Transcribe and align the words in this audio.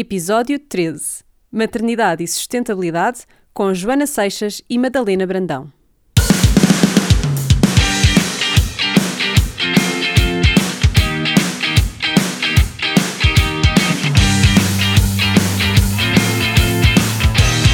Episódio 0.00 0.60
13 0.60 1.24
Maternidade 1.50 2.22
e 2.22 2.28
Sustentabilidade 2.28 3.22
com 3.52 3.74
Joana 3.74 4.06
Seixas 4.06 4.62
e 4.70 4.78
Madalena 4.78 5.26
Brandão. 5.26 5.72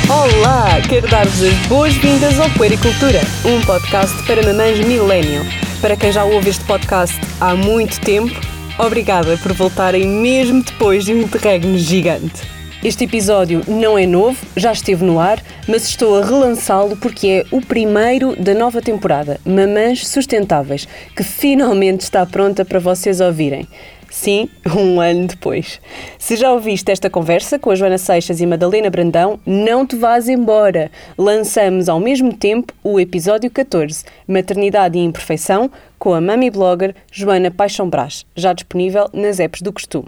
Olá! 0.09 0.81
Quero 0.89 1.07
dar-vos 1.11 1.43
as 1.43 1.67
boas-vindas 1.67 2.41
ao 2.41 2.49
Puericultura, 2.55 3.21
um 3.45 3.61
podcast 3.67 4.27
para 4.27 4.43
mamães 4.43 4.79
millennial. 4.87 5.45
Para 5.83 5.95
quem 5.95 6.11
já 6.11 6.25
ouve 6.25 6.49
este 6.49 6.65
podcast 6.65 7.21
há 7.39 7.55
muito 7.55 8.01
tempo, 8.01 8.54
obrigada 8.79 9.37
por 9.39 9.53
voltarem 9.53 10.07
mesmo 10.07 10.63
depois 10.63 11.05
de 11.05 11.13
um 11.13 11.23
interregno 11.23 11.79
gigante. 11.79 12.43
Este 12.83 13.05
episódio 13.05 13.63
não 13.67 13.97
é 13.97 14.07
novo, 14.07 14.37
já 14.55 14.71
esteve 14.71 15.05
no 15.05 15.19
ar, 15.19 15.43
mas 15.67 15.89
estou 15.89 16.19
a 16.21 16.27
relançá-lo 16.27 16.97
porque 16.97 17.29
é 17.29 17.47
o 17.51 17.63
primeiro 17.63 18.37
da 18.37 18.53
nova 18.53 18.83
temporada, 18.83 19.41
Mamães 19.43 20.07
Sustentáveis, 20.07 20.87
que 21.17 21.23
finalmente 21.23 22.03
está 22.03 22.27
pronta 22.27 22.63
para 22.63 22.79
vocês 22.79 23.21
ouvirem. 23.21 23.67
Sim, 24.15 24.49
um 24.79 25.01
ano 25.01 25.27
depois. 25.27 25.81
Se 26.21 26.37
já 26.37 26.53
ouviste 26.53 26.89
esta 26.89 27.11
conversa 27.11 27.59
com 27.59 27.71
a 27.71 27.75
Joana 27.75 27.99
Seixas 27.99 28.41
e 28.41 28.47
Madalena 28.47 28.89
Brandão, 28.89 29.41
não 29.45 29.85
te 29.85 29.97
vás 29.97 30.29
embora. 30.29 30.89
Lançamos 31.19 31.89
ao 31.89 31.99
mesmo 31.99 32.33
tempo 32.33 32.73
o 32.85 33.01
episódio 33.01 33.51
14, 33.51 34.05
Maternidade 34.27 34.97
e 34.97 35.03
Imperfeição, 35.03 35.69
com 35.99 36.15
a 36.15 36.21
mami 36.21 36.49
blogger 36.49 36.95
Joana 37.11 37.51
Paixão 37.51 37.91
Brás, 37.91 38.25
já 38.37 38.53
disponível 38.53 39.11
nas 39.13 39.41
apps 39.41 39.61
do 39.61 39.73
costume. 39.73 40.07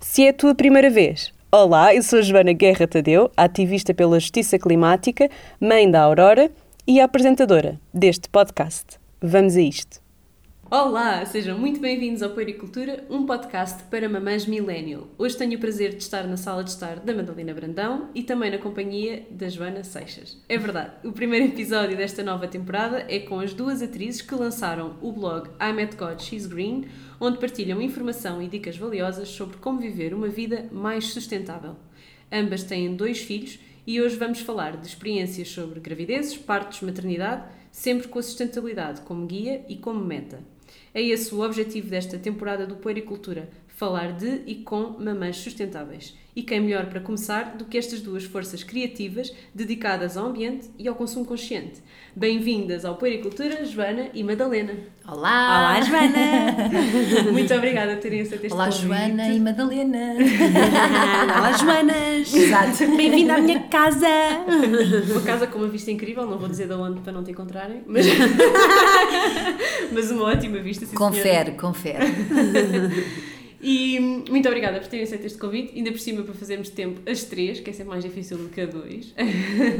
Se 0.00 0.26
é 0.26 0.30
a 0.30 0.34
tua 0.34 0.52
primeira 0.52 0.90
vez, 0.90 1.32
olá, 1.50 1.94
eu 1.94 2.02
sou 2.02 2.22
Joana 2.22 2.52
Guerra 2.52 2.88
Tadeu, 2.88 3.30
ativista 3.36 3.94
pela 3.94 4.18
justiça 4.18 4.58
climática, 4.58 5.30
mãe 5.60 5.88
da 5.88 6.00
Aurora 6.02 6.50
e 6.84 7.00
apresentadora 7.00 7.78
deste 7.94 8.28
podcast. 8.28 8.98
Vamos 9.22 9.56
a 9.56 9.60
isto. 9.60 10.05
Olá, 10.68 11.24
sejam 11.24 11.56
muito 11.56 11.78
bem-vindos 11.78 12.24
ao 12.24 12.30
Puericultura, 12.30 13.06
um 13.08 13.24
podcast 13.24 13.84
para 13.84 14.08
mamães 14.08 14.46
millennial. 14.46 15.06
Hoje 15.16 15.36
tenho 15.36 15.56
o 15.56 15.60
prazer 15.60 15.90
de 15.90 16.02
estar 16.02 16.26
na 16.26 16.36
sala 16.36 16.64
de 16.64 16.70
estar 16.70 16.98
da 16.98 17.14
Madalena 17.14 17.54
Brandão 17.54 18.10
e 18.12 18.24
também 18.24 18.50
na 18.50 18.58
companhia 18.58 19.24
da 19.30 19.48
Joana 19.48 19.84
Seixas. 19.84 20.36
É 20.48 20.58
verdade, 20.58 21.06
o 21.06 21.12
primeiro 21.12 21.46
episódio 21.46 21.96
desta 21.96 22.24
nova 22.24 22.48
temporada 22.48 23.06
é 23.08 23.20
com 23.20 23.38
as 23.38 23.54
duas 23.54 23.80
atrizes 23.80 24.22
que 24.22 24.34
lançaram 24.34 24.96
o 25.00 25.12
blog 25.12 25.48
I 25.60 25.72
Met 25.72 25.94
God 25.94 26.20
She's 26.20 26.46
Green, 26.46 26.86
onde 27.20 27.38
partilham 27.38 27.80
informação 27.80 28.42
e 28.42 28.48
dicas 28.48 28.76
valiosas 28.76 29.28
sobre 29.28 29.58
como 29.58 29.78
viver 29.78 30.12
uma 30.12 30.28
vida 30.28 30.68
mais 30.72 31.04
sustentável. 31.12 31.76
Ambas 32.30 32.64
têm 32.64 32.96
dois 32.96 33.20
filhos 33.20 33.60
e 33.86 34.00
hoje 34.00 34.16
vamos 34.16 34.40
falar 34.40 34.76
de 34.76 34.88
experiências 34.88 35.46
sobre 35.46 35.78
gravidezes, 35.78 36.36
partos, 36.36 36.80
maternidade, 36.80 37.44
sempre 37.70 38.08
com 38.08 38.18
a 38.18 38.22
sustentabilidade 38.22 39.02
como 39.02 39.28
guia 39.28 39.64
e 39.68 39.76
como 39.76 40.04
meta. 40.04 40.55
É 40.96 41.02
esse 41.02 41.34
o 41.34 41.42
objetivo 41.42 41.90
desta 41.90 42.16
temporada 42.18 42.66
do 42.66 42.76
Puericultura, 42.76 43.50
falar 43.76 44.12
de 44.12 44.40
e 44.46 44.54
com 44.54 44.96
mamães 44.98 45.36
sustentáveis. 45.36 46.14
E 46.34 46.42
quem 46.42 46.60
melhor 46.60 46.86
para 46.86 47.00
começar 47.00 47.56
do 47.56 47.64
que 47.66 47.78
estas 47.78 48.00
duas 48.00 48.24
forças 48.24 48.62
criativas 48.62 49.32
dedicadas 49.54 50.16
ao 50.16 50.26
ambiente 50.26 50.70
e 50.78 50.88
ao 50.88 50.94
consumo 50.94 51.24
consciente. 51.24 51.82
Bem-vindas 52.14 52.84
ao 52.86 52.96
Puericultura, 52.96 53.64
Joana 53.64 54.08
e 54.12 54.22
Madalena. 54.22 54.74
Olá! 55.06 55.76
Olá, 55.76 55.80
Joana! 55.82 57.28
Muito 57.32 57.54
obrigada 57.54 57.92
por 57.94 58.00
terem 58.00 58.22
aceito 58.22 58.44
este 58.44 58.54
Olá, 58.54 58.66
convite. 58.66 58.86
Joana 58.86 59.28
e 59.28 59.40
Madalena! 59.40 60.14
Olá, 61.38 61.52
Joanas! 61.52 62.34
Exato! 62.34 62.96
Bem-vinda 62.96 63.34
à 63.34 63.40
minha 63.40 63.60
casa! 63.64 64.06
Uma 65.10 65.20
casa 65.22 65.46
com 65.46 65.58
uma 65.58 65.68
vista 65.68 65.90
incrível, 65.90 66.26
não 66.26 66.38
vou 66.38 66.48
dizer 66.48 66.66
de 66.66 66.74
onde 66.74 67.00
para 67.00 67.12
não 67.12 67.22
te 67.22 67.30
encontrarem, 67.30 67.82
mas, 67.86 68.06
mas 69.92 70.10
uma 70.10 70.24
ótima 70.24 70.58
vista, 70.60 70.86
sim 70.86 70.96
senhora. 70.96 71.14
Confere, 71.14 71.52
confere. 71.52 73.35
E 73.60 73.98
muito 74.00 74.46
obrigada 74.48 74.78
por 74.80 74.88
terem 74.88 75.04
aceito 75.04 75.24
este 75.24 75.38
convite, 75.38 75.74
ainda 75.76 75.90
por 75.90 76.00
cima 76.00 76.22
para 76.22 76.34
fazermos 76.34 76.68
tempo 76.68 77.00
as 77.08 77.24
três, 77.24 77.60
que 77.60 77.70
é 77.70 77.72
sempre 77.72 77.90
mais 77.90 78.04
difícil 78.04 78.38
do 78.38 78.48
que 78.48 78.60
a 78.60 78.66
dois. 78.66 79.14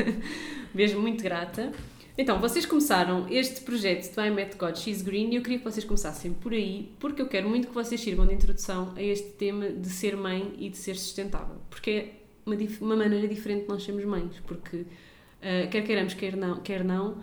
Mesmo 0.74 1.00
muito 1.00 1.22
grata. 1.22 1.72
Então, 2.18 2.40
vocês 2.40 2.64
começaram 2.64 3.26
este 3.28 3.60
projeto 3.60 4.14
do 4.14 4.20
I 4.22 4.30
Met 4.30 4.56
God 4.56 4.76
She's 4.76 5.02
Green 5.02 5.30
e 5.32 5.36
eu 5.36 5.42
queria 5.42 5.58
que 5.58 5.64
vocês 5.64 5.84
começassem 5.84 6.32
por 6.32 6.52
aí, 6.52 6.90
porque 6.98 7.20
eu 7.20 7.26
quero 7.26 7.48
muito 7.48 7.68
que 7.68 7.74
vocês 7.74 8.00
sirvam 8.00 8.26
de 8.26 8.34
introdução 8.34 8.94
a 8.96 9.02
este 9.02 9.32
tema 9.32 9.68
de 9.68 9.88
ser 9.90 10.16
mãe 10.16 10.54
e 10.58 10.70
de 10.70 10.78
ser 10.78 10.96
sustentável. 10.96 11.56
Porque 11.68 11.90
é 11.90 12.12
uma, 12.46 12.56
uma 12.80 12.96
maneira 12.96 13.28
diferente 13.28 13.64
de 13.64 13.68
nós 13.68 13.82
sermos 13.82 14.04
mães, 14.06 14.40
porque 14.46 14.86
ah, 15.42 15.66
quer 15.68 15.82
queiramos, 15.82 16.14
quer 16.14 16.36
não, 16.36 16.60
quer 16.60 16.82
não, 16.82 17.18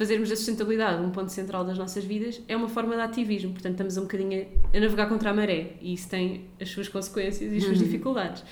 fazermos 0.00 0.30
da 0.30 0.36
sustentabilidade 0.36 1.02
um 1.02 1.10
ponto 1.10 1.30
central 1.30 1.62
das 1.64 1.76
nossas 1.76 2.02
vidas 2.04 2.40
é 2.48 2.56
uma 2.56 2.68
forma 2.68 2.94
de 2.96 3.02
ativismo, 3.02 3.52
portanto 3.52 3.72
estamos 3.72 3.96
um 3.98 4.02
bocadinho 4.02 4.46
a, 4.72 4.76
a 4.76 4.80
navegar 4.80 5.06
contra 5.08 5.28
a 5.30 5.34
maré 5.34 5.72
e 5.82 5.92
isso 5.92 6.08
tem 6.08 6.46
as 6.60 6.70
suas 6.70 6.88
consequências 6.88 7.52
e 7.52 7.56
as 7.58 7.64
suas 7.64 7.78
dificuldades. 7.78 8.42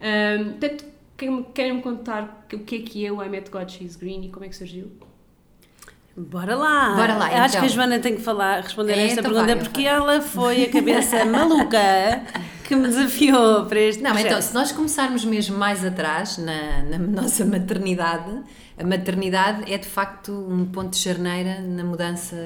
Ahm, 0.00 0.50
portanto, 0.58 0.84
querem- 1.16 1.42
querem-me 1.54 1.82
contar 1.82 2.46
o 2.52 2.58
que 2.58 2.74
é 2.76 2.78
que 2.80 3.06
é 3.06 3.12
o 3.12 3.22
I 3.22 3.28
Met 3.28 3.48
God 3.50 3.68
She's 3.70 3.94
Green 3.96 4.24
e 4.24 4.28
como 4.28 4.44
é 4.44 4.48
que 4.48 4.56
surgiu? 4.56 4.90
Bora 6.16 6.56
lá! 6.56 6.96
Bora 6.96 7.14
lá, 7.14 7.26
Acho 7.26 7.56
então. 7.56 7.60
que 7.60 7.66
a 7.66 7.68
Joana 7.68 7.98
tem 8.00 8.16
que 8.16 8.20
falar, 8.22 8.60
responder 8.62 8.94
a 8.94 8.96
É, 8.96 9.06
esta 9.06 9.20
então 9.20 9.30
pergunta 9.32 9.54
vai, 9.54 9.64
porque 9.64 9.82
ela 9.84 10.20
foi 10.20 10.64
a 10.64 10.68
cabeça 10.70 11.22
maluca 11.30 11.78
que 12.64 12.74
me 12.74 12.88
desafiou 12.88 13.66
para 13.66 13.78
este 13.78 14.02
Não, 14.02 14.10
projeto. 14.10 14.26
então, 14.32 14.42
se 14.42 14.52
nós 14.52 14.72
começarmos 14.72 15.24
mesmo 15.24 15.56
mais 15.56 15.84
atrás, 15.84 16.36
na, 16.38 16.82
na 16.82 16.98
nossa 16.98 17.44
maternidade, 17.44 18.42
a 18.78 18.84
maternidade 18.86 19.72
é 19.72 19.76
de 19.76 19.86
facto 19.88 20.32
um 20.32 20.64
ponto 20.66 20.90
de 20.90 20.98
charneira 20.98 21.60
na 21.60 21.82
mudança 21.82 22.36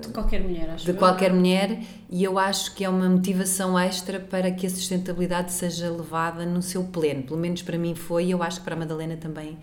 De 0.00 0.08
qualquer 0.08 0.40
mulher, 0.42 0.70
acho 0.70 0.84
de 0.84 0.90
eu. 0.90 0.96
qualquer 0.96 1.32
mulher 1.32 1.80
e 2.10 2.24
eu 2.24 2.38
acho 2.38 2.74
que 2.74 2.84
é 2.84 2.88
uma 2.88 3.08
motivação 3.08 3.78
extra 3.78 4.18
para 4.18 4.50
que 4.50 4.66
a 4.66 4.70
sustentabilidade 4.70 5.52
seja 5.52 5.90
levada 5.90 6.44
no 6.44 6.60
seu 6.62 6.84
pleno. 6.84 7.22
Pelo 7.22 7.38
menos 7.38 7.62
para 7.62 7.78
mim 7.78 7.94
foi 7.94 8.26
e 8.26 8.30
eu 8.32 8.42
acho 8.42 8.58
que 8.58 8.64
para 8.64 8.74
a 8.74 8.78
Madalena 8.78 9.16
também 9.16 9.56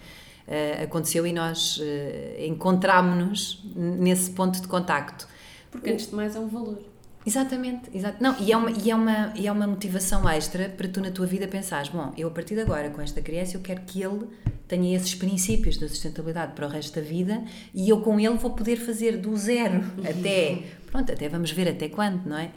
eh, 0.47 0.83
aconteceu 0.83 1.27
e 1.27 1.33
nós 1.33 1.79
eh, 1.81 2.45
encontrámos-nos 2.47 3.63
nesse 3.75 4.31
ponto 4.31 4.61
de 4.61 4.67
contacto. 4.67 5.27
Porque 5.69 5.89
antes 5.89 6.07
de 6.07 6.15
mais 6.15 6.35
é 6.35 6.39
um 6.39 6.47
valor. 6.47 6.79
Exatamente, 7.25 7.89
exato. 7.91 8.21
Não, 8.21 8.39
e 8.39 8.51
é, 8.51 8.57
uma, 8.57 8.71
e, 8.71 8.91
é 8.91 8.95
uma, 8.95 9.33
e 9.35 9.47
é 9.47 9.51
uma 9.51 9.65
motivação 9.65 10.29
extra 10.29 10.69
para 10.69 10.87
tu 10.87 11.01
na 11.01 11.09
tua 11.09 11.25
vida 11.25 11.47
pensares, 11.47 11.89
bom, 11.89 12.13
eu 12.15 12.27
a 12.27 12.31
partir 12.31 12.53
de 12.53 12.61
agora 12.61 12.89
com 12.91 13.01
esta 13.01 13.19
criança 13.19 13.57
eu 13.57 13.61
quero 13.61 13.81
que 13.81 14.03
ele 14.03 14.27
tenha 14.67 14.95
esses 14.95 15.15
princípios 15.15 15.77
da 15.77 15.87
sustentabilidade 15.87 16.53
para 16.53 16.67
o 16.67 16.69
resto 16.69 16.99
da 16.99 17.01
vida 17.01 17.43
e 17.73 17.89
eu 17.89 18.01
com 18.01 18.19
ele 18.19 18.35
vou 18.35 18.51
poder 18.51 18.77
fazer 18.77 19.17
do 19.17 19.35
zero 19.35 19.83
até, 20.07 20.63
pronto, 20.91 21.11
até 21.11 21.27
vamos 21.27 21.51
ver 21.51 21.67
até 21.67 21.89
quando, 21.89 22.25
não 22.25 22.37
é? 22.37 22.51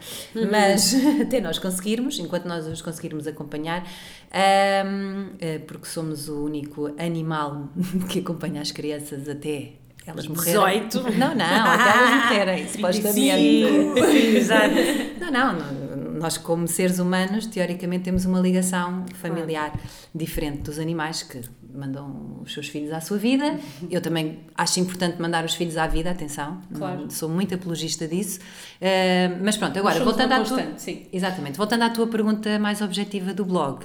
Mas 0.50 0.94
até 1.20 1.40
nós 1.40 1.58
conseguirmos, 1.58 2.18
enquanto 2.18 2.46
nós 2.46 2.66
os 2.66 2.82
conseguirmos 2.82 3.26
acompanhar, 3.26 3.86
ahm, 4.30 5.30
eh, 5.40 5.58
porque 5.60 5.86
somos 5.86 6.28
o 6.28 6.44
único 6.44 6.94
animal 6.98 7.70
que 8.08 8.20
acompanha 8.20 8.60
as 8.60 8.70
crianças 8.70 9.28
até 9.28 9.72
elas 10.10 10.26
morrerem. 10.26 10.86
18. 10.88 11.02
Não, 11.18 11.34
não, 11.34 11.44
até 11.44 11.90
elas 11.90 12.10
morrerem, 12.24 12.66
supostamente. 12.72 13.20
Sim, 14.10 14.36
exato. 14.36 14.74
Não, 15.20 15.30
não, 15.30 16.18
nós 16.18 16.36
como 16.36 16.66
seres 16.66 16.98
humanos, 16.98 17.46
teoricamente 17.46 18.04
temos 18.04 18.24
uma 18.24 18.40
ligação 18.40 19.04
familiar 19.14 19.72
diferente 20.14 20.62
dos 20.62 20.78
animais 20.78 21.22
que 21.22 21.40
mandam 21.72 22.40
os 22.42 22.52
seus 22.52 22.66
filhos 22.68 22.92
à 22.92 23.00
sua 23.00 23.18
vida. 23.18 23.56
Eu 23.88 24.00
também 24.00 24.40
acho 24.56 24.80
importante 24.80 25.20
mandar 25.22 25.44
os 25.44 25.54
filhos 25.54 25.76
à 25.76 25.86
vida, 25.86 26.10
atenção, 26.10 26.60
não- 26.70 26.78
Claro. 26.78 27.10
sou 27.10 27.28
muito 27.28 27.54
apologista 27.54 28.08
disso. 28.08 28.40
Uh, 28.40 29.38
mas 29.44 29.56
pronto, 29.56 29.78
agora 29.78 30.02
voltando 30.02 30.32
à 30.32 30.40
tua, 30.40 30.66
sim. 30.76 31.06
Exatamente, 31.12 31.56
voltando 31.56 31.82
à 31.82 31.90
tua 31.90 32.06
pergunta 32.08 32.58
mais 32.58 32.80
objetiva 32.82 33.32
do 33.32 33.44
blog. 33.44 33.84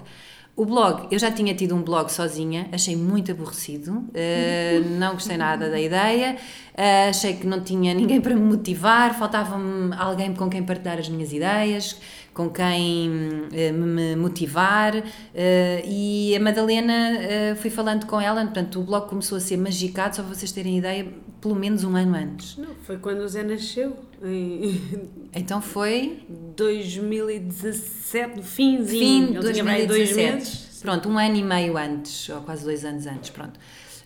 O 0.55 0.65
blog, 0.65 1.07
eu 1.09 1.17
já 1.17 1.31
tinha 1.31 1.55
tido 1.55 1.73
um 1.73 1.81
blog 1.81 2.11
sozinha, 2.11 2.69
achei 2.71 2.95
muito 2.95 3.31
aborrecido, 3.31 4.07
eh, 4.13 4.83
não 4.99 5.13
gostei 5.13 5.35
nada 5.35 5.67
da 5.67 5.79
ideia, 5.81 6.37
eh, 6.77 7.09
achei 7.09 7.33
que 7.33 7.47
não 7.47 7.61
tinha 7.61 7.91
ninguém 7.91 8.21
para 8.21 8.35
me 8.35 8.41
motivar, 8.41 9.17
faltava-me 9.17 9.95
alguém 9.95 10.31
com 10.35 10.47
quem 10.51 10.61
partilhar 10.61 10.99
as 10.99 11.09
minhas 11.09 11.33
ideias, 11.33 11.99
com 12.33 12.49
quem 12.49 13.47
eh, 13.51 13.71
me 13.71 14.15
motivar 14.15 14.95
eh, 15.35 15.83
e 15.85 16.35
a 16.35 16.39
Madalena, 16.39 17.17
eh, 17.19 17.55
fui 17.55 17.69
falando 17.69 18.05
com 18.05 18.19
ela, 18.19 18.43
portanto 18.43 18.79
o 18.79 18.83
blog 18.83 19.07
começou 19.07 19.37
a 19.37 19.41
ser 19.41 19.57
magicado, 19.57 20.15
só 20.15 20.23
para 20.23 20.33
vocês 20.33 20.51
terem 20.51 20.79
ideia, 20.79 21.07
pelo 21.39 21.55
menos 21.55 21.83
um 21.83 21.95
ano 21.95 22.15
antes. 22.15 22.57
Não, 22.57 22.73
foi 22.83 22.97
quando 22.97 23.19
o 23.21 23.27
Zé 23.27 23.43
nasceu, 23.43 23.95
Então 25.35 25.61
foi 25.61 26.23
2017, 26.55 28.37
no 28.37 28.43
finzinho. 28.43 28.87
Fim 28.87 29.31
de 29.31 29.37
Ele 29.37 29.51
tinha 29.51 29.63
mais 29.63 29.87
dois 29.87 30.09
2017. 30.09 30.33
meses. 30.35 30.79
Pronto, 30.81 31.09
um 31.09 31.17
ano 31.17 31.35
e 31.35 31.43
meio 31.43 31.77
antes, 31.77 32.29
ou 32.29 32.41
quase 32.41 32.63
dois 32.63 32.85
anos 32.85 33.05
antes, 33.05 33.29
pronto. 33.29 33.59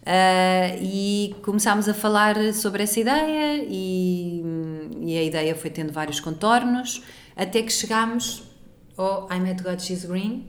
Ah, 0.06 0.76
e 0.80 1.36
começámos 1.42 1.90
a 1.90 1.94
falar 1.94 2.36
sobre 2.54 2.84
essa 2.84 2.98
ideia 2.98 3.62
e, 3.68 4.42
e 5.02 5.18
a 5.18 5.24
ideia 5.24 5.54
foi 5.54 5.70
tendo 5.70 5.92
vários 5.92 6.22
contornos, 6.22 7.04
até 7.38 7.62
que 7.62 7.72
chegámos 7.72 8.44
ao 8.98 9.30
I 9.32 9.40
Met 9.40 9.62
God 9.62 9.80
She's 9.80 10.06
Green, 10.06 10.48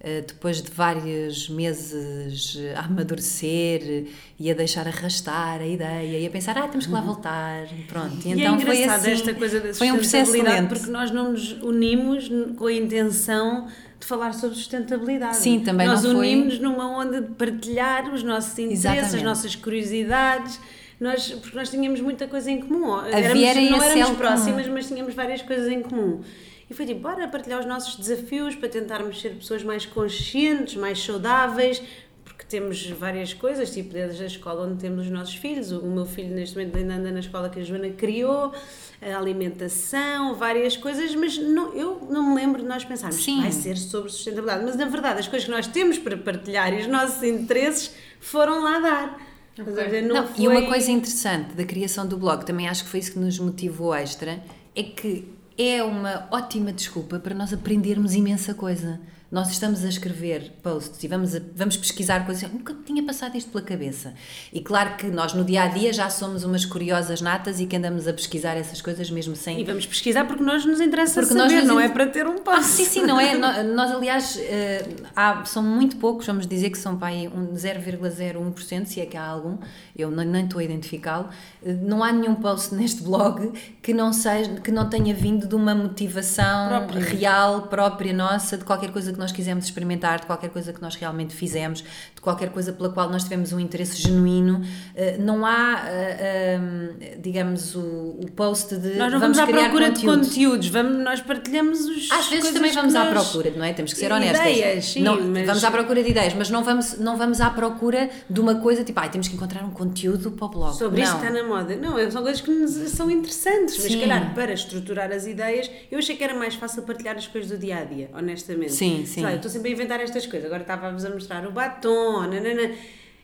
eh, 0.00 0.22
depois 0.24 0.62
de 0.62 0.70
vários 0.70 1.48
meses 1.48 2.56
a 2.76 2.82
amadurecer 2.82 4.06
e 4.38 4.48
a 4.48 4.54
deixar 4.54 4.86
arrastar 4.86 5.60
a 5.60 5.66
ideia 5.66 6.20
e 6.20 6.24
a 6.24 6.30
pensar, 6.30 6.56
ah, 6.56 6.68
temos 6.68 6.86
que 6.86 6.92
lá 6.92 7.00
voltar, 7.00 7.66
pronto. 7.88 8.24
E, 8.24 8.28
e 8.28 8.32
então 8.40 8.54
é 8.54 8.60
foi 8.60 8.84
assim, 8.84 9.10
esta 9.10 9.34
coisa 9.34 9.58
da 9.58 9.74
foi 9.74 9.90
um 9.90 9.96
processo 9.96 10.40
lento. 10.40 10.68
porque 10.68 10.88
nós 10.88 11.10
não 11.10 11.32
nos 11.32 11.52
unimos 11.60 12.30
com 12.56 12.66
a 12.66 12.72
intenção 12.72 13.66
de 13.98 14.06
falar 14.06 14.32
sobre 14.34 14.56
sustentabilidade. 14.56 15.36
Sim, 15.36 15.58
também 15.58 15.88
nós 15.88 16.04
não 16.04 16.12
foi... 16.14 16.32
unimos 16.32 16.60
numa 16.60 16.88
onda 16.96 17.20
de 17.20 17.32
partilhar 17.32 18.14
os 18.14 18.22
nossos 18.22 18.56
interesses, 18.56 18.84
Exatamente. 18.84 19.16
as 19.16 19.22
nossas 19.24 19.56
curiosidades, 19.56 20.60
nós, 21.00 21.30
porque 21.30 21.56
nós 21.56 21.70
tínhamos 21.70 22.00
muita 22.00 22.26
coisa 22.26 22.50
em 22.50 22.60
comum. 22.60 22.94
Havia 22.94 23.50
Éramos, 23.50 23.70
não 23.70 23.82
éramos 23.82 24.16
próximas, 24.16 24.62
comum. 24.62 24.74
mas 24.74 24.88
tínhamos 24.88 25.14
várias 25.14 25.42
coisas 25.42 25.68
em 25.68 25.82
comum. 25.82 26.22
E 26.70 26.74
foi 26.74 26.84
tipo, 26.84 27.00
bora 27.00 27.26
partilhar 27.28 27.60
os 27.60 27.66
nossos 27.66 27.96
desafios 27.96 28.54
para 28.54 28.68
tentarmos 28.68 29.20
ser 29.20 29.30
pessoas 29.30 29.62
mais 29.62 29.86
conscientes, 29.86 30.76
mais 30.76 31.02
saudáveis, 31.02 31.82
porque 32.24 32.44
temos 32.44 32.86
várias 32.90 33.32
coisas, 33.32 33.72
tipo 33.72 33.94
desde 33.94 34.22
a 34.22 34.26
escola 34.26 34.66
onde 34.66 34.78
temos 34.78 35.06
os 35.06 35.10
nossos 35.10 35.34
filhos, 35.34 35.72
o 35.72 35.86
meu 35.86 36.04
filho 36.04 36.34
neste 36.34 36.56
momento 36.56 36.76
ainda 36.76 36.94
anda 36.94 37.10
na 37.10 37.20
escola 37.20 37.48
que 37.48 37.58
a 37.58 37.64
Joana 37.64 37.88
criou, 37.90 38.52
a 39.00 39.16
alimentação, 39.16 40.34
várias 40.34 40.76
coisas, 40.76 41.14
mas 41.14 41.38
não, 41.38 41.72
eu 41.74 42.06
não 42.10 42.30
me 42.30 42.34
lembro 42.34 42.60
de 42.60 42.68
nós 42.68 42.84
pensarmos, 42.84 43.24
Sim. 43.24 43.40
vai 43.40 43.50
ser 43.50 43.78
sobre 43.78 44.10
sustentabilidade, 44.10 44.64
mas 44.64 44.76
na 44.76 44.84
verdade 44.84 45.20
as 45.20 45.28
coisas 45.28 45.46
que 45.46 45.50
nós 45.50 45.66
temos 45.66 45.98
para 45.98 46.16
partilhar 46.18 46.72
e 46.74 46.82
os 46.82 46.86
nossos 46.86 47.22
interesses 47.22 47.94
foram 48.20 48.62
lá 48.62 48.78
dar. 48.78 49.27
Ver? 49.64 50.02
Não 50.02 50.14
Não, 50.14 50.26
foi... 50.26 50.44
E 50.44 50.48
uma 50.48 50.62
coisa 50.66 50.90
interessante 50.90 51.54
da 51.54 51.64
criação 51.64 52.06
do 52.06 52.16
blog, 52.16 52.44
também 52.44 52.68
acho 52.68 52.84
que 52.84 52.90
foi 52.90 53.00
isso 53.00 53.12
que 53.12 53.18
nos 53.18 53.38
motivou 53.38 53.94
extra, 53.94 54.42
é 54.74 54.82
que 54.82 55.28
é 55.56 55.82
uma 55.82 56.28
ótima 56.30 56.72
desculpa 56.72 57.18
para 57.18 57.34
nós 57.34 57.52
aprendermos 57.52 58.14
imensa 58.14 58.54
coisa. 58.54 59.00
Nós 59.30 59.50
estamos 59.50 59.84
a 59.84 59.88
escrever 59.90 60.52
posts 60.62 61.04
e 61.04 61.06
vamos, 61.08 61.34
a- 61.34 61.40
vamos 61.54 61.76
pesquisar 61.76 62.24
coisas. 62.24 62.50
Nunca 62.50 62.72
me 62.72 62.82
tinha 62.82 63.02
passado 63.02 63.36
isto 63.36 63.50
pela 63.50 63.62
cabeça. 63.62 64.14
E 64.50 64.60
claro 64.62 64.96
que 64.96 65.06
nós 65.08 65.34
no 65.34 65.44
dia 65.44 65.64
a 65.64 65.66
dia 65.68 65.92
já 65.92 66.08
somos 66.08 66.44
umas 66.44 66.64
curiosas 66.64 67.20
natas 67.20 67.60
e 67.60 67.66
que 67.66 67.76
andamos 67.76 68.08
a 68.08 68.12
pesquisar 68.14 68.54
essas 68.56 68.80
coisas 68.80 69.10
mesmo 69.10 69.36
sem. 69.36 69.60
E 69.60 69.64
vamos 69.64 69.84
pesquisar 69.84 70.24
porque 70.26 70.42
nós 70.42 70.64
nos 70.64 70.80
interessa 70.80 71.20
Porque 71.20 71.34
nós 71.34 71.50
saber, 71.52 71.60
nos 71.64 71.68
não 71.68 71.78
in- 71.78 71.84
é 71.84 71.88
para 71.90 72.06
ter 72.06 72.26
um 72.26 72.38
passo. 72.38 72.68
Sim, 72.70 72.84
sim, 72.86 73.02
não 73.02 73.20
é? 73.20 73.34
Nós, 73.64 73.90
aliás, 73.92 74.38
eh, 74.40 74.88
há, 75.14 75.44
são 75.44 75.62
muito 75.62 75.96
poucos, 75.98 76.26
vamos 76.26 76.46
dizer 76.46 76.70
que 76.70 76.78
são 76.78 76.96
para 76.96 77.08
aí 77.08 77.28
um 77.28 77.54
0,01%, 77.54 78.86
se 78.86 78.98
é 79.00 79.04
que 79.06 79.16
há 79.16 79.26
algum, 79.26 79.58
eu 79.98 80.12
nem, 80.12 80.44
estou 80.44 80.60
a 80.60 80.64
identificá-lo. 80.64 81.28
Eh, 81.60 81.72
Não 81.72 82.04
há 82.04 82.12
nenhum 82.12 82.36
post 82.36 82.72
neste 82.76 83.02
blog 83.02 83.52
que 83.82 83.92
não, 83.92 84.12
seja, 84.12 84.48
que 84.60 84.70
não 84.70 84.88
tenha 84.88 85.12
vindo 85.12 85.46
de 85.48 85.54
uma 85.56 85.74
motivação 85.74 86.68
Própria. 86.68 87.00
real, 87.04 87.62
própria 87.62 88.12
nossa, 88.12 88.56
de 88.56 88.64
qualquer 88.64 88.92
coisa 88.92 89.12
que 89.12 89.18
nós 89.18 89.32
quisemos 89.32 89.64
experimentar, 89.64 90.20
de 90.20 90.26
qualquer 90.26 90.50
coisa 90.50 90.72
que 90.72 90.80
nós 90.80 90.94
realmente 90.94 91.34
fizemos, 91.34 91.80
de 92.14 92.20
qualquer 92.20 92.50
coisa 92.50 92.72
pela 92.72 92.90
qual 92.90 93.10
nós 93.10 93.24
tivemos 93.24 93.52
um 93.52 93.58
interesse 93.58 94.00
genuíno. 94.00 94.62
Eh, 94.94 95.16
Não 95.18 95.44
há, 95.44 95.82
eh, 95.86 96.60
eh, 97.00 97.18
digamos, 97.20 97.74
o, 97.74 98.20
post 98.36 98.76
de 98.76 98.90
Nós 98.96 99.10
não 99.12 99.18
vamos 99.18 99.36
vamos, 99.36 99.38
à 99.38 99.46
procura 99.58 99.86
conteúdo. 99.88 100.20
de 100.20 100.28
conteúdos, 100.28 100.68
vamos, 100.68 101.02
nós 101.04 101.20
partilhamos 101.20 101.80
os. 101.80 102.08
Às 102.12 102.28
vezes 102.28 102.52
também 102.52 102.70
vamos 102.72 102.94
à 102.94 103.06
procura, 103.06 103.50
não 103.56 103.64
é? 103.64 103.72
Temos 103.72 103.92
que 103.92 103.98
ser 103.98 104.06
Ideias, 104.12 104.38
honestas. 104.38 104.84
sim, 104.84 105.02
Não- 105.02 105.20
mas- 105.20 105.46
Vamos 105.46 105.64
à 105.64 105.70
procura 105.72 106.04
de 106.04 106.10
ideias, 106.10 106.34
mas 106.34 106.50
não 106.50 106.62
vamos, 106.62 106.98
não 106.98 107.16
vamos 107.16 107.40
à 107.40 107.50
procura 107.50 108.08
de 108.30 108.40
uma 108.40 108.54
coisa 108.56 108.84
tipo, 108.84 109.00
ai, 109.00 109.10
temos 109.10 109.26
que 109.26 109.34
encontrar 109.34 109.64
um 109.64 109.70
conteúdo 109.70 109.87
para 110.30 110.46
o 110.46 110.48
blog. 110.48 110.76
Sobre 110.76 111.00
não. 111.00 111.04
isto 111.04 111.16
está 111.16 111.30
na 111.30 111.42
moda. 111.42 111.76
Não, 111.76 112.10
são 112.10 112.22
coisas 112.22 112.40
que 112.40 112.50
nos 112.50 112.72
são 112.90 113.10
interessantes, 113.10 113.76
mas 113.76 113.84
se 113.84 113.90
Sim. 113.90 114.00
calhar 114.00 114.34
para 114.34 114.52
estruturar 114.52 115.10
as 115.10 115.26
ideias, 115.26 115.70
eu 115.90 115.98
achei 115.98 116.16
que 116.16 116.24
era 116.24 116.34
mais 116.34 116.54
fácil 116.54 116.82
partilhar 116.82 117.16
as 117.16 117.26
coisas 117.26 117.50
do 117.50 117.58
dia 117.58 117.78
a 117.78 117.84
dia, 117.84 118.10
honestamente. 118.14 118.72
Sim, 118.72 119.04
sim. 119.06 119.22
lá, 119.22 119.30
eu 119.30 119.36
estou 119.36 119.50
sempre 119.50 119.70
a 119.70 119.72
inventar 119.72 120.00
estas 120.00 120.26
coisas. 120.26 120.46
Agora 120.46 120.62
estava-vos 120.62 121.04
a 121.04 121.10
mostrar 121.10 121.46
o 121.46 121.52
batom, 121.52 122.22
nanana. 122.22 122.72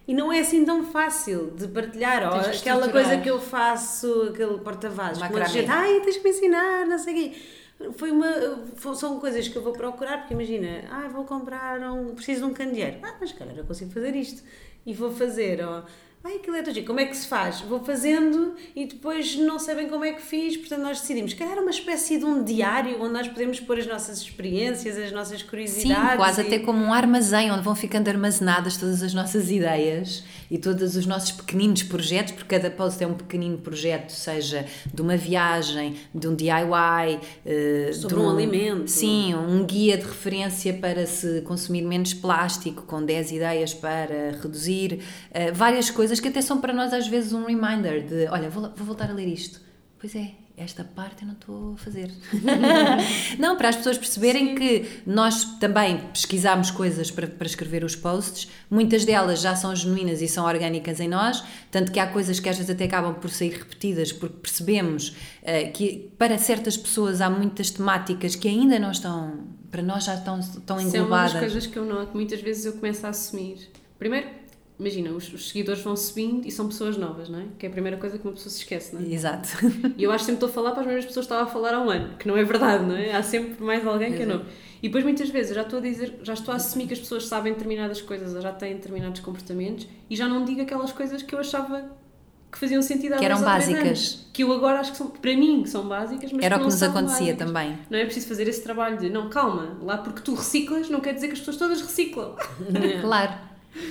E 0.07 0.13
não 0.13 0.31
é 0.31 0.41
assim 0.41 0.65
tão 0.65 0.85
fácil 0.85 1.51
de 1.53 1.67
partilhar. 1.67 2.31
Ou 2.31 2.41
aquela 2.41 2.89
coisa 2.91 3.17
que 3.19 3.31
eu 3.31 3.41
faço, 3.41 4.31
aquele 4.31 4.59
porta-vasos, 4.59 5.23
com 5.23 5.33
muita 5.33 5.49
gente, 5.49 5.71
ai, 5.71 6.01
tens 6.01 6.19
que 6.19 6.25
me 6.25 6.31
ensinar, 6.31 6.87
não 6.87 6.99
sei 6.99 7.15
o 7.15 7.17
quê. 7.17 7.37
Foi 7.97 8.11
uma, 8.11 8.31
são 8.95 9.19
coisas 9.19 9.49
que 9.49 9.57
eu 9.57 9.63
vou 9.63 9.73
procurar, 9.73 10.19
porque 10.19 10.35
imagina, 10.35 10.85
ah, 10.91 11.09
vou 11.09 11.25
comprar 11.25 11.81
um, 11.91 12.15
preciso 12.15 12.45
de 12.45 12.47
um 12.47 12.55
candeeiro. 12.55 12.99
Ah, 13.03 13.17
mas 13.19 13.33
calhar 13.33 13.57
eu 13.57 13.65
consigo 13.65 13.91
fazer 13.91 14.15
isto. 14.15 14.43
E 14.87 14.93
vou 14.93 15.11
fazer, 15.11 15.65
ó, 15.65 15.83
ai, 16.27 16.37
aquilo 16.37 16.57
é 16.57 16.63
tão 16.63 16.73
giro. 16.73 16.87
como 16.87 17.01
é 17.01 17.05
que 17.05 17.15
se 17.17 17.27
faz? 17.27 17.61
Vou 17.61 17.85
fazendo 17.85 18.55
e 18.75 18.87
depois 18.87 19.37
não 19.37 19.59
sei 19.59 19.75
bem 19.75 19.89
como 19.89 20.05
é 20.05 20.13
que 20.15 20.23
fiz, 20.23 20.57
portanto 20.57 20.81
nós 20.81 21.01
decidimos, 21.01 21.35
calhar 21.35 21.59
uma 21.59 21.71
espécie 21.71 22.17
de 22.19 22.25
um 22.25 22.43
diário 22.43 22.97
onde 23.03 23.13
nós 23.13 23.29
podemos 23.29 23.61
pôr 23.61 23.79
as 23.79 23.87
nossas 23.87 24.19
experiências, 24.23 24.97
as 24.97 25.13
nossas 25.13 25.41
Sim, 25.41 25.47
curiosidades. 25.47 26.17
quase 26.17 26.41
e- 26.41 26.47
até 26.47 26.59
como 26.59 26.83
um 26.83 26.95
armazém 26.95 27.51
onde 27.53 27.63
vão 27.63 27.75
ficando 27.75 28.09
armazenadas 28.09 28.77
todas 28.79 29.03
as 29.03 29.13
nossas 29.13 29.51
ideias 29.51 30.25
e 30.51 30.57
todos 30.57 30.97
os 30.97 31.05
nossos 31.05 31.31
pequeninos 31.33 31.83
projetos, 31.83 32.33
porque 32.33 32.55
cada 32.57 32.71
post 32.71 33.03
é 33.05 33.07
um 33.07 33.15
pequenino 33.15 33.59
projeto, 33.59 34.11
seja 34.11 34.65
de 34.93 35.03
uma 35.03 35.17
viagem, 35.19 35.97
de 36.15 36.27
um 36.27 36.35
DIY, 36.35 37.21
eh, 37.45 37.91
Sobre 37.93 38.17
de 38.17 38.23
um 38.23 38.31
alimento. 38.31 38.89
Sim, 38.91 39.35
um 39.35 39.65
guia 39.67 39.99
de 39.99 40.05
referência 40.05 40.73
para 40.73 41.07
se 41.07 41.43
consumir 41.43 41.83
menos 41.83 42.15
plástico, 42.15 42.83
com 42.83 43.03
10 43.05 43.31
ideias 43.33 43.75
para 43.75 44.39
reduzir, 44.43 45.01
eh, 45.31 45.51
várias 45.53 45.91
coisas 45.91 46.14
que 46.21 46.29
até 46.29 46.41
são 46.41 46.61
para 46.61 46.73
nós 46.73 46.93
às 46.93 47.07
vezes 47.07 47.33
um 47.33 47.45
reminder 47.45 48.05
de, 48.05 48.27
olha, 48.29 48.49
vou, 48.51 48.71
vou 48.75 48.87
voltar 48.87 49.11
a 49.11 49.13
ler 49.13 49.29
isto. 49.29 49.61
Pois 49.99 50.15
é, 50.15 50.33
esta 50.57 50.85
parte 50.85 51.23
eu 51.23 51.27
não 51.27 51.35
estou 51.35 51.75
a 51.75 51.77
fazer. 51.79 52.13
não, 53.39 53.57
para 53.57 53.71
as 53.71 53.77
pessoas 53.77 53.99
perceberem 53.99 54.55
que 54.55 54.87
nós 55.05 55.45
também 55.59 55.99
pesquisámos 56.13 56.71
coisas 56.71 57.11
para, 57.11 57.27
para 57.27 57.47
escrever 57.47 57.83
os 57.83 57.97
posts, 57.97 58.49
muitas 58.71 59.05
delas 59.05 59.41
já 59.41 59.57
são 59.57 59.75
genuínas 59.75 60.23
e 60.23 60.29
são 60.29 60.45
orgânicas 60.45 61.01
em 61.01 61.09
nós, 61.09 61.43
tanto 61.73 61.91
que 61.91 61.99
há 61.99 62.07
coisas 62.07 62.39
que 62.39 62.49
às 62.49 62.57
vezes 62.57 62.71
até 62.71 62.85
acabam 62.85 63.15
por 63.15 63.31
sair 63.31 63.51
repetidas, 63.51 64.13
porque 64.13 64.37
percebemos 64.37 65.17
eh, 65.43 65.65
que 65.65 66.13
para 66.17 66.39
certas 66.39 66.77
pessoas 66.77 67.21
há 67.21 67.29
muitas 67.29 67.71
temáticas 67.71 68.37
que 68.37 68.47
ainda 68.47 68.79
não 68.79 68.93
estão, 68.93 69.49
para 69.73 69.83
nós 69.83 70.05
já 70.05 70.15
estão, 70.15 70.39
estão 70.39 70.79
Isso 70.79 70.97
é 70.97 71.03
uma 71.03 71.23
das 71.23 71.31
englobadas. 71.31 71.41
coisas 71.41 71.67
que 71.67 71.77
eu 71.77 71.85
noto. 71.85 72.15
Muitas 72.15 72.41
vezes 72.41 72.65
eu 72.65 72.75
começo 72.75 73.05
a 73.05 73.09
assumir. 73.09 73.73
Primeiro, 73.99 74.29
imagina, 74.79 75.11
os, 75.11 75.33
os 75.33 75.49
seguidores 75.49 75.81
vão 75.83 75.97
subindo 75.97 76.47
e 76.47 76.51
são 76.51 76.67
pessoas 76.69 76.97
novas, 76.97 77.29
não 77.29 77.39
é? 77.41 77.45
Que 77.59 77.67
é 77.67 77.69
a 77.69 77.73
primeira 77.73 77.97
coisa 77.97 78.19
que 78.19 78.25
uma 78.27 78.33
pessoa 78.35 78.51
se 78.51 78.59
esquece, 78.59 78.95
não 78.95 79.03
é? 79.03 79.13
Exato. 79.13 79.49
E 79.97 80.03
eu 80.03 80.11
acho 80.11 80.25
que 80.25 80.33
sempre 80.33 80.45
estou 80.45 80.49
a 80.49 80.53
falar 80.53 80.73
para 80.73 80.81
as 80.83 80.87
mesmas 80.87 81.07
pessoas 81.07 81.27
que 81.27 81.33
estava 81.33 81.49
a 81.49 81.53
falar 81.53 81.75
há 81.75 81.81
um 81.81 81.91
ano, 81.91 82.17
que 82.19 82.27
não 82.27 82.37
é 82.37 82.45
verdade, 82.45 82.85
não 82.85 82.97
é? 82.97 83.13
Há 83.15 83.23
sempre 83.23 83.63
mais 83.63 83.87
alguém 83.87 84.13
que 84.13 84.23
é 84.23 84.27
novo. 84.27 84.45
E 84.83 84.89
depois 84.89 85.03
muitas 85.05 85.31
vezes 85.31 85.51
eu 85.51 85.55
já 85.57 85.63
estou 85.63 85.79
a 85.79 85.83
dizer, 85.83 86.19
já 86.23 86.35
estou 86.35 86.53
a 86.53 86.57
assumir 86.57 86.87
que 86.87 86.93
as 86.93 86.99
pessoas 87.01 87.27
sabem 87.27 87.53
determinadas 87.53 88.03
coisas 88.03 88.35
ou 88.35 88.41
já 88.43 88.53
têm 88.53 88.75
determinados 88.75 89.21
comportamentos 89.21 89.87
e 90.11 90.17
já 90.17 90.29
não 90.29 90.45
digo 90.45 90.61
aquelas 90.61 90.93
coisas 90.93 91.23
que 91.23 91.35
eu 91.35 91.39
achava 91.39 91.85
que 92.53 92.59
faziam 92.59 92.83
sentido 92.83 93.15
há 93.15 93.17
Que 93.17 93.25
eram 93.25 93.41
básicas. 93.41 93.83
anos. 93.83 94.29
Que 94.33 94.45
eu 94.45 94.53
agora 94.53 94.79
acho 94.81 94.93
que 94.93 94.99
são, 94.99 95.09
para 95.09 95.35
mim, 95.37 95.63
que 95.63 95.71
são 95.71 95.89
básicas, 95.89 96.31
mas 96.33 96.45
Era 96.45 96.57
o 96.57 96.59
não 96.59 96.67
que 96.69 96.73
nos 96.73 96.83
acontecia 96.83 97.19
básicas. 97.35 97.47
também. 97.47 97.79
Não 97.91 97.99
é 97.99 98.05
preciso 98.05 98.29
fazer 98.29 98.47
esse 98.47 98.63
trabalho 98.63 98.99
de, 98.99 99.09
não, 99.11 99.29
calma, 99.31 99.77
lá 99.83 99.97
porque 99.99 100.21
tu 100.21 100.35
reciclas 100.35 100.89
não 100.91 101.01
quer 101.01 101.15
dizer 101.15 101.29
que 101.29 101.33
as 101.33 101.39
pessoas 101.41 101.57
todas 101.57 101.81
reciclam. 101.81 102.35
Claro. 103.01 103.33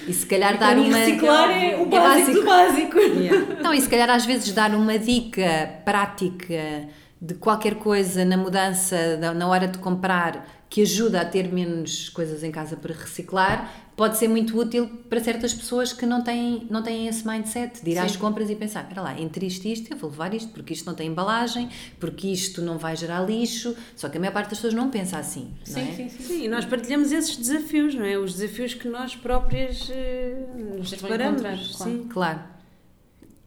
E 0.08 0.14
se 0.14 0.26
calhar 0.26 0.58
dar 0.58 0.78
uma. 0.78 0.98
reciclar 0.98 1.50
é 1.52 1.76
o 1.78 1.84
é 1.84 1.86
básico 1.86 2.32
do 2.32 2.44
básico. 2.46 2.98
Yeah. 3.00 3.56
Não, 3.62 3.74
e 3.74 3.82
se 3.82 3.90
calhar 3.90 4.10
às 4.10 4.26
vezes 4.26 4.52
dar 4.54 4.74
uma 4.74 4.98
dica 4.98 5.70
prática 5.86 6.88
de 7.22 7.34
qualquer 7.36 7.76
coisa 7.76 8.24
na 8.26 8.38
mudança, 8.38 9.18
da- 9.18 9.34
na 9.34 9.48
hora 9.48 9.68
de 9.68 9.78
comprar, 9.78 10.46
que 10.70 10.82
ajuda 10.82 11.22
a 11.22 11.26
ter 11.26 11.52
menos 11.54 12.10
coisas 12.10 12.44
em 12.44 12.52
casa 12.52 12.76
para 12.76 12.94
reciclar, 12.94 13.72
pode 13.96 14.18
ser 14.18 14.28
muito 14.28 14.58
útil 14.60 14.88
para 15.10 15.20
certas 15.24 15.54
pessoas 15.54 15.94
que 15.94 16.06
não 16.06 16.22
têm, 16.24 16.66
não 16.70 16.82
têm 16.82 17.08
esse 17.08 17.28
mindset 17.28 17.84
de 17.84 17.92
ir 17.92 17.98
às 18.00 18.14
Sim. 18.14 18.18
compras 18.20 18.50
e 18.50 18.56
pensar: 18.56 18.82
espera 18.84 19.02
lá, 19.02 19.20
entre 19.20 19.46
isto 19.46 19.66
e 19.68 19.74
isto, 19.74 19.92
eu 19.92 19.98
vou 19.98 20.10
levar 20.10 20.34
isto 20.34 20.52
porque 20.52 20.74
isto 20.74 20.86
não 20.86 20.96
tem 20.96 21.08
embalagem, 21.10 21.70
porque 22.00 22.28
isto 22.28 22.62
não 22.62 22.78
vai 22.78 22.96
gerar 22.96 23.22
lixo. 23.22 23.76
Só 23.96 24.10
que 24.10 24.18
a 24.18 24.20
maior 24.20 24.34
parte 24.34 24.50
das 24.50 24.58
pessoas 24.58 24.74
não 24.74 24.90
pensa 24.90 25.18
assim. 25.18 25.54
não 25.70 25.82
é? 25.82 25.86
Sim, 25.86 25.94
sim, 25.96 26.10
sim. 26.10 26.24
Sim, 26.24 26.44
e 26.46 26.48
nós 26.48 26.66
partilhamos 26.66 27.12
esses 27.12 27.38
desafios, 27.38 27.94
não 27.96 28.06
é? 28.06 28.18
Os 28.18 28.34
desafios 28.34 28.74
que 28.74 28.88
nós 28.88 29.16
próprias 29.16 29.88
eh, 29.92 30.36
nos 30.78 30.90
deparamos. 30.92 31.42
claro. 31.42 31.58
Sim, 31.92 32.08
Claro. 32.10 32.40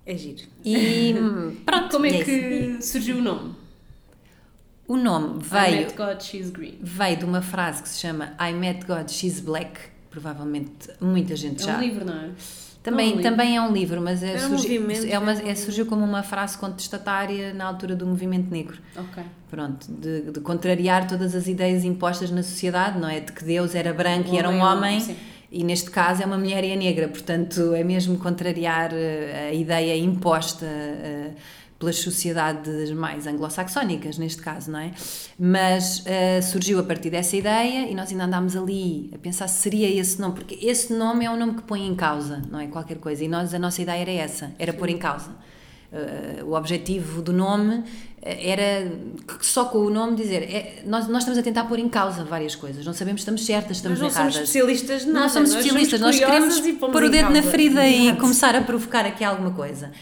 é 0.04 0.16
giro. 0.16 0.42
E 0.64 1.14
pronto, 1.66 1.90
Como 1.90 2.06
é 2.06 2.10
isso. 2.10 2.24
que 2.24 2.78
surgiu 2.82 3.16
o 3.18 3.22
nome? 3.22 3.54
O 4.88 4.96
nome 4.96 5.40
I 5.40 5.42
veio. 5.42 5.76
met 5.86 5.96
God, 5.96 6.20
she's 6.22 6.48
green. 6.50 6.78
veio 6.80 7.16
de 7.16 7.24
uma 7.24 7.42
frase 7.42 7.82
que 7.82 7.88
se 7.88 7.98
chama 7.98 8.36
I 8.40 8.52
met 8.52 8.86
God, 8.86 9.10
she's 9.10 9.40
black. 9.40 9.80
Provavelmente 10.20 10.88
muita 10.98 11.36
gente 11.36 11.62
É 11.62 11.66
já. 11.66 11.76
um 11.76 11.80
livro, 11.82 12.06
não 12.06 12.14
é? 12.14 12.30
Também, 12.82 13.08
É 13.10 13.12
um 13.12 13.16
livro. 13.16 13.30
também 13.30 13.56
é 13.56 13.60
um 13.60 13.70
livro, 13.72 14.00
mas 14.00 14.22
é, 14.22 14.28
É 14.36 14.46
um 14.46 15.10
é 15.10 15.18
uma- 15.18 15.32
é 15.42 15.48
é- 15.50 15.54
surgiu 15.54 15.84
como 15.84 16.02
uma 16.04 16.22
frase 16.22 16.56
contestatária 16.56 17.52
na 17.52 17.66
altura 17.66 17.94
do 17.94 18.06
movimento 18.06 18.50
negro. 18.50 18.78
Ok. 18.96 19.22
Pronto, 19.50 19.86
de, 19.92 20.30
de 20.30 20.40
contrariar 20.40 21.06
todas 21.06 21.34
as 21.34 21.46
ideias 21.46 21.84
impostas 21.84 22.30
na 22.30 22.42
sociedade, 22.42 22.98
não 22.98 23.10
é? 23.10 23.20
De 23.20 23.30
que 23.32 23.44
Deus 23.44 23.74
era 23.74 23.92
branco 23.92 24.32
e 24.34 24.38
era 24.38 24.48
um 24.48 24.60
homem 24.60 24.96
é 24.96 25.00
sim. 25.00 25.16
E 25.52 25.62
neste 25.62 25.90
caso 25.90 26.22
é 26.22 26.26
uma 26.26 26.38
mulher 26.38 26.64
e 26.64 26.70
é 26.70 26.76
negra, 26.76 27.08
portanto 27.08 27.72
é 27.74 27.84
mesmo 27.84 28.16
contrariar 28.18 28.90
eh, 28.94 29.48
a 29.50 29.54
ideia 29.54 29.96
imposta 29.96 30.64
eh, 30.66 31.30
pelas 31.78 31.96
sociedades 31.96 32.90
mais 32.90 33.26
anglo-saxónicas, 33.26 34.16
neste 34.16 34.40
caso, 34.40 34.70
não 34.70 34.78
é? 34.78 34.92
Mas 35.38 36.00
uh, 36.00 36.42
surgiu 36.42 36.78
a 36.78 36.82
partir 36.82 37.10
dessa 37.10 37.36
ideia 37.36 37.88
e 37.88 37.94
nós 37.94 38.10
ainda 38.10 38.24
andámos 38.24 38.56
ali 38.56 39.10
a 39.14 39.18
pensar 39.18 39.46
se 39.48 39.60
seria 39.60 39.88
esse 39.88 40.20
nome, 40.20 40.34
porque 40.34 40.58
esse 40.66 40.92
nome 40.92 41.26
é 41.26 41.30
um 41.30 41.36
nome 41.36 41.54
que 41.54 41.62
põe 41.62 41.86
em 41.86 41.94
causa, 41.94 42.42
não 42.50 42.58
é? 42.58 42.66
Qualquer 42.66 42.96
coisa. 42.96 43.22
E 43.22 43.28
nós, 43.28 43.52
a 43.52 43.58
nossa 43.58 43.82
ideia 43.82 44.00
era 44.00 44.10
essa, 44.10 44.52
era 44.58 44.72
pôr 44.72 44.88
em 44.88 44.96
causa. 44.96 45.30
Uh, 45.92 46.44
o 46.46 46.54
objetivo 46.54 47.22
do 47.22 47.32
nome 47.32 47.84
era 48.20 48.90
só 49.40 49.66
com 49.66 49.78
o 49.78 49.88
nome 49.88 50.16
dizer 50.16 50.42
é, 50.42 50.82
nós, 50.84 51.06
nós 51.06 51.18
estamos 51.18 51.38
a 51.38 51.42
tentar 51.44 51.62
pôr 51.64 51.78
em 51.78 51.88
causa 51.88 52.24
várias 52.24 52.56
coisas 52.56 52.84
não 52.84 52.92
sabemos 52.92 53.20
se 53.20 53.22
estamos 53.22 53.46
certas, 53.46 53.76
estamos 53.76 54.00
nós 54.00 54.12
não 54.12 54.20
erradas 54.20 54.34
somos 54.34 54.48
especialistas 54.48 55.06
nada 55.06 55.20
não 55.20 55.28
somos 55.28 55.50
nós 55.50 55.58
especialistas, 55.58 56.00
somos 56.00 56.20
nós 56.20 56.28
queremos 56.28 56.66
e 56.66 56.72
pôr 56.72 57.04
o 57.04 57.08
dedo 57.08 57.30
na 57.30 57.40
ferida 57.40 57.86
e 57.86 58.06
Exato. 58.06 58.20
começar 58.20 58.56
a 58.56 58.62
provocar 58.62 59.06
aqui 59.06 59.22
alguma 59.22 59.52
coisa 59.52 59.92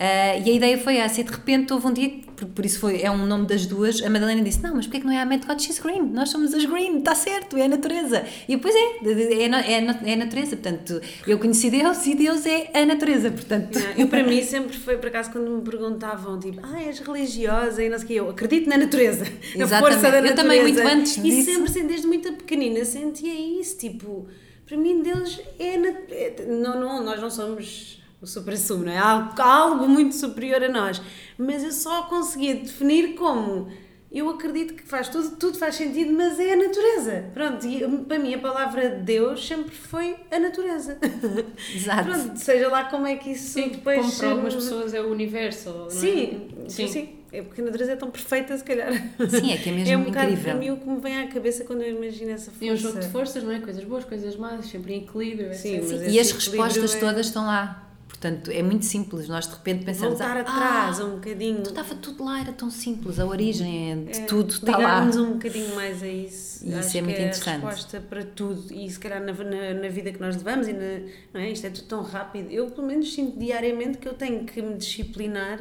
Uh, 0.00 0.40
e 0.46 0.50
a 0.50 0.54
ideia 0.54 0.78
foi 0.78 0.96
essa, 0.96 1.20
e 1.20 1.24
de 1.24 1.30
repente 1.30 1.74
houve 1.74 1.86
um 1.86 1.92
dia, 1.92 2.08
que, 2.08 2.26
por, 2.34 2.46
por 2.46 2.64
isso 2.64 2.80
foi, 2.80 3.02
é 3.02 3.10
um 3.10 3.26
nome 3.26 3.46
das 3.46 3.66
duas, 3.66 4.02
a 4.02 4.08
Madalena 4.08 4.40
disse: 4.42 4.62
Não, 4.62 4.74
mas 4.74 4.86
porquê 4.86 5.00
que 5.00 5.06
não 5.06 5.12
é 5.12 5.20
a 5.20 5.26
Met 5.26 5.46
God 5.46 5.60
She's 5.60 5.78
Green? 5.78 6.00
Nós 6.10 6.30
somos 6.30 6.54
as 6.54 6.64
Green, 6.64 7.00
está 7.00 7.14
certo, 7.14 7.54
é 7.58 7.64
a 7.64 7.68
natureza. 7.68 8.24
E 8.48 8.56
depois 8.56 8.74
é, 8.74 8.78
é, 8.78 9.44
é, 9.44 10.10
é 10.10 10.12
a 10.14 10.16
natureza, 10.16 10.56
portanto, 10.56 11.02
eu 11.26 11.38
conheci 11.38 11.68
Deus 11.68 12.06
e 12.06 12.14
Deus 12.14 12.46
é 12.46 12.70
a 12.72 12.86
natureza, 12.86 13.30
portanto. 13.30 13.78
Não, 13.78 13.90
Eu, 13.98 14.08
para 14.08 14.22
mim, 14.24 14.42
sempre 14.42 14.74
foi, 14.74 14.96
por 14.96 15.08
acaso, 15.08 15.32
quando 15.32 15.50
me 15.50 15.60
perguntavam, 15.60 16.40
tipo, 16.40 16.60
ah, 16.62 16.82
és 16.82 16.98
religiosa 17.00 17.84
e 17.84 17.90
não 17.90 17.98
sei 17.98 18.04
o 18.06 18.08
quê, 18.08 18.14
eu 18.14 18.30
acredito 18.30 18.70
na 18.70 18.78
natureza, 18.78 19.24
na 19.54 19.64
Exatamente. 19.64 19.80
força 19.80 20.00
da 20.00 20.08
Eu 20.08 20.22
natureza. 20.22 20.34
também, 20.34 20.62
muito 20.62 20.80
antes 20.80 21.16
E 21.18 21.20
disso. 21.20 21.44
sempre, 21.50 21.64
assim, 21.70 21.86
desde 21.86 22.06
muito 22.06 22.32
pequenina, 22.32 22.82
sentia 22.86 23.34
isso, 23.60 23.76
tipo, 23.76 24.26
para 24.66 24.78
mim, 24.78 25.02
Deus 25.02 25.38
é, 25.58 25.76
na- 25.76 25.88
é- 26.10 26.46
não, 26.48 26.80
não, 26.80 27.04
nós 27.04 27.20
não 27.20 27.30
somos 27.30 27.99
o 28.20 28.26
supra-sumo, 28.26 28.84
não 28.84 28.92
é? 28.92 28.98
Algo, 28.98 29.40
algo 29.40 29.88
muito 29.88 30.14
superior 30.14 30.62
a 30.62 30.68
nós, 30.68 31.00
mas 31.38 31.62
eu 31.64 31.72
só 31.72 32.02
conseguia 32.04 32.54
definir 32.56 33.14
como... 33.14 33.68
Eu 34.12 34.28
acredito 34.28 34.74
que 34.74 34.82
faz 34.82 35.08
tudo, 35.08 35.36
tudo 35.36 35.56
faz 35.56 35.76
sentido, 35.76 36.12
mas 36.12 36.40
é 36.40 36.54
a 36.54 36.56
natureza. 36.56 37.26
Pronto, 37.32 37.64
e 37.64 37.86
para 38.08 38.18
mim 38.18 38.34
a 38.34 38.38
palavra 38.40 38.90
Deus 38.90 39.46
sempre 39.46 39.70
foi 39.72 40.16
a 40.32 40.38
natureza. 40.40 40.98
Exato. 41.72 42.10
Pronto, 42.10 42.36
seja 42.36 42.66
lá 42.68 42.84
como 42.86 43.06
é 43.06 43.14
que 43.14 43.30
isso 43.30 43.52
Sim, 43.52 43.68
depois. 43.68 44.00
como 44.00 44.16
para 44.18 44.30
algumas 44.30 44.52
eh, 44.54 44.56
pessoas 44.56 44.94
é 44.94 45.00
o 45.00 45.12
universo. 45.12 45.86
é? 45.86 45.90
Sim, 45.90 46.48
sim, 46.66 46.88
sim. 46.88 47.08
É 47.30 47.40
porque 47.42 47.60
a 47.60 47.64
natureza 47.64 47.92
é 47.92 47.96
tão 47.96 48.10
perfeita, 48.10 48.58
se 48.58 48.64
calhar. 48.64 48.92
Sim, 49.28 49.52
é 49.52 49.56
que 49.58 49.68
é 49.68 49.72
mesmo 49.72 49.86
É 49.94 49.96
um 49.96 50.02
bocado 50.02 50.32
incrível. 50.32 50.50
para 50.50 50.54
mim 50.60 50.70
o 50.72 50.76
que 50.78 50.88
me 50.88 51.00
vem 51.00 51.16
à 51.20 51.28
cabeça 51.28 51.62
quando 51.64 51.82
eu 51.82 51.96
imagino 51.96 52.32
essa 52.32 52.50
força. 52.50 52.64
E 52.64 52.72
um 52.72 52.76
jogo 52.76 52.98
de 52.98 53.06
forças, 53.10 53.44
não 53.44 53.52
é? 53.52 53.60
Coisas 53.60 53.84
boas, 53.84 54.04
coisas 54.04 54.34
más, 54.34 54.66
sempre 54.66 54.94
em 54.94 55.04
equilíbrio. 55.04 55.54
Sim, 55.54 55.76
mas 55.76 55.88
Sim, 55.88 55.94
esse 56.04 56.10
e 56.10 56.18
as 56.18 56.32
respostas 56.32 56.96
é- 56.96 56.98
todas 56.98 57.26
estão 57.26 57.46
lá. 57.46 57.89
Portanto, 58.20 58.50
é 58.50 58.62
muito 58.62 58.84
simples. 58.84 59.28
Nós 59.28 59.46
de 59.46 59.54
repente 59.54 59.82
pensamos. 59.82 60.18
Voltar 60.18 60.36
ah, 60.36 60.40
atrás 60.40 61.00
ah, 61.00 61.06
um 61.06 61.14
bocadinho. 61.14 61.60
então 61.60 61.70
estava 61.72 61.94
tudo 61.94 62.22
lá, 62.22 62.38
era 62.38 62.52
tão 62.52 62.70
simples. 62.70 63.18
A 63.18 63.24
origem 63.24 63.92
é 63.92 63.96
de 64.12 64.20
É, 64.20 64.24
tudo 64.26 64.52
está 64.52 64.76
lá. 64.76 65.00
um 65.00 65.32
bocadinho 65.32 65.74
mais 65.74 66.02
a 66.02 66.06
isso. 66.06 66.62
E 66.66 66.68
isso 66.68 66.78
Acho 66.78 66.98
é 66.98 67.00
muito 67.00 67.16
que 67.16 67.22
interessante. 67.22 67.64
a 67.64 67.68
resposta 67.70 68.00
para 68.00 68.22
tudo. 68.22 68.74
E 68.74 68.90
se 68.90 69.00
calhar 69.00 69.22
na, 69.22 69.32
na, 69.32 69.74
na 69.80 69.88
vida 69.88 70.12
que 70.12 70.20
nós 70.20 70.36
levamos, 70.36 70.68
e 70.68 70.74
na, 70.74 71.00
não 71.32 71.40
é? 71.40 71.50
isto 71.50 71.66
é 71.66 71.70
tudo 71.70 71.86
tão 71.86 72.02
rápido. 72.02 72.50
Eu, 72.50 72.70
pelo 72.70 72.86
menos, 72.86 73.10
sinto 73.14 73.38
diariamente 73.38 73.96
que 73.96 74.06
eu 74.06 74.12
tenho 74.12 74.44
que 74.44 74.60
me 74.60 74.76
disciplinar 74.76 75.58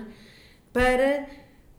para 0.74 1.28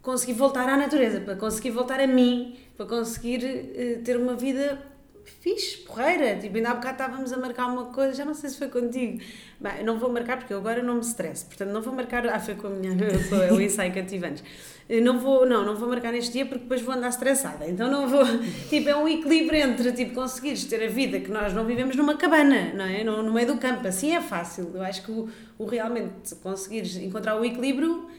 conseguir 0.01 0.33
voltar 0.33 0.67
à 0.67 0.79
natureza, 0.79 1.21
para 1.21 1.37
conseguir 1.37 1.73
voltar 1.73 2.01
a 2.01 2.07
mim, 2.07 2.57
para 2.75 2.87
conseguir 2.87 3.45
eh, 3.45 4.01
ter 4.03 4.17
uma 4.17 4.35
vida 4.35 4.81
fixe, 5.41 5.79
porreira. 5.79 6.37
Tipo, 6.37 6.57
ainda 6.57 6.71
há 6.71 6.75
bocado 6.75 7.03
estávamos 7.03 7.33
a 7.33 7.37
marcar 7.37 7.67
uma 7.67 7.87
coisa, 7.87 8.15
já 8.15 8.25
não 8.25 8.35
sei 8.35 8.51
se 8.51 8.59
foi 8.59 8.69
contigo. 8.69 9.21
Bem, 9.61 9.73
eu 9.79 9.85
não 9.85 9.99
vou 9.99 10.11
marcar 10.11 10.39
porque 10.39 10.53
eu 10.53 10.59
agora 10.59 10.83
não 10.83 10.95
me 10.95 11.01
stress, 11.03 11.45
portanto 11.45 11.71
não 11.71 11.83
vou 11.83 11.95
marcar. 11.95 12.27
Ah, 12.27 12.41
foi 12.41 12.55
com 12.55 12.67
a 12.67 12.71
minha. 12.71 12.93
Ensaio 13.61 13.93
que 13.93 13.99
eu 13.99 14.07
tive 14.07 14.27
antes. 14.27 14.43
Eu 14.89 15.01
Não 15.03 15.21
vou, 15.21 15.47
não, 15.47 15.65
não 15.65 15.77
vou 15.77 15.89
marcar 15.89 16.11
neste 16.11 16.33
dia 16.33 16.45
porque 16.45 16.63
depois 16.63 16.83
vou 16.83 16.93
andar 16.93 17.11
estressada. 17.11 17.65
Então 17.69 17.89
não 17.89 18.09
vou. 18.09 18.25
Tipo, 18.69 18.89
é 18.89 18.97
um 18.97 19.07
equilíbrio 19.07 19.61
entre 19.61 19.93
tipo, 19.93 20.15
conseguires 20.15 20.65
ter 20.65 20.83
a 20.85 20.89
vida 20.89 21.21
que 21.21 21.31
nós 21.31 21.53
não 21.55 21.65
vivemos 21.65 21.95
numa 21.95 22.17
cabana, 22.17 22.73
não 22.75 22.85
é? 22.85 23.05
No, 23.05 23.23
no 23.23 23.33
meio 23.33 23.47
do 23.47 23.57
campo. 23.57 23.87
Assim 23.87 24.17
é 24.17 24.21
fácil. 24.21 24.73
Eu 24.75 24.83
acho 24.83 25.03
que 25.03 25.13
o, 25.13 25.29
o 25.59 25.65
realmente 25.65 26.35
conseguires 26.43 26.97
encontrar 26.97 27.41
o 27.41 27.45
equilíbrio 27.45 28.11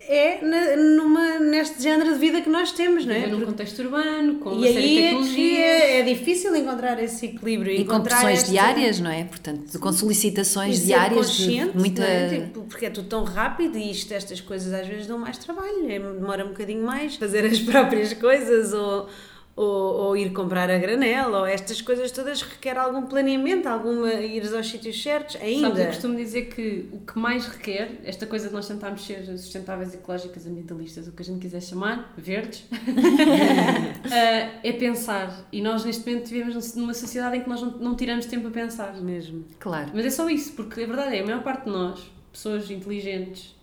é 0.00 0.44
na, 0.44 0.76
numa, 0.76 1.38
neste 1.38 1.82
género 1.82 2.14
de 2.14 2.18
vida 2.18 2.40
que 2.40 2.48
nós 2.48 2.72
temos, 2.72 3.04
não 3.06 3.14
é? 3.14 3.26
Num 3.26 3.40
contexto 3.42 3.78
urbano, 3.80 4.36
com 4.38 4.50
uma 4.50 4.66
e 4.68 4.72
série 4.72 4.88
de 4.88 4.88
aí 4.88 4.98
é 4.98 5.00
que 5.02 5.08
tecnologias. 5.08 5.58
é, 5.60 5.98
é 6.00 6.02
difícil 6.02 6.56
encontrar 6.56 7.02
esse 7.02 7.26
equilíbrio. 7.26 7.72
E 7.74 7.84
com 7.84 8.00
pressões 8.00 8.38
esta- 8.40 8.50
diárias, 8.50 8.98
não 8.98 9.10
é? 9.10 9.24
Portanto, 9.24 9.78
com 9.78 9.90
e 9.90 9.92
solicitações 9.94 10.78
ser 10.78 10.86
diárias 10.86 11.30
de 11.30 11.42
consciente, 11.44 11.76
muita. 11.78 12.02
não 12.02 12.08
é? 12.08 12.28
Tipo, 12.28 12.60
porque 12.62 12.86
é 12.86 12.90
tudo 12.90 13.08
tão 13.08 13.24
rápido 13.24 13.76
e 13.78 13.90
isto, 13.90 14.12
estas 14.12 14.40
coisas 14.40 14.72
às 14.72 14.86
vezes 14.86 15.06
dão 15.06 15.18
mais 15.18 15.36
trabalho, 15.38 15.88
é, 15.88 15.98
demora 15.98 16.44
um 16.44 16.48
bocadinho 16.48 16.82
mais 16.82 17.16
fazer 17.16 17.44
as 17.44 17.58
próprias 17.60 18.12
coisas 18.14 18.72
ou, 18.72 19.08
ou, 19.56 19.66
ou 19.66 20.16
ir 20.16 20.32
comprar 20.32 20.70
a 20.70 20.78
granel 20.78 21.32
ou 21.32 21.46
estas 21.46 21.82
coisas 21.82 22.10
todas 22.10 22.42
requer 22.42 22.78
algum 22.78 23.02
planeamento, 23.02 23.68
alguma 23.68 24.12
ir 24.12 24.42
aos 24.54 24.68
sítios 24.68 25.02
certos 25.02 25.36
ainda. 25.36 25.68
Sabes, 25.68 25.80
eu 25.80 25.86
costumo 25.86 26.16
dizer 26.16 26.42
que 26.46 26.88
o 26.92 26.98
que 27.00 27.18
mais 27.18 27.46
requer, 27.46 28.00
esta 28.04 28.26
coisa 28.26 28.48
de 28.48 28.54
nós 28.54 28.66
tentarmos 28.66 29.04
ser 29.04 29.24
sustentáveis, 29.38 29.94
ecológicas, 29.94 30.46
ambientalistas, 30.46 31.08
o 31.08 31.12
que 31.12 31.22
a 31.22 31.24
gente 31.24 31.40
quiser 31.40 31.60
chamar, 31.60 32.12
verdes, 32.16 32.64
eh, 34.10 34.50
é 34.62 34.72
pensar. 34.72 35.46
E 35.52 35.60
nós 35.60 35.84
neste 35.84 36.08
momento 36.08 36.28
vivemos 36.28 36.74
numa 36.74 36.94
sociedade 36.94 37.36
em 37.36 37.42
que 37.42 37.48
nós 37.48 37.60
não, 37.60 37.70
não 37.72 37.94
tiramos 37.94 38.26
tempo 38.26 38.48
a 38.48 38.50
pensar. 38.50 39.00
Mesmo. 39.00 39.44
Claro. 39.58 39.90
Mas 39.94 40.06
é 40.06 40.10
só 40.10 40.28
isso, 40.28 40.52
porque 40.52 40.82
a 40.82 40.86
verdade 40.86 41.16
é, 41.16 41.20
a 41.20 41.24
maior 41.24 41.42
parte 41.42 41.64
de 41.64 41.70
nós, 41.70 42.00
pessoas 42.32 42.70
inteligentes, 42.70 43.54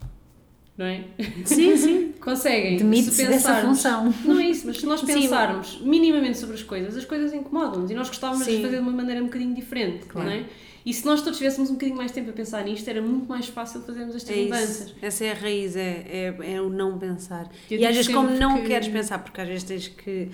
não 0.77 0.86
é? 0.86 1.03
Sim, 1.46 1.75
sim. 1.77 2.13
Conseguem. 2.22 2.77
Demite-se 2.77 3.15
se 3.15 3.27
dessa 3.27 3.55
função. 3.62 4.13
Não 4.25 4.39
é 4.39 4.50
isso, 4.50 4.67
mas 4.67 4.77
se 4.77 4.86
nós 4.86 5.00
Sim. 5.00 5.07
pensarmos 5.07 5.81
minimamente 5.81 6.38
sobre 6.38 6.55
as 6.55 6.63
coisas, 6.63 6.96
as 6.96 7.05
coisas 7.05 7.34
incomodam-nos 7.34 7.89
e 7.89 7.93
nós 7.93 8.07
gostávamos 8.10 8.46
Sim. 8.46 8.57
de 8.57 8.62
fazer 8.63 8.75
de 8.77 8.81
uma 8.81 8.91
maneira 8.91 9.22
um 9.22 9.25
bocadinho 9.25 9.55
diferente, 9.55 10.05
Claro. 10.05 10.29
não 10.29 10.36
é? 10.36 10.43
E 10.86 10.93
se 10.93 11.05
nós 11.05 11.22
todos 11.22 11.38
tivéssemos 11.38 11.69
um 11.69 11.74
bocadinho 11.74 11.98
mais 11.98 12.12
tempo 12.13 12.29
a 12.29 12.34
pensar 12.34 12.63
nisto, 12.63 12.88
era 12.89 13.01
muito 13.01 13.27
mais 13.27 13.48
fácil 13.48 13.81
fazermos 13.81 14.15
estas 14.15 14.38
É 14.38 14.41
mudanças. 14.43 14.96
Essa 15.01 15.25
é 15.25 15.31
a 15.31 15.34
raiz, 15.34 15.75
é, 15.75 16.05
é, 16.39 16.53
é 16.53 16.62
o 16.62 16.69
não 16.69 16.98
pensar. 16.98 17.50
Eu 17.69 17.77
e 17.79 17.86
às 17.86 17.93
vezes, 17.93 18.13
como 18.13 18.29
não 18.29 18.62
que- 18.62 18.67
queres 18.67 18.88
pensar, 18.88 19.19
porque 19.19 19.41
às 19.41 19.48
vezes 19.50 19.63
tens 19.63 19.88
que 19.89 20.29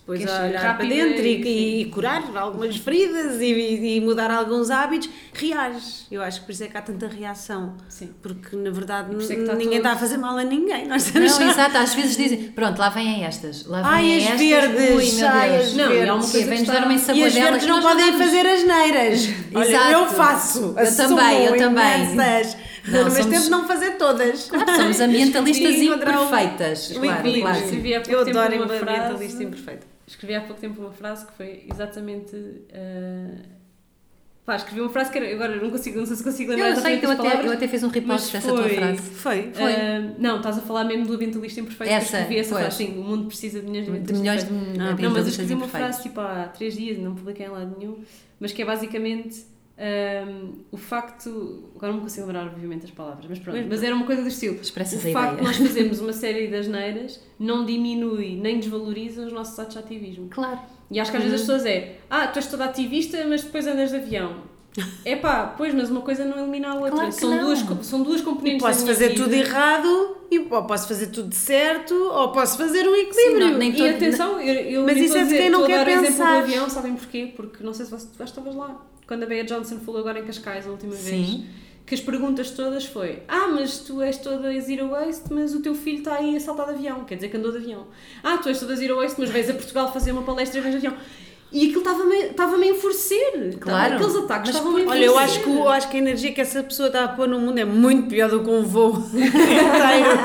depois 0.00 0.18
Queres 0.20 0.32
ser 0.34 0.42
olhar 0.42 0.76
para 0.76 0.86
dentro 0.86 1.24
e, 1.24 1.42
e- 1.42 1.80
e 1.82 1.84
curar 1.86 2.22
algumas 2.36 2.76
feridas 2.76 3.40
e, 3.40 3.96
e 3.96 4.00
mudar 4.00 4.30
alguns 4.30 4.70
hábitos, 4.70 5.08
reages. 5.32 6.06
Eu 6.10 6.22
acho 6.22 6.40
que 6.40 6.46
por 6.46 6.52
isso 6.52 6.64
é 6.64 6.68
que 6.68 6.76
há 6.76 6.82
tanta 6.82 7.06
reação. 7.08 7.74
Sim. 7.88 8.10
Porque 8.22 8.54
na 8.56 8.70
verdade 8.70 9.14
é 9.14 9.34
está 9.34 9.54
ninguém 9.54 9.78
está 9.78 9.92
a 9.92 9.96
fazer 9.96 10.16
mal 10.16 10.36
a 10.38 10.44
ninguém. 10.44 10.86
Nós 10.86 11.12
Não, 11.12 11.28
só- 11.28 11.42
exato, 11.42 11.76
às 11.78 11.94
vezes 11.94 12.16
dizem, 12.16 12.50
pronto, 12.52 12.78
lá 12.78 12.88
vêm 12.88 13.24
estas, 13.24 13.66
lá 13.66 13.82
Ai, 13.84 14.02
vêm 14.02 14.16
as 14.16 14.22
estas, 14.24 14.40
verdes, 14.40 15.18
ui, 15.18 15.24
ai, 15.24 15.56
as 15.56 15.72
Não, 15.74 15.84
uma 15.86 15.94
verdes. 15.94 16.32
coisa 16.32 16.64
dar 16.72 16.84
uma 16.84 16.94
está- 16.94 17.12
E 17.14 17.24
as 17.24 17.34
verdes 17.34 17.66
não 17.66 17.82
podem 17.82 18.12
fazer 18.18 18.46
as 18.46 18.64
neiras. 18.64 19.28
Olha, 19.54 19.68
Exato. 19.68 19.92
eu 19.92 20.06
faço. 20.08 20.74
Eu 20.78 20.96
também, 20.96 21.44
eu 21.46 21.56
também. 21.56 22.04
imensas. 22.12 22.56
Não, 22.88 23.04
Mas 23.04 23.12
somos- 23.14 23.30
tento 23.38 23.50
não 23.50 23.66
fazer 23.66 23.92
todas. 23.92 24.48
Claro, 24.48 24.76
somos 24.76 25.00
ambientalistas 25.00 25.74
imperfeitas. 25.82 26.90
o 26.90 27.00
Claro, 27.00 27.22
claro. 27.40 27.58
Escrevi 27.64 27.94
há 27.94 28.00
pouco 28.00 28.12
Eu 28.20 28.24
tempo 28.24 28.38
adoro 28.38 28.54
uma 28.56 28.64
ambientalista 28.74 29.16
frase, 29.18 29.44
imperfeito. 29.44 29.86
escrevi 30.06 30.34
há 30.34 30.40
pouco 30.42 30.60
tempo 30.60 30.80
uma 30.80 30.92
frase 30.92 31.26
que 31.26 31.32
foi 31.32 31.64
exatamente... 31.72 32.36
eh, 32.70 33.34
Pá, 34.44 34.54
escrevi 34.54 34.80
uma 34.80 34.90
frase 34.90 35.10
que 35.10 35.18
era, 35.18 35.28
agora 35.34 35.56
não 35.56 35.70
consigo, 35.72 35.98
não 35.98 36.06
sei 36.06 36.14
se 36.14 36.22
consigo 36.22 36.52
lembrar 36.52 36.68
Eu 36.70 36.76
sei 36.76 37.00
que 37.00 37.06
eu 37.06 37.10
até, 37.10 37.20
palavras, 37.22 37.46
eu 37.46 37.52
até 37.52 37.66
fiz 37.66 37.82
um 37.82 37.88
repost 37.88 38.32
mas 38.32 38.44
dessa 38.44 38.54
tua 38.54 38.62
foi- 38.62 38.76
frase. 38.76 39.02
Foi. 39.02 39.50
Foi. 39.52 39.72
Ah, 39.74 40.12
não, 40.20 40.36
estás 40.36 40.58
a 40.58 40.60
falar 40.60 40.84
mesmo 40.84 41.04
do 41.04 41.14
ambientalista 41.14 41.58
imperfeito. 41.60 41.92
Essa, 41.92 42.18
escrevi 42.18 42.38
essa 42.38 42.50
pois. 42.50 42.60
frase, 42.66 42.76
sim, 42.76 42.96
o 42.96 43.02
mundo 43.02 43.26
precisa 43.26 43.60
de 43.60 43.66
milhões 43.68 43.86
de 43.86 43.90
De 43.90 43.98
ambientalistas 43.98 44.20
milhões 44.20 44.44
de 44.44 44.48
perfeitos. 44.48 44.80
Ah, 44.80 45.02
Não, 45.02 45.10
mas 45.10 45.22
eu 45.24 45.28
escrevi 45.30 45.54
uma 45.54 45.66
frase 45.66 46.02
tipo 46.04 46.20
há 46.20 46.44
três 46.56 46.76
dias, 46.76 46.96
não 46.98 47.16
publiquei 47.16 47.46
em 47.46 47.48
lado 47.48 47.74
nenhum, 47.76 47.98
mas 48.38 48.52
que 48.52 48.62
é 48.62 48.64
basicamente 48.64 49.44
ahm, 49.78 50.52
o 50.70 50.76
facto. 50.76 51.70
Agora 51.76 51.92
não 51.92 52.00
consigo 52.00 52.26
lembrar, 52.26 52.46
obviamente, 52.46 52.84
as 52.86 52.90
palavras, 52.90 53.26
mas 53.28 53.38
pronto. 53.38 53.56
Mas- 53.58 53.66
Mas 53.68 53.82
era 53.82 53.94
uma 53.94 54.06
coisa 54.06 54.22
do 54.22 54.28
estilo. 54.28 54.56
Expressas 54.60 55.04
o 55.04 55.12
facto 55.12 55.36
de 55.38 55.42
nós 55.44 55.56
fazermos 55.58 56.00
uma 56.00 56.12
série 56.12 56.48
de 56.48 56.56
asneiras 56.56 57.20
não 57.38 57.64
diminui 57.64 58.36
nem 58.36 58.58
desvaloriza 58.58 59.26
os 59.26 59.32
nossos 59.32 59.58
atos 59.58 59.74
de 59.74 59.78
ativismo. 59.80 60.28
Claro. 60.30 60.58
E 60.90 61.00
acho 61.00 61.10
que 61.10 61.16
às 61.16 61.22
vezes 61.24 61.40
as 61.40 61.46
pessoas 61.46 61.66
é 61.66 61.96
ah, 62.08 62.26
tu 62.28 62.36
és 62.38 62.46
toda 62.46 62.64
ativista, 62.64 63.24
mas 63.28 63.42
depois 63.44 63.66
andas 63.66 63.90
de 63.90 63.96
avião. 63.96 64.34
É 65.06 65.16
pá, 65.16 65.54
pois, 65.56 65.72
mas 65.72 65.88
uma 65.88 66.02
coisa 66.02 66.22
não 66.24 66.38
elimina 66.38 66.68
a 66.68 66.74
outra. 66.74 66.90
Claro 66.92 67.12
são, 67.12 67.30
não. 67.30 67.44
duas, 67.46 67.86
são 67.86 68.02
duas 68.02 68.20
componentes 68.20 68.60
da 68.62 68.68
Posso 68.68 68.84
fazer 68.84 69.08
vida. 69.10 69.22
tudo 69.24 69.32
errado, 69.34 70.16
e, 70.30 70.38
ou 70.38 70.64
posso 70.64 70.86
fazer 70.86 71.06
tudo 71.06 71.34
certo, 71.34 71.94
ou 71.94 72.30
posso 72.30 72.58
fazer 72.58 72.86
um 72.86 72.94
Sim, 72.94 73.00
equilíbrio. 73.00 73.50
não, 73.52 73.58
nem 73.58 73.70
E 73.70 73.76
todo- 73.76 73.88
atenção, 73.88 74.38
eu, 74.40 74.54
eu 74.54 74.84
Mas 74.84 74.98
isso 74.98 75.16
é 75.16 75.24
de 75.24 75.34
quem 75.34 75.48
não 75.48 75.64
quer 75.66 75.86
exemplo 75.88 76.06
pensar. 76.08 76.32
do 76.32 76.38
avião, 76.44 76.68
sabem 76.68 76.94
porquê? 76.94 77.32
Porque 77.34 77.64
não 77.64 77.72
sei 77.72 77.86
se 77.86 77.90
você- 77.90 78.06
tu 78.14 78.22
estavas 78.22 78.54
lá. 78.54 78.84
Quando 79.06 79.22
a 79.22 79.26
Bea 79.26 79.44
Johnson 79.44 79.78
falou 79.80 80.00
agora 80.00 80.18
em 80.18 80.24
Cascais 80.24 80.66
a 80.66 80.70
última 80.70 80.94
vez, 80.94 81.04
Sim. 81.28 81.46
que 81.86 81.94
as 81.94 82.00
perguntas 82.00 82.50
todas 82.50 82.84
foi 82.84 83.22
Ah, 83.28 83.46
mas 83.48 83.78
tu 83.78 84.02
és 84.02 84.18
toda 84.18 84.58
zero 84.60 84.88
waste, 84.90 85.32
mas 85.32 85.54
o 85.54 85.60
teu 85.60 85.74
filho 85.74 85.98
está 85.98 86.16
aí 86.16 86.36
a 86.36 86.40
saltar 86.40 86.66
de 86.66 86.72
avião, 86.72 87.04
quer 87.04 87.14
dizer 87.14 87.28
que 87.28 87.36
andou 87.36 87.52
de 87.52 87.58
avião. 87.58 87.86
Ah, 88.22 88.38
tu 88.38 88.48
és 88.48 88.58
toda 88.58 88.74
zero 88.74 88.96
waste, 88.96 89.20
mas 89.20 89.30
vais 89.30 89.48
a 89.48 89.54
Portugal 89.54 89.92
fazer 89.92 90.10
uma 90.12 90.22
palestra 90.22 90.58
e 90.58 90.62
vens 90.62 90.72
de 90.72 90.86
avião. 90.86 90.94
E 91.52 91.66
aquilo 91.66 91.78
estava-me 91.78 92.16
estava 92.16 92.56
a 92.56 92.66
enfurecer. 92.66 93.56
Claro. 93.60 93.94
Aqueles 93.94 94.16
ataques 94.16 94.48
Mas 94.52 94.56
estavam-me 94.56 94.82
a 94.82 94.90
Olha, 94.90 95.04
eu 95.04 95.16
acho, 95.16 95.40
que, 95.40 95.48
eu 95.48 95.68
acho 95.68 95.88
que 95.88 95.96
a 95.96 96.00
energia 96.00 96.32
que 96.32 96.40
essa 96.40 96.60
pessoa 96.64 96.88
está 96.88 97.04
a 97.04 97.08
pôr 97.08 97.28
no 97.28 97.38
mundo 97.38 97.56
é 97.58 97.64
muito 97.64 98.08
pior 98.08 98.28
do 98.28 98.40
que 98.42 98.50
um 98.50 98.64
voo 98.64 98.96
inteiro. 99.14 100.18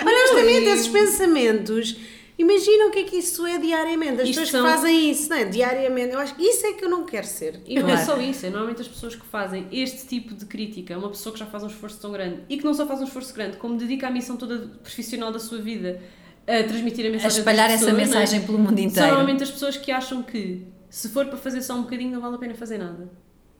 Honestamente, 0.00 0.66
e- 0.66 0.68
esses 0.68 0.88
pensamentos, 0.88 1.96
imagina 2.38 2.86
o 2.86 2.90
que 2.90 2.98
é 3.00 3.02
que 3.04 3.16
isso 3.16 3.46
é 3.46 3.58
diariamente. 3.58 4.20
As 4.22 4.28
Isto 4.28 4.40
pessoas 4.40 4.48
são- 4.50 4.64
que 4.64 4.70
fazem 4.70 5.10
isso, 5.10 5.30
não 5.30 5.36
é? 5.36 5.44
Diariamente. 5.44 6.12
Eu 6.14 6.18
acho 6.20 6.34
que 6.34 6.42
isso 6.42 6.66
é 6.66 6.72
que 6.74 6.84
eu 6.84 6.88
não 6.90 7.04
quero 7.04 7.26
ser. 7.26 7.60
E 7.66 7.74
não 7.78 7.88
é 7.88 7.92
Claro. 7.92 8.06
só 8.06 8.20
isso, 8.20 8.46
é 8.46 8.50
normalmente 8.50 8.82
as 8.82 8.88
pessoas 8.88 9.14
que 9.14 9.24
fazem 9.26 9.66
este 9.72 10.06
tipo 10.06 10.34
de 10.34 10.44
crítica, 10.46 10.96
uma 10.98 11.08
pessoa 11.08 11.32
que 11.32 11.38
já 11.38 11.46
faz 11.46 11.62
um 11.64 11.68
esforço 11.68 11.98
tão 12.00 12.12
grande 12.12 12.40
e 12.48 12.56
que 12.56 12.64
não 12.64 12.74
só 12.74 12.86
faz 12.86 13.00
um 13.00 13.04
esforço 13.04 13.32
grande, 13.34 13.56
como 13.56 13.76
dedica 13.76 14.08
a 14.08 14.10
missão 14.10 14.36
toda 14.36 14.58
profissional 14.82 15.32
da 15.32 15.38
sua 15.38 15.58
vida 15.58 16.00
a 16.46 16.62
transmitir 16.62 17.04
a 17.06 17.08
A 17.08 17.12
mensagem 17.12 17.38
espalhar 17.38 17.68
das 17.68 17.76
essa 17.82 17.86
pessoas, 17.86 18.08
não 18.08 18.16
é? 18.16 18.20
mensagem 18.20 18.42
pelo 18.46 18.58
mundo 18.58 18.76
São 18.76 18.84
inteiro. 18.84 19.08
normalmente 19.08 19.42
as 19.42 19.50
pessoas 19.50 19.76
que 19.76 19.90
acham 19.90 20.22
que 20.22 20.66
se 20.88 21.08
for 21.08 21.26
para 21.26 21.36
fazer 21.36 21.60
só 21.62 21.74
um 21.74 21.82
bocadinho 21.82 22.12
não 22.12 22.20
vale 22.20 22.36
a 22.36 22.38
pena 22.38 22.54
fazer 22.54 22.78
nada. 22.78 23.10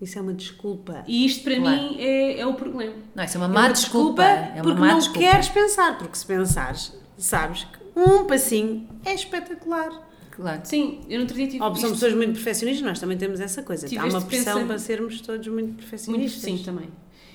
Isso 0.00 0.18
é 0.18 0.22
uma 0.22 0.34
desculpa. 0.34 1.02
E 1.08 1.24
isto 1.24 1.42
para 1.42 1.56
Claro. 1.56 1.74
mim 1.82 1.96
é, 1.98 2.38
é 2.40 2.46
o 2.46 2.52
problema. 2.52 2.92
Não, 3.14 3.24
isso 3.24 3.38
é 3.38 3.40
uma 3.40 3.46
É 3.46 3.48
má 3.48 3.60
uma 3.62 3.72
desculpa. 3.72 4.22
É 4.22 4.52
uma 4.56 4.62
porque 4.62 4.78
má 4.80 4.88
não 4.88 4.98
desculpa. 4.98 5.20
queres 5.20 5.48
pensar, 5.48 5.96
porque 5.98 6.16
se 6.16 6.26
pensares, 6.26 6.92
sabes 7.16 7.64
que 7.64 7.78
um 7.96 8.24
passinho 8.26 8.86
é 9.04 9.14
espetacular. 9.14 9.90
Claro. 10.30 10.60
Sim, 10.64 11.00
eu 11.08 11.20
outro 11.22 11.34
dia 11.34 11.46
tive 11.48 11.62
Ou 11.64 11.74
são 11.76 11.90
pessoas 11.92 12.12
muito 12.14 12.34
perfeccionistas, 12.34 12.86
nós 12.86 13.00
também 13.00 13.16
temos 13.16 13.40
essa 13.40 13.62
coisa. 13.62 13.88
Tive 13.88 14.00
Há 14.02 14.04
uma 14.04 14.20
pressão 14.20 14.44
pensamento- 14.44 14.66
para 14.68 14.78
sermos 14.78 15.20
todos 15.22 15.46
muito 15.48 15.64
Muito, 15.68 15.76
perfeccionistas. 15.78 16.42
sim, 16.42 16.58
também. 16.62 16.88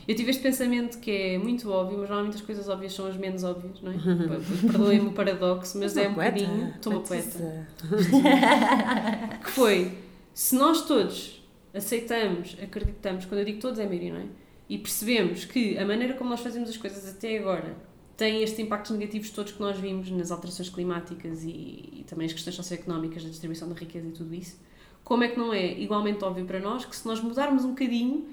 Eu 0.08 0.16
tive 0.16 0.30
este 0.32 0.42
pensamento 0.44 1.00
que 1.00 1.10
é 1.12 1.38
muito 1.38 1.70
óbvio, 1.72 1.98
mas 2.00 2.10
normalmente 2.10 2.36
as 2.36 2.42
coisas 2.42 2.68
óbvias 2.70 2.94
são 2.94 3.08
as 3.08 3.16
menos 3.18 3.44
óbvias, 3.44 3.82
não 3.82 3.92
é? 3.92 3.96
Perdoem-me 4.72 5.08
o 5.08 5.12
paradoxo, 5.14 5.78
mas 5.80 5.96
é 5.98 6.08
um 6.08 6.14
bocadinho. 6.14 6.74
Estou 6.76 6.94
uma 6.94 7.02
poeta. 7.02 7.68
Que 9.44 9.52
foi: 9.52 9.92
se 10.34 10.56
nós 10.56 10.82
todos 10.86 11.42
aceitamos, 11.74 12.56
acreditamos, 12.62 13.26
quando 13.26 13.40
eu 13.40 13.46
digo 13.46 13.60
todos 13.60 13.80
é 13.80 13.84
a 13.86 13.88
maioria, 13.88 14.14
não 14.14 14.22
é? 14.22 14.26
E 14.70 14.78
percebemos 14.78 15.46
que 15.46 15.78
a 15.78 15.86
maneira 15.86 16.14
como 16.14 16.30
nós 16.30 16.40
fazemos 16.40 16.70
as 16.70 16.78
coisas 16.78 17.08
até 17.10 17.38
agora 17.38 17.76
tem 18.18 18.44
estes 18.44 18.60
impactos 18.60 18.92
negativos 18.92 19.30
todos 19.30 19.52
que 19.52 19.60
nós 19.60 19.78
vimos 19.78 20.10
nas 20.12 20.32
alterações 20.32 20.70
climáticas 20.70 21.44
e, 21.44 21.50
e 21.50 22.06
também 22.08 22.28
as 22.28 22.34
questões 22.34 22.56
socioeconómicas 22.56 23.24
da 23.24 23.30
distribuição 23.30 23.68
da 23.70 23.76
riqueza 23.76 24.08
e 24.08 24.12
tudo 24.12 24.34
isso, 24.34 24.60
como 25.04 25.24
é 25.24 25.28
que 25.28 25.38
não 25.38 25.54
é 25.54 25.80
igualmente 25.80 26.24
óbvio 26.24 26.46
para 26.46 26.60
nós 26.60 26.86
que 26.86 26.96
se 26.96 27.06
nós 27.08 27.20
mudarmos 27.22 27.66
um 27.66 27.70
bocadinho, 27.70 28.28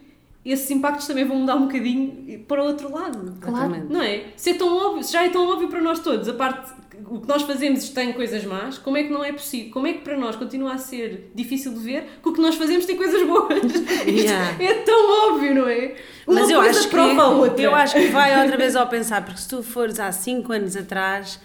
esses 0.45 0.71
impactos 0.71 1.07
também 1.07 1.25
vão 1.25 1.37
mudar 1.37 1.57
um 1.57 1.67
bocadinho 1.67 2.41
para 2.47 2.63
o 2.63 2.67
outro 2.67 2.93
lado? 2.93 3.37
Claro. 3.41 3.87
Não 3.89 4.03
é? 4.03 4.25
Se 4.37 4.51
é 4.51 4.55
tão 4.55 4.75
óbvio, 4.77 5.03
se 5.03 5.13
já 5.13 5.25
é 5.25 5.29
tão 5.29 5.49
óbvio 5.49 5.69
para 5.69 5.81
nós 5.81 6.01
todos, 6.01 6.29
a 6.29 6.35
parte 6.35 6.73
o 7.07 7.21
que 7.21 7.29
nós 7.29 7.43
fazemos 7.43 7.89
tem 7.91 8.13
coisas 8.13 8.45
más, 8.45 8.79
como 8.79 8.97
é 8.97 9.05
que 9.05 9.11
não 9.11 9.25
é 9.25 9.33
possível? 9.33 9.71
Como 9.73 9.87
é 9.87 9.93
que 9.93 10.01
para 10.01 10.17
nós 10.17 10.37
continua 10.37 10.75
a 10.75 10.79
ser 10.79 11.31
difícil 11.35 11.73
de 11.73 11.81
ver 11.81 12.05
que 12.23 12.29
o 12.29 12.33
que 12.33 12.41
nós 12.41 12.57
fazemos 12.57 12.87
tem 12.87 12.97
coisas 12.97 13.27
boas? 13.27 13.49
Yeah. 14.09 14.63
é 14.63 14.75
tão 14.75 15.33
óbvio, 15.33 15.55
não 15.55 15.69
é? 15.69 15.95
Uma 16.27 16.41
Mas 16.41 16.51
eu 16.51 16.61
acho, 16.61 16.89
que, 16.89 16.97
outra. 16.97 17.63
eu 17.63 17.75
acho 17.75 17.95
que 17.95 18.07
vai 18.09 18.43
outra 18.43 18.57
vez 18.57 18.75
ao 18.75 18.87
pensar, 18.89 19.25
porque 19.25 19.41
se 19.41 19.49
tu 19.49 19.63
fores 19.63 20.01
há 20.01 20.11
5 20.11 20.53
anos 20.53 20.77
atrás, 20.77 21.39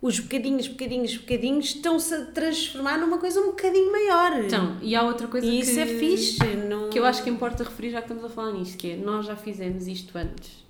os 0.00 0.20
bocadinhos, 0.20 0.68
bocadinhos, 0.68 1.16
bocadinhos 1.16 1.66
estão-se 1.66 2.14
a 2.14 2.26
transformar 2.26 2.98
numa 2.98 3.18
coisa 3.18 3.40
um 3.40 3.46
bocadinho 3.46 3.90
maior. 3.90 4.44
Então, 4.44 4.76
e 4.82 4.94
há 4.94 5.02
outra 5.02 5.26
coisa 5.26 5.46
e 5.46 5.50
que, 5.50 5.58
isso 5.60 5.80
é 5.80 5.86
fixe. 5.86 6.44
Não... 6.68 6.90
que 6.90 6.98
eu 6.98 7.04
acho 7.04 7.22
que 7.22 7.30
importa 7.30 7.64
referir 7.64 7.90
já 7.90 8.02
que 8.02 8.12
estamos 8.12 8.24
a 8.24 8.28
falar 8.28 8.52
nisto, 8.52 8.76
que 8.76 8.92
é 8.92 8.96
nós 8.96 9.26
já 9.26 9.36
fizemos 9.36 9.86
isto 9.86 10.16
antes. 10.16 10.64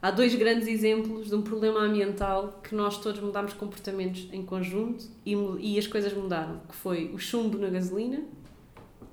Há 0.00 0.10
dois 0.10 0.34
grandes 0.34 0.66
exemplos 0.66 1.28
de 1.28 1.34
um 1.34 1.42
problema 1.42 1.80
ambiental 1.80 2.60
que 2.60 2.74
nós 2.74 2.98
todos 2.98 3.20
mudámos 3.20 3.52
comportamentos 3.52 4.28
em 4.32 4.42
conjunto 4.42 5.04
e, 5.24 5.36
e 5.60 5.78
as 5.78 5.86
coisas 5.86 6.12
mudaram, 6.12 6.60
que 6.68 6.74
foi 6.74 7.12
o 7.14 7.18
chumbo 7.18 7.56
na 7.56 7.68
gasolina, 7.68 8.20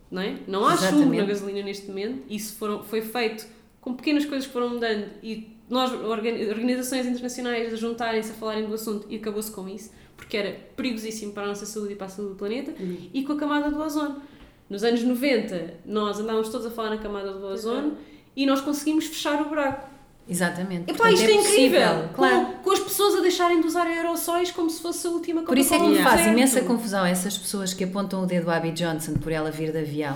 não 0.09 0.21
é? 0.21 0.39
Não 0.47 0.65
há 0.65 0.71
chumbo 0.71 0.87
Exatamente. 0.87 1.17
na 1.17 1.25
gasolina 1.25 1.61
neste 1.61 1.87
momento, 1.87 2.23
isso 2.27 2.55
foram, 2.55 2.83
foi 2.83 3.03
feito 3.03 3.45
com 3.79 3.93
pequenas 3.93 4.25
coisas 4.25 4.47
que 4.47 4.53
foram 4.53 4.69
mudando 4.69 5.05
e 5.21 5.58
nós, 5.69 5.91
organi- 5.93 6.47
organizações 6.49 7.05
internacionais, 7.05 7.71
a 7.73 7.75
juntarem-se 7.75 8.31
a 8.31 8.33
falarem 8.33 8.65
do 8.65 8.73
assunto 8.73 9.05
e 9.09 9.15
acabou-se 9.17 9.51
com 9.51 9.67
isso, 9.69 9.91
porque 10.17 10.35
era 10.35 10.57
perigosíssimo 10.75 11.31
para 11.31 11.43
a 11.43 11.47
nossa 11.47 11.65
saúde 11.65 11.93
e 11.93 11.95
para 11.95 12.07
a 12.07 12.09
saúde 12.09 12.31
do 12.33 12.37
planeta, 12.37 12.73
e 13.13 13.23
com 13.23 13.33
a 13.33 13.37
camada 13.37 13.69
do 13.69 13.79
ozono. 13.81 14.21
Nos 14.69 14.83
anos 14.83 15.01
90, 15.03 15.75
nós 15.85 16.19
andávamos 16.19 16.49
todos 16.49 16.67
a 16.67 16.71
falar 16.71 16.91
na 16.91 16.97
camada 16.97 17.31
do 17.31 17.45
ozono 17.45 17.97
e 18.35 18.45
nós 18.45 18.61
conseguimos 18.61 19.05
fechar 19.05 19.41
o 19.41 19.45
buraco. 19.49 19.87
Exatamente. 20.27 20.91
Epá, 20.91 21.11
isto 21.11 21.25
é, 21.25 21.33
incrível! 21.33 21.81
possível, 21.81 22.09
Claro. 22.13 22.45
Com, 22.45 22.53
com 22.63 22.71
as 22.71 22.79
pessoas 22.79 23.15
a 23.15 23.21
deixarem 23.21 23.61
de 23.61 23.65
usar 23.65 23.87
aerossóis 23.87 24.51
como 24.51 24.69
se 24.69 24.79
fosse 24.79 25.07
a 25.07 25.09
última 25.09 25.41
Por 25.41 25.57
isso 25.57 25.73
é 25.73 25.79
que 25.79 25.87
me 25.87 25.97
faz 26.03 26.27
imensa 26.27 26.61
confusão 26.61 27.03
essas 27.03 27.35
pessoas 27.35 27.73
que 27.73 27.83
apontam 27.83 28.21
o 28.21 28.25
dedo 28.27 28.47
à 28.51 28.57
Abby 28.57 28.69
Johnson 28.71 29.15
por 29.15 29.31
ela 29.31 29.49
vir 29.49 29.71
de 29.71 29.79
avião, 29.79 30.15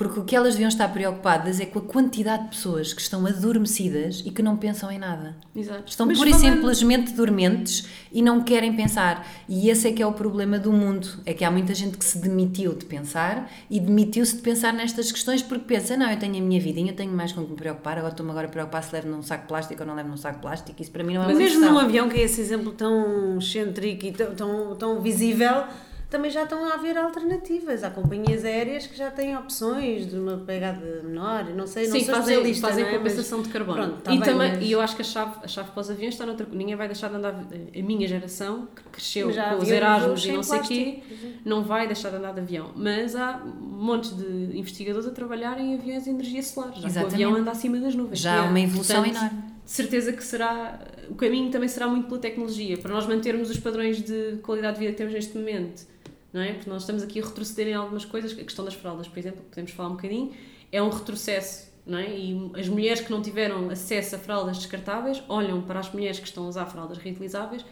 porque 0.00 0.18
o 0.18 0.24
que 0.24 0.34
elas 0.34 0.54
deviam 0.54 0.68
estar 0.68 0.88
preocupadas 0.88 1.60
é 1.60 1.66
com 1.66 1.78
a 1.78 1.82
quantidade 1.82 2.44
de 2.44 2.48
pessoas 2.48 2.94
que 2.94 3.02
estão 3.02 3.26
adormecidas 3.26 4.22
e 4.24 4.30
que 4.30 4.40
não 4.40 4.56
pensam 4.56 4.90
em 4.90 4.98
nada. 4.98 5.36
Exato. 5.54 5.82
Estão 5.86 6.06
Mas 6.06 6.16
pura 6.16 6.30
e 6.30 6.32
falando- 6.32 6.54
simplesmente 6.54 7.12
dormentes 7.12 7.86
e 8.10 8.22
não 8.22 8.42
querem 8.42 8.74
pensar. 8.74 9.26
E 9.46 9.68
esse 9.68 9.86
é 9.88 9.92
que 9.92 10.02
é 10.02 10.06
o 10.06 10.12
problema 10.12 10.58
do 10.58 10.72
mundo. 10.72 11.06
É 11.26 11.34
que 11.34 11.44
há 11.44 11.50
muita 11.50 11.74
gente 11.74 11.98
que 11.98 12.04
se 12.06 12.16
demitiu 12.16 12.72
de 12.74 12.86
pensar 12.86 13.50
e 13.68 13.78
demitiu-se 13.78 14.36
de 14.36 14.40
pensar 14.40 14.72
nestas 14.72 15.12
questões 15.12 15.42
porque 15.42 15.64
pensa, 15.66 15.98
não, 15.98 16.10
eu 16.10 16.18
tenho 16.18 16.38
a 16.38 16.40
minha 16.40 16.58
vidinha, 16.60 16.92
eu 16.92 16.96
tenho 16.96 17.12
mais 17.12 17.32
com 17.32 17.44
que 17.44 17.50
me 17.50 17.56
preocupar, 17.56 17.98
agora 17.98 18.12
estou-me 18.14 18.30
agora 18.32 18.46
a 18.46 18.50
preocupar 18.50 18.82
se 18.82 18.94
levo 18.94 19.08
num 19.08 19.22
saco 19.22 19.42
de 19.42 19.48
plástico 19.48 19.82
ou 19.82 19.86
não 19.86 19.94
levo 19.94 20.08
num 20.08 20.16
saco 20.16 20.36
de 20.36 20.40
plástico. 20.40 20.80
Isso 20.80 20.90
para 20.90 21.04
mim 21.04 21.12
não 21.12 21.24
é 21.24 21.26
Mas 21.26 21.36
uma 21.36 21.42
mesmo 21.42 21.58
questão. 21.60 21.74
num 21.74 21.78
avião 21.78 22.08
que 22.08 22.16
é 22.16 22.22
esse 22.22 22.40
exemplo 22.40 22.72
tão 22.72 23.36
excêntrico 23.36 24.06
e 24.06 24.12
tão, 24.12 24.34
tão, 24.34 24.76
tão 24.76 25.00
visível, 25.02 25.64
também 26.10 26.30
já 26.30 26.42
estão 26.42 26.64
a 26.68 26.74
haver 26.74 26.98
alternativas. 26.98 27.84
Há 27.84 27.90
companhias 27.90 28.44
aéreas 28.44 28.86
que 28.86 28.96
já 28.98 29.10
têm 29.10 29.36
opções 29.36 30.10
de 30.10 30.18
uma 30.18 30.36
pegada 30.38 31.02
menor, 31.04 31.44
não 31.54 31.66
sei, 31.66 31.86
não 31.88 31.92
Sim, 31.96 32.04
sou 32.04 32.14
fazem, 32.16 32.34
especialista, 32.34 32.66
fazem 32.68 32.84
não 32.84 32.90
é? 32.90 32.96
compensação 32.96 33.38
Mas- 33.38 33.46
de 33.46 33.52
carbono. 33.52 33.78
Pronto, 33.78 34.02
tá 34.02 34.12
e, 34.12 34.18
bem, 34.18 34.28
também, 34.28 34.52
mas- 34.54 34.62
e 34.64 34.72
eu 34.72 34.80
acho 34.80 34.96
que 34.96 35.02
a 35.02 35.04
chave, 35.04 35.32
a 35.42 35.48
chave 35.48 35.70
para 35.70 35.80
os 35.80 35.88
aviões 35.90 36.14
está 36.14 36.26
noutra 36.26 36.46
Ninguém 36.50 36.74
vai 36.74 36.88
deixar 36.88 37.08
de 37.08 37.14
andar. 37.16 37.32
A 37.32 37.82
minha 37.82 38.08
geração, 38.08 38.66
que 38.74 38.82
cresceu 38.90 39.32
já 39.32 39.54
com 39.54 39.62
os 39.62 39.68
Erasmus 39.70 40.24
e 40.24 40.32
não 40.32 40.42
sei 40.42 40.58
o 40.58 40.62
quê, 40.62 41.02
não 41.44 41.62
vai 41.62 41.86
deixar 41.86 42.10
de 42.10 42.16
andar 42.16 42.32
de 42.34 42.40
avião. 42.40 42.72
Mas 42.74 43.14
há 43.14 43.40
montes 43.44 44.16
de 44.16 44.58
investigadores 44.58 45.06
a 45.06 45.12
trabalhar 45.12 45.58
em 45.60 45.74
aviões 45.74 46.04
de 46.04 46.10
energia 46.10 46.42
solar. 46.42 46.70
Já 46.72 46.74
que 46.80 46.84
o 46.84 46.86
Exatamente. 46.88 47.14
avião 47.14 47.34
anda 47.36 47.50
acima 47.52 47.78
das 47.78 47.94
nuvens. 47.94 48.18
Já 48.18 48.40
há 48.40 48.44
uma 48.46 48.60
evolução 48.60 49.02
Portanto, 49.04 49.16
enorme. 49.22 49.42
De 49.64 49.70
certeza 49.70 50.12
que 50.12 50.24
será. 50.24 50.80
O 51.08 51.14
caminho 51.14 51.50
também 51.50 51.68
será 51.68 51.86
muito 51.86 52.08
pela 52.08 52.18
tecnologia, 52.20 52.76
para 52.78 52.92
nós 52.92 53.06
mantermos 53.06 53.48
os 53.50 53.58
padrões 53.58 54.02
de 54.02 54.38
qualidade 54.42 54.74
de 54.74 54.80
vida 54.80 54.92
que 54.92 54.98
temos 54.98 55.12
neste 55.14 55.36
momento. 55.38 55.88
Não 56.32 56.40
é? 56.40 56.52
Porque 56.52 56.70
nós 56.70 56.82
estamos 56.82 57.02
aqui 57.02 57.20
a 57.20 57.24
retroceder 57.24 57.68
em 57.68 57.74
algumas 57.74 58.04
coisas. 58.04 58.32
A 58.32 58.36
questão 58.44 58.64
das 58.64 58.74
fraldas, 58.74 59.08
por 59.08 59.18
exemplo, 59.18 59.42
podemos 59.50 59.70
falar 59.72 59.88
um 59.88 59.96
bocadinho, 59.96 60.30
é 60.70 60.82
um 60.82 60.88
retrocesso. 60.90 61.68
Não 61.86 61.98
é? 61.98 62.08
E 62.16 62.50
as 62.58 62.68
mulheres 62.68 63.00
que 63.00 63.10
não 63.10 63.20
tiveram 63.22 63.68
acesso 63.70 64.14
a 64.14 64.18
fraldas 64.18 64.58
descartáveis 64.58 65.22
olham 65.28 65.62
para 65.62 65.80
as 65.80 65.90
mulheres 65.92 66.20
que 66.20 66.26
estão 66.26 66.44
a 66.44 66.48
usar 66.48 66.66
fraldas 66.66 66.98
reutilizáveis 66.98 67.64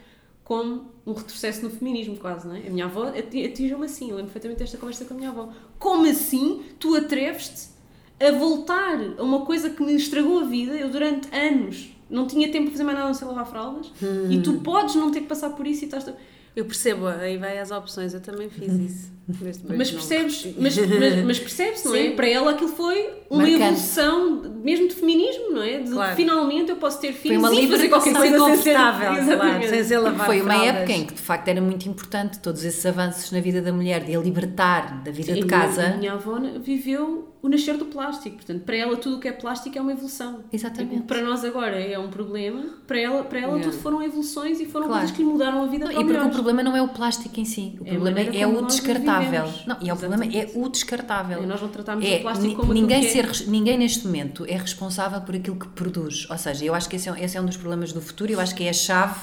como 0.43 0.85
um 1.05 1.13
retrocesso 1.13 1.63
no 1.63 1.69
feminismo, 1.69 2.17
quase, 2.17 2.47
não 2.47 2.55
é? 2.55 2.67
A 2.67 2.69
minha 2.71 2.85
avó 2.85 3.03
ati- 3.09 3.45
atingiu-me 3.45 3.85
assim, 3.85 4.05
eu 4.09 4.15
lembro 4.15 4.31
perfeitamente 4.31 4.59
desta 4.61 4.77
conversa 4.79 5.05
com 5.05 5.13
a 5.13 5.17
minha 5.17 5.29
avó. 5.29 5.49
Como 5.77 6.09
assim 6.09 6.63
tu 6.79 6.95
atreves-te 6.95 7.69
a 8.19 8.31
voltar 8.31 8.99
a 9.19 9.23
uma 9.23 9.45
coisa 9.45 9.69
que 9.69 9.81
me 9.83 9.93
estragou 9.93 10.39
a 10.39 10.43
vida? 10.45 10.73
Eu 10.73 10.89
durante 10.89 11.33
anos 11.33 11.95
não 12.09 12.25
tinha 12.25 12.51
tempo 12.51 12.63
para 12.65 12.71
fazer 12.71 12.83
mais 12.83 12.97
nada 12.97 13.07
não 13.09 13.13
ser 13.13 13.25
lavar 13.25 13.45
fraldas 13.45 13.91
e 14.31 14.41
tu 14.41 14.53
podes 14.61 14.95
não 14.95 15.11
ter 15.11 15.21
que 15.21 15.27
passar 15.27 15.51
por 15.51 15.67
isso 15.67 15.83
e 15.83 15.85
estás... 15.85 16.11
Eu 16.55 16.65
percebo, 16.65 17.07
aí 17.07 17.37
vai 17.37 17.57
as 17.59 17.71
opções, 17.71 18.13
eu 18.13 18.19
também 18.19 18.49
fiz 18.49 18.73
isso. 18.73 19.19
Mas, 19.69 19.91
percebes, 19.91 20.47
mas, 20.57 20.75
mas, 20.75 21.23
mas 21.23 21.39
percebes, 21.39 21.83
não 21.85 21.93
é? 21.93 22.01
Sim. 22.09 22.15
Para 22.15 22.27
ela 22.27 22.51
aquilo 22.51 22.69
foi 22.71 23.09
uma 23.29 23.43
Marcante. 23.43 23.63
evolução 23.63 24.41
mesmo 24.63 24.87
de 24.87 24.95
feminismo, 24.95 25.51
não 25.51 25.61
é? 25.61 25.77
De 25.79 25.91
Claro. 25.91 26.15
finalmente 26.15 26.71
eu 26.71 26.77
posso 26.77 26.99
ter 26.99 27.13
filhos 27.13 27.37
uma 27.37 27.53
e 27.53 27.67
fazer 27.69 27.89
qualquer 27.89 28.15
coisa 28.15 28.37
sem 28.39 28.55
ser 28.57 28.73
confortável, 28.73 29.07
claro, 29.13 29.21
Exatamente. 29.21 29.69
sem 29.69 29.83
ser 29.83 29.97
lavar 29.99 30.25
Foi 30.25 30.41
uma 30.41 30.53
fraldas. 30.55 30.75
época 30.75 30.91
em 30.93 31.05
que 31.05 31.13
de 31.13 31.21
facto 31.21 31.47
era 31.47 31.61
muito 31.61 31.87
importante 31.87 32.39
todos 32.39 32.63
esses 32.63 32.83
avanços 32.85 33.31
na 33.31 33.39
vida 33.39 33.61
da 33.61 33.71
mulher, 33.71 34.03
de 34.03 34.15
a 34.15 34.19
libertar 34.19 35.03
da 35.03 35.11
vida 35.11 35.31
E 35.31 35.35
de 35.35 35.41
a 35.43 35.47
casa. 35.47 35.81
minha- 35.83 35.93
A 35.93 35.97
minha 35.97 36.13
avó 36.13 36.39
viveu 36.59 37.28
o 37.41 37.47
nascer 37.47 37.77
do 37.77 37.85
plástico, 37.85 38.35
portanto, 38.35 38.63
para 38.63 38.75
ela 38.75 38.97
tudo 38.97 39.15
o 39.15 39.19
que 39.19 39.27
é 39.27 39.31
plástico 39.31 39.77
é 39.77 39.81
uma 39.81 39.93
evolução. 39.93 40.43
Exatamente. 40.51 40.95
O 40.95 41.01
que 41.01 41.07
para 41.07 41.21
nós 41.21 41.45
agora 41.45 41.79
é 41.79 41.97
um 41.97 42.09
problema, 42.09 42.65
para 42.85 42.99
ela, 42.99 43.23
para 43.23 43.39
ela 43.39 43.59
tudo 43.61 43.77
foram 43.77 44.03
evoluções 44.03 44.59
e 44.59 44.65
foram 44.65 44.87
Claro. 44.87 45.01
coisas 45.01 45.15
que 45.15 45.23
lhe 45.23 45.29
mudaram 45.29 45.63
a 45.63 45.67
vida 45.67 45.85
Não, 45.85 45.93
para 45.93 46.01
e 46.01 46.05
porque 46.05 46.27
o 46.27 46.29
problema 46.31 46.63
não 46.63 46.75
é 46.75 46.81
o 46.81 46.89
plástico 46.89 47.39
em 47.39 47.45
si, 47.45 47.77
o 47.79 47.85
É 47.85 47.91
a 47.91 47.93
problema 47.93 48.23
maneira 48.23 48.37
é 48.37 48.45
o 48.47 48.65
descartável. 48.65 49.53
Não, 49.65 49.77
e 49.81 49.89
é 49.89 49.93
o 49.93 49.95
problema 49.97 50.25
é 50.25 50.51
o 50.53 50.67
descartável. 50.69 51.41
É, 51.41 51.45
nós 51.45 51.61
não 51.61 51.69
tratamos 51.69 52.05
É, 52.05 52.17
o 52.17 52.21
plástico 52.23 52.55
como 52.55 52.73
ninguém, 52.73 53.05
é. 53.05 53.09
ser, 53.09 53.47
ninguém 53.47 53.77
neste 53.77 54.05
momento 54.05 54.45
é 54.45 54.57
responsável 54.57 55.21
por 55.21 55.33
aquilo 55.33 55.55
que 55.55 55.67
produz. 55.69 56.27
Ou 56.29 56.37
seja, 56.37 56.65
eu 56.65 56.75
acho 56.75 56.89
que 56.89 56.97
esse 56.97 57.07
é, 57.09 57.23
esse 57.23 57.37
é 57.37 57.41
um 57.41 57.45
dos 57.45 57.55
problemas 57.55 57.93
do 57.93 58.01
futuro, 58.01 58.33
eu 58.33 58.39
acho 58.41 58.53
que 58.53 58.65
é 58.65 58.69
a 58.69 58.73
chave, 58.73 59.17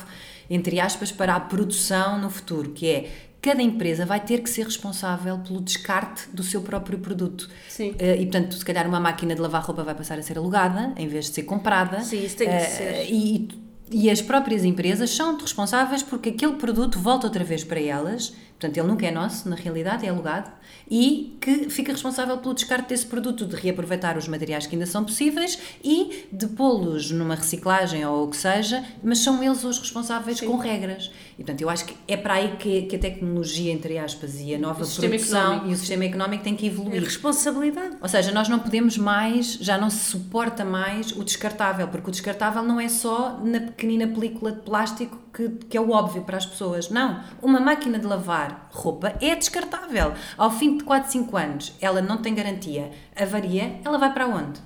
entre 0.49 0.81
aspas, 0.81 1.13
para 1.13 1.35
a 1.35 1.41
produção 1.41 2.19
no 2.21 2.31
futuro, 2.31 2.71
que 2.71 2.87
é 2.89 3.11
cada 3.41 3.63
empresa 3.63 4.05
vai 4.05 4.19
ter 4.21 4.41
que 4.43 4.51
ser 4.51 4.65
responsável 4.65 5.39
pelo 5.39 5.61
descarte 5.61 6.29
do 6.33 6.43
seu 6.43 6.61
próprio 6.63 6.99
produto. 6.99 7.49
Sim. 7.69 7.95
Eh, 7.99 8.17
e 8.17 8.27
portanto, 8.27 8.55
se 8.57 8.65
calhar 8.65 8.87
uma 8.89 8.99
máquina 9.01 9.35
de 9.35 9.41
lavar 9.41 9.63
roupa 9.63 9.85
vai 9.85 9.95
passar 9.95 10.19
a 10.19 10.23
ser 10.23 10.37
alugada 10.39 10.93
em 10.97 11.07
vez 11.07 11.27
de 11.27 11.33
ser 11.35 11.43
comprada. 11.45 12.01
Sim, 12.01 12.25
isso 12.25 12.37
tem 12.37 12.49
que 12.49 12.55
Eh, 12.55 12.61
ser. 12.61 13.07
E, 13.09 13.49
e 13.91 14.11
as 14.11 14.21
próprias 14.21 14.65
empresas 14.65 15.11
são 15.11 15.39
responsáveis 15.39 16.03
porque 16.03 16.31
aquele 16.31 16.55
produto 16.55 16.99
volta 16.99 17.27
outra 17.29 17.45
vez 17.45 17.63
para 17.63 17.81
elas, 17.81 18.33
portanto 18.67 18.77
ele 18.79 18.87
nunca 18.89 19.07
é 19.07 19.11
nosso, 19.11 19.49
na 19.49 19.57
realidade, 19.57 20.05
é 20.07 20.09
alugado, 20.09 20.51
e 20.89 21.37
que 21.41 21.69
fica 21.71 21.93
responsável 21.93 22.39
pelo 22.39 22.55
descarte 22.55 22.89
desse 22.89 23.07
produto, 23.07 23.45
de 23.45 23.57
reaproveitar 23.57 24.17
os 24.17 24.29
materiais 24.29 24.67
que 24.67 24.75
ainda 24.77 24.87
são 24.87 25.05
possíveis 25.05 25.59
e 25.83 26.27
de 26.33 26.47
pô-los 26.49 27.11
numa 27.11 27.35
reciclagem 27.35 28.05
ou 28.07 28.25
o 28.25 28.29
que 28.29 28.37
seja, 28.37 28.85
mas 29.03 29.19
são 29.19 29.43
eles 29.43 29.65
os 29.65 29.79
responsáveis 29.79 30.41
com 30.41 30.57
regras. 30.57 31.11
E 31.39 31.43
portanto 31.43 31.61
eu 31.61 31.69
acho 31.69 31.85
que 31.87 31.97
é 32.09 32.17
para 32.17 32.35
aí 32.35 32.57
que, 32.57 32.83
que 32.83 32.97
a 32.97 32.99
tecnologia, 32.99 33.73
entre 33.73 33.99
aspas, 33.99 34.41
e 34.41 34.55
a 34.55 34.59
nova 34.59 34.85
O 34.85 34.89
produção 34.89 35.41
económico. 35.41 35.69
e 35.69 35.73
o 35.73 35.77
sistema 35.77 36.05
económico 36.05 36.45
têm 36.45 36.55
que 36.57 36.67
É 36.67 36.71
evoluir. 36.71 37.03
responsabilidade. 37.03 37.97
Ou 38.01 38.09
seja, 38.09 38.31
nós 38.33 38.49
não 38.49 38.59
podemos 38.59 38.97
mais, 38.97 39.55
já 39.61 39.77
não 39.77 39.91
se 39.91 39.99
suporta 40.11 40.65
mais 40.65 41.13
o 41.13 41.23
descartável, 41.25 41.89
porque 41.89 42.09
o 42.09 42.13
descartável 42.13 42.63
não 42.63 42.81
é 42.81 42.89
só 42.89 43.41
na 43.43 43.61
pequenina 43.61 44.07
película 44.07 44.53
de 44.53 44.61
plástico 44.61 45.19
que, 45.37 45.51
que 45.69 45.77
é 45.77 45.81
o 45.81 45.91
óbvio 45.91 46.23
para 46.23 46.39
as 46.39 46.47
pessoas. 46.47 46.89
Não. 46.89 47.23
Uma 47.43 47.61
máquina 47.61 47.99
de 47.99 48.07
lavar 48.07 48.71
roupa 48.73 49.15
é 49.21 49.37
descartável. 49.37 50.15
Ao 50.39 50.51
fim 50.51 50.79
de 50.79 50.85
4, 50.85 51.13
5 51.13 51.37
anos, 51.37 51.75
ela 51.79 52.01
não 52.01 52.17
tem 52.17 52.35
garantia, 52.35 52.91
avaria, 53.15 53.79
ela 53.85 53.99
vai 53.99 54.13
para 54.15 54.27
onde? 54.27 54.59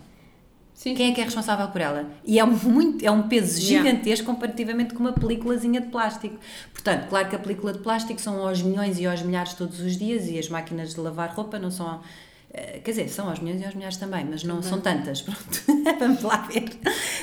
Sim. 0.72 0.94
Quem 0.94 1.11
é 1.11 1.14
que 1.14 1.20
é 1.20 1.24
responsável 1.24 1.68
por 1.68 1.80
ela? 1.80 2.06
E 2.24 2.38
é, 2.38 2.46
muito, 2.46 3.04
é 3.04 3.11
um 3.11 3.28
peso 3.28 3.61
Yeah. 3.61 3.90
gigantesco 3.90 4.24
comparativamente 4.24 4.94
com 4.94 5.00
uma 5.00 5.12
películazinha 5.12 5.80
de 5.80 5.88
plástico. 5.88 6.37
Portanto, 6.72 7.09
claro 7.09 7.28
que 7.28 7.37
a 7.37 7.38
película 7.38 7.72
de 7.72 7.80
plástico 7.80 8.18
são 8.18 8.46
aos 8.46 8.62
milhões 8.62 8.98
e 8.98 9.04
aos 9.04 9.20
milhares 9.20 9.52
todos 9.52 9.80
os 9.80 9.98
dias 9.98 10.26
e 10.26 10.38
as 10.38 10.48
máquinas 10.48 10.94
de 10.94 11.00
lavar 11.00 11.35
roupa 11.35 11.59
não 11.59 11.70
são. 11.70 12.00
Eh, 12.52 12.80
Quer 12.84 12.90
dizer, 12.92 13.08
são 13.08 13.28
aos 13.28 13.38
milhões 13.40 13.60
e 13.60 13.64
aos 13.64 13.74
milhares 13.74 13.96
também, 13.96 14.24
mas 14.24 14.42
não 14.42 14.62
são 14.62 14.80
tantas. 14.80 15.22
Pronto, 15.22 15.62
vamos 15.98 16.22
lá 16.22 16.36
ver. 16.52 16.64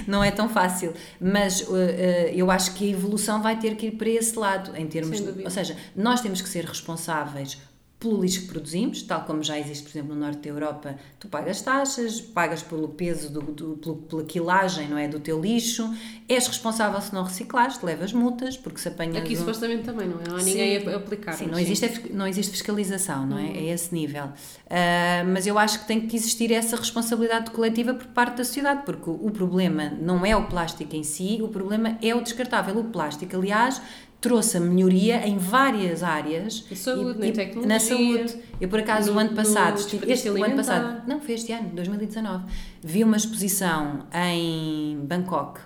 Não 0.08 0.24
é 0.24 0.32
tão 0.32 0.48
fácil. 0.50 0.94
Mas 1.20 1.66
eh, 1.74 2.32
eu 2.36 2.50
acho 2.52 2.74
que 2.74 2.86
a 2.86 2.92
evolução 2.92 3.42
vai 3.42 3.58
ter 3.60 3.76
que 3.76 3.88
ir 3.88 3.92
para 3.92 4.10
esse 4.10 4.38
lado, 4.38 4.76
em 4.76 4.88
termos. 4.88 5.20
De- 5.20 5.44
ou 5.44 5.50
seja, 5.50 5.76
nós 5.96 6.22
temos 6.22 6.42
que 6.42 6.50
ser 6.50 6.66
responsáveis 6.66 7.58
pelo 8.00 8.22
lixo 8.22 8.42
que 8.42 8.48
produzimos, 8.50 9.02
tal 9.02 9.22
como 9.24 9.42
já 9.42 9.58
existe, 9.60 9.82
por 9.84 9.90
exemplo, 9.90 10.14
no 10.14 10.22
norte 10.22 10.40
da 10.42 10.50
Europa, 10.50 10.96
tu 11.20 11.28
pagas 11.28 11.62
taxas, 11.62 12.22
pagas 12.22 12.62
pelo 12.62 12.90
peso, 12.90 13.32
do, 13.32 13.42
do- 13.42 13.78
pelo- 13.78 13.96
pela 13.96 14.24
quilagem 14.24 14.88
não 14.88 14.98
é, 15.00 15.08
do 15.08 15.20
teu 15.20 15.42
lixo, 15.42 15.92
és 16.30 16.46
responsável 16.46 17.02
se 17.02 17.12
não 17.12 17.24
reciclares, 17.24 17.82
levas 17.82 18.14
multas, 18.14 18.56
porque 18.56 18.80
se 18.80 18.88
apanhas... 18.88 19.18
Aqui 19.18 19.34
um- 19.34 19.38
supostamente 19.40 19.84
também, 19.84 20.08
não 20.08 20.22
é? 20.22 20.28
Não 20.30 20.36
há 20.38 20.44
ninguém 20.44 20.78
a 20.78 20.92
a 20.92 20.96
aplicar. 20.98 21.34
Sim, 21.34 21.48
não 21.48 21.58
existe, 21.58 22.12
não 22.14 22.28
existe 22.28 22.52
fiscalização, 22.52 23.26
não 23.26 23.40
é? 23.40 23.48
É 23.58 23.64
esse 23.74 23.92
nível. 23.92 24.30
Ah, 24.70 25.24
mas 25.34 25.48
eu 25.48 25.58
acho 25.58 25.80
que 25.80 25.88
tem 25.88 26.02
que 26.02 26.16
existir 26.16 26.52
essa 26.52 26.76
responsabilidade 26.76 27.50
coletiva 27.50 27.96
por 27.96 28.06
parte 28.08 28.38
da 28.38 28.44
sociedade, 28.44 28.84
porque 28.86 29.10
o 29.10 29.32
problema 29.32 29.90
não 30.00 30.24
é 30.24 30.36
o 30.36 30.46
plástico 30.46 30.96
em 30.96 31.04
si, 31.04 31.40
o 31.42 31.48
problema 31.48 31.98
é 32.02 32.14
o 32.14 32.22
descartável. 32.22 32.78
O 32.78 32.84
plástico, 32.86 33.36
aliás, 33.36 33.82
trouxe 34.20 34.58
a 34.58 34.60
melhoria 34.60 35.28
em 35.28 35.38
várias 35.38 36.02
áreas. 36.04 36.66
Na 36.70 36.76
saúde, 36.76 37.20
na 37.28 37.32
tecnologia, 37.34 37.68
Na 37.68 37.80
saúde. 37.80 38.36
Eu, 38.60 38.68
por 38.70 38.80
acaso, 38.80 39.12
o 39.12 39.14
no- 39.14 39.20
ano 39.20 39.30
passado, 39.36 39.78
estive- 39.80 40.12
este, 40.12 40.30
o 40.30 40.44
ano 40.44 40.56
passado, 40.56 41.04
não, 41.08 41.20
foi 41.22 41.36
este 41.36 41.52
ano, 41.52 41.70
2019, 41.74 42.44
vi 42.84 43.04
uma 43.04 43.16
exposição 43.18 44.06
em 44.14 44.98
Bangkok. 45.04 45.60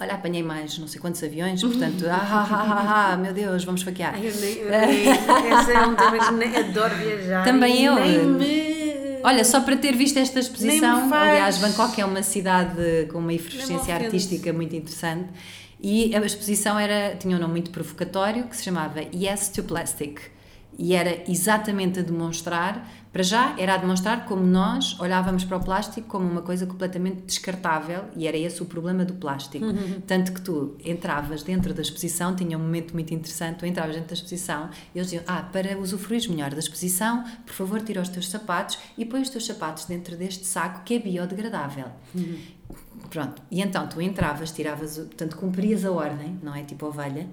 Olha, 0.00 0.14
apanhei 0.14 0.42
mais 0.44 0.78
não 0.78 0.86
sei 0.86 1.00
quantos 1.00 1.22
aviões, 1.24 1.60
portanto, 1.60 2.06
ah, 2.08 2.14
ah, 2.16 2.48
ah, 2.50 2.64
ah, 2.72 3.12
ah, 3.12 3.16
meu 3.16 3.32
Deus, 3.34 3.64
vamos 3.64 3.82
faquear. 3.82 4.14
Ai, 4.14 4.28
eu 4.28 4.34
nem, 4.40 4.54
eu 4.54 4.70
nem, 4.70 5.60
esse 5.60 5.72
é 5.72 5.80
um 5.86 5.94
tema 5.96 6.18
que 6.24 6.32
nem 6.34 6.56
adoro 6.56 6.94
viajar. 6.94 7.44
Também 7.44 7.82
e 7.82 7.84
eu. 7.84 7.94
Me... 8.28 8.78
Olha, 9.24 9.44
só 9.44 9.60
para 9.60 9.76
ter 9.76 9.94
visto 9.96 10.16
esta 10.16 10.38
exposição, 10.38 11.12
aliás, 11.12 11.58
Bangkok 11.58 12.00
é 12.00 12.04
uma 12.04 12.22
cidade 12.22 13.08
com 13.12 13.18
uma 13.18 13.34
efervescência 13.34 13.92
ofende. 13.92 14.04
artística 14.04 14.52
muito 14.52 14.74
interessante 14.76 15.28
e 15.80 16.14
a 16.14 16.20
exposição 16.24 16.78
era, 16.78 17.16
tinha 17.16 17.36
um 17.36 17.40
nome 17.40 17.52
muito 17.52 17.70
provocatório 17.70 18.44
que 18.44 18.56
se 18.56 18.64
chamava 18.64 19.00
Yes 19.14 19.48
to 19.48 19.62
Plastic 19.62 20.20
e 20.78 20.94
era 20.94 21.24
exatamente 21.28 21.98
a 21.98 22.02
demonstrar, 22.02 22.88
para 23.12 23.22
já, 23.22 23.56
era 23.58 23.74
a 23.74 23.76
demonstrar 23.76 24.26
como 24.26 24.46
nós 24.46 24.98
olhávamos 25.00 25.44
para 25.44 25.56
o 25.56 25.60
plástico 25.64 26.06
como 26.06 26.30
uma 26.30 26.40
coisa 26.40 26.66
completamente 26.66 27.22
descartável 27.22 28.04
e 28.14 28.28
era 28.28 28.36
esse 28.36 28.62
o 28.62 28.66
problema 28.66 29.04
do 29.04 29.14
plástico. 29.14 29.64
Tanto 30.06 30.32
que 30.32 30.40
tu 30.40 30.76
entravas 30.84 31.42
dentro 31.42 31.74
da 31.74 31.82
exposição, 31.82 32.36
tinha 32.36 32.56
um 32.56 32.60
momento 32.60 32.94
muito 32.94 33.12
interessante, 33.12 33.58
tu 33.58 33.66
entravas 33.66 33.96
dentro 33.96 34.10
da 34.10 34.14
exposição 34.14 34.70
e 34.94 34.98
eles 34.98 35.10
diziam, 35.10 35.24
ah, 35.26 35.42
para 35.42 35.76
usufruires 35.78 36.28
melhor 36.28 36.50
da 36.50 36.60
exposição, 36.60 37.24
por 37.44 37.54
favor 37.54 37.82
tira 37.82 38.00
os 38.00 38.08
teus 38.08 38.28
sapatos 38.28 38.78
e 38.96 39.04
põe 39.04 39.20
os 39.20 39.30
teus 39.30 39.46
sapatos 39.46 39.84
dentro 39.86 40.16
deste 40.16 40.46
saco 40.46 40.82
que 40.84 40.94
é 40.94 40.98
biodegradável. 41.00 41.86
Pronto, 43.10 43.40
e 43.50 43.62
então 43.62 43.86
tu 43.88 44.02
entravas, 44.02 44.50
tiravas, 44.52 44.98
portanto 44.98 45.34
cumprias 45.36 45.82
a 45.82 45.90
ordem, 45.90 46.38
não 46.42 46.54
é? 46.54 46.62
Tipo 46.62 46.86
ovelha, 46.86 47.26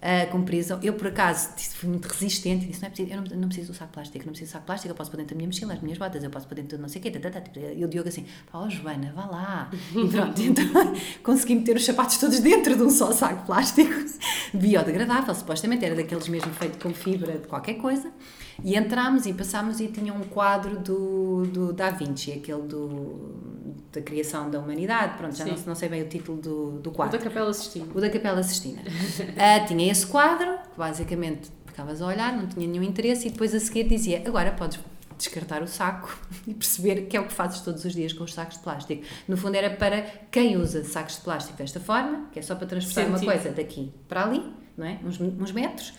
ah, 0.00 0.24
cumprias, 0.30 0.70
a- 0.70 0.78
eu 0.82 0.94
por 0.94 1.08
acaso 1.08 1.50
fui 1.74 1.88
muito 1.90 2.06
resistente 2.06 2.64
e 2.64 2.68
disse, 2.68 2.80
não 2.80 2.86
é 2.86 2.90
preciso, 2.90 3.12
eu 3.14 3.20
não, 3.22 3.36
não 3.42 3.48
preciso 3.48 3.72
do 3.72 3.76
saco 3.76 3.92
plástico, 3.92 4.24
não 4.24 4.32
preciso 4.32 4.50
do 4.50 4.52
saco 4.54 4.64
plástico, 4.64 4.90
eu 4.90 4.96
posso 4.96 5.10
pôr 5.10 5.18
dentro 5.18 5.34
da 5.34 5.36
minha 5.36 5.46
mochila, 5.48 5.74
as 5.74 5.82
minhas 5.82 5.98
botas, 5.98 6.24
eu 6.24 6.30
posso 6.30 6.48
pôr 6.48 6.54
dentro 6.54 6.76
de 6.78 6.82
não 6.82 6.88
sei 6.88 7.00
o 7.00 7.02
quê, 7.02 7.10
tá, 7.10 7.30
tá, 7.30 7.40
tá, 7.42 7.50
e 7.60 7.84
o 7.84 7.88
Diogo 7.88 8.08
assim, 8.08 8.24
pá, 8.50 8.58
ó 8.60 8.70
Joana, 8.70 9.12
vá 9.14 9.26
lá, 9.26 9.70
e 9.94 10.08
pronto, 10.08 10.40
então 10.40 10.64
consegui 11.22 11.56
meter 11.56 11.76
os 11.76 11.84
sapatos 11.84 12.16
todos 12.16 12.40
dentro 12.40 12.74
de 12.74 12.82
um 12.82 12.88
só 12.88 13.12
saco 13.12 13.44
plástico, 13.44 13.90
biodegradável, 14.54 15.34
supostamente 15.34 15.84
era 15.84 15.94
daqueles 15.94 16.26
mesmo 16.28 16.52
feito 16.54 16.78
com 16.82 16.94
fibra 16.94 17.36
de 17.38 17.46
qualquer 17.46 17.74
coisa, 17.74 18.10
e 18.64 18.76
entramos 18.76 19.26
e 19.26 19.32
passámos 19.32 19.80
e 19.80 19.88
tinha 19.88 20.12
um 20.12 20.20
quadro 20.22 20.78
do, 20.78 21.46
do 21.46 21.72
Da 21.72 21.90
Vinci, 21.90 22.32
aquele 22.32 22.62
do, 22.62 23.34
da 23.92 24.00
criação 24.02 24.50
da 24.50 24.58
humanidade, 24.58 25.16
pronto, 25.16 25.36
já 25.36 25.44
Sim. 25.44 25.50
não, 25.52 25.58
não 25.66 25.74
sei 25.74 25.88
bem 25.88 26.02
o 26.02 26.08
título 26.08 26.38
do, 26.40 26.70
do 26.80 26.90
O 26.90 26.92
quadro. 26.92 27.18
da 27.18 27.24
Capela 27.24 27.52
Sistina. 27.52 27.86
O 27.94 28.00
da 28.00 28.10
Capela 28.10 28.42
Sistina. 28.42 28.82
Ah, 29.36 29.60
tinha 29.60 29.90
esse 29.90 30.06
quadro, 30.06 30.58
que 30.72 30.78
basicamente 30.78 31.50
ficavas 31.66 32.02
a 32.02 32.06
olhar, 32.06 32.36
não 32.36 32.46
tinha 32.46 32.66
nenhum 32.66 32.82
interesse, 32.82 33.28
e 33.28 33.30
depois 33.30 33.54
a 33.54 33.60
seguir 33.60 33.84
dizia: 33.84 34.22
agora 34.26 34.50
podes 34.52 34.78
descartar 35.16 35.62
o 35.62 35.66
saco 35.66 36.16
e 36.46 36.54
perceber 36.54 37.02
que 37.02 37.16
é 37.16 37.20
o 37.20 37.26
que 37.26 37.32
fazes 37.32 37.60
todos 37.60 37.84
os 37.84 37.92
dias 37.92 38.12
com 38.12 38.24
os 38.24 38.34
sacos 38.34 38.56
de 38.56 38.62
plástico. 38.62 39.02
No 39.26 39.36
fundo, 39.36 39.54
era 39.56 39.70
para 39.70 40.02
quem 40.30 40.56
usa 40.56 40.84
sacos 40.84 41.16
de 41.16 41.22
plástico 41.22 41.56
desta 41.58 41.80
forma, 41.80 42.26
que 42.32 42.38
é 42.38 42.42
só 42.42 42.54
para 42.54 42.66
transportar 42.66 43.06
uma 43.06 43.18
Sentido. 43.18 43.32
coisa 43.32 43.50
daqui 43.54 43.92
para 44.08 44.24
ali, 44.24 44.44
não 44.76 44.86
é? 44.86 44.98
Uns, 45.04 45.20
uns 45.20 45.52
metros. 45.52 45.92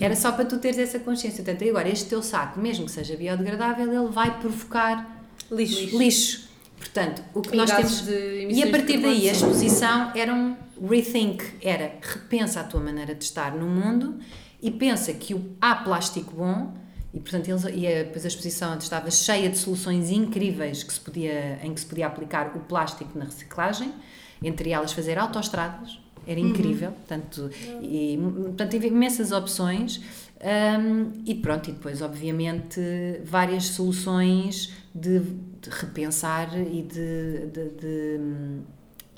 Era 0.00 0.14
só 0.14 0.32
para 0.32 0.44
tu 0.44 0.58
teres 0.58 0.78
essa 0.78 0.98
consciência. 0.98 1.42
Portanto, 1.44 1.68
agora, 1.68 1.88
este 1.88 2.06
teu 2.08 2.22
saco, 2.22 2.60
mesmo 2.60 2.86
que 2.86 2.92
seja 2.92 3.16
biodegradável, 3.16 3.92
ele 3.92 4.12
vai 4.12 4.38
provocar 4.38 5.24
Lixo. 5.50 5.98
lixo. 5.98 6.48
Portanto, 6.78 7.22
o 7.34 7.40
que 7.40 7.54
E 7.54 7.56
nós 7.56 7.70
temos. 7.70 8.02
de 8.02 8.48
E 8.50 8.62
a 8.62 8.70
partir 8.70 8.98
daí 8.98 9.28
a 9.28 9.32
exposição 9.32 10.12
era 10.14 10.34
um 10.34 10.56
rethink, 10.86 11.42
era 11.62 11.94
repensa 12.02 12.60
a 12.60 12.64
tua 12.64 12.80
maneira 12.80 13.14
de 13.14 13.24
estar 13.24 13.54
no 13.54 13.66
mundo 13.66 14.18
e 14.60 14.70
pensa 14.70 15.12
que 15.12 15.34
há 15.60 15.74
plástico 15.76 16.34
bom 16.34 16.74
e 17.12 17.20
portanto 17.20 17.48
eles, 17.48 17.64
e 17.72 17.86
a, 17.86 18.02
depois 18.02 18.24
a 18.24 18.28
exposição 18.28 18.76
estava 18.76 19.10
cheia 19.10 19.48
de 19.48 19.56
soluções 19.56 20.10
incríveis 20.10 20.82
que 20.82 20.92
se 20.92 21.00
podia, 21.00 21.60
em 21.62 21.72
que 21.72 21.80
se 21.80 21.86
podia 21.86 22.06
aplicar 22.08 22.56
o 22.56 22.60
plástico 22.60 23.16
na 23.16 23.26
reciclagem, 23.26 23.92
entre 24.42 24.70
elas 24.70 24.92
fazer 24.92 25.16
autoestradas, 25.16 26.00
era 26.26 26.40
incrível, 26.40 26.92
portanto, 26.92 27.50
e, 27.82 28.18
portanto 28.18 28.76
havia 28.76 28.88
imensas 28.88 29.32
opções 29.32 30.00
hum, 30.40 31.12
e 31.24 31.34
pronto, 31.34 31.70
e 31.70 31.72
depois 31.72 32.02
obviamente 32.02 32.80
várias 33.24 33.64
soluções 33.66 34.72
de, 34.94 35.20
de 35.20 35.70
repensar 35.70 36.56
e 36.58 36.82
de, 36.82 37.46
de, 37.46 37.68
de, 37.70 38.20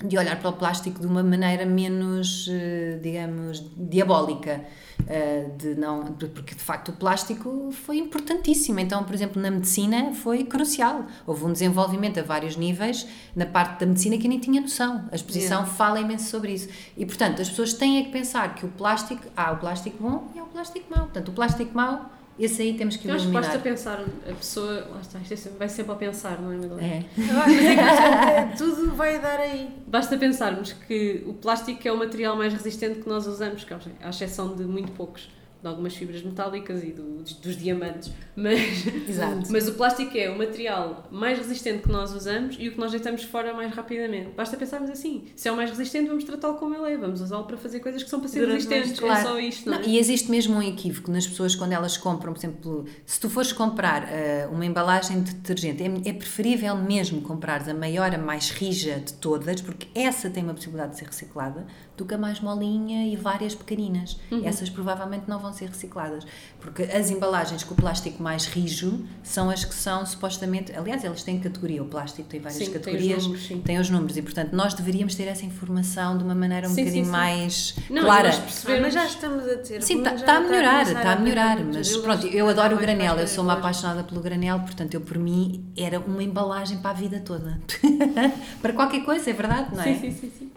de 0.03 0.17
olhar 0.17 0.39
para 0.39 0.49
o 0.49 0.53
plástico 0.53 0.99
de 0.99 1.07
uma 1.07 1.23
maneira 1.23 1.65
menos, 1.65 2.47
eh, 2.51 2.99
digamos, 3.01 3.63
diabólica. 3.75 4.63
eh, 5.07 5.49
De 5.57 5.73
não, 5.75 6.03
porque 6.13 6.53
de 6.53 6.61
facto 6.61 6.89
o 6.89 6.93
plástico 6.93 7.69
foi 7.71 7.97
importantíssimo. 7.97 8.79
Então, 8.79 9.03
por 9.03 9.13
exemplo, 9.15 9.41
na 9.41 9.49
medicina 9.49 10.13
foi 10.13 10.43
crucial. 10.43 11.05
Houve 11.25 11.45
um 11.45 11.51
desenvolvimento 11.53 12.19
a 12.19 12.23
vários 12.23 12.57
níveis 12.57 13.07
na 13.35 13.45
parte 13.45 13.79
da 13.79 13.85
medicina 13.85 14.17
que 14.17 14.25
eu 14.27 14.29
nem 14.29 14.39
tinha 14.39 14.59
noção. 14.61 15.05
A 15.11 15.15
exposição 15.15 15.65
fala 15.65 15.99
imenso 15.99 16.29
sobre 16.29 16.51
isso. 16.53 16.67
E 16.97 17.05
portanto, 17.05 17.41
as 17.41 17.49
pessoas 17.49 17.73
têm 17.73 17.99
é 17.99 18.03
que 18.03 18.11
pensar 18.11 18.53
que 18.55 18.65
o 18.65 18.69
plástico, 18.69 19.23
há 19.35 19.51
o 19.51 19.57
plástico 19.57 19.97
bom 20.01 20.29
e 20.35 20.39
há 20.39 20.43
o 20.43 20.47
plástico 20.47 20.85
mau. 20.89 21.05
Portanto, 21.05 21.29
o 21.29 21.33
plástico 21.33 21.71
mau, 21.75 22.11
esse 22.39 22.61
aí 22.61 22.73
temos 22.75 22.95
que 22.97 23.07
Eu 23.07 23.15
acho 23.15 23.25
que 23.25 23.31
basta 23.31 23.57
pensar, 23.59 23.99
a 23.99 24.33
pessoa, 24.33 24.87
lá 24.91 25.01
está, 25.01 25.19
isto 25.19 25.47
é 25.47 25.51
vai 25.57 25.69
sempre 25.69 25.91
a 25.91 25.95
pensar, 25.95 26.39
não 26.39 26.51
é, 26.51 26.57
Madalena? 26.57 26.87
É. 26.87 27.05
Ah, 27.31 27.45
mas 27.47 27.65
é 27.65 28.51
que 28.51 28.57
tudo 28.57 28.95
vai 28.95 29.19
dar 29.19 29.39
aí. 29.39 29.69
Basta 29.87 30.17
pensarmos 30.17 30.73
que 30.73 31.23
o 31.25 31.33
plástico 31.33 31.87
é 31.87 31.91
o 31.91 31.97
material 31.97 32.35
mais 32.35 32.53
resistente 32.53 32.99
que 32.99 33.09
nós 33.09 33.25
usamos, 33.25 33.63
que 33.63 33.73
à 33.73 34.09
exceção 34.09 34.55
de 34.55 34.63
muito 34.63 34.91
poucos, 34.91 35.29
de 35.61 35.67
algumas 35.67 35.95
fibras 35.95 36.21
metálicas 36.21 36.83
e 36.83 36.91
do- 36.91 37.17
dos, 37.41 37.57
diamantes, 37.57 38.11
mas, 38.35 38.85
Exato. 39.09 39.43
mas 39.51 39.67
o 39.67 39.73
plástico 39.73 40.15
é 40.17 40.29
o 40.29 40.37
material 40.37 41.07
mais 41.11 41.37
resistente 41.37 41.83
que 41.83 41.89
nós 41.91 42.13
usamos 42.13 42.55
e 42.59 42.67
o 42.69 42.71
que 42.73 42.79
nós 42.79 42.91
deitamos 42.91 43.23
fora 43.23 43.53
mais 43.53 43.73
rapidamente. 43.73 44.29
Basta 44.35 44.55
pensarmos 44.55 44.89
assim, 44.89 45.25
se 45.35 45.47
é 45.47 45.51
o 45.51 45.55
mais 45.55 45.69
resistente, 45.69 46.07
vamos 46.07 46.23
tratá-lo 46.23 46.55
como 46.57 46.75
ele 46.75 46.93
é, 46.93 46.97
vamos 46.97 47.21
usá-lo 47.21 47.45
para 47.45 47.57
fazer 47.57 47.79
coisas 47.79 48.03
que 48.03 48.09
são 48.09 48.19
para 48.19 48.29
ser 48.29 48.39
Durante 48.41 48.67
resistentes, 48.67 48.99
Claro. 48.99 49.19
é 49.19 49.23
só 49.23 49.39
isto, 49.39 49.69
não, 49.69 49.79
Não, 49.79 49.85
é? 49.85 49.89
e 49.89 49.97
existe 49.97 50.29
mesmo 50.29 50.55
um 50.55 50.61
equívoco 50.61 51.11
nas 51.11 51.25
pessoas 51.27 51.55
quando 51.55 51.71
elas 51.73 51.97
compram, 51.97 52.33
por 52.33 52.39
exemplo, 52.39 52.85
se 53.05 53.19
tu 53.19 53.29
fores 53.29 53.51
comprar 53.51 54.03
eh, 54.11 54.47
uma 54.51 54.65
embalagem 54.65 55.21
de 55.21 55.33
detergente, 55.33 55.81
é, 55.83 56.09
é 56.09 56.13
preferível 56.13 56.75
mesmo 56.75 57.21
comprares 57.21 57.67
a 57.67 57.73
maior, 57.73 58.13
a 58.13 58.17
mais 58.17 58.51
rija 58.51 58.99
de 58.99 59.13
todas, 59.13 59.61
porque 59.61 59.87
essa 59.95 60.29
tem 60.29 60.43
uma 60.43 60.53
possibilidade 60.53 60.91
de 60.93 60.99
ser 60.99 61.05
reciclada, 61.05 61.65
do 61.97 62.05
que 62.05 62.13
a 62.13 62.17
mais 62.17 62.39
molinha 62.39 63.07
e 63.07 63.15
várias 63.15 63.55
pequeninas. 63.55 64.17
Essas 64.43 64.69
provavelmente 64.69 65.23
não 65.27 65.39
vão 65.39 65.51
ser 65.51 65.67
recicladas, 65.69 66.25
porque 66.61 66.83
as 66.83 67.09
embalagens 67.09 67.63
com 67.63 67.73
o 67.73 67.77
plástico 67.77 68.21
mais 68.21 68.45
rijo 68.45 69.03
são 69.23 69.49
as 69.49 69.65
que 69.65 69.73
são 69.73 70.05
supostamente, 70.05 70.71
aliás, 70.75 71.03
elas 71.03 71.23
têm 71.23 71.39
categoria, 71.39 71.81
o 71.81 71.87
plástico 71.87 72.29
tem 72.29 72.39
várias 72.39 72.59
Sim, 72.59 72.65
tem 72.65 72.73
os 72.79 72.85
categorias, 72.85 73.23
números, 73.23 73.47
sim. 73.47 73.61
tem 73.61 73.79
os 73.79 73.89
números 73.89 74.15
e 74.17 74.21
portanto 74.21 74.53
nós 74.53 74.73
deveríamos 74.75 75.15
ter 75.15 75.23
essa 75.23 75.43
informação 75.45 76.17
de 76.17 76.23
uma 76.23 76.35
maneira 76.35 76.67
um 76.67 76.71
Sim, 76.73 76.81
bocadinho 76.83 77.05
sim, 77.05 77.11
sim. 77.11 77.17
mais 77.17 77.75
Não, 77.89 78.03
clara. 78.03 78.29
nós 78.29 78.65
Ah, 78.67 78.79
mas 78.81 78.93
já 78.93 79.05
estamos 79.05 79.47
a 79.47 79.57
ter. 79.57 79.81
Sim, 79.81 79.97
está 79.97 80.11
menos 80.11 80.21
já 80.21 80.37
a 80.37 80.39
melhorar, 80.39 80.81
está 80.83 81.11
a 81.13 81.15
melhorar, 81.15 81.63
mas 81.63 81.97
pronto, 81.97 82.27
eu 82.27 82.47
adoro 82.47 82.75
o 82.75 82.79
granel, 82.79 83.15
eu 83.17 83.27
sou 83.27 83.43
uma 83.43 83.53
apaixonada 83.53 84.03
pelo 84.03 84.21
granel, 84.21 84.59
portanto 84.59 84.93
eu 84.93 85.01
por 85.01 85.17
mim 85.17 85.65
era 85.75 85.99
uma 85.99 86.21
embalagem 86.21 86.77
para 86.77 86.91
a 86.91 86.93
vida 86.93 87.19
toda. 87.25 87.59
para 88.61 88.73
qualquer 88.73 89.03
coisa, 89.03 89.29
é 89.29 89.33
verdade, 89.33 89.75
não 89.75 89.81
é? 89.81 89.95
Sim, 89.95 89.99
sim, 89.99 90.11
sim, 90.11 90.31
sim. 90.37 90.51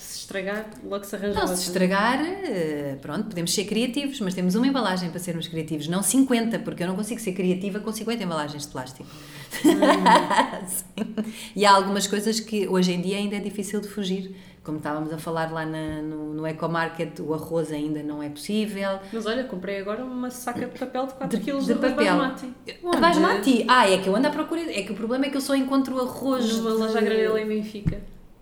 Se 0.00 0.20
estragar, 0.20 0.64
logo 0.82 1.04
se 1.04 1.14
arranja 1.14 1.38
Não, 1.40 1.46
se 1.46 1.62
estragar, 1.66 2.20
eh, 2.24 2.96
pronto, 3.02 3.24
podemos 3.26 3.52
ser 3.54 3.64
criativos, 3.66 4.18
mas 4.20 4.32
temos 4.32 4.54
uma 4.54 4.66
embalagem 4.66 5.10
para 5.10 5.18
sermos 5.20 5.46
criativos, 5.46 5.86
não 5.88 6.02
50, 6.02 6.58
porque 6.60 6.82
eu 6.82 6.86
não 6.88 6.96
consigo 6.96 7.20
ser 7.20 7.32
criativa 7.32 7.80
com 7.80 7.92
50 7.92 8.22
embalagens 8.24 8.62
de 8.64 8.68
plástico. 8.72 9.06
Sim. 10.66 11.14
E 11.54 11.66
há 11.66 11.72
algumas 11.72 12.06
coisas 12.06 12.40
que 12.40 12.66
hoje 12.68 12.92
em 12.92 13.00
dia 13.00 13.16
ainda 13.18 13.36
é 13.36 13.40
difícil 13.40 13.80
de 13.80 13.88
fugir. 13.88 14.34
Como 14.62 14.76
estávamos 14.78 15.12
a 15.12 15.18
falar 15.18 15.50
lá 15.50 15.64
na- 15.64 16.02
no, 16.02 16.34
no 16.34 16.46
Ecomarket, 16.46 17.18
o 17.20 17.32
arroz 17.34 17.72
ainda 17.72 18.02
não 18.02 18.22
é 18.22 18.28
possível. 18.28 18.98
Mas 19.12 19.24
olha, 19.26 19.44
comprei 19.44 19.80
agora 19.80 20.04
uma 20.04 20.30
saca 20.30 20.66
de 20.66 20.78
papel 20.78 21.06
de 21.06 21.14
4 21.14 21.38
De- 21.38 21.44
kg 21.44 21.58
de 21.60 21.66
de 21.66 21.74
papel. 21.74 21.96
basmati. 22.16 22.54
Basmati. 23.00 23.64
Ah, 23.68 23.90
é 23.90 23.98
que 23.98 24.08
eu 24.08 24.14
ando 24.16 24.28
à 24.28 24.30
procura. 24.30 24.60
É 24.60 24.82
que 24.82 24.92
o 24.92 24.94
problema 24.94 25.26
é 25.26 25.30
que 25.30 25.36
eu 25.36 25.40
só 25.40 25.54
encontro 25.54 25.98
arroz. 26.00 26.56
Numa 26.58 26.70
de- 26.72 26.76
loja 26.76 26.98
a 26.98 27.02
granel 27.02 27.38
em 27.38 27.46
Benfica. 27.46 28.00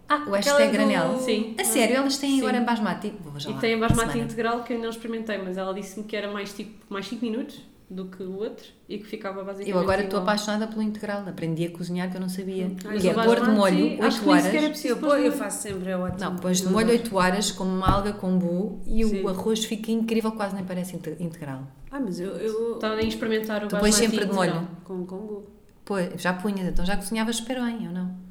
Ah, 0.09 0.25
o 0.27 0.31
hashtag 0.31 0.67
do- 0.69 0.73
granel? 0.73 1.19
Sim. 1.19 1.55
A 1.61 1.65
sério, 1.65 1.97
elas 1.97 2.17
têm 2.17 2.31
Sim. 2.37 2.41
agora 2.41 2.57
em 2.59 2.65
basmati. 2.65 3.13
Vou 3.23 3.39
já 3.39 3.51
E 3.51 3.53
lá, 3.53 3.59
tem 3.61 3.75
a 3.75 3.79
basmati 3.79 4.19
integral 4.19 4.63
que 4.63 4.73
eu 4.73 4.77
ainda 4.77 4.89
não 4.89 4.95
experimentei, 4.95 5.39
mas 5.39 5.57
ela 5.59 5.75
disse-me 5.75 6.05
que 6.07 6.17
era 6.17 6.31
mais 6.33 6.53
tipo 6.55 6.73
mais 6.93 7.07
5 7.09 7.25
minutos 7.25 7.61
do 7.91 8.07
que 8.07 8.23
o 8.23 8.37
outro 8.37 8.67
e 8.89 8.99
que 8.99 9.05
ficava 9.07 9.43
basicamente. 9.45 9.71
Eu 9.71 9.79
agora 9.81 10.03
estou 10.05 10.21
apaixonada 10.21 10.67
pelo 10.67 10.83
integral. 10.83 11.25
Aprendi 11.27 11.65
a 11.67 11.71
cozinhar 11.71 12.11
que 12.11 12.17
eu 12.17 12.21
não 12.21 12.29
sabia. 12.29 12.71
Mas 12.85 13.01
que 13.03 13.09
é 13.09 13.13
o 13.13 13.15
pôr 13.23 13.41
de 13.41 13.51
molho 13.51 14.03
acho 14.03 14.19
8 14.19 14.21
que 14.21 14.27
nem 14.27 14.41
sequer 14.41 14.57
é 14.57 14.59
horas. 14.61 14.71
preciso 14.71 14.95
Eu, 14.95 14.97
pôr 14.99 15.09
pô- 15.09 15.17
de 15.17 15.25
eu 15.27 15.33
faço 15.33 15.63
sempre, 15.63 15.91
é 15.91 15.97
ótimo. 15.97 16.21
Não, 16.21 16.37
pões 16.37 16.61
de 16.61 16.69
molho 16.69 16.89
8 16.91 17.17
horas 17.17 17.51
com 17.51 17.65
uma 17.65 17.91
alga 17.91 18.13
com 18.13 18.39
bu 18.39 18.81
e 18.87 19.05
Sim. 19.05 19.23
o 19.23 19.29
arroz 19.29 19.65
fica 19.65 19.91
incrível, 19.91 20.33
quase 20.33 20.55
nem 20.55 20.65
parece 20.65 20.97
inte- 20.97 21.17
integral. 21.21 21.63
Ah, 21.91 21.99
mas 22.01 22.19
eu. 22.21 22.31
eu 22.33 22.75
Estava 22.75 22.95
a 22.95 23.03
experimentar 23.03 23.65
o 23.65 23.69
Tu 23.69 23.77
pões 23.79 23.95
basmati 23.95 24.11
sempre 24.11 24.19
de 24.27 24.33
integral. 24.35 24.55
molho. 24.57 24.69
com 24.85 25.07
Congo. 25.07 25.51
Pô, 25.85 25.95
já 26.17 26.35
punhas, 26.35 26.69
então 26.69 26.85
já 26.85 26.95
cozinhavas 26.97 27.37
super 27.37 27.59
bem, 27.63 27.87
ou 27.89 27.93
não? 27.95 28.28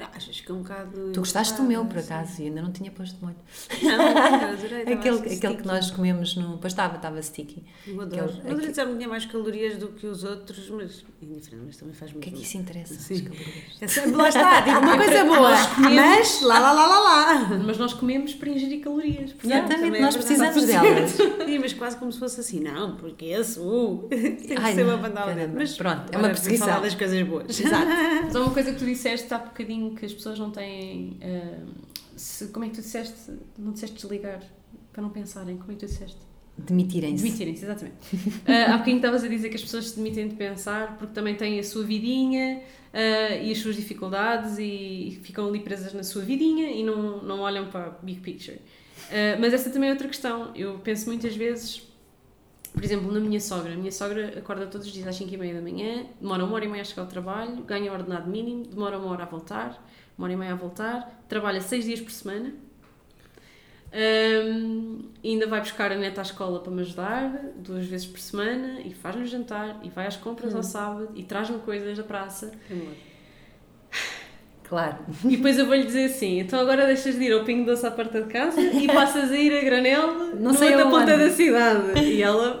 Não, 0.00 0.06
achas 0.14 0.40
que 0.40 0.50
é 0.50 0.54
um 0.54 0.62
bocado. 0.62 1.10
Tu 1.12 1.20
gostaste 1.20 1.54
do 1.58 1.62
meu, 1.62 1.84
por 1.84 1.98
acaso, 1.98 2.40
e 2.40 2.46
ainda 2.46 2.62
não 2.62 2.72
tinha 2.72 2.90
posto 2.90 3.16
de 3.18 3.22
molho. 3.24 3.36
Não, 3.82 3.90
eu 3.92 4.52
adorei. 4.54 4.82
Aquele, 4.94 5.34
aquele 5.36 5.56
que 5.56 5.66
nós 5.66 5.90
comemos 5.90 6.34
no. 6.36 6.56
Pois 6.58 6.72
estava, 6.72 6.96
estava 6.96 7.20
sticky. 7.20 7.62
Eu 7.86 8.00
Aquele- 8.00 8.20
adoro. 8.20 8.32
Eu 8.32 8.38
aquele- 8.38 8.50
adorei 8.52 8.68
dizer 8.70 8.86
que 8.86 8.94
tinha 8.96 9.08
mais 9.08 9.26
calorias 9.26 9.76
do 9.76 9.88
que 9.88 10.06
os 10.06 10.24
outros, 10.24 10.70
mas 10.70 11.04
é 11.22 11.24
indiferente, 11.26 11.64
mas 11.66 11.76
também 11.76 11.94
faz 11.94 12.10
O 12.10 12.14
muito 12.14 12.24
que 12.24 12.30
é 12.30 12.32
que 12.32 12.42
isso 12.42 12.56
interessa? 12.56 12.94
Sim. 12.94 13.14
As 13.14 13.20
calorias? 13.20 13.76
Essa- 13.80 14.16
Lá 14.16 14.28
está, 14.28 14.62
tipo 14.62 14.78
uma 14.78 14.96
coisa 14.96 15.24
boa, 15.24 15.50
mas 15.90 16.40
lá, 16.42 16.58
lá, 16.58 16.72
lá, 16.72 16.86
lá, 16.86 16.98
lá. 16.98 17.48
Mas 17.66 17.76
nós 17.78 17.92
comemos 17.92 18.32
para 18.34 18.48
ingerir 18.48 18.80
calorias. 18.80 19.32
portanto, 19.32 19.44
Exatamente, 19.44 19.80
também 19.84 20.00
é 20.00 20.04
nós 20.04 20.16
precisamos 20.16 20.64
delas. 20.64 21.10
Sim, 21.50 21.58
mas 21.58 21.72
quase 21.74 21.96
como 21.98 22.10
se 22.12 22.18
fosse 22.18 22.40
assim, 22.40 22.60
não, 22.60 22.96
porque 22.96 23.26
esse, 23.26 23.58
uh, 23.60 24.06
tem 24.08 24.36
que 24.36 24.54
Ai, 24.56 24.74
ser 24.74 24.84
não, 24.84 24.94
uma 24.94 25.08
bandada. 25.08 25.50
Mas 25.54 25.76
Pronto, 25.76 26.04
é 26.12 26.16
uma 26.16 26.28
perseguição. 26.28 26.66
falar 26.68 26.80
das 26.80 26.94
coisas 26.94 27.22
boas. 27.22 27.60
Exato. 27.60 27.86
Mas 28.24 28.34
há 28.36 28.40
uma 28.40 28.50
coisa 28.52 28.72
que 28.72 28.78
tu 28.78 28.84
disseste 28.86 29.32
há 29.34 29.38
bocadinho 29.38 29.89
que 29.94 30.06
as 30.06 30.12
pessoas 30.12 30.38
não 30.38 30.50
têm. 30.50 31.16
ah, 31.22 31.64
se- 32.16 32.48
como 32.48 32.64
é 32.64 32.68
que 32.68 32.74
tu 32.74 32.80
disseste? 32.82 33.32
Não 33.58 33.72
disseste 33.72 33.96
desligar 33.96 34.42
para 34.92 35.02
não 35.02 35.10
pensarem. 35.10 35.56
Como 35.56 35.70
é 35.72 35.74
que 35.74 35.80
tu 35.80 35.86
disseste? 35.86 36.18
Demitirem-se. 36.58 37.22
Demitirem-se, 37.24 37.64
exatamente. 37.64 37.96
Ah, 38.46 38.66
há 38.74 38.78
bocadinho 38.78 38.96
estavas 38.96 39.24
a 39.24 39.28
dizer 39.28 39.48
que 39.48 39.56
as 39.56 39.62
pessoas 39.62 39.88
se 39.90 39.96
demitem 39.96 40.28
de 40.28 40.34
pensar 40.34 40.98
porque 40.98 41.14
também 41.14 41.34
têm 41.34 41.58
a 41.58 41.64
sua 41.64 41.84
vidinha 41.84 42.60
ah, 42.92 43.34
e 43.36 43.50
as 43.50 43.58
suas 43.58 43.76
dificuldades 43.76 44.58
e 44.58 45.18
ficam 45.22 45.48
ali 45.48 45.60
presas 45.60 45.94
na 45.94 46.02
sua 46.02 46.22
vidinha 46.22 46.70
e 46.70 46.82
não, 46.82 47.22
não 47.22 47.40
olham 47.40 47.70
para 47.70 47.86
a 47.86 47.90
big 48.02 48.20
picture. 48.20 48.58
Ah, 49.10 49.38
mas 49.40 49.54
essa 49.54 49.70
também 49.70 49.88
é 49.88 49.92
outra 49.92 50.06
questão. 50.08 50.50
Eu 50.54 50.78
penso 50.80 51.06
muitas 51.06 51.34
vezes, 51.34 51.82
por 52.72 52.84
exemplo, 52.84 53.10
na 53.12 53.20
minha 53.20 53.40
sogra. 53.40 53.72
A 53.72 53.76
minha 53.76 53.92
sogra 53.92 54.38
acorda 54.38 54.66
todos 54.66 54.86
os 54.86 54.92
dias 54.92 55.06
às 55.06 55.16
5 55.16 55.32
e 55.32 55.36
meia 55.36 55.54
da 55.54 55.60
manhã, 55.60 56.06
demora 56.20 56.44
uma 56.44 56.54
hora 56.54 56.64
e 56.64 56.68
meia 56.68 56.82
a 56.82 56.84
chegar 56.84 57.02
ao 57.02 57.08
trabalho, 57.08 57.62
ganha 57.62 57.92
ordenado 57.92 58.30
mínimo, 58.30 58.64
demora 58.66 58.98
uma 58.98 59.10
hora 59.10 59.24
a 59.24 59.26
voltar, 59.26 59.86
uma 60.16 60.26
hora 60.26 60.32
e 60.32 60.36
meia 60.36 60.52
a 60.52 60.56
voltar, 60.56 61.24
trabalha 61.28 61.60
seis 61.60 61.84
dias 61.84 62.00
por 62.00 62.10
semana. 62.10 62.52
Ahm, 63.92 65.00
ainda 65.24 65.48
vai 65.48 65.60
buscar 65.60 65.90
a 65.90 65.96
neta 65.96 66.20
à 66.20 66.22
escola 66.22 66.60
para 66.60 66.70
me 66.70 66.80
ajudar 66.82 67.28
duas 67.56 67.86
vezes 67.86 68.06
por 68.06 68.20
semana 68.20 68.80
e 68.82 68.94
faz-me 68.94 69.26
jantar 69.26 69.80
e 69.82 69.90
vai 69.90 70.06
às 70.06 70.16
compras 70.16 70.54
ao 70.54 70.62
sábado 70.62 71.08
e 71.16 71.24
traz-me 71.24 71.58
coisas 71.58 71.98
da 71.98 72.04
praça 72.04 72.52
Claro. 74.70 74.96
e 75.24 75.36
depois 75.36 75.58
eu 75.58 75.66
vou-lhe 75.66 75.84
dizer 75.84 76.04
assim 76.06 76.38
então 76.38 76.60
agora 76.60 76.86
deixas 76.86 77.16
de 77.18 77.24
ir 77.24 77.32
ao 77.32 77.44
Pingo 77.44 77.66
Doce 77.66 77.84
à 77.84 77.90
porta 77.90 78.22
de 78.22 78.28
casa 78.28 78.58
e 78.60 78.86
passas 78.86 79.30
a 79.32 79.36
ir 79.36 79.52
a 79.58 79.64
Granel 79.64 80.36
Não 80.38 80.54
sei 80.54 80.70
outra 80.76 80.88
ponta 80.88 81.18
da 81.18 81.28
cidade 81.28 81.98
e 82.00 82.22
ela 82.22 82.58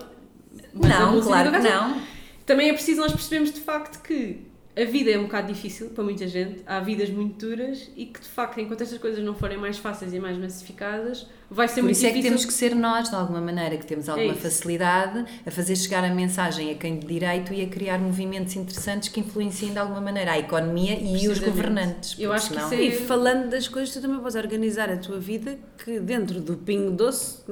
Não, 0.74 1.20
claro 1.22 1.52
que 1.52 1.58
não. 1.60 2.02
também 2.44 2.68
é 2.68 2.72
preciso 2.72 3.00
nós 3.00 3.12
percebermos 3.12 3.52
de 3.52 3.60
facto 3.60 4.02
que 4.02 4.40
a 4.76 4.84
vida 4.84 5.10
é 5.10 5.18
um 5.18 5.24
bocado 5.24 5.52
difícil 5.52 5.88
para 5.90 6.04
muita 6.04 6.26
gente, 6.28 6.62
há 6.64 6.78
vidas 6.80 7.10
muito 7.10 7.44
duras 7.46 7.90
e 7.96 8.06
que 8.06 8.20
de 8.20 8.28
facto, 8.28 8.60
enquanto 8.60 8.80
estas 8.82 8.98
coisas 8.98 9.22
não 9.24 9.34
forem 9.34 9.58
mais 9.58 9.78
fáceis 9.78 10.12
e 10.14 10.18
mais 10.20 10.38
massificadas, 10.38 11.26
vai 11.50 11.66
ser 11.66 11.76
Por 11.80 11.84
muito 11.84 11.96
isso 11.96 12.06
é 12.06 12.10
que 12.10 12.14
difícil. 12.16 12.30
temos 12.36 12.44
que 12.46 12.52
ser 12.52 12.74
nós, 12.76 13.08
de 13.10 13.16
alguma 13.16 13.40
maneira, 13.40 13.76
que 13.76 13.84
temos 13.84 14.08
alguma 14.08 14.32
isso. 14.32 14.42
facilidade 14.42 15.24
a 15.44 15.50
fazer 15.50 15.74
chegar 15.74 16.04
a 16.04 16.14
mensagem 16.14 16.70
a 16.70 16.74
quem 16.76 16.98
de 17.00 17.06
direito 17.06 17.52
e 17.52 17.62
a 17.62 17.66
criar 17.66 17.98
movimentos 17.98 18.54
interessantes 18.54 19.08
que 19.08 19.18
influenciem 19.20 19.72
de 19.72 19.78
alguma 19.78 20.00
maneira 20.00 20.32
a 20.32 20.38
economia 20.38 20.98
e 21.00 21.28
os 21.28 21.40
governantes. 21.40 22.14
Eu 22.18 22.32
acho 22.32 22.48
que 22.50 22.54
senão- 22.54 22.72
é- 22.72 22.82
E 22.82 22.92
falando 22.92 23.50
das 23.50 23.66
coisas, 23.66 23.92
tu 23.92 24.00
também 24.00 24.20
podes 24.20 24.36
organizar 24.36 24.88
a 24.88 24.96
tua 24.96 25.18
vida 25.18 25.58
que 25.84 25.98
dentro 25.98 26.40
do 26.40 26.56
Pingo 26.56 26.92
Doce, 26.92 27.42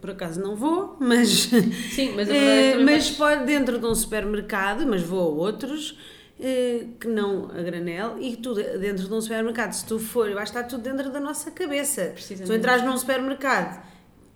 por 0.00 0.10
acaso 0.10 0.38
não 0.40 0.54
vou, 0.54 0.94
mas, 1.00 1.48
Sim, 1.90 2.12
mas 2.14 2.28
a 2.28 2.32
verdade 2.34 2.34
é 2.34 2.66
eh, 2.68 2.72
que 2.72 2.78
também 2.78 2.94
mas 2.96 3.10
pode 3.12 3.44
dentro 3.46 3.78
de 3.78 3.86
um 3.86 3.94
supermercado, 3.94 4.86
mas 4.86 5.00
vou 5.02 5.20
a 5.20 5.46
outros. 5.46 5.98
Eh, 6.40 6.86
que 7.00 7.08
não 7.08 7.46
a 7.50 7.62
granel 7.62 8.16
e 8.20 8.36
tu 8.36 8.54
de- 8.54 8.78
dentro 8.78 9.06
de 9.08 9.12
um 9.14 9.20
supermercado 9.20 9.72
se 9.72 9.86
tu 9.86 9.98
for, 9.98 10.30
vai 10.34 10.44
estar 10.44 10.64
tudo 10.64 10.82
dentro 10.82 11.10
da 11.10 11.18
nossa 11.20 11.50
cabeça. 11.50 12.12
Se 12.18 12.34
tu 12.36 12.52
entras 12.52 12.82
num 12.82 12.96
supermercado 12.96 13.82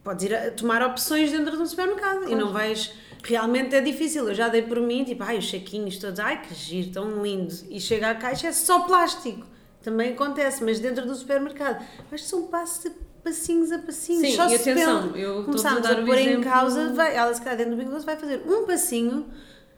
podes 0.03 0.25
ir 0.25 0.35
a 0.35 0.51
tomar 0.51 0.83
opções 0.83 1.31
dentro 1.31 1.57
de 1.57 1.63
um 1.63 1.67
supermercado 1.67 2.29
e 2.31 2.35
não 2.35 2.53
vais 2.53 2.91
realmente 3.23 3.75
é 3.77 3.83
difícil, 3.83 4.27
eu 4.29 4.35
já 4.35 4.49
dei 4.49 4.63
por 4.63 4.81
mim 4.81 5.05
tipo, 5.05 5.23
ai 5.23 5.37
os 5.37 5.51
saquinhos 5.51 5.99
todos, 5.99 6.19
ai 6.19 6.41
que 6.41 6.55
giro, 6.55 6.91
tão 6.91 7.23
lindo. 7.23 7.53
E 7.69 7.79
chega 7.79 8.09
à 8.11 8.15
caixa 8.15 8.47
é 8.49 8.53
só 8.53 8.81
plástico. 8.81 9.47
Também 9.83 10.13
acontece, 10.15 10.65
mas 10.65 10.79
dentro 10.81 11.07
do 11.07 11.15
supermercado. 11.15 11.85
Que 12.09 12.17
são 12.19 12.45
passos 12.47 12.91
passinhos 13.23 13.71
a 13.73 13.79
passinhos. 13.79 14.27
Sim, 14.31 14.37
só 14.37 14.47
e 14.47 14.59
se 14.59 14.71
atenção, 14.71 15.03
pensa- 15.09 15.19
eu 15.19 15.41
a 15.41 15.45
começarmos 15.45 15.87
a 15.87 15.93
o 15.93 16.07
pôr 16.07 16.17
em 16.17 16.29
exemplo- 16.29 16.45
causa 16.45 16.93
vai, 16.95 17.15
ela 17.15 17.35
se 17.35 17.41
calhar 17.43 17.59
dentro 17.59 17.73
do 17.73 17.79
Big 17.79 17.91
Doce 17.91 18.07
vai 18.07 18.17
fazer 18.17 18.43
um 18.47 18.65
passinho 18.67 19.27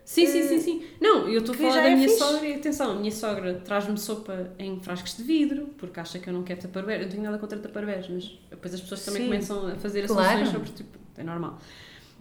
Sim, 0.05 0.27
sim, 0.27 0.43
sim, 0.49 0.59
sim. 0.61 0.83
Não, 1.01 1.29
eu 1.29 1.39
estou 1.41 1.55
a 1.55 1.59
falar 1.59 1.83
da 1.83 1.89
é 1.89 1.95
minha 1.95 2.09
fixe. 2.09 2.19
sogra 2.19 2.47
e 2.47 2.55
atenção, 2.55 2.91
a 2.91 2.95
minha 2.97 3.11
sogra 3.13 3.55
traz-me 3.65 3.97
sopa 3.99 4.51
em 4.59 4.81
frascos 4.81 5.17
de 5.17 5.23
vidro, 5.23 5.69
porque 5.79 6.01
acha 6.01 6.19
que 6.19 6.29
eu 6.29 6.33
não 6.35 6.43
quero 6.43 6.61
taparware. 6.61 6.99
Eu 7.01 7.03
não 7.05 7.09
tenho 7.11 7.23
nada 7.23 7.39
contra 7.39 7.59
taparwares, 7.59 8.09
mas 8.09 8.39
depois 8.51 8.75
as 8.75 8.81
pessoas 8.81 9.05
também 9.05 9.23
Sim. 9.23 9.29
começam 9.29 9.67
a 9.69 9.77
fazer 9.77 10.07
Claro. 10.07 10.47
sobre 10.47 10.71
tipo, 10.71 10.99
é 11.17 11.23
normal. 11.23 11.59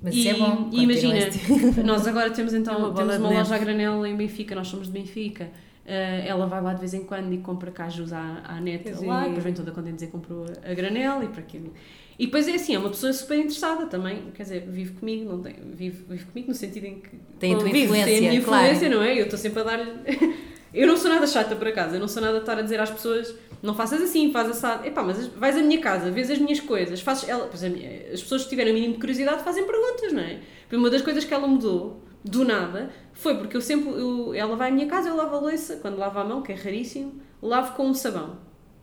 Mas 0.02 0.16
e, 0.16 0.20
isso 0.20 0.30
é 0.30 0.34
bom. 0.34 0.70
e 0.72 0.84
imagina, 0.84 1.18
este- 1.18 1.40
nós 1.84 2.08
agora 2.08 2.30
temos 2.32 2.54
É 2.54 2.58
então 2.58 2.78
uma 2.78 2.90
bola 2.92 3.14
temos 3.14 3.18
uma 3.18 3.40
loja 3.40 3.56
a 3.56 3.58
granel 3.58 4.06
em 4.06 4.16
Benfica, 4.16 4.56
nós 4.56 4.68
somos 4.68 4.88
de 4.88 4.94
Benfica. 4.94 5.50
eh, 5.86 6.24
ela 6.28 6.46
vai 6.46 6.62
lá 6.62 6.74
de 6.74 6.80
vez 6.80 6.94
em 6.94 7.04
quando 7.04 7.34
e 7.34 7.40
compra 7.40 7.72
cajus 7.72 8.14
à, 8.14 8.42
à 8.46 8.60
lá, 9.06 9.26
e 9.26 9.30
depois 9.30 9.44
vem 9.44 9.54
toda 9.54 9.72
contente 9.72 9.96
dizer 9.96 10.06
que 10.08 10.12
comprou 10.12 10.46
a 10.64 10.74
granel 10.74 11.24
e 11.24 11.28
para 11.28 11.42
aquilo. 11.42 11.74
E 12.22 12.28
depois 12.28 12.48
é 12.48 12.54
assim, 12.54 12.76
é 12.76 12.78
uma 12.78 12.92
pessoa 12.92 13.12
super 13.14 13.36
interessada 13.36 13.88
também, 13.88 14.30
quer 14.36 14.44
dizer, 14.44 14.68
vive 14.70 14.94
comigo, 14.94 15.28
não 15.28 15.42
tem, 15.42 15.56
vive, 15.74 16.06
vive 16.08 16.26
comigo 16.26 16.50
no 16.50 16.54
sentido 16.54 16.86
em 16.86 17.00
que 17.00 17.10
Tem 17.40 17.56
a 17.56 17.58
tua 17.58 17.66
convive, 17.66 17.86
influência, 17.86 18.06
tem 18.06 18.18
a 18.18 18.30
minha 18.30 18.42
claro. 18.44 18.64
influência, 18.66 18.90
não 18.96 19.02
é? 19.02 19.20
Eu 19.20 19.24
estou 19.24 19.40
sempre 19.40 19.62
a 19.62 19.64
dar-lhe. 19.64 19.92
eu 20.72 20.86
não 20.86 20.98
sou 20.98 21.10
nada 21.10 21.26
chata 21.26 21.56
por 21.56 21.68
acaso, 21.68 21.96
eu 21.96 22.00
não 22.00 22.08
sou 22.08 22.22
nada 22.22 22.38
a 22.38 22.42
estar 22.42 22.60
a 22.60 22.62
dizer 22.62 22.80
às 22.80 22.92
pessoas 22.92 23.34
não 23.64 23.74
faças 23.74 24.04
assim, 24.04 24.32
faz 24.32 24.52
assado. 24.52 24.86
Epá, 24.86 25.02
mas 25.02 25.26
vais 25.30 25.58
à 25.58 25.64
minha 25.64 25.82
casa, 25.82 26.12
vês 26.12 26.30
as 26.30 26.38
minhas 26.38 26.60
coisas, 26.60 27.02
fazes. 27.02 27.28
Ela, 27.28 27.48
pois 27.48 27.64
as 27.64 28.22
pessoas 28.22 28.44
que 28.44 28.50
tiverem 28.50 28.72
o 28.72 28.76
mínimo 28.76 28.94
de 28.94 29.00
curiosidade 29.00 29.44
fazem 29.44 29.66
perguntas, 29.66 30.14
não 30.14 30.22
é? 30.22 30.42
Uma 30.72 30.92
das 30.92 31.02
coisas 31.02 31.26
que 31.26 31.34
ela 31.34 31.48
mudou, 31.48 32.04
do 32.24 32.46
nada, 32.46 32.92
foi 33.14 33.36
porque 33.36 33.58
eu 33.58 33.62
sempre. 33.62 33.90
eu- 34.00 34.32
ela 34.36 34.56
vai 34.56 34.70
à 34.70 34.72
minha 34.72 34.86
casa, 34.86 35.10
eu 35.10 35.16
lavo 35.16 35.38
a 35.38 35.40
louça, 35.40 35.78
quando 35.78 35.98
lavo 35.98 36.20
a 36.20 36.24
mão, 36.24 36.44
que 36.44 36.52
é 36.52 36.56
raríssimo, 36.56 37.20
lavo 37.42 37.76
com 37.76 37.88
um 37.88 37.96
sabão. 37.96 38.38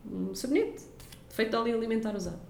Um 0.04 0.34
sabonete, 0.34 0.82
feito 1.28 1.50
de 1.50 1.56
óleo 1.56 1.76
alimentar 1.76 2.16
usado. 2.16 2.47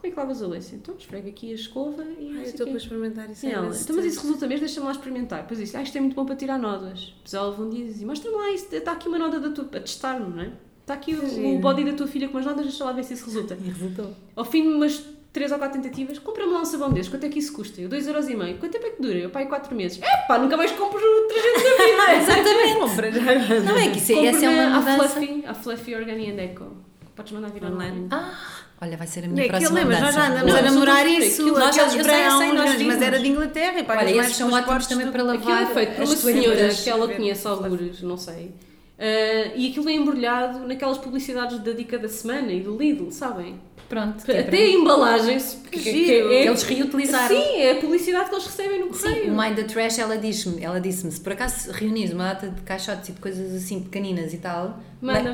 Como 0.00 0.06
é 0.06 0.10
que 0.10 0.16
lavas 0.16 0.42
a 0.42 0.46
louça? 0.46 0.74
Então 0.74 0.94
esfrega 0.96 1.28
aqui 1.28 1.50
a 1.50 1.54
escova 1.54 2.02
e. 2.02 2.28
eu 2.28 2.34
sei 2.36 2.44
estou 2.44 2.66
para 2.66 2.76
experimentar 2.76 3.30
isso 3.30 3.44
E 3.44 3.50
é 3.50 3.52
ela, 3.52 3.66
então, 3.66 3.96
mas 3.96 4.04
isso 4.06 4.22
resulta 4.22 4.46
mesmo, 4.46 4.64
deixa-me 4.64 4.86
lá 4.86 4.92
experimentar. 4.92 5.42
Depois 5.42 5.60
disse, 5.60 5.76
ah, 5.76 5.82
isto 5.82 5.96
é 5.98 6.00
muito 6.00 6.14
bom 6.14 6.24
para 6.24 6.36
tirar 6.36 6.58
nódoas. 6.58 7.12
Depois 7.18 7.34
ela 7.34 7.60
um 7.60 7.68
dia 7.68 7.84
e 7.84 7.88
disse, 7.88 8.04
mostra-me 8.06 8.36
lá, 8.36 8.50
isso, 8.50 8.74
está 8.74 8.92
aqui 8.92 9.08
uma 9.08 9.18
nódoa 9.18 9.40
da 9.40 9.50
tua, 9.50 9.64
a 9.64 9.80
testar-me, 9.80 10.34
não 10.34 10.42
é? 10.42 10.52
está 10.80 10.94
aqui 10.94 11.14
o, 11.14 11.56
o 11.56 11.58
body 11.60 11.84
da 11.84 11.92
tua 11.92 12.06
filha 12.06 12.28
com 12.28 12.36
umas 12.36 12.46
notas, 12.46 12.64
deixa 12.64 12.84
lá 12.84 12.92
ver 12.92 13.04
se 13.04 13.14
isso 13.14 13.24
resulta. 13.26 13.56
E 13.62 13.68
resultou. 13.68 14.12
Ao 14.34 14.44
fim 14.44 14.62
de 14.62 14.68
umas 14.68 15.04
3 15.32 15.52
ou 15.52 15.58
4 15.58 15.80
tentativas, 15.80 16.18
compra-me 16.18 16.52
lá 16.52 16.60
um 16.60 16.64
sabão 16.64 16.90
destes, 16.90 17.08
quanto 17.08 17.24
é 17.24 17.28
que 17.28 17.38
isso 17.38 17.52
custa? 17.52 17.80
Eu 17.80 17.88
2,5€. 17.88 18.58
Quanto 18.58 18.72
tempo 18.72 18.86
é 18.86 18.90
que 18.90 19.02
dura? 19.02 19.18
Eu 19.18 19.30
pai 19.30 19.46
4 19.46 19.74
meses. 19.74 20.00
É 20.02 20.16
pá, 20.26 20.38
nunca 20.38 20.56
mais 20.56 20.72
compro 20.72 21.00
detergente 21.00 21.62
da 21.62 21.84
vida. 21.84 22.14
Exatamente. 22.34 22.78
Compra. 22.78 23.10
Não 23.62 23.76
é 23.76 23.90
que 23.90 23.98
isso, 23.98 24.12
essa 24.12 24.46
é 24.46 24.48
Compra-me 24.48 24.66
uma 24.66 24.78
a. 24.78 25.08
Fluffy, 25.08 25.44
a 25.46 25.54
Fluffy 25.54 25.94
Organic 25.94 26.32
Deco. 26.32 26.90
Podes 27.14 27.32
mandar 27.32 27.50
vir 27.50 27.64
online. 27.64 27.90
Online. 27.90 28.08
Ah, 28.10 28.34
olha, 28.82 28.96
vai 28.96 29.06
ser 29.06 29.24
a 29.24 29.28
minha 29.28 29.42
é 29.42 29.44
que 29.44 29.50
próxima 29.50 29.78
lembras, 29.80 30.00
nós 30.00 30.14
já 30.14 30.20
mudança. 30.22 30.32
andamos 30.42 30.52
Não, 30.52 30.58
a 30.58 30.62
namorar 30.62 31.06
isso, 31.06 31.42
aquilo- 31.42 31.58
nós 31.58 31.76
já- 31.76 31.82
aqueles 31.86 32.86
mas 32.86 33.02
era 33.02 33.18
de 33.18 33.28
Inglaterra 33.28 33.78
e 33.78 33.84
pagas 33.84 34.04
Olha, 34.10 34.20
esses 34.20 34.36
são 34.36 34.52
ótimos 34.52 34.86
também 34.86 35.06
do- 35.06 35.12
para 35.12 35.22
Aquilo 35.32 35.48
lavar 35.50 35.62
é 35.62 35.74
feito 35.74 35.94
por 35.94 36.02
as 36.02 36.08
uma 36.10 36.16
senhora 36.16 36.68
que 36.74 36.90
ela 36.90 37.08
conhece 37.08 37.46
algures, 37.48 38.02
não 38.02 38.16
sei. 38.16 38.52
Ah, 38.98 39.52
e 39.56 39.68
aquilo 39.70 39.88
é 39.88 39.92
embrulhado 39.92 40.66
naquelas 40.66 40.98
publicidades 40.98 41.58
da 41.60 41.72
dica 41.72 41.98
da 41.98 42.08
semana 42.08 42.52
e 42.52 42.60
do 42.60 42.76
Lidl, 42.76 43.10
sabem? 43.10 43.60
Pronto. 43.88 44.24
que 44.24 44.30
é 44.30 44.40
Até 44.40 44.56
a 44.58 44.68
embalagem. 44.68 45.38
Que, 45.68 45.80
giro. 45.80 46.32
é- 46.32 46.46
Eles 46.46 46.62
reutilizaram. 46.62 47.34
Sim, 47.34 47.56
é 47.56 47.72
a 47.72 47.74
publicidade 47.76 48.28
que 48.28 48.34
eles 48.36 48.46
recebem 48.46 48.78
no 48.78 48.94
Sim, 48.94 49.02
correio. 49.02 49.32
o 49.34 49.36
Mind 49.36 49.56
the 49.56 49.64
Trash, 49.64 49.98
ela 49.98 50.16
disse-me, 50.16 50.62
ela 50.62 50.80
disse-me, 50.80 51.10
se 51.10 51.20
por 51.20 51.32
acaso 51.32 51.72
reunires 51.72 52.12
uma 52.12 52.24
data 52.32 52.48
de 52.50 52.60
caixotes 52.60 53.08
e 53.08 53.12
de 53.12 53.20
coisas 53.20 53.52
assim 53.52 53.80
pequeninas 53.80 54.32
e 54.32 54.38
tal, 54.38 54.78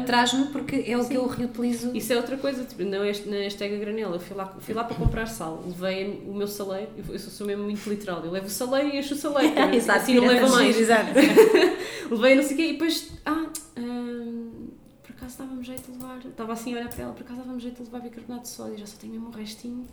traz-me 0.05 0.47
porque 0.47 0.85
é 0.87 0.97
o 0.97 1.07
que 1.09 1.15
eu 1.15 1.27
reutilizo. 1.27 1.91
Isso 1.95 2.13
é 2.13 2.17
outra 2.17 2.37
coisa, 2.37 2.65
tipo, 2.65 2.85
na 2.85 2.99
hasht- 2.99 3.27
na 3.27 3.37
hashtag 3.37 3.75
a 3.75 3.79
granela, 3.79 4.17
eu 4.17 4.21
fui 4.21 4.37
lá, 4.37 4.47
fui 4.61 4.75
lá 4.75 4.85
para 4.85 4.97
comprar 4.97 5.27
sal, 5.27 5.63
levei 5.67 6.23
o 6.27 6.33
meu 6.35 6.47
saleiro, 6.47 6.91
eu 6.97 7.13
eu 7.13 7.19
sou 7.19 7.47
mesmo 7.47 7.65
muito 7.65 7.89
literal, 7.89 8.25
eu 8.25 8.31
levo 8.31 8.47
o 8.47 8.51
saleiro 8.51 8.95
e 8.95 8.99
encho 8.99 9.15
o 9.15 9.17
saleiro, 9.17 9.55
Exato, 9.75 9.99
assim 10.01 10.15
não 10.15 10.27
leva 10.27 10.49
mais. 10.49 10.79
Exato. 10.79 11.11
Levei 12.11 12.37
não 12.37 12.43
sei 12.45 12.53
o 12.53 12.57
quê 12.57 12.63
e 12.69 12.73
depois, 12.75 13.11
ah, 13.27 13.47
hum, 13.77 14.69
por 15.03 15.11
acaso 15.17 15.39
dava-me 15.39 15.65
jeito 15.65 15.91
de 15.91 15.99
levar, 15.99 16.19
estava 16.25 16.53
assim 16.53 16.73
a 16.75 16.79
olhar 16.79 16.89
para 16.89 17.03
ela, 17.03 17.13
por 17.13 17.23
acaso 17.23 17.41
dava-me 17.41 17.61
jeito 17.61 17.79
de 17.79 17.83
levar 17.83 17.99
bicarbonato 18.01 18.43
de 18.45 18.49
sódio, 18.51 18.79
já 18.79 18.87
só 18.87 18.97
tenho 19.01 19.15
mesmo 19.15 19.29
um 19.29 19.33
restinho. 19.33 19.85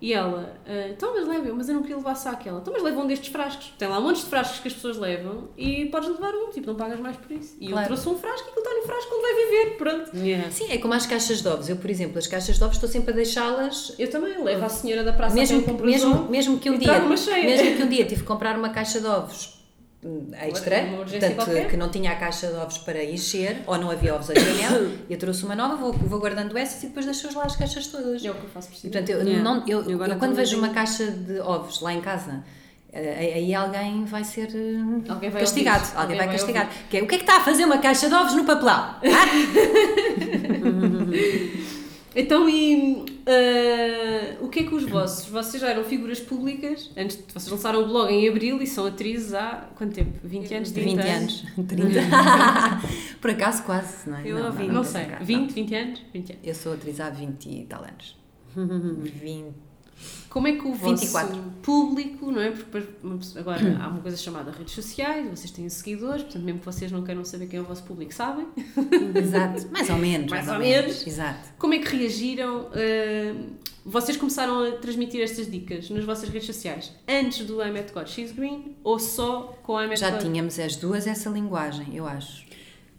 E 0.00 0.14
ela, 0.14 0.54
ah, 0.66 0.88
então 0.88 1.12
mas 1.14 1.26
leva, 1.28 1.46
eu, 1.48 1.54
mas 1.54 1.68
eu 1.68 1.74
não 1.74 1.82
queria 1.82 1.96
levar 1.96 2.14
saco. 2.14 2.48
Ela, 2.48 2.60
então 2.60 2.72
mas 2.72 2.82
leva 2.82 3.00
um 3.00 3.06
destes 3.06 3.28
frascos. 3.28 3.72
Tem 3.78 3.86
lá 3.88 4.00
montes 4.00 4.22
de 4.22 4.28
frascos 4.30 4.60
que 4.60 4.68
as 4.68 4.74
pessoas 4.74 4.96
levam 4.96 5.48
e 5.58 5.86
podes 5.86 6.08
levar 6.08 6.32
um, 6.34 6.50
tipo, 6.50 6.66
não 6.68 6.74
pagas 6.74 6.98
mais 6.98 7.16
por 7.16 7.30
isso. 7.32 7.56
E 7.60 7.68
Claro. 7.68 7.82
eu 7.82 7.86
trouxe 7.86 8.08
um 8.08 8.18
frasco 8.18 8.46
e 8.48 8.50
aquilo 8.50 8.64
está 8.64 8.76
no 8.76 8.82
frasco 8.86 9.14
onde 9.14 9.22
vai 9.22 9.34
viver, 9.34 9.76
pronto. 9.76 10.16
Yeah. 10.16 10.50
Sim, 10.50 10.66
é 10.70 10.78
como 10.78 10.94
as 10.94 11.06
caixas 11.06 11.42
de 11.42 11.48
ovos. 11.48 11.68
Eu, 11.68 11.76
por 11.76 11.90
exemplo, 11.90 12.18
as 12.18 12.26
caixas 12.26 12.56
de 12.56 12.64
ovos 12.64 12.76
estou 12.76 12.88
sempre 12.88 13.12
a 13.12 13.14
deixá-las 13.14 13.94
Eu 13.98 14.08
também 14.10 14.42
levo 14.42 14.64
a 14.64 14.68
senhora 14.68 15.04
da 15.04 15.12
praça 15.12 15.34
mesmo, 15.34 15.60
mesmo, 15.82 16.28
mesmo 16.30 16.58
que 16.58 16.70
um 16.70 16.78
dia 16.78 16.98
mesmo 17.00 17.76
que 17.76 17.82
um 17.82 17.88
dia 17.88 18.04
tive 18.06 18.22
que 18.22 18.26
comprar 18.26 18.56
uma 18.58 18.70
caixa 18.70 19.00
de 19.00 19.06
ovos 19.06 19.59
extra, 20.40 20.80
Uma 20.84 21.00
urgência 21.00 21.28
portanto 21.30 21.46
qualquer. 21.46 21.68
que 21.70 21.76
não 21.76 21.90
tinha 21.90 22.12
a 22.12 22.16
caixa 22.16 22.46
de 22.46 22.54
ovos 22.54 22.78
para 22.78 23.04
encher 23.04 23.62
ou 23.66 23.76
não 23.76 23.90
havia 23.90 24.14
ovos 24.14 24.30
a 24.30 24.32
granel, 24.32 24.92
eu 25.10 25.18
trouxe 25.18 25.44
uma 25.44 25.54
nova, 25.54 25.76
vou, 25.76 25.92
vou 25.92 26.18
guardando 26.18 26.56
essas 26.56 26.82
e 26.82 26.86
depois 26.86 27.04
deixo 27.04 27.28
lá 27.36 27.44
as 27.44 27.54
caixas 27.56 27.86
todas. 27.88 28.24
É 28.24 28.30
o 28.30 28.34
que 28.34 28.44
eu 28.44 28.48
faço 28.50 28.68
por 28.68 28.76
cima. 28.76 28.92
portanto, 28.92 29.10
eu, 29.10 29.20
Yeah. 29.26 29.42
não, 29.42 29.66
eu, 29.68 29.82
Eu 29.88 29.94
agora 29.96 30.14
eu 30.14 30.18
quando 30.18 30.34
vejo 30.34 30.56
uma 30.58 30.70
caixa 30.70 31.06
de 31.10 31.38
ovos 31.40 31.80
lá 31.82 31.92
em 31.92 32.00
casa, 32.00 32.42
eh, 32.92 33.32
aí 33.36 33.54
alguém 33.54 34.04
vai 34.06 34.24
ser 34.24 34.48
eh, 34.54 35.10
Alguém 35.10 35.28
vai 35.30 35.42
castigado. 35.42 35.84
Alguém, 35.94 36.00
Alguém 36.02 36.16
vai, 36.16 36.26
vai 36.28 36.36
castigado. 36.36 36.70
Que 36.88 36.96
é, 36.96 37.02
o 37.02 37.06
que 37.06 37.14
é 37.16 37.18
que 37.18 37.24
está 37.24 37.36
a 37.36 37.40
fazer 37.44 37.64
uma 37.66 37.78
caixa 37.78 38.08
de 38.08 38.14
ovos 38.14 38.34
no 38.34 38.44
papelão? 38.44 38.94
Ah? 39.04 39.26
Então, 42.14 42.48
e 42.48 43.04
ah, 43.26 44.36
o 44.40 44.48
que 44.48 44.60
é 44.60 44.62
que 44.64 44.74
os 44.74 44.84
vossos? 44.84 45.26
Vocês 45.28 45.60
já 45.60 45.70
eram 45.70 45.84
figuras 45.84 46.20
públicas, 46.20 46.90
antes 46.96 47.16
de 47.16 47.32
vocês 47.32 47.48
lançaram 47.48 47.82
o 47.82 47.86
blog 47.86 48.12
em 48.12 48.28
abril 48.28 48.60
e 48.62 48.66
são 48.66 48.86
atrizes 48.86 49.34
há 49.34 49.68
quanto 49.76 49.94
tempo? 49.94 50.18
20 50.24 50.54
anos? 50.54 50.70
20 50.70 51.00
anos. 51.00 51.44
30. 51.68 52.00
Por 53.20 53.30
acaso 53.30 53.62
quase, 53.64 54.08
não 54.08 54.18
é? 54.18 54.22
Eu 54.26 54.38
não, 54.38 54.52
não, 54.52 54.66
Não 54.68 54.84
sei, 54.84 55.04
brincar, 55.04 55.24
20, 55.24 55.52
20 55.52 55.74
anos? 55.74 56.02
20 56.12 56.32
anos. 56.32 56.46
Eu 56.46 56.54
sou 56.54 56.72
atriz 56.72 57.00
há 57.00 57.10
20 57.10 57.46
e 57.46 57.64
tal 57.64 57.82
anos. 57.82 58.16
20. 58.56 59.69
Como 60.28 60.46
é 60.46 60.52
que 60.52 60.64
o 60.66 60.72
vosso 60.72 61.00
24. 61.02 61.36
público, 61.62 62.30
não 62.30 62.40
é? 62.40 62.50
Porque 62.52 63.38
agora 63.38 63.78
há 63.82 63.88
uma 63.88 64.00
coisa 64.00 64.16
chamada 64.16 64.50
redes 64.52 64.74
sociais, 64.74 65.28
vocês 65.28 65.50
têm 65.50 65.68
seguidores, 65.68 66.22
portanto, 66.22 66.42
mesmo 66.44 66.60
que 66.60 66.66
vocês 66.66 66.92
não 66.92 67.02
queiram 67.02 67.24
saber 67.24 67.46
quem 67.48 67.58
é 67.58 67.62
o 67.62 67.64
vosso 67.64 67.82
público, 67.82 68.14
sabem. 68.14 68.46
Exato. 69.14 69.68
Mais 69.72 69.90
ou 69.90 69.96
menos. 69.96 70.30
Mais 70.30 70.46
Mais, 70.46 70.48
ou 70.48 70.54
ou 70.54 70.60
menos. 70.60 70.86
menos. 70.86 71.06
Exato. 71.06 71.48
Como 71.58 71.74
é 71.74 71.78
que 71.78 71.96
reagiram? 71.96 72.68
ah, 72.72 73.70
vocês 73.84 74.16
começaram 74.16 74.62
a 74.62 74.72
transmitir 74.72 75.22
estas 75.22 75.50
dicas 75.50 75.88
nas 75.88 76.04
vossas 76.04 76.28
redes 76.28 76.46
sociais 76.46 76.92
antes 77.08 77.46
do 77.46 77.62
I 77.62 77.70
Met 77.72 77.92
God 77.92 78.06
She's 78.06 78.30
Green 78.30 78.76
ou 78.84 78.98
só 78.98 79.58
com 79.62 79.76
a 79.76 79.84
I 79.86 79.88
Met 79.88 80.00
Já 80.00 80.10
God? 80.10 80.20
tínhamos 80.20 80.58
as 80.58 80.76
duas 80.76 81.06
essa 81.06 81.30
linguagem, 81.30 81.96
eu 81.96 82.06
acho. 82.06 82.44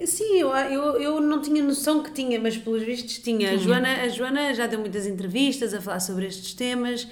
Sim, 0.06 0.40
eu, 0.40 0.50
eu, 0.50 1.02
eu 1.02 1.22
não 1.22 1.42
tinha 1.42 1.64
noção 1.64 2.02
que 2.02 2.12
tinha, 2.12 2.40
mas 2.40 2.58
pelos 2.58 2.84
vistos 2.84 3.20
tinha. 3.20 3.52
A, 3.52 3.58
Joana, 3.58 4.04
a 4.04 4.10
Joana 4.10 4.54
já 4.54 4.68
deu 4.68 4.80
muitas 4.80 5.06
entrevistas 5.06 5.74
a 5.74 5.82
falar 5.82 6.00
sobre 6.00 6.26
estes 6.26 6.54
temas. 6.54 7.08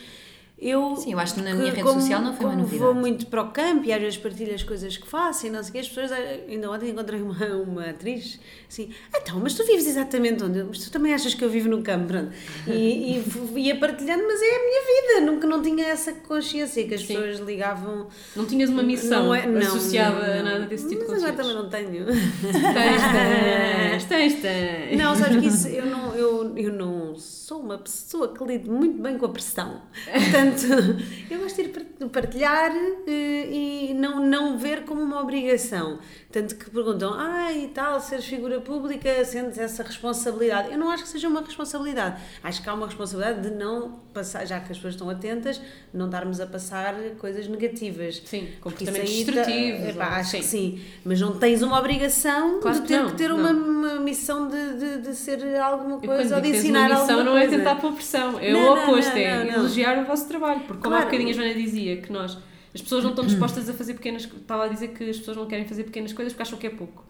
Eu, 0.61 0.93
Sim, 0.97 1.13
eu 1.13 1.19
acho 1.19 1.35
que 1.35 1.41
na 1.41 1.51
que 1.51 1.55
minha 1.57 1.71
rede 1.71 1.83
como- 1.83 2.01
social 2.01 2.21
não 2.21 2.33
foi 2.35 2.45
uma 2.47 2.55
novidade. 2.55 2.79
vou 2.83 2.93
muito 2.93 3.27
para 3.27 3.41
o 3.43 3.49
campo 3.51 3.85
e 3.85 3.93
às 3.93 4.01
vezes 4.01 4.17
partilho 4.17 4.53
as 4.53 4.61
coisas 4.61 4.97
que 4.97 5.07
faço 5.07 5.47
e 5.47 5.49
não 5.49 5.63
sei 5.63 5.69
o 5.69 5.73
quê, 5.73 5.79
as 5.79 5.87
pessoas, 5.87 6.11
ainda 6.11 6.69
ontem 6.69 6.89
encontrei 6.89 7.21
uma, 7.21 7.33
uma 7.63 7.85
atriz 7.91 8.37
assim, 8.67 8.89
então, 9.15 9.39
mas 9.39 9.53
tu 9.53 9.65
vives 9.65 9.87
exatamente 9.87 10.43
onde? 10.43 10.61
Mas 10.63 10.79
tu 10.79 10.91
também 10.91 11.13
achas 11.13 11.33
que 11.33 11.45
eu 11.45 11.49
vivo 11.49 11.69
no 11.69 11.81
campo, 11.81 12.07
pronto. 12.07 12.31
E, 12.67 13.21
e 13.55 13.59
ia 13.61 13.77
partilhando, 13.79 14.23
mas 14.27 14.41
é 14.41 14.45
a 14.55 14.59
minha 14.59 14.81
vida, 15.21 15.31
nunca 15.31 15.47
não 15.47 15.61
tinha 15.61 15.85
essa 15.87 16.11
consciência 16.11 16.85
que 16.85 16.93
as 16.93 17.01
Sim. 17.01 17.07
pessoas 17.15 17.39
ligavam. 17.39 18.07
Não 18.35 18.45
tinhas 18.45 18.69
uma 18.69 18.83
missão 18.83 19.27
Não 19.27 19.35
é- 19.35 19.47
não, 19.47 19.59
associada 19.61 20.19
não, 20.27 20.39
a 20.39 20.43
nada 20.43 20.65
desse 20.65 20.89
tipo 20.89 21.05
de 21.05 21.09
Mas 21.11 21.23
agora 21.23 21.37
também 21.37 21.55
não 21.55 21.69
tenho. 21.69 22.05
Tens, 23.89 24.05
tens, 24.05 24.33
tens. 24.41 24.97
Não, 24.97 25.15
sabes 25.15 25.37
que 25.39 25.47
isso, 25.47 25.67
eu 25.69 25.85
não, 25.85 26.13
eu, 26.15 26.57
eu 26.57 26.73
não 26.73 27.15
sou 27.49 27.61
uma 27.61 27.79
pessoa 27.79 28.31
que 28.31 28.43
lide 28.43 28.69
muito 28.69 29.01
bem 29.01 29.17
com 29.17 29.25
a 29.25 29.29
pressão. 29.29 29.81
Portanto, 30.05 30.67
eu 31.31 31.39
gosto 31.39 31.55
de 31.55 31.61
ir 31.63 32.09
partilhar 32.09 32.71
eh, 33.07 33.49
e 33.51 33.93
não, 33.95 34.23
não 34.23 34.55
ver 34.55 34.85
como 34.85 35.01
uma 35.01 35.19
obrigação. 35.19 35.97
Tanto 36.31 36.55
que 36.55 36.69
perguntam, 36.69 37.11
ah, 37.17 37.51
e 37.51 37.69
tal, 37.69 37.99
seres 37.99 38.25
figura 38.25 38.61
pública, 38.61 39.25
sentes 39.25 39.57
essa 39.57 39.81
responsabilidade. 39.81 40.71
Eu 40.71 40.77
não 40.77 40.91
acho 40.91 41.01
que 41.01 41.09
seja 41.09 41.27
uma 41.27 41.41
responsabilidade. 41.41 42.21
Acho 42.43 42.61
que 42.61 42.69
há 42.69 42.73
uma 42.75 42.85
responsabilidade 42.85 43.49
de 43.49 43.55
não 43.55 43.99
passar, 44.13 44.45
já 44.45 44.59
que 44.59 44.71
as 44.71 44.77
pessoas 44.77 44.93
estão 44.93 45.09
atentas, 45.09 45.59
não 45.91 46.07
darmos 46.07 46.39
a 46.39 46.45
passar 46.45 46.93
coisas 47.17 47.47
negativas. 47.47 48.21
Sim, 48.25 48.47
comportamentos 48.61 49.09
tá- 49.09 49.31
destrutivos. 49.31 49.87
epá, 49.87 50.05
ou- 50.05 50.13
acho 50.17 50.37
que 50.37 50.43
sim. 50.43 50.79
Mas 51.03 51.19
não 51.19 51.39
tens 51.39 51.63
uma 51.63 51.79
obrigação 51.79 52.59
Claro 52.59 52.75
de 52.77 52.81
que 52.83 52.87
ter 52.89 52.99
não, 52.99 53.09
que 53.09 53.15
ter 53.15 53.31
uma, 53.31 53.49
uma 53.49 53.95
missão 53.95 54.47
de, 54.47 54.73
de, 54.77 55.01
de 55.01 55.15
ser 55.15 55.43
alguma 55.59 55.99
coisa 55.99 56.35
ou 56.35 56.41
de 56.41 56.51
que 56.51 56.57
ensinar 56.57 56.91
alguma 56.91 57.23
não 57.23 57.38
é 57.39 57.47
coisa. 57.47 57.57
tentar 57.57 57.75
pôr 57.75 57.93
pressão, 57.93 58.39
é 58.39 58.51
Não, 58.51 58.61
o 58.61 58.73
oposto, 58.73 59.11
não, 59.11 59.17
é 59.17 59.37
não, 59.37 59.45
não. 59.45 59.53
elogiar 59.59 60.01
o 60.01 60.05
vosso 60.05 60.27
trabalho. 60.27 60.61
Porque 60.61 60.81
como 60.81 60.95
há 60.95 61.01
bocadinho 61.01 61.29
a 61.29 61.33
Joana 61.33 61.53
dizia 61.53 61.97
que 61.97 62.11
nós, 62.11 62.37
as 62.73 62.81
pessoas 62.81 63.03
não 63.03 63.11
estão 63.11 63.25
dispostas 63.25 63.69
a 63.69 63.73
fazer 63.73 63.93
pequenas 63.95 64.23
estava 64.23 64.65
a 64.65 64.67
dizer 64.67 64.89
que 64.89 65.09
as 65.09 65.17
pessoas 65.17 65.37
não 65.37 65.45
querem 65.45 65.65
fazer 65.65 65.83
pequenas 65.83 66.13
coisas 66.13 66.33
porque 66.33 66.43
acham 66.43 66.57
que 66.59 66.67
é 66.67 66.69
pouco. 66.69 67.05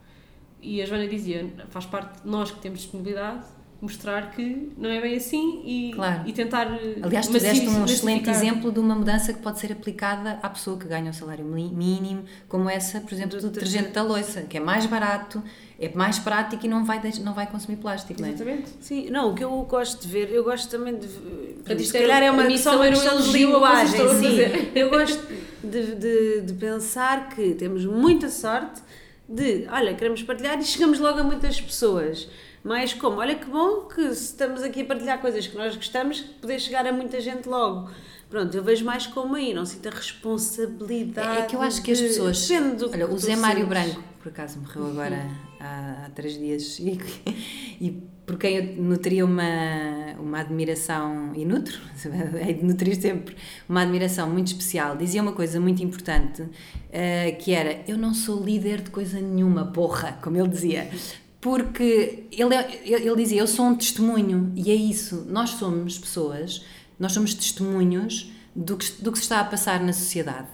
E 0.62 0.82
a 0.82 0.86
Joana 0.86 1.08
dizia, 1.08 1.50
faz 1.70 1.86
parte 1.86 2.22
de 2.22 2.28
nós 2.30 2.52
que 2.52 2.60
temos 2.60 2.80
disponibilidade 2.80 3.46
mostrar 3.82 4.32
que 4.32 4.72
não 4.78 4.90
é 4.90 5.00
bem 5.00 5.16
assim 5.16 5.62
e, 5.64 5.92
Claro. 5.94 6.22
e 6.28 6.34
tentar 6.34 6.66
eh, 6.66 6.98
Aliás, 7.02 7.28
tu 7.28 7.34
deste 7.34 7.68
um 7.68 7.86
excelente 7.86 8.30
exemplo 8.30 8.72
de 8.72 8.80
uma 8.80 8.94
mudança 8.94 9.32
que 9.32 9.40
pode 9.40 9.60
ser 9.60 9.72
aplicada 9.72 10.38
à 10.44 10.50
pessoa 10.50 10.78
que 10.78 10.86
ganha 10.86 11.10
o 11.12 11.14
salário 11.14 11.46
mínimo, 11.46 12.24
como 12.48 12.70
essa, 12.70 13.00
por 13.00 13.14
exemplo, 13.14 13.38
Do 13.40 13.48
do 13.48 13.50
detergente 13.52 13.90
da 13.92 14.04
loiça, 14.04 14.42
que 14.42 14.58
é 14.58 14.60
mais 14.60 14.86
barato, 14.86 15.42
é 15.80 15.90
mais 15.96 16.20
prático 16.20 16.66
e 16.66 16.70
não 16.70 16.84
vai, 16.84 17.02
não 17.24 17.34
vai 17.34 17.48
consumir 17.48 17.78
plástico, 17.78 18.20
não 18.20 18.28
é? 18.28 18.32
Exatamente. 18.32 18.70
Sim, 18.82 19.10
não, 19.10 19.32
o 19.32 19.36
que 19.36 19.44
eu 19.44 19.62
gosto 19.64 20.02
de 20.02 20.08
ver, 20.12 20.30
eu 20.30 20.44
gosto 20.44 20.70
também 20.70 20.98
de. 20.98 21.08
Portanto, 21.08 21.80
isto 21.80 21.92
se 21.94 22.00
calhar 22.00 22.22
é 22.22 22.30
uma, 22.30 22.44
missão 22.44 22.84
era 22.84 22.98
um 22.98 23.02
elogio 23.02 23.54
que 23.54 23.60
vocês 23.60 23.94
linguagem, 23.94 24.00
sim. 24.20 24.72
Eu 24.76 24.90
gosto 24.90 25.24
de, 25.64 25.96
de, 25.96 26.42
de 26.42 26.54
pensar 26.54 27.30
que 27.30 27.54
temos 27.54 27.86
muita 27.86 28.30
sorte 28.30 28.82
de, 29.28 29.68
olha, 29.72 29.94
queremos 29.94 30.24
partilhar 30.24 30.60
e 30.60 30.64
chegamos 30.66 31.00
logo 31.00 31.20
a 31.20 31.24
muitas 31.24 31.62
pessoas. 31.62 32.28
Mas 32.64 32.94
como, 32.94 33.18
olha 33.20 33.36
que 33.36 33.46
bom 33.46 33.82
que 33.86 34.02
se 34.14 34.26
estamos 34.26 34.62
aqui 34.62 34.82
a 34.82 34.86
partilhar 34.86 35.20
coisas 35.22 35.48
que 35.48 35.56
nós 35.56 35.76
gostamos, 35.76 36.20
poder 36.20 36.60
chegar 36.60 36.86
a 36.86 36.92
muita 36.92 37.20
gente 37.22 37.48
logo. 37.48 37.90
Pronto, 38.30 38.56
eu 38.56 38.64
vejo 38.64 38.86
mais 38.86 39.08
como 39.08 39.36
aí, 39.36 39.54
não 39.54 39.66
sinto 39.66 39.88
a 39.88 39.92
responsabilidade. 39.92 41.40
É 41.40 41.46
que 41.46 41.56
eu 41.56 41.62
acho 41.62 41.82
que 41.82 41.92
as 41.92 41.98
de- 41.98 42.04
pessoas. 42.10 42.46
Que 42.48 42.54
Olha, 42.58 43.08
o 43.08 43.18
Zé 43.18 43.36
Mário. 43.36 43.66
Branco, 43.66 44.04
por 44.22 44.30
acaso, 44.30 44.60
morreu 44.60 44.88
agora 44.88 45.30
há, 45.60 46.06
há 46.06 46.10
três 46.12 46.38
dias 46.38 46.78
e, 46.80 47.00
e 47.82 47.92
por 48.28 48.38
quem 48.38 48.58
eu 48.58 48.84
nutria 48.84 49.26
uma, 49.26 50.14
uma 50.20 50.40
admiração, 50.42 51.34
e 51.34 51.44
nutro, 51.44 51.80
hei 52.46 52.54
de 52.54 52.64
nutrir 52.64 53.02
sempre, 53.02 53.36
uma 53.68 53.82
admiração 53.82 54.30
muito 54.30 54.48
especial. 54.48 54.96
Dizia 54.96 55.22
uma 55.24 55.32
coisa 55.34 55.60
muito 55.60 55.82
importante 55.82 56.44
eh, 56.92 57.32
que 57.32 57.52
era: 57.52 57.82
Eu 57.88 57.98
não 57.98 58.14
sou 58.14 58.44
líder 58.44 58.82
de 58.82 58.92
coisa 58.92 59.20
nenhuma, 59.20 59.66
porra, 59.72 60.20
como 60.22 60.38
ele 60.38 60.50
dizia. 60.50 60.88
Porque 61.42 62.26
ele, 62.32 62.54
é- 62.54 62.82
ele 62.86 63.16
dizia: 63.16 63.40
Eu 63.42 63.48
sou 63.48 63.66
um 63.66 63.76
testemunho, 63.76 64.52
e 64.56 64.72
é 64.72 64.76
isso, 64.76 65.26
nós 65.30 65.52
somos 65.52 65.98
pessoas, 65.98 66.66
nós 67.00 67.12
somos 67.14 67.34
testemunhos 67.34 68.32
do 68.56 68.76
que, 68.78 68.92
do 69.02 69.12
que 69.12 69.18
se 69.18 69.24
está 69.24 69.40
a 69.40 69.44
passar 69.46 69.80
na 69.82 69.94
sociedade. 69.94 70.48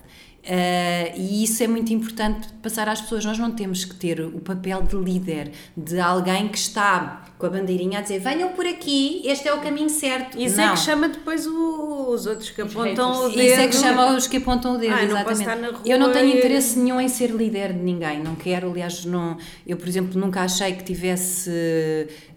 Uh, 0.45 1.17
e 1.17 1.43
isso 1.43 1.63
é 1.63 1.67
muito 1.67 1.91
importante 1.91 2.47
passar 2.61 2.87
às 2.87 3.01
pessoas. 3.01 3.25
Nós 3.25 3.39
não 3.39 3.49
temos 3.51 3.83
que 3.83 3.95
ter 3.95 4.21
o 4.21 4.39
papel 4.39 4.83
de 4.83 4.95
líder, 4.95 5.51
de 5.75 5.99
alguém 5.99 6.47
que 6.47 6.57
está 6.57 7.23
com 7.39 7.47
a 7.47 7.49
bandeirinha 7.49 7.99
a 7.99 8.01
dizer 8.01 8.19
venham 8.19 8.49
por 8.53 8.65
aqui, 8.65 9.21
este 9.25 9.47
é 9.47 9.53
o 9.53 9.59
caminho 9.59 9.89
certo. 9.89 10.39
Isso 10.39 10.55
não. 10.57 10.65
é 10.65 10.71
que 10.73 10.79
chama 10.79 11.09
depois 11.09 11.45
o, 11.47 12.09
os 12.11 12.25
outros 12.27 12.49
que 12.51 12.61
apontam 12.61 13.25
o 13.25 13.29
dedo. 13.29 13.41
Isso 13.41 13.59
é 13.59 13.67
que 13.67 13.75
chama 13.75 14.15
os 14.15 14.27
que 14.27 14.37
apontam 14.37 14.75
o 14.75 14.77
dedo, 14.77 14.93
Ah, 14.93 14.97
não 14.97 15.03
exatamente. 15.05 15.39
estar 15.41 15.55
na 15.57 15.67
rua 15.69 15.81
eu 15.85 15.99
não 15.99 16.11
tenho 16.13 16.27
e- 16.27 16.37
interesse 16.37 16.79
nenhum 16.79 17.01
em 17.01 17.09
ser 17.09 17.31
líder 17.31 17.73
de 17.73 17.79
ninguém, 17.79 18.21
não 18.23 18.35
quero, 18.35 18.69
aliás, 18.69 19.03
não, 19.03 19.37
eu, 19.67 19.75
por 19.77 19.87
exemplo, 19.87 20.17
nunca 20.19 20.41
achei 20.41 20.73
que 20.73 20.83
tivesse 20.83 21.49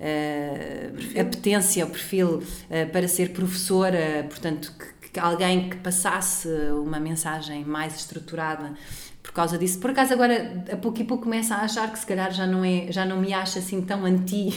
eh, 0.01 0.91
apetência 1.21 1.85
ou 1.85 1.91
perfil 1.91 2.43
eh, 2.71 2.87
para 2.87 3.07
ser 3.07 3.31
professora, 3.31 4.27
portanto, 4.29 4.73
que, 4.79 4.98
que 5.13 5.21
alguém 5.21 5.71
que 5.71 5.77
passasse 5.77 6.49
uma 6.73 7.01
mensagem 7.01 7.65
mais 7.65 7.97
estruturada 7.97 8.75
por 9.29 9.35
causa 9.35 9.59
disso. 9.59 9.79
Por 9.79 9.91
acaso 9.91 10.15
agora, 10.15 10.65
a 10.73 10.77
pouco 10.77 11.03
e 11.03 11.05
pouco 11.05 11.25
começa 11.25 11.55
a 11.55 11.61
achar 11.61 11.93
que 11.93 11.99
se 11.99 12.07
calhar 12.07 12.33
já 12.33 12.47
não, 12.47 12.65
é, 12.65 12.91
já 12.91 13.05
não 13.05 13.21
me 13.21 13.35
acha 13.35 13.59
assim 13.59 13.83
tão 13.83 14.07
anti, 14.07 14.49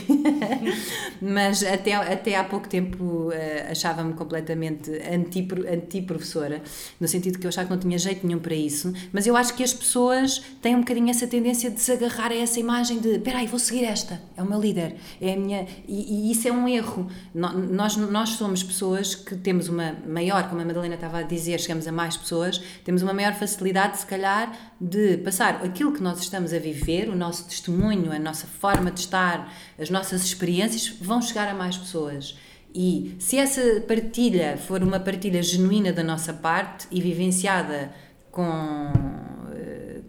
mas 1.22 1.61
até, 1.61 1.93
até 1.93 2.38
há 2.38 2.43
pouco 2.45 2.69
tempo 2.69 3.32
eh, 3.34 3.67
achava-me 3.69 4.13
completamente 4.13 4.89
anti, 5.13 5.45
anti-professora, 5.69 6.61
no 7.01 7.07
sentido 7.07 7.38
que 7.38 7.45
eu 7.45 7.49
achava 7.49 7.67
que 7.67 7.74
não 7.74 7.80
tinha 7.82 7.97
jeito 7.97 8.26
nenhum 8.26 8.39
para 8.39 8.55
isso, 8.55 8.93
mas 9.11 9.28
eu 9.28 9.36
acho 9.36 9.53
que 9.55 9.61
as 9.61 9.74
pessoas 9.74 10.41
têm 10.61 10.74
um 10.74 10.80
bocadinho 10.80 11.09
essa 11.09 11.28
tendência 11.28 11.69
de 11.69 11.82
se 11.82 11.91
agarrar 11.91 12.32
a 12.32 12.36
essa 12.36 12.57
imagem 12.57 12.99
de 12.99 13.09
espera 13.09 13.39
aí, 13.39 13.47
vou 13.47 13.59
seguir 13.59 13.84
esta, 13.84 14.22
é 14.38 14.41
o 14.41 14.45
meu 14.45 14.59
líder, 14.59 14.95
é 15.19 15.34
a 15.34 15.38
minha... 15.38 15.67
E, 15.86 16.30
e 16.30 16.32
isso 16.32 16.47
é 16.47 16.51
um 16.51 16.65
erro. 16.65 17.09
Nós, 17.34 17.97
nós 17.97 18.30
somos 18.30 18.63
pessoas 18.63 19.15
que 19.15 19.36
temos 19.36 19.67
uma 19.67 19.97
maior, 20.07 20.47
como 20.47 20.61
a 20.61 20.65
Madalena 20.65 20.95
estava 20.95 21.17
a 21.17 21.24
dizer, 21.24 21.59
chegamos 21.59 21.86
a 21.88 21.91
mais 21.91 22.15
pessoas, 22.15 22.61
temos 22.86 23.01
uma 23.01 23.13
maior 23.13 23.34
facilidade, 23.34 23.97
se 23.97 24.05
calhar, 24.05 24.61
de 24.80 25.18
passar 25.18 25.64
aquilo 25.64 25.93
que 25.93 26.01
nós 26.01 26.20
estamos 26.20 26.53
a 26.53 26.59
viver, 26.59 27.09
o 27.09 27.16
nosso 27.16 27.45
testemunho, 27.47 28.12
a 28.12 28.20
nossa 28.20 28.47
forma 28.47 28.91
de 28.91 29.01
estar, 29.01 29.53
as 29.80 29.89
nossas 29.89 30.24
experiências, 30.24 30.89
vão 31.01 31.22
chegar 31.22 31.47
a 31.47 31.53
mais 31.53 31.78
pessoas. 31.78 32.38
E 32.74 33.16
se 33.20 33.38
essa 33.38 33.82
partilha 33.82 34.57
for 34.57 34.82
uma 34.82 34.99
partilha 34.99 35.43
genuína 35.43 35.91
da 35.91 36.03
nossa 36.03 36.34
parte 36.34 36.88
e 36.89 37.01
vivenciada 37.01 37.93
com, 38.32 38.91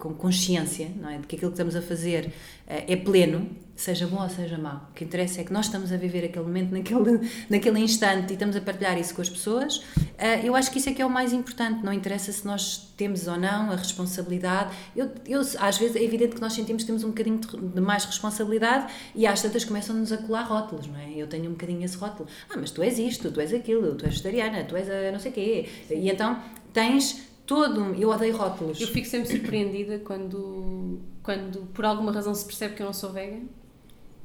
com 0.02 0.12
consciência, 0.12 0.90
não 1.00 1.08
é? 1.08 1.18
De 1.18 1.28
que 1.28 1.36
aquilo 1.36 1.52
que 1.52 1.54
estamos 1.54 1.76
a 1.76 1.80
fazer 1.80 2.32
eh, 2.66 2.92
é 2.92 2.96
pleno, 2.96 3.48
seja 3.76 4.04
bom 4.04 4.20
ou 4.20 4.28
seja 4.28 4.58
mau. 4.58 4.88
O 4.90 4.94
que 4.94 5.04
interessa 5.04 5.40
é 5.40 5.44
que 5.44 5.52
nós 5.52 5.66
estamos 5.66 5.92
a 5.92 5.96
viver 5.96 6.24
aquele 6.24 6.44
momento 6.44 6.72
naquele, 6.74 7.20
naquele 7.48 7.78
instante 7.78 8.30
e 8.30 8.32
estamos 8.32 8.56
a 8.56 8.60
partilhar 8.60 8.98
isso 8.98 9.14
com 9.14 9.22
as 9.22 9.30
pessoas. 9.30 9.84
Eh, 10.18 10.44
Eu 10.44 10.56
acho 10.56 10.72
que 10.72 10.78
isso 10.78 10.88
é 10.88 10.92
que 10.92 11.00
é 11.00 11.06
o 11.06 11.10
mais 11.10 11.32
importante. 11.32 11.84
Não 11.84 11.92
interessa 11.92 12.32
se 12.32 12.44
nós 12.44 12.92
temos 12.96 13.28
ou 13.28 13.38
não 13.38 13.70
a 13.70 13.76
responsabilidade. 13.76 14.74
Eu, 14.96 15.08
eu, 15.24 15.40
às 15.60 15.78
vezes 15.78 15.94
é 15.94 16.02
evidente 16.02 16.34
que 16.34 16.40
nós 16.40 16.52
sentimos 16.52 16.82
que 16.82 16.88
temos 16.88 17.04
um 17.04 17.10
bocadinho 17.10 17.38
de 17.38 17.80
mais 17.80 18.04
responsabilidade 18.04 18.92
e 19.14 19.24
às 19.24 19.40
tantas 19.40 19.64
começam-nos 19.64 20.10
a 20.10 20.16
colar 20.16 20.42
rótulos, 20.42 20.88
não 20.88 20.98
é? 20.98 21.12
Eu 21.14 21.28
tenho 21.28 21.46
um 21.46 21.52
bocadinho 21.52 21.84
esse 21.84 21.96
rótulo. 21.96 22.28
Ah, 22.50 22.56
mas 22.56 22.72
tu 22.72 22.82
és 22.82 22.98
isto, 22.98 23.30
tu 23.30 23.40
és 23.40 23.54
aquilo, 23.54 23.94
tu 23.94 24.04
és 24.04 24.14
vegetariana, 24.14 24.64
tu 24.64 24.74
és 24.74 24.90
a 24.90 25.12
não 25.12 25.20
sei 25.20 25.30
quê. 25.30 25.68
E 25.88 26.10
então 26.10 26.42
tens 26.72 27.31
todo. 27.46 27.94
Eu 27.94 28.10
odeio 28.10 28.36
rótulos. 28.36 28.80
Eu 28.80 28.88
fico 28.88 29.06
sempre 29.06 29.28
surpreendida 29.28 29.98
quando, 29.98 31.00
quando 31.22 31.66
por 31.72 31.84
alguma 31.84 32.12
razão 32.12 32.34
se 32.34 32.44
percebe 32.44 32.74
que 32.74 32.82
eu 32.82 32.86
não 32.86 32.92
sou 32.92 33.12
vegan. 33.12 33.42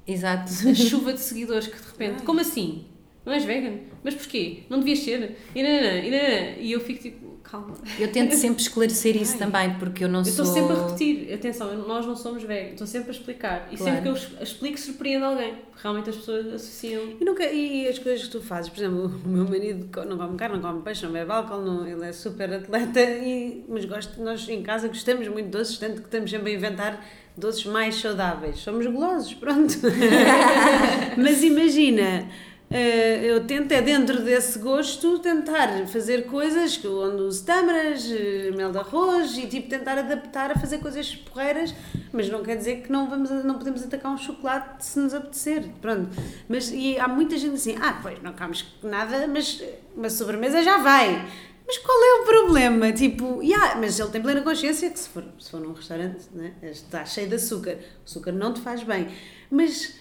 Exato. 0.06 0.52
A 0.70 0.74
chuva 0.74 1.14
de 1.14 1.20
seguidores 1.20 1.68
que 1.68 1.76
de 1.76 1.86
repente, 1.86 2.24
como 2.24 2.40
assim? 2.40 2.86
Não 3.26 3.34
és 3.34 3.44
vegan? 3.44 3.80
Mas 4.04 4.16
porquê? 4.16 4.64
Não 4.70 4.80
devias 4.80 5.00
ser? 5.00 5.38
E, 5.54 5.62
nananã, 5.62 5.98
e, 5.98 6.10
nananã. 6.10 6.58
e 6.60 6.72
eu 6.72 6.80
fico 6.80 7.02
tipo, 7.02 7.27
calma. 7.50 7.74
Eu 8.00 8.12
tento 8.12 8.34
sempre 8.38 8.62
esclarecer 8.62 9.16
isso 9.16 9.34
Ai. 9.34 9.40
também, 9.40 9.74
porque 9.80 10.04
eu 10.04 10.10
não 10.10 10.20
Eu 10.20 10.26
sou... 10.26 10.46
estou 10.46 10.46
sempre 10.46 10.74
a 10.76 10.84
repetir, 10.86 11.34
atenção, 11.34 11.70
eu- 11.72 11.88
nós 11.88 12.06
não 12.06 12.16
somos 12.16 12.44
vegan, 12.44 12.72
estou 12.72 12.86
sempre 12.88 13.10
a 13.10 13.14
explicar. 13.14 13.68
E 13.72 13.78
Claro. 13.78 13.96
sempre 13.96 14.02
que 14.02 14.38
eu 14.38 14.44
explico, 14.44 14.78
surpreende 14.80 15.24
alguém. 15.26 15.54
Porque 15.56 15.82
realmente 15.84 16.10
as 16.10 16.16
pessoas 16.18 16.48
associam. 16.48 17.04
E, 17.20 17.24
nunca, 17.26 17.44
e 17.46 17.88
as 17.88 18.00
coisas 18.00 18.26
que 18.26 18.32
tu 18.32 18.42
fazes, 18.42 18.70
por 18.70 18.80
exemplo, 18.80 19.06
o 19.26 19.30
meu 19.30 19.46
marido 19.46 19.88
não 20.08 20.18
come 20.18 20.38
carne, 20.38 20.56
não 20.60 20.72
come 20.72 20.82
peixe, 20.84 21.06
não 21.06 21.12
bebe 21.14 21.32
álcool, 21.32 21.62
não, 21.62 21.88
ele 21.88 22.06
é 22.06 22.12
super 22.12 22.52
atleta, 22.54 23.00
e, 23.02 23.64
mas 23.70 23.86
gosto, 23.86 24.22
nós 24.22 24.48
em 24.50 24.62
casa 24.64 24.88
gostamos 24.88 25.28
muito 25.28 25.46
de 25.46 25.52
doces, 25.52 25.78
tanto 25.78 26.02
que 26.02 26.08
estamos 26.08 26.30
sempre 26.32 26.52
a 26.52 26.56
inventar 26.56 27.06
doces 27.38 27.66
mais 27.66 27.96
saudáveis. 27.96 28.58
Somos 28.58 28.86
golosos, 28.88 29.36
pronto. 29.36 29.76
mas 31.18 31.44
imagina, 31.44 32.28
eu 32.70 33.46
tento, 33.46 33.72
é 33.72 33.82
dentro 33.82 34.22
desse 34.22 34.60
gosto, 34.60 35.20
tentar 35.20 35.88
fazer 35.88 36.26
coisas 36.26 36.84
onde 36.84 37.22
uso 37.22 37.46
tâmaras, 37.46 38.12
eh, 38.12 38.52
mel 38.56 38.72
de 38.72 38.78
arroz 38.78 39.38
e 39.38 39.48
tipo 39.48 39.70
tentar 39.70 39.98
adaptar 39.98 40.52
a 40.52 40.56
fazer 40.56 40.80
coisas 40.80 41.16
porreiras, 41.16 41.74
mas 42.12 42.30
não 42.30 42.44
quer 42.44 42.58
dizer 42.58 42.82
que 42.82 42.92
não, 42.92 43.10
vamos, 43.10 43.30
não 43.30 43.56
podemos 43.58 43.84
atacar 43.84 44.12
um 44.12 44.18
chocolate 44.18 44.86
se 44.86 45.00
nos 45.00 45.14
apetecer, 45.14 45.64
pronto. 45.82 46.10
Mas 46.50 46.70
e 46.70 47.00
há 47.00 47.08
muita 47.08 47.38
gente 47.38 47.56
assim, 47.56 47.78
ah, 47.80 48.00
pois 48.02 48.22
não 48.22 48.34
comes 48.34 48.66
nada, 48.84 49.26
mas 49.28 49.64
uma 49.96 50.10
sobremesa 50.10 50.62
já 50.62 50.78
vai. 50.78 51.26
Mas 51.66 51.78
qual 51.80 51.98
é 51.98 52.22
o 52.22 52.26
problema? 52.26 52.92
Tipo, 52.92 53.42
yeah, 53.42 53.76
mas 53.76 54.00
ele 54.00 54.10
tem 54.10 54.22
plena 54.22 54.42
consciência 54.42 54.90
que 54.90 55.00
se 55.00 55.10
for, 55.10 55.24
se 55.38 55.52
for 55.52 55.60
num 55.60 55.74
restaurante 55.74 56.26
né, 56.34 56.54
está 56.64 57.06
cheio 57.06 57.28
de 57.28 57.36
açúcar. 57.36 57.74
O 57.74 58.06
açúcar 58.06 58.32
não 58.32 58.54
te 58.54 58.62
faz 58.62 58.84
bem. 58.84 59.10
Mas 59.52 59.96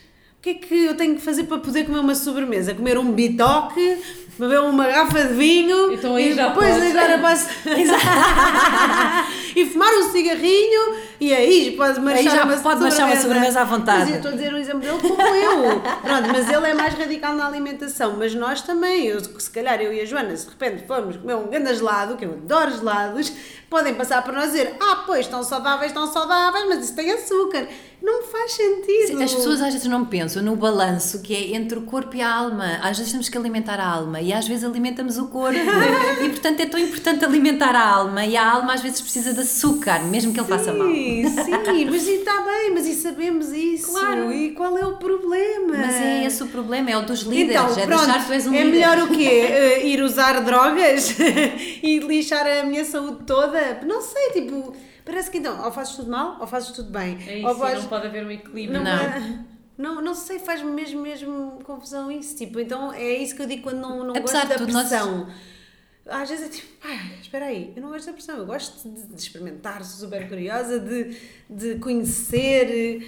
que 0.46 0.50
é 0.50 0.54
que 0.54 0.84
eu 0.84 0.94
tenho 0.94 1.16
que 1.16 1.22
fazer 1.22 1.44
para 1.44 1.58
poder 1.58 1.84
comer 1.84 1.98
uma 1.98 2.14
sobremesa? 2.14 2.72
Comer 2.72 2.96
um 2.98 3.10
bitoque, 3.10 3.98
beber 4.38 4.60
uma 4.60 4.86
garrafa 4.86 5.24
de 5.24 5.34
vinho 5.34 5.92
Então 5.92 6.16
e 6.18 6.34
depois 6.34 6.96
agora 6.96 7.18
posso... 7.18 7.48
e 9.56 9.66
fumar 9.66 9.92
um 9.92 10.12
cigarrinho 10.12 10.94
e 11.20 11.32
aí 11.32 11.74
pode 11.76 12.00
marchar 12.00 12.36
já 12.36 12.44
uma 12.44 12.56
pode 12.58 12.80
marchar 12.80 13.06
uma 13.06 13.16
sobremesa 13.16 13.60
à 13.60 13.64
vontade. 13.64 14.00
Mas 14.00 14.10
eu 14.10 14.16
estou 14.16 14.30
a 14.30 14.34
dizer 14.34 14.54
um 14.54 14.58
exemplo 14.58 14.80
dele 14.80 14.98
como 15.00 15.22
eu. 15.22 15.80
Pronto, 15.80 16.28
mas 16.32 16.48
ele 16.48 16.66
é 16.66 16.74
mais 16.74 16.94
radical 16.94 17.34
na 17.34 17.46
alimentação, 17.46 18.16
mas 18.18 18.34
nós 18.34 18.62
também. 18.62 19.06
Eu, 19.06 19.20
se 19.20 19.50
calhar 19.50 19.80
eu 19.80 19.92
e 19.92 20.00
a 20.00 20.04
Joana, 20.04 20.36
se 20.36 20.44
de 20.44 20.50
repente 20.50 20.86
formos 20.86 21.16
comer 21.16 21.34
um 21.34 21.48
grande 21.48 21.74
gelado, 21.74 22.16
que 22.16 22.24
eu 22.24 22.32
adoro 22.32 22.76
gelados, 22.76 23.32
podem 23.70 23.94
passar 23.94 24.22
por 24.22 24.34
nós 24.34 24.46
dizer: 24.46 24.74
Ah, 24.80 25.02
pois, 25.06 25.20
estão 25.20 25.42
saudáveis, 25.42 25.90
estão 25.90 26.06
saudáveis, 26.06 26.66
mas 26.68 26.84
isso 26.84 26.94
tem 26.94 27.10
açúcar. 27.10 27.66
Não 28.02 28.22
faz 28.24 28.52
sentido. 28.52 29.22
As 29.22 29.34
pessoas 29.34 29.60
às 29.60 29.72
vezes 29.72 29.88
não 29.88 30.04
pensam 30.04 30.42
no 30.42 30.54
balanço 30.54 31.22
que 31.22 31.34
é 31.34 31.56
entre 31.56 31.78
o 31.78 31.82
corpo 31.82 32.14
e 32.14 32.20
a 32.22 32.32
alma. 32.32 32.78
Às 32.82 32.98
vezes 32.98 33.10
temos 33.10 33.28
que 33.28 33.36
alimentar 33.36 33.80
a 33.80 33.88
alma 33.88 34.20
e 34.20 34.32
às 34.32 34.46
vezes 34.46 34.64
alimentamos 34.64 35.18
o 35.18 35.26
corpo. 35.28 35.58
e 36.22 36.28
portanto 36.28 36.60
é 36.60 36.66
tão 36.66 36.78
importante 36.78 37.24
alimentar 37.24 37.74
a 37.74 37.84
alma 37.84 38.24
e 38.24 38.36
a 38.36 38.52
alma 38.52 38.74
às 38.74 38.82
vezes 38.82 39.00
precisa 39.00 39.32
de 39.32 39.40
açúcar, 39.40 40.04
mesmo 40.04 40.32
que 40.32 40.38
ele 40.38 40.48
faça 40.48 40.72
mal. 40.72 40.86
Sim, 41.06 41.44
sim, 41.44 41.84
mas 41.86 42.06
e 42.06 42.14
está 42.16 42.40
bem, 42.42 42.70
mas 42.74 42.86
e 42.86 42.94
sabemos 42.94 43.52
isso? 43.52 43.92
Claro. 43.92 44.32
E 44.32 44.50
qual 44.52 44.76
é 44.76 44.84
o 44.86 44.96
problema? 44.96 45.76
Mas 45.76 45.94
é 45.96 46.24
esse 46.24 46.42
o 46.42 46.46
problema, 46.48 46.90
é 46.90 46.96
o 46.96 47.02
dos 47.02 47.20
líderes. 47.22 47.62
Então, 47.72 47.82
é 47.82 47.86
pronto, 47.86 48.04
deixar 48.04 48.20
que 48.20 48.26
tu 48.26 48.32
és 48.32 48.46
um 48.46 48.54
é 48.54 48.62
líder. 48.62 48.70
melhor 48.72 48.98
o 48.98 49.08
quê? 49.08 49.24
Eh, 49.56 49.86
ir 49.88 50.02
usar 50.02 50.40
drogas 50.40 51.16
e 51.82 51.98
lixar 52.00 52.46
a 52.46 52.64
minha 52.64 52.84
saúde 52.84 53.24
toda? 53.26 53.80
Não 53.86 54.00
sei, 54.02 54.30
tipo, 54.32 54.74
parece 55.04 55.30
que 55.30 55.38
então, 55.38 55.64
ou 55.64 55.70
fazes 55.72 55.94
tudo 55.96 56.10
mal 56.10 56.36
ou 56.40 56.46
fazes 56.46 56.70
tudo 56.70 56.90
bem. 56.90 57.18
É 57.26 57.32
ou 57.44 57.50
isso, 57.50 57.50
e 57.50 57.60
vais- 57.60 57.78
não 57.82 57.88
pode 57.88 58.06
haver 58.06 58.26
um 58.26 58.30
equilíbrio. 58.30 58.82
não, 58.82 58.84
Não. 58.84 59.94
não, 59.94 60.02
não 60.02 60.14
sei, 60.14 60.38
faz-me 60.38 60.70
mesmo, 60.70 61.00
mesmo 61.02 61.58
confusão 61.64 62.10
isso. 62.10 62.34
Tipo, 62.36 62.58
então 62.60 62.92
é 62.92 63.16
isso 63.16 63.34
que 63.36 63.42
eu 63.42 63.46
digo 63.46 63.62
quando 63.62 63.80
não, 63.80 64.04
não 64.04 64.10
Apesar 64.16 64.46
gosto 64.46 64.48
da 64.48 64.54
de 64.54 64.60
tudo, 64.60 64.72
nós- 64.72 64.88
pressão. 64.88 65.26
Às 66.08 66.30
vezes 66.30 66.46
é 66.46 66.48
tipo, 66.48 66.68
ah, 66.84 67.20
espera 67.20 67.46
aí, 67.46 67.72
eu 67.74 67.82
não 67.82 67.88
gosto 67.90 68.06
da 68.06 68.12
pressão, 68.12 68.38
eu 68.38 68.46
gosto 68.46 68.88
de, 68.88 69.06
de 69.06 69.20
experimentar, 69.20 69.84
sou 69.84 70.06
super 70.06 70.28
curiosa, 70.28 70.78
de, 70.78 71.16
de 71.50 71.78
conhecer 71.80 73.04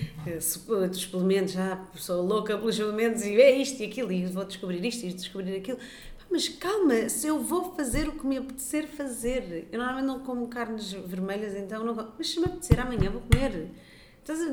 outros 0.68 1.03
suplementos, 1.03 1.53
já 1.55 1.80
sou 1.94 2.22
louca 2.22 2.59
pelos 2.59 2.74
suplementos 2.74 3.22
e 3.24 3.40
é 3.40 3.57
isto 3.57 3.80
e 3.80 3.86
aquilo, 3.86 4.11
e 4.11 4.26
vou 4.26 4.44
descobrir 4.44 4.84
isto 4.84 5.07
e 5.07 5.12
descobrir 5.12 5.57
aquilo. 5.57 5.78
Mas 6.30 6.49
calma, 6.49 7.09
se 7.09 7.26
eu 7.26 7.38
vou 7.38 7.72
fazer 7.74 8.09
o 8.09 8.12
que 8.12 8.26
me 8.26 8.36
apetecer 8.36 8.86
fazer, 8.86 9.68
eu 9.72 9.78
normalmente 9.78 10.07
não 10.07 10.20
como 10.20 10.49
carnes 10.49 10.92
vermelhas, 10.92 11.55
então 11.55 11.84
não 11.84 11.94
como, 11.94 12.12
mas 12.18 12.28
se 12.28 12.38
me 12.38 12.46
apetecer 12.46 12.80
amanhã 12.80 13.11
vou 13.11 13.22
comer. 13.22 13.70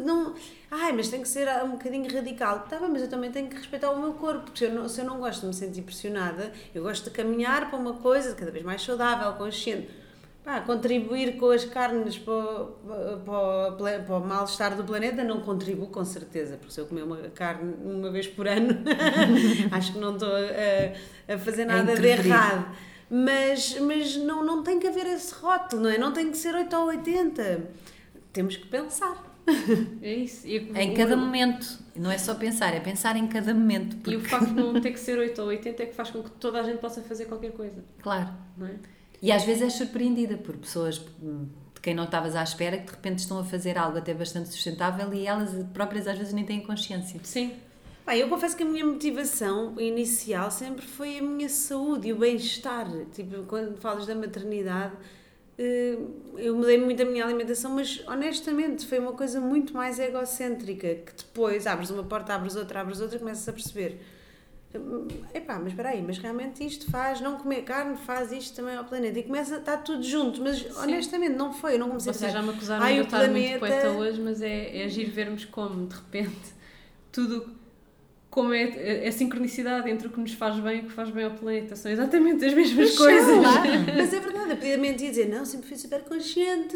Não, 0.04 0.34
ai, 0.72 0.92
mas 0.92 1.10
tem 1.10 1.22
que 1.22 1.28
ser 1.28 1.48
um 1.64 1.72
bocadinho 1.72 2.14
radical. 2.14 2.66
Bem, 2.70 2.90
mas 2.90 3.02
eu 3.02 3.10
também 3.10 3.32
tenho 3.32 3.48
que 3.48 3.56
respeitar 3.56 3.92
o 3.92 4.00
meu 4.00 4.14
corpo, 4.14 4.44
porque 4.46 4.60
se 4.60 4.72
eu, 4.72 4.74
não, 4.74 4.88
se 4.88 5.02
eu 5.02 5.06
não 5.06 5.20
gosto 5.20 5.42
de 5.42 5.48
me 5.48 5.54
sentir 5.54 5.82
pressionada, 5.82 6.52
eu 6.74 6.84
gosto 6.84 7.06
de 7.06 7.10
caminhar 7.12 7.70
para 7.70 7.78
uma 7.78 7.94
coisa 7.94 8.34
cada 8.36 8.52
vez 8.52 8.64
mais 8.64 8.82
saudável, 8.82 9.32
consciente. 9.34 9.90
Pá, 10.44 10.62
contribuir 10.62 11.38
com 11.38 11.50
as 11.50 11.66
carnes 11.66 12.20
para, 12.20 12.68
para, 13.26 14.00
para 14.02 14.16
o 14.16 14.20
mal-estar 14.20 14.76
do 14.76 14.84
planeta 14.84 15.24
não 15.24 15.42
contribuo 15.42 15.88
com 15.88 16.06
certeza, 16.06 16.56
porque 16.56 16.72
se 16.72 16.80
eu 16.80 16.86
comer 16.86 17.02
uma 17.02 17.18
carne 17.30 17.74
uma 17.84 18.12
vez 18.12 18.28
por 18.28 18.48
ano, 18.48 18.84
acho 19.72 19.94
que 19.94 19.98
não 19.98 20.14
estou 20.14 20.30
a, 20.30 21.34
a 21.34 21.38
fazer 21.40 21.66
nada 21.66 21.96
de 21.96 22.00
interferir. 22.00 22.30
errado. 22.30 22.78
Mas, 23.10 23.80
mas 23.80 24.16
não, 24.18 24.44
não 24.44 24.64
tem 24.64 24.80
que 24.80 24.88
haver 24.88 25.08
esse 25.08 25.34
rótulo, 25.34 25.82
não 25.82 25.90
é? 25.90 25.98
Não 25.98 26.14
tem 26.14 26.30
que 26.30 26.38
ser 26.38 26.54
8 26.54 26.76
ou 26.76 26.88
80. 26.88 27.68
Temos 28.32 28.56
que 28.56 28.68
pensar. 28.68 29.35
É 30.02 30.14
isso. 30.14 30.48
E, 30.48 30.58
Em 30.76 30.92
o- 30.92 30.96
cada 30.96 31.16
momento. 31.16 31.80
Não 31.96 32.12
é 32.12 32.18
só 32.18 32.36
pensar, 32.36 32.74
é 32.74 32.80
pensar 32.80 33.16
em 33.16 33.28
cada 33.28 33.54
momento. 33.54 33.96
E 33.96 34.00
Porque, 34.00 34.16
o 34.18 34.22
facto 34.22 34.48
de 34.48 34.54
não 34.54 34.74
ter 34.82 34.92
que 34.92 35.00
ser 35.00 35.18
8 35.18 35.42
ou 35.42 35.48
80 35.48 35.84
é 35.84 35.86
que 35.86 35.94
faz 35.96 36.10
com 36.12 36.22
que 36.24 36.30
toda 36.32 36.60
a 36.60 36.64
gente 36.64 36.80
possa 36.80 37.02
fazer 37.02 37.26
qualquer 37.26 37.52
coisa, 37.54 37.84
claro. 38.02 38.30
não 38.58 38.68
é? 38.68 38.76
E 39.22 39.32
às 39.32 39.44
vezes 39.44 39.62
és 39.64 39.74
surpreendida 39.74 40.36
por 40.38 40.58
pessoas 40.58 40.96
de 40.98 41.82
quem 41.82 41.94
não 41.96 42.04
estavas 42.04 42.36
à 42.36 42.44
espera 42.44 42.78
que 42.78 42.86
de 42.86 42.92
repente 42.92 43.20
estão 43.20 43.40
a 43.40 43.44
fazer 43.46 43.78
algo 43.78 43.98
até 43.98 44.14
bastante 44.14 44.50
sustentável 44.50 45.14
e 45.14 45.26
elas 45.26 45.52
próprias 45.74 46.06
às 46.08 46.18
vezes 46.18 46.34
nem 46.34 46.44
têm 46.44 46.60
consciência. 46.62 47.20
Sim. 47.24 47.54
Eu 48.08 48.28
confesso 48.28 48.56
que 48.58 48.62
a 48.62 48.66
minha 48.68 48.86
motivação 48.86 49.80
inicial 49.80 50.52
sempre 50.52 50.86
foi 50.86 51.18
a 51.18 51.22
minha 51.24 51.50
saúde 51.50 52.10
e 52.10 52.14
o 52.14 52.18
bem-estar. 52.18 52.88
Tipo, 53.14 53.44
quando 53.44 53.78
falas 53.78 54.06
da 54.06 54.14
maternidade, 54.14 54.94
eu 55.58 56.56
mudei 56.56 56.78
muito 56.78 57.02
a 57.02 57.06
minha 57.06 57.24
alimentação, 57.24 57.72
mas 57.72 58.04
honestamente 58.08 58.86
foi 58.86 59.00
uma 59.00 59.14
coisa 59.14 59.40
muito 59.40 59.74
mais 59.74 60.00
egocêntrica. 60.00 60.96
Que 60.96 61.14
depois 61.18 61.66
abres 61.66 61.90
uma 61.90 62.04
porta, 62.04 62.34
abres 62.36 62.56
outra, 62.56 62.82
abres 62.82 63.00
outra 63.00 63.16
e 63.16 63.20
começas 63.20 63.48
a 63.48 63.54
perceber. 63.54 64.02
Epá, 65.34 65.58
mas 65.58 65.68
espera 65.70 65.90
aí, 65.92 66.02
mas 66.02 66.18
realmente 66.18 66.66
isto 66.66 66.92
faz, 66.92 67.22
não 67.22 67.38
comer 67.38 67.62
carne 67.62 67.96
faz 67.96 68.34
isto 68.34 68.54
também 68.58 68.76
ao 68.76 68.84
planeta. 68.84 69.18
E 69.20 69.24
começa, 69.24 69.56
está 69.56 69.78
tudo 69.78 70.04
junto, 70.04 70.42
mas 70.42 70.66
honestamente 70.80 71.36
não 71.38 71.54
foi, 71.54 71.76
eu 71.76 71.80
não 71.80 71.88
comecei 71.88 72.12
Vocês 72.12 72.30
a 72.36 72.40
já 72.40 72.44
me 72.44 72.50
acusaram 72.50 72.86
de 72.86 73.00
estar 73.00 73.20
planeta- 73.20 73.32
muito 73.48 73.60
poeta 73.60 73.90
hoje, 73.92 74.22
mas 74.22 74.42
é, 74.42 74.82
é 74.82 74.84
agir 74.84 75.06
vermos 75.10 75.46
como, 75.46 75.88
de 75.88 75.96
repente, 75.96 76.54
tudo 77.10 77.55
como 78.36 78.54
é, 78.54 79.08
é 79.08 79.10
sincronicidade 79.12 79.90
entre 79.90 80.08
o 80.08 80.10
que 80.10 80.20
nos 80.20 80.34
faz 80.34 80.60
bem 80.60 80.80
e 80.80 80.82
o 80.82 80.84
que 80.88 80.92
faz 80.92 81.10
bem 81.10 81.24
ao 81.24 81.32
planeta. 81.32 81.74
São 81.74 81.90
exatamente 81.90 82.44
as 82.44 82.54
mesmas 82.54 82.90
Mas 82.90 82.98
coisas. 82.98 83.26
são, 83.28 83.42
Mas 83.96 84.14
é 84.14 84.20
verdade, 84.20 84.50
eu 84.50 84.58
podia 84.58 84.78
mentir 84.78 85.08
e 85.08 85.10
dizer, 85.12 85.30
não, 85.30 85.46
sempre 85.46 85.70
fui 85.70 85.78
super 85.78 86.02
consciente, 86.04 86.76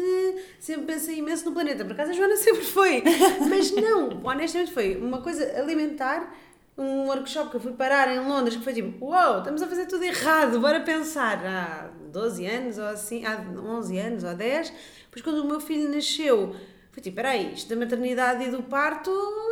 sempre 0.58 0.86
pensei 0.86 1.18
imenso 1.18 1.44
no 1.44 1.52
planeta. 1.52 1.84
Por 1.84 1.92
acaso 1.92 2.12
a 2.12 2.14
Joana 2.14 2.34
sempre 2.40 2.64
foi. 2.64 3.02
Mas 3.46 3.72
não, 3.72 4.22
honestamente 4.24 4.72
foi 4.72 4.96
uma 4.96 5.20
coisa 5.20 5.60
alimentar, 5.60 6.34
um 6.78 7.08
workshop 7.08 7.50
que 7.50 7.56
eu 7.56 7.60
fui 7.60 7.72
parar 7.72 8.10
em 8.10 8.26
Londres, 8.26 8.56
que 8.56 8.64
foi 8.64 8.72
tipo, 8.72 9.04
uau, 9.04 9.40
estamos 9.40 9.60
a 9.60 9.66
fazer 9.66 9.84
tudo 9.84 10.02
errado, 10.02 10.58
bora 10.60 10.80
pensar. 10.80 11.44
Há 11.44 11.90
12 12.10 12.46
anos 12.46 12.78
ou 12.78 12.86
assim, 12.86 13.22
há 13.26 13.38
11 13.38 13.98
anos 13.98 14.24
ou 14.24 14.34
10, 14.34 14.72
depois 15.04 15.22
quando 15.22 15.44
o 15.44 15.46
meu 15.46 15.60
filho 15.60 15.90
nasceu, 15.94 16.56
foi 17.00 17.02
tipo, 17.02 17.16
peraí, 17.16 17.54
isto 17.54 17.68
da 17.68 17.76
maternidade 17.76 18.44
e 18.44 18.50
do 18.50 18.62
parto 18.62 19.10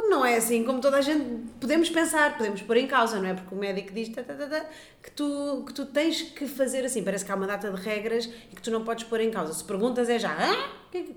não 0.09 0.25
é 0.25 0.37
assim 0.37 0.63
como 0.65 0.81
toda 0.81 0.99
a 0.99 1.01
gente 1.01 1.25
podemos 1.61 1.89
pensar, 1.91 2.37
podemos 2.37 2.61
pôr 2.63 2.77
em 2.77 2.87
causa, 2.87 3.19
não 3.19 3.29
é? 3.29 3.35
Porque 3.35 3.55
o 3.55 3.59
médico 3.59 3.93
diz 3.93 4.09
tá, 4.11 4.23
tá, 4.23 4.35
tá, 4.35 4.67
que, 5.03 5.11
tu, 5.13 5.65
que 5.67 5.73
tu 5.73 5.87
tens 5.87 6.23
que 6.23 6.47
fazer 6.47 6.85
assim, 6.85 7.03
parece 7.03 7.25
que 7.25 7.33
há 7.33 7.35
uma 7.35 7.47
data 7.47 7.71
de 7.71 7.81
regras 7.81 8.27
e 8.27 8.55
que 8.57 8.63
tu 8.63 8.71
não 8.71 8.85
podes 8.85 9.05
pôr 9.05 9.21
em 9.21 9.31
causa. 9.31 9.53
Se 9.53 9.65
perguntas 9.65 10.09
é 10.09 10.19
já, 10.19 10.33
ah? 10.33 10.69
Que-" 10.93 11.15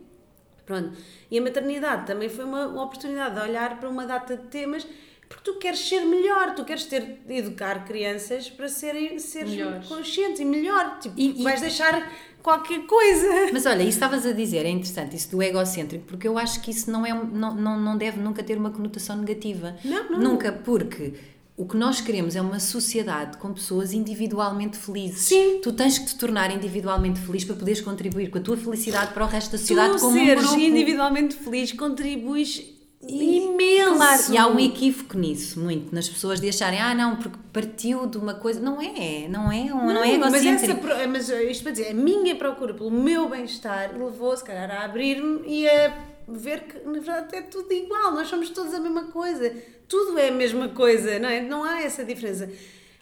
Pronto. 0.65 0.91
E 1.29 1.37
a 1.37 1.41
maternidade 1.41 2.05
também 2.07 2.29
foi 2.29 2.45
uma, 2.45 2.67
uma 2.67 2.83
oportunidade 2.83 3.35
de 3.35 3.41
olhar 3.41 3.79
para 3.79 3.89
uma 3.89 4.05
data 4.05 4.37
de 4.37 4.43
temas 4.47 4.87
porque 5.27 5.49
tu 5.49 5.57
queres 5.59 5.79
ser 5.79 6.01
melhor, 6.01 6.55
tu 6.55 6.65
queres 6.65 6.83
ter, 6.85 7.21
educar 7.29 7.85
crianças 7.85 8.49
para 8.49 8.67
serem 8.67 9.17
seres 9.17 9.51
Melhores. 9.51 9.87
conscientes 9.87 10.41
e 10.41 10.45
melhor. 10.45 10.99
Tipo, 10.99 11.17
E- 11.17 11.39
e- 11.39 11.43
vais 11.43 11.61
deixar 11.61 12.11
qualquer 12.41 12.85
coisa. 12.85 13.49
Mas 13.51 13.65
olha, 13.65 13.81
isso 13.81 13.91
estavas 13.91 14.25
a 14.25 14.31
dizer, 14.31 14.65
é 14.65 14.69
interessante, 14.69 15.15
isso 15.15 15.29
do 15.31 15.41
egocêntrico, 15.41 16.05
porque 16.05 16.27
eu 16.27 16.37
acho 16.37 16.61
que 16.61 16.71
isso 16.71 16.91
não, 16.91 17.05
é, 17.05 17.13
não, 17.13 17.55
não, 17.55 17.79
não 17.79 17.97
deve 17.97 18.19
nunca 18.19 18.43
ter 18.43 18.57
uma 18.57 18.71
conotação 18.71 19.17
negativa. 19.17 19.75
Não, 19.83 20.09
não. 20.09 20.19
Nunca, 20.19 20.51
porque 20.51 21.13
o 21.61 21.65
que 21.65 21.77
nós 21.77 22.01
queremos 22.01 22.35
é 22.35 22.41
uma 22.41 22.59
sociedade 22.59 23.37
com 23.37 23.53
pessoas 23.53 23.93
individualmente 23.93 24.77
felizes. 24.77 25.19
Sim. 25.19 25.59
Tu 25.61 25.71
tens 25.73 25.99
que 25.99 26.07
te 26.07 26.15
tornar 26.15 26.49
individualmente 26.49 27.19
feliz 27.19 27.43
para 27.43 27.55
poderes 27.55 27.81
contribuir 27.81 28.31
com 28.31 28.39
a 28.39 28.41
tua 28.41 28.57
felicidade 28.57 29.13
para 29.13 29.23
o 29.23 29.27
resto 29.27 29.51
da 29.51 29.57
sociedade 29.57 29.93
tu 29.93 29.99
como 29.99 30.19
um 30.19 30.25
seres 30.25 30.43
grupo. 30.43 30.59
individualmente 30.59 31.35
feliz 31.35 31.71
contribuis 31.71 32.70
imenso. 33.07 33.95
Claro, 33.95 34.21
e 34.31 34.37
há 34.37 34.47
um 34.47 34.59
equívoco 34.59 35.17
nisso, 35.17 35.59
muito, 35.59 35.93
nas 35.93 36.07
pessoas 36.07 36.39
de 36.39 36.49
acharem, 36.49 36.79
ah, 36.79 36.93
não, 36.93 37.15
porque 37.17 37.37
partiu 37.51 38.05
de 38.05 38.17
uma 38.17 38.33
coisa. 38.33 38.59
Não 38.59 38.81
é, 38.81 39.27
não 39.27 39.51
é, 39.51 39.73
um, 39.73 39.93
não, 39.93 40.03
é 40.03 40.17
mas, 40.17 40.45
essa, 40.45 40.79
mas 41.07 41.29
isto 41.29 41.63
para 41.63 41.71
dizer, 41.71 41.89
a 41.89 41.93
minha 41.93 42.35
procura 42.35 42.73
pelo 42.73 42.91
meu 42.91 43.27
bem-estar 43.29 43.91
levou, 43.97 44.35
se 44.35 44.43
calhar, 44.43 44.69
a 44.69 44.85
abrir-me 44.85 45.41
e 45.47 45.67
a 45.67 45.97
ver 46.27 46.61
que, 46.61 46.79
na 46.85 46.99
verdade, 46.99 47.35
é 47.35 47.41
tudo 47.41 47.71
igual. 47.73 48.13
Nós 48.13 48.27
somos 48.27 48.49
todos 48.49 48.73
a 48.73 48.79
mesma 48.79 49.05
coisa. 49.05 49.51
Tudo 49.87 50.17
é 50.17 50.29
a 50.29 50.31
mesma 50.31 50.69
coisa, 50.69 51.19
não 51.19 51.27
é? 51.27 51.41
Não 51.41 51.63
há 51.63 51.81
essa 51.81 52.05
diferença. 52.05 52.49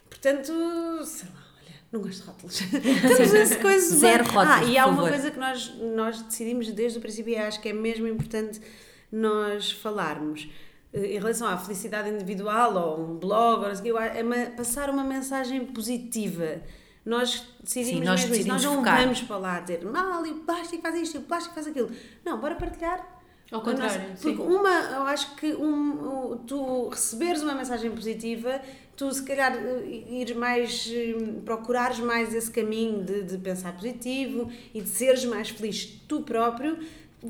Portanto, 0.08 0.46
sei 1.04 1.28
lá, 1.28 1.44
olha, 1.56 1.74
não 1.92 2.00
gosto 2.00 2.22
de 2.22 2.26
rótulos. 2.26 2.58
Temos 3.16 3.34
essa 3.34 3.56
coisa. 3.56 3.96
Zero 3.96 4.24
rótulos, 4.24 4.48
Ah, 4.48 4.64
e 4.64 4.76
há 4.76 4.82
por 4.84 4.88
uma 4.90 4.96
favor. 5.02 5.10
coisa 5.10 5.30
que 5.30 5.38
nós, 5.38 5.72
nós 5.94 6.22
decidimos 6.22 6.72
desde 6.72 6.98
o 6.98 7.00
princípio 7.00 7.32
e 7.32 7.36
acho 7.36 7.60
que 7.60 7.68
é 7.68 7.72
mesmo 7.72 8.08
importante 8.08 8.60
nós 9.10 9.70
falarmos. 9.72 10.48
eh, 10.92 11.14
Em 11.14 11.18
relação 11.18 11.46
à 11.46 11.56
felicidade 11.56 12.08
individual 12.10 12.74
ou 12.76 13.00
um 13.04 13.14
blog, 13.16 13.62
ou 13.62 13.68
não 13.68 13.74
sei 13.76 13.90
é 13.92 14.22
uma- 14.22 14.46
passar 14.56 14.90
uma 14.90 15.04
mensagem 15.04 15.64
positiva. 15.66 16.60
Nós 17.04 17.44
decidimos 17.62 17.98
Sim, 18.00 18.04
nós 18.04 18.20
mesmo 18.22 18.34
isso. 18.36 18.48
Nós 18.48 18.60
decidimos 18.62 18.62
não 18.64 19.04
vamos 19.28 19.42
lá 19.42 19.60
dizer 19.60 19.84
mal 19.84 20.26
e 20.26 20.30
o 20.32 20.34
plástico 20.40 20.82
faz 20.82 20.94
isto 21.00 21.14
e 21.16 21.18
o 21.18 21.22
plástico 21.22 21.54
faz 21.54 21.66
aquilo. 21.66 21.90
Não, 22.24 22.38
bora 22.40 22.54
partilhar. 22.56 23.18
Ao 23.50 23.62
contrário, 23.62 24.00
nossa- 24.10 24.16
sim. 24.16 24.36
Porque 24.36 24.52
uma, 24.52 24.68
eu 24.68 25.02
acho 25.02 25.34
que 25.34 25.54
um, 25.54 26.36
tu 26.46 26.88
receberes 26.88 27.42
uma 27.42 27.54
mensagem 27.54 27.90
positiva, 27.90 28.60
tu 28.96 29.10
se 29.12 29.22
calhar 29.24 29.52
eh, 29.56 30.04
ires 30.08 30.36
mais, 30.36 30.88
eh, 30.92 31.14
procurares 31.44 31.98
mais 32.00 32.32
esse 32.34 32.50
caminho 32.50 33.02
de, 33.02 33.22
de 33.24 33.38
pensar 33.38 33.72
positivo 33.74 34.48
e 34.74 34.80
de 34.80 34.88
seres 34.88 35.24
mais 35.24 35.48
feliz 35.50 35.84
tu 36.06 36.20
próprio, 36.20 36.78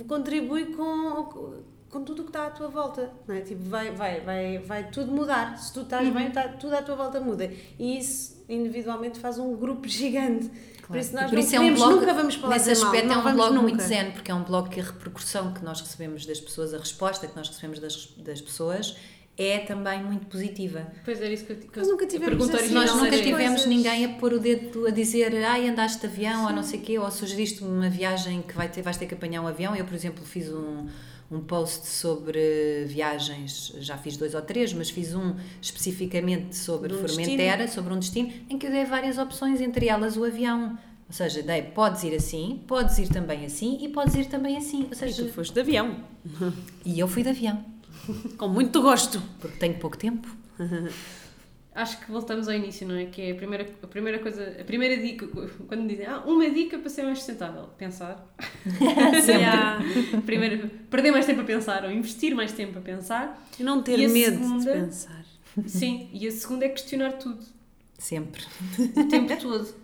contribui 0.06 0.66
com, 0.74 1.62
com 1.90 2.02
tudo 2.04 2.20
o 2.20 2.24
que 2.24 2.30
está 2.30 2.46
à 2.46 2.50
tua 2.50 2.68
volta. 2.68 3.10
Não 3.26 3.34
é? 3.34 3.40
tipo, 3.40 3.62
vai, 3.68 3.90
vai, 3.90 4.20
vai, 4.20 4.58
vai 4.58 4.90
tudo 4.90 5.10
mudar. 5.12 5.56
Se 5.58 5.72
tu 5.72 5.80
estás 5.82 6.06
Uhum. 6.06 6.14
bem, 6.14 6.30
tá- 6.30 6.48
tudo 6.48 6.74
à 6.74 6.82
tua 6.82 6.94
volta 6.96 7.20
muda. 7.20 7.50
E 7.78 7.98
isso 7.98 8.42
individualmente 8.48 9.18
faz 9.18 9.38
um 9.38 9.54
grupo 9.56 9.86
gigante. 9.88 10.50
Por 10.86 10.96
isso 10.96 11.14
nós 11.14 11.26
por 11.26 11.34
não 11.34 11.40
isso 11.40 11.54
é 11.54 11.60
um 11.60 11.72
blog, 11.74 11.94
nunca 12.00 12.12
vamos 12.14 12.34
falar 12.34 12.54
nesse 12.54 12.74
mal, 12.80 12.84
aspecto 12.90 13.06
não 13.08 13.14
é 13.14 13.18
um 13.18 13.34
blog 13.36 13.50
nunca. 13.54 13.62
muito 13.62 13.82
zen, 13.82 14.10
porque 14.10 14.28
é 14.30 14.34
um 14.34 14.42
blog 14.42 14.68
que 14.70 14.80
a 14.80 14.82
repercussão 14.84 15.52
que 15.54 15.64
nós 15.64 15.80
recebemos 15.80 16.26
das 16.26 16.40
pessoas, 16.40 16.74
a 16.74 16.78
resposta 16.78 17.28
que 17.28 17.36
nós 17.36 17.48
recebemos 17.48 17.78
das, 17.78 18.06
das 18.16 18.40
pessoas 18.40 18.96
é 19.38 19.58
também 19.60 20.02
muito 20.02 20.26
positiva. 20.26 20.84
Pois 21.04 21.20
era 21.22 21.32
isso 21.32 21.44
que 21.44 21.52
eu, 21.52 21.56
que 21.58 21.78
Nós 21.78 21.86
nunca 21.88 22.06
tivemos 22.06 22.50
assim, 22.52 22.74
Nós 22.74 22.90
não, 22.90 23.04
nunca 23.04 23.16
tivemos 23.18 23.62
coisas. 23.62 23.66
ninguém 23.66 24.04
a 24.04 24.08
pôr 24.18 24.32
o 24.32 24.40
dedo 24.40 24.84
a 24.86 24.90
dizer 24.90 25.32
ai 25.44 25.68
andaste 25.68 26.00
de 26.00 26.06
avião 26.08 26.46
ou 26.46 26.52
não 26.52 26.62
sei 26.64 26.80
o 26.80 26.82
quê, 26.82 26.98
ou 26.98 27.08
sugeriste 27.10 27.62
uma 27.62 27.88
viagem 27.88 28.42
que 28.42 28.54
vai 28.54 28.68
ter, 28.68 28.82
vais 28.82 28.96
ter 28.96 29.06
que 29.06 29.14
apanhar 29.14 29.40
um 29.42 29.46
avião. 29.46 29.76
Eu, 29.76 29.84
por 29.84 29.94
exemplo, 29.94 30.24
fiz 30.24 30.48
um, 30.52 30.88
um 31.30 31.40
post 31.40 31.86
sobre 31.86 32.84
viagens, 32.88 33.72
já 33.78 33.96
fiz 33.96 34.16
dois 34.16 34.34
ou 34.34 34.42
três, 34.42 34.72
mas 34.72 34.90
fiz 34.90 35.14
um 35.14 35.34
especificamente 35.62 36.56
sobre 36.56 36.92
um 36.92 36.98
Formentera, 37.06 37.68
sobre 37.68 37.94
um 37.94 37.98
destino, 37.98 38.32
em 38.48 38.58
que 38.58 38.66
eu 38.66 38.70
dei 38.70 38.84
várias 38.84 39.16
opções, 39.16 39.60
entre 39.60 39.86
elas 39.86 40.16
o 40.16 40.24
avião. 40.24 40.76
Ou 41.06 41.12
seja, 41.14 41.42
dei, 41.42 41.62
podes 41.62 42.02
ir 42.04 42.14
assim, 42.14 42.60
podes 42.66 42.98
ir 42.98 43.08
também 43.08 43.44
assim 43.44 43.78
e 43.80 43.88
podes 43.88 44.14
ir 44.14 44.26
também 44.26 44.56
assim. 44.56 44.84
Ou 44.84 44.92
E 44.92 44.96
seja, 44.96 45.24
tu 45.24 45.32
foste 45.32 45.52
de 45.54 45.60
avião. 45.60 45.96
e 46.84 46.98
eu 46.98 47.06
fui 47.08 47.22
de 47.22 47.28
avião, 47.30 47.64
Com 48.38 48.48
muito 48.48 48.80
gosto. 48.82 49.20
porque 49.40 49.56
tenho 49.58 49.74
pouco 49.78 49.96
tempo. 49.96 50.28
Acho 51.72 52.00
que 52.00 52.10
voltamos 52.10 52.48
ao 52.48 52.54
início, 52.54 52.86
não 52.86 52.96
é? 52.96 53.06
Que 53.06 53.22
é 53.22 53.30
a 53.30 53.34
primeira, 53.36 53.68
a 53.82 53.86
primeira 53.86 54.18
coisa, 54.18 54.56
a 54.60 54.64
primeira 54.64 55.00
dica, 55.00 55.26
quando 55.68 55.86
dizem, 55.88 56.04
ah, 56.06 56.22
uma 56.26 56.50
dica 56.50 56.78
para 56.78 56.90
ser 56.90 57.04
mais 57.04 57.18
sustentável, 57.18 57.68
pensar. 57.78 58.26
Sempre. 59.24 60.20
Primeiro, 60.22 60.68
perder 60.90 61.10
mais 61.12 61.26
tempo 61.26 61.40
a 61.42 61.44
pensar 61.44 61.84
ou 61.84 61.90
investir 61.92 62.34
mais 62.34 62.52
tempo 62.52 62.78
a 62.78 62.82
pensar. 62.82 63.46
E 63.58 63.62
não 63.62 63.82
ter 63.82 63.98
E 63.98 64.08
medo 64.08 64.36
segunda? 64.36 64.72
de 64.72 64.80
pensar. 64.80 65.24
Sim, 65.66 66.08
e 66.12 66.26
a 66.26 66.30
segunda 66.30 66.64
é 66.64 66.68
questionar 66.68 67.12
tudo, 67.14 67.44
Sempre. 67.98 68.44
o 68.96 69.08
tempo 69.08 69.36
todo. 69.36 69.74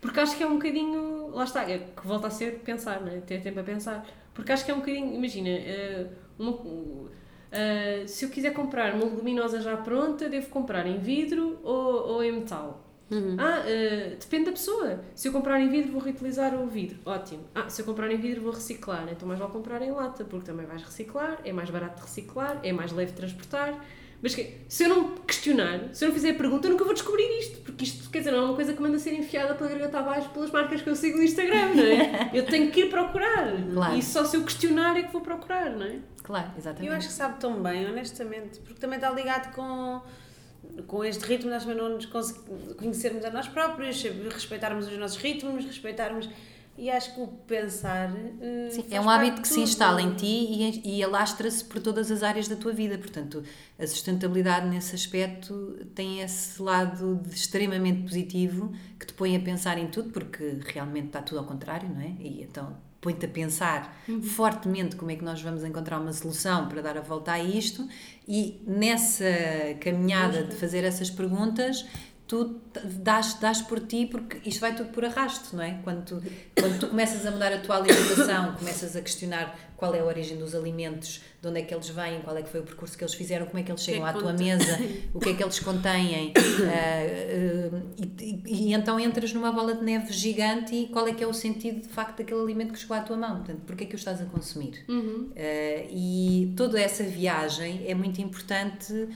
Porque 0.00 0.20
acho 0.20 0.36
que 0.36 0.42
é 0.42 0.46
um 0.46 0.54
bocadinho, 0.54 1.28
lá 1.30 1.44
está, 1.44 1.68
é 1.70 1.78
que 1.78 2.06
volta 2.06 2.26
a 2.28 2.30
ser 2.30 2.60
pensar, 2.60 3.00
não 3.00 3.08
é? 3.12 3.20
Ter 3.20 3.42
tempo 3.42 3.60
a 3.60 3.62
pensar. 3.62 4.06
Porque 4.34 4.52
acho 4.52 4.64
que 4.64 4.70
é 4.70 4.74
um 4.74 4.78
bocadinho, 4.80 5.14
imagina, 5.14 5.48
eh, 5.48 6.06
uma, 6.38 6.58
eh, 7.50 8.04
se 8.06 8.24
eu 8.24 8.30
quiser 8.30 8.52
comprar 8.52 8.94
uma 8.94 9.04
leguminosa 9.04 9.60
já 9.60 9.76
pronta, 9.76 10.28
devo 10.28 10.48
comprar 10.48 10.86
em 10.86 10.98
vidro 10.98 11.58
ou, 11.62 12.14
ou 12.14 12.24
em 12.24 12.32
metal? 12.32 12.82
Ah, 13.38 13.62
eh, 13.66 14.16
depende 14.18 14.46
da 14.46 14.52
pessoa. 14.52 15.00
Se 15.14 15.28
eu 15.28 15.32
comprar 15.32 15.60
em 15.60 15.68
vidro, 15.68 15.92
vou 15.92 16.00
reutilizar 16.00 16.54
o 16.60 16.66
vidro. 16.66 16.98
Ótimo. 17.04 17.44
Ah, 17.54 17.68
se 17.68 17.80
eu 17.80 17.86
comprar 17.86 18.10
em 18.10 18.16
vidro, 18.18 18.42
vou 18.42 18.52
reciclar. 18.52 19.06
Então 19.10 19.28
mais 19.28 19.38
vale 19.38 19.52
comprar 19.52 19.80
em 19.82 19.92
lata, 19.92 20.24
porque 20.24 20.46
também 20.46 20.66
vais 20.66 20.82
reciclar, 20.82 21.40
é 21.44 21.52
mais 21.52 21.70
barato 21.70 21.96
de 21.96 22.02
reciclar, 22.02 22.58
é 22.62 22.72
mais 22.72 22.92
leve 22.92 23.12
de 23.12 23.16
transportar. 23.16 23.80
Mas 24.22 24.34
que- 24.34 24.54
se 24.68 24.84
eu 24.84 24.88
não 24.88 25.14
questionar, 25.18 25.88
se 25.92 26.04
eu 26.04 26.08
não 26.08 26.14
fizer 26.14 26.30
a 26.30 26.34
pergunta, 26.34 26.66
eu 26.66 26.72
nunca 26.72 26.84
vou 26.84 26.94
descobrir 26.94 27.22
isto. 27.38 27.60
Porque 27.60 27.84
isto, 27.84 28.08
quer 28.10 28.18
dizer, 28.18 28.30
não 28.32 28.38
é 28.38 28.44
uma 28.46 28.54
coisa 28.54 28.72
que 28.72 28.80
manda 28.82 28.98
ser 28.98 29.12
enfiada 29.14 29.54
pela 29.54 29.68
garganta 29.70 29.98
abaixo 29.98 30.28
pelas 30.30 30.50
marcas 30.50 30.80
que 30.82 30.88
eu 30.88 30.96
sigo 30.96 31.18
no 31.18 31.22
Instagram, 31.24 31.74
não 31.74 31.82
é? 31.84 32.30
Eu 32.34 32.44
tenho 32.46 32.70
que 32.70 32.80
ir 32.82 32.90
procurar. 32.90 33.52
Claro. 33.72 33.96
E 33.96 34.02
só 34.02 34.24
se 34.24 34.36
eu 34.36 34.42
questionar 34.44 34.96
é 34.96 35.02
que 35.02 35.12
vou 35.12 35.20
procurar, 35.20 35.70
não 35.70 35.84
é? 35.86 35.98
Claro, 36.22 36.50
exatamente. 36.58 36.86
Eu 36.90 36.96
acho 36.96 37.08
que 37.08 37.14
sabe 37.14 37.38
tão 37.38 37.62
bem, 37.62 37.86
honestamente, 37.86 38.58
porque 38.60 38.80
também 38.80 38.96
está 38.96 39.10
ligado 39.10 39.54
com, 39.54 40.00
com 40.86 41.04
este 41.04 41.24
ritmo, 41.24 41.50
nós 41.50 41.62
também 41.64 41.78
não 41.78 41.90
nos 41.90 42.06
conhecermos 42.76 43.24
a 43.24 43.30
nós 43.30 43.46
próprios, 43.48 44.02
respeitarmos 44.32 44.88
os 44.88 44.98
nossos 44.98 45.18
ritmos, 45.18 45.64
respeitarmos. 45.64 46.28
E 46.78 46.90
acho 46.90 47.14
que 47.14 47.20
o 47.20 47.26
pensar. 47.28 48.10
eh, 48.40 48.68
Sim, 48.70 48.84
é 48.90 49.00
um 49.00 49.08
hábito 49.08 49.40
que 49.40 49.48
se 49.48 49.54
tudo. 49.54 49.64
instala 49.64 50.02
em 50.02 50.14
ti 50.14 50.26
e, 50.26 50.98
e 50.98 51.02
alastra-se 51.02 51.64
por 51.64 51.80
todas 51.80 52.10
as 52.10 52.22
áreas 52.22 52.48
da 52.48 52.56
tua 52.56 52.72
vida. 52.72 52.98
Portanto, 52.98 53.42
a 53.78 53.86
sustentabilidade 53.86 54.68
nesse 54.68 54.94
aspecto 54.94 55.86
tem 55.94 56.20
esse 56.20 56.60
lado 56.60 57.22
extremamente 57.32 58.02
positivo 58.02 58.72
que 58.98 59.06
te 59.06 59.14
põe 59.14 59.34
a 59.36 59.40
pensar 59.40 59.78
em 59.78 59.86
tudo, 59.88 60.10
porque 60.10 60.58
realmente 60.66 61.06
está 61.06 61.22
tudo 61.22 61.38
ao 61.38 61.44
contrário, 61.44 61.88
não 61.88 62.00
é? 62.00 62.12
E 62.20 62.42
então 62.42 62.76
põe-te 63.00 63.24
a 63.26 63.28
pensar 63.28 63.96
fortemente 64.34 64.96
como 64.96 65.12
é 65.12 65.16
que 65.16 65.22
nós 65.24 65.40
vamos 65.40 65.62
encontrar 65.62 66.00
uma 66.00 66.12
solução 66.12 66.68
para 66.68 66.82
dar 66.82 66.98
a 66.98 67.00
volta 67.00 67.30
a 67.32 67.38
isto 67.38 67.86
e 68.26 68.60
nessa 68.66 69.24
caminhada 69.80 70.42
de 70.42 70.56
fazer 70.56 70.82
essas 70.82 71.08
perguntas 71.08 71.86
tu 72.26 72.60
dás, 73.02 73.34
dás 73.40 73.62
por 73.62 73.80
ti 73.80 74.06
porque 74.06 74.38
isto 74.48 74.60
vai 74.60 74.74
tudo 74.74 74.88
por 74.90 75.04
arrasto, 75.04 75.54
não 75.56 75.62
é? 75.62 75.78
Quando 75.84 76.04
tu, 76.04 76.22
quando 76.58 76.78
tu 76.80 76.86
começas 76.88 77.24
a 77.24 77.30
mudar 77.30 77.52
a 77.52 77.58
tua 77.58 77.76
alimentação, 77.76 78.54
começas 78.54 78.96
a 78.96 79.00
questionar 79.00 79.56
qual 79.76 79.94
é 79.94 80.00
a 80.00 80.04
origem 80.04 80.38
dos 80.38 80.54
alimentos, 80.54 81.20
de 81.42 81.48
onde 81.48 81.60
é 81.60 81.62
que 81.62 81.72
eles 81.74 81.88
vêm, 81.90 82.20
qual 82.22 82.34
é 82.36 82.42
que 82.42 82.48
foi 82.48 82.60
o 82.60 82.62
percurso 82.62 82.96
que 82.96 83.04
eles 83.04 83.12
fizeram, 83.14 83.44
como 83.46 83.58
é 83.58 83.62
que 83.62 83.70
eles 83.70 83.82
chegam 83.82 84.02
que 84.02 84.08
à 84.08 84.12
tua 84.14 84.30
contém? 84.32 84.46
mesa, 84.56 84.78
o 85.14 85.20
que 85.20 85.28
é 85.28 85.34
que 85.34 85.42
eles 85.42 85.60
contêm, 85.60 86.32
ah, 86.34 86.40
ah, 86.66 87.80
e, 87.98 88.24
e- 88.24 88.42
e 88.70 88.72
então 88.74 88.98
entras 88.98 89.32
numa 89.34 89.52
bola 89.52 89.74
de 89.74 89.84
neve 89.84 90.12
gigante 90.12 90.74
e 90.74 90.88
qual 90.88 91.06
é 91.06 91.12
que 91.12 91.22
é 91.22 91.26
o 91.26 91.34
sentido 91.34 91.82
de 91.82 91.88
facto 91.88 92.18
daquele 92.18 92.40
alimento 92.40 92.72
que 92.72 92.78
chegou 92.78 92.96
à 92.96 93.00
tua 93.00 93.16
mão, 93.16 93.36
portanto, 93.36 93.60
porque 93.66 93.84
é 93.84 93.86
que 93.86 93.94
o 93.94 93.96
estás 93.98 94.20
a 94.20 94.24
consumir? 94.24 94.82
Ah, 94.88 95.86
e 95.90 96.52
toda 96.56 96.80
essa 96.80 97.04
viagem 97.04 97.84
é 97.86 97.94
muito 97.94 98.20
importante 98.20 99.08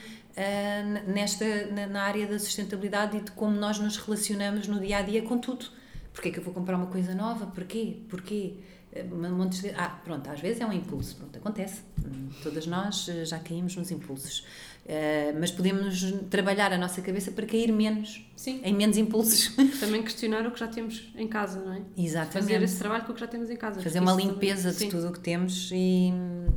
nesta, 1.07 1.45
na, 1.87 2.01
área 2.03 2.25
da 2.27 2.39
sustentabilidade 2.39 3.17
e 3.17 3.21
de 3.21 3.31
como 3.31 3.55
nós 3.55 3.79
nos 3.79 3.97
relacionamos 3.97 4.67
no 4.67 4.79
dia 4.79 4.97
a 4.97 5.01
dia 5.01 5.21
com 5.21 5.37
tudo. 5.37 5.65
Porquê 6.13 6.29
é 6.29 6.31
que 6.31 6.39
eu 6.39 6.43
vou 6.43 6.53
comprar 6.53 6.75
uma 6.75 6.87
coisa 6.87 7.13
nova? 7.15 7.45
Porquê? 7.47 7.97
Porquê? 8.09 8.55
Eh, 8.93 9.05
um 9.11 9.47
de- 9.47 9.69
Ah, 9.69 9.87
pronto, 10.03 10.29
às 10.29 10.41
vezes 10.41 10.59
é 10.61 10.65
um 10.65 10.73
impulso, 10.73 11.15
pronto, 11.15 11.37
acontece. 11.37 11.81
Hum, 12.05 12.29
Todas 12.43 12.67
nós 12.67 13.07
eh, 13.07 13.23
já 13.23 13.39
caímos 13.39 13.75
nos 13.77 13.89
impulsos. 13.91 14.45
Eh, 14.85 15.33
mas 15.39 15.49
podemos 15.51 16.11
trabalhar 16.29 16.73
a 16.73 16.77
nossa 16.77 17.01
cabeça 17.01 17.31
para 17.31 17.45
cair 17.45 17.71
menos, 17.71 18.29
Sim. 18.35 18.59
em 18.63 18.73
menos 18.73 18.97
impulsos. 18.97 19.55
Também 19.79 20.03
questionar 20.03 20.45
o 20.45 20.51
que 20.51 20.59
já 20.59 20.67
temos 20.67 21.13
em 21.15 21.27
casa, 21.29 21.61
não 21.63 21.73
é? 21.73 21.81
Exatamente. 21.97 22.33
Fazer 22.33 22.61
esse 22.61 22.77
trabalho 22.79 23.05
com 23.05 23.11
o 23.11 23.15
que 23.15 23.21
já 23.21 23.27
temos 23.27 23.49
em 23.49 23.55
casa. 23.55 23.79
fazer 23.81 23.99
uma 23.99 24.11
isso 24.11 24.19
também- 24.19 24.33
limpeza 24.33 24.71
de 24.73 24.89
tudo 24.89 25.07
o 25.07 25.11
que 25.13 25.19
temos 25.21 25.69
e, 25.71 26.11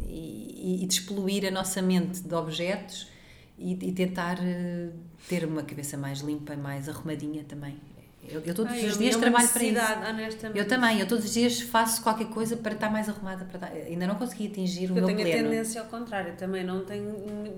e, 0.09 0.81
e 0.83 0.87
despoluir 0.87 1.47
a 1.47 1.51
nossa 1.53 1.81
mente 1.81 2.20
de 2.20 2.35
objetos 2.35 3.07
e, 3.65 3.73
e 3.89 3.93
tentar 3.93 4.39
eh, 4.43 4.91
ter 5.29 5.45
uma 5.45 5.62
cabeça 5.62 5.97
mais 5.97 6.21
limpa, 6.21 6.55
mais 6.57 6.89
arrumadinha 6.89 7.43
também. 7.45 7.77
Eu, 8.27 8.41
eu 8.41 8.55
todos 8.55 8.73
Ai, 8.73 8.87
os 8.87 8.93
eu- 8.93 8.99
dias 8.99 9.17
trabalho 9.17 9.49
para 9.49 9.62
isso. 9.65 9.81
honestamente. 10.11 10.59
Eu 10.59 10.67
também, 10.67 10.99
eu 11.01 11.07
todos 11.07 11.25
os 11.27 11.33
dias 11.33 11.61
faço 11.61 12.03
qualquer 12.03 12.27
coisa 12.29 12.57
para 12.57 12.73
estar 12.75 12.91
mais 12.91 13.07
arrumada. 13.09 13.45
Para 13.45 13.67
estar- 13.69 13.73
ainda 13.87 14.07
não 14.07 14.15
consegui 14.15 14.47
atingir 14.47 14.87
o 14.87 14.91
Eu 14.91 14.95
meu 14.95 15.07
tenho 15.07 15.19
a 15.19 15.23
pleno. 15.23 15.51
tendência 15.51 15.81
ao 15.83 15.87
contrário, 15.89 16.35
também 16.37 16.65
não 16.65 16.85
tenho, 16.87 17.12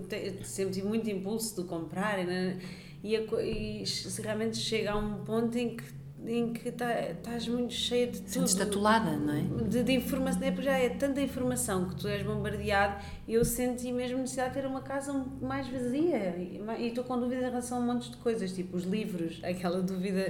te- 0.09 0.45
sempre 0.45 0.75
tive 0.75 0.89
muito 0.89 1.09
impulso 1.09 1.63
de 1.63 1.69
comprar 1.69 2.19
e, 2.21 2.25
né, 2.25 2.59
e, 3.05 3.15
e 3.15 3.87
se 3.87 4.21
realmente 4.23 4.57
chega 4.57 4.91
a 4.93 4.97
um 4.97 5.23
ponto 5.25 5.57
em 5.57 5.77
que, 5.77 5.85
em 6.25 6.53
que 6.53 6.73
tá, 6.73 7.01
estás 7.11 7.47
muito 7.47 7.73
cheia 7.73 8.07
de 8.07 8.19
tudo. 8.19 8.31
Sentes-te 8.31 8.63
atolada, 8.63 9.17
não 9.17 9.35
é? 9.35 9.69
de, 9.69 9.83
de 9.83 9.93
informação, 9.93 10.43
é 10.43 10.51
porque 10.51 10.67
já 10.67 10.79
é 10.79 10.89
tanta 10.89 11.21
informação 11.21 11.89
que 11.89 11.97
tu 11.97 12.09
és 12.09 12.23
bombardeado, 12.23 13.03
eu 13.29 13.45
senti 13.45 13.93
mesmo 13.93 14.19
necessidade 14.19 14.55
de 14.55 14.61
ter 14.61 14.67
uma 14.67 14.81
casa 14.81 15.13
mais 15.41 15.69
vazia 15.69 16.37
e 16.39 16.87
estou 16.87 17.05
com 17.05 17.19
dúvida 17.19 17.43
em 17.43 17.45
relação 17.45 17.79
a 17.79 17.81
um 17.81 17.85
monte 17.85 18.11
de 18.11 18.17
coisas, 18.17 18.53
tipo 18.53 18.77
os 18.77 18.85
livros, 18.85 19.41
aquela 19.45 19.81
dúvida. 19.83 20.27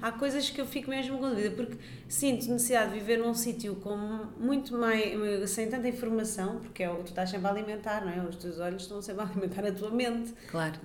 Há 0.00 0.12
coisas 0.12 0.48
que 0.48 0.60
eu 0.60 0.66
fico 0.66 0.90
mesmo 0.90 1.18
com 1.18 1.28
dúvida, 1.28 1.50
porque 1.50 1.76
sinto 2.08 2.50
necessidade 2.50 2.92
de 2.92 2.98
viver 3.00 3.18
num 3.18 3.34
sítio 3.34 3.76
com 3.76 3.96
muito 4.38 4.76
mais, 4.76 5.50
sem 5.50 5.68
tanta 5.68 5.88
informação, 5.88 6.60
porque 6.60 6.82
é 6.82 6.88
tu 6.88 7.06
estás 7.06 7.30
sempre 7.30 7.46
a 7.46 7.50
alimentar, 7.50 8.04
não 8.04 8.12
é? 8.12 8.26
Os 8.26 8.36
teus 8.36 8.58
olhos 8.58 8.82
estão 8.82 9.02
sempre 9.02 9.22
a 9.22 9.26
alimentar 9.26 9.64
a 9.66 9.72
tua 9.72 9.90
mente. 9.90 10.32
Claro. 10.50 10.78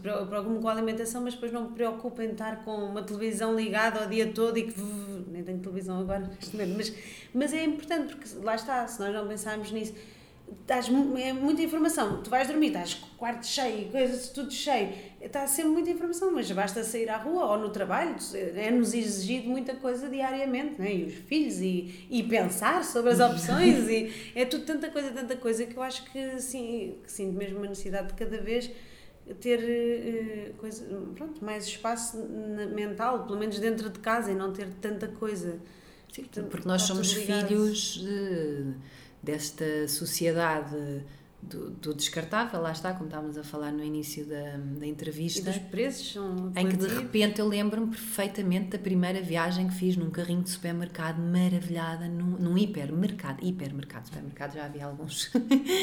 Preocupo-me 0.00 0.60
com 0.60 0.68
a 0.68 0.72
alimentação, 0.72 1.22
mas 1.22 1.34
depois 1.34 1.52
não 1.52 1.68
me 1.68 1.74
preocupo 1.74 2.22
em 2.22 2.30
estar 2.30 2.64
com 2.64 2.72
uma 2.72 3.02
televisão 3.02 3.54
ligada 3.54 4.07
ao 4.08 4.14
dia 4.14 4.32
todo 4.32 4.58
e 4.58 4.64
que 4.64 4.80
nem 5.28 5.44
tenho 5.44 5.58
televisão 5.58 6.00
agora 6.00 6.20
neste 6.20 6.56
momento, 6.56 6.76
mas, 6.76 6.94
mas 7.34 7.52
é 7.52 7.64
importante 7.64 8.16
porque 8.16 8.28
lá 8.42 8.54
está, 8.54 8.86
se 8.88 8.98
nós 8.98 9.12
não 9.12 9.28
pensarmos 9.28 9.70
nisso, 9.70 9.94
estás, 10.60 10.88
é 11.18 11.32
muita 11.32 11.62
informação, 11.62 12.22
tu 12.22 12.30
vais 12.30 12.48
dormir, 12.48 12.68
estás 12.68 12.94
com 12.94 13.06
o 13.06 13.18
quarto 13.18 13.46
cheio, 13.46 13.90
coisas 13.90 14.30
tudo 14.30 14.50
cheio, 14.50 14.90
está 15.20 15.46
sempre 15.46 15.72
muita 15.72 15.90
informação, 15.90 16.32
mas 16.32 16.50
basta 16.50 16.82
sair 16.82 17.10
à 17.10 17.18
rua 17.18 17.44
ou 17.52 17.58
no 17.58 17.68
trabalho, 17.68 18.16
é-nos 18.56 18.94
exigido 18.94 19.48
muita 19.48 19.74
coisa 19.74 20.08
diariamente, 20.08 20.80
né? 20.80 20.94
e 20.94 21.04
os 21.04 21.14
filhos, 21.14 21.60
e, 21.60 22.06
e 22.10 22.22
pensar 22.22 22.82
sobre 22.84 23.10
as 23.10 23.20
opções, 23.20 23.88
e 23.88 24.10
é 24.34 24.44
tudo 24.46 24.64
tanta 24.64 24.90
coisa, 24.90 25.10
tanta 25.10 25.36
coisa 25.36 25.66
que 25.66 25.76
eu 25.76 25.82
acho 25.82 26.10
que, 26.10 26.40
sim, 26.40 26.96
que 27.02 27.12
sinto 27.12 27.36
mesmo 27.36 27.58
uma 27.58 27.66
necessidade 27.66 28.08
de 28.08 28.14
cada 28.14 28.40
vez 28.40 28.70
ter 29.40 29.58
eh, 29.60 30.52
coisa, 30.58 30.84
pronto, 31.14 31.44
mais 31.44 31.66
espaço 31.66 32.16
mental, 32.74 33.24
pelo 33.26 33.38
menos 33.38 33.58
dentro 33.58 33.88
de 33.90 33.98
casa, 33.98 34.30
e 34.30 34.34
não 34.34 34.52
ter 34.52 34.68
tanta 34.80 35.08
coisa. 35.08 35.58
Portanto, 36.14 36.48
Porque 36.50 36.66
nós 36.66 36.82
somos 36.82 37.12
ligado. 37.12 37.46
filhos 37.48 37.98
de- 38.02 38.72
desta 39.22 39.86
sociedade 39.88 40.74
do, 41.40 41.70
do 41.70 41.94
descartável, 41.94 42.60
lá 42.60 42.72
está, 42.72 42.92
como 42.92 43.06
estávamos 43.06 43.38
a 43.38 43.44
falar 43.44 43.72
no 43.72 43.82
início 43.82 44.26
da, 44.26 44.56
da 44.78 44.86
E 44.86 44.90
entrevista. 44.90 45.50
dos 45.50 45.58
preços 45.58 46.12
são 46.12 46.52
Em 46.54 46.68
que 46.68 46.76
de 46.76 46.88
repente 46.88 47.40
eu 47.40 47.46
lembro-me 47.46 47.86
perfeitamente 47.88 48.70
da 48.70 48.78
primeira 48.78 49.22
viagem 49.22 49.68
que 49.68 49.74
fiz 49.74 49.96
num 49.96 50.10
carrinho 50.10 50.42
de 50.42 50.50
supermercado, 50.50 51.18
maravilhada, 51.20 52.08
num, 52.08 52.36
num 52.38 52.58
hipermercado. 52.58 53.44
Hipermercado, 53.44 54.06
supermercado 54.06 54.54
já 54.54 54.64
havia 54.64 54.84
alguns. 54.86 55.30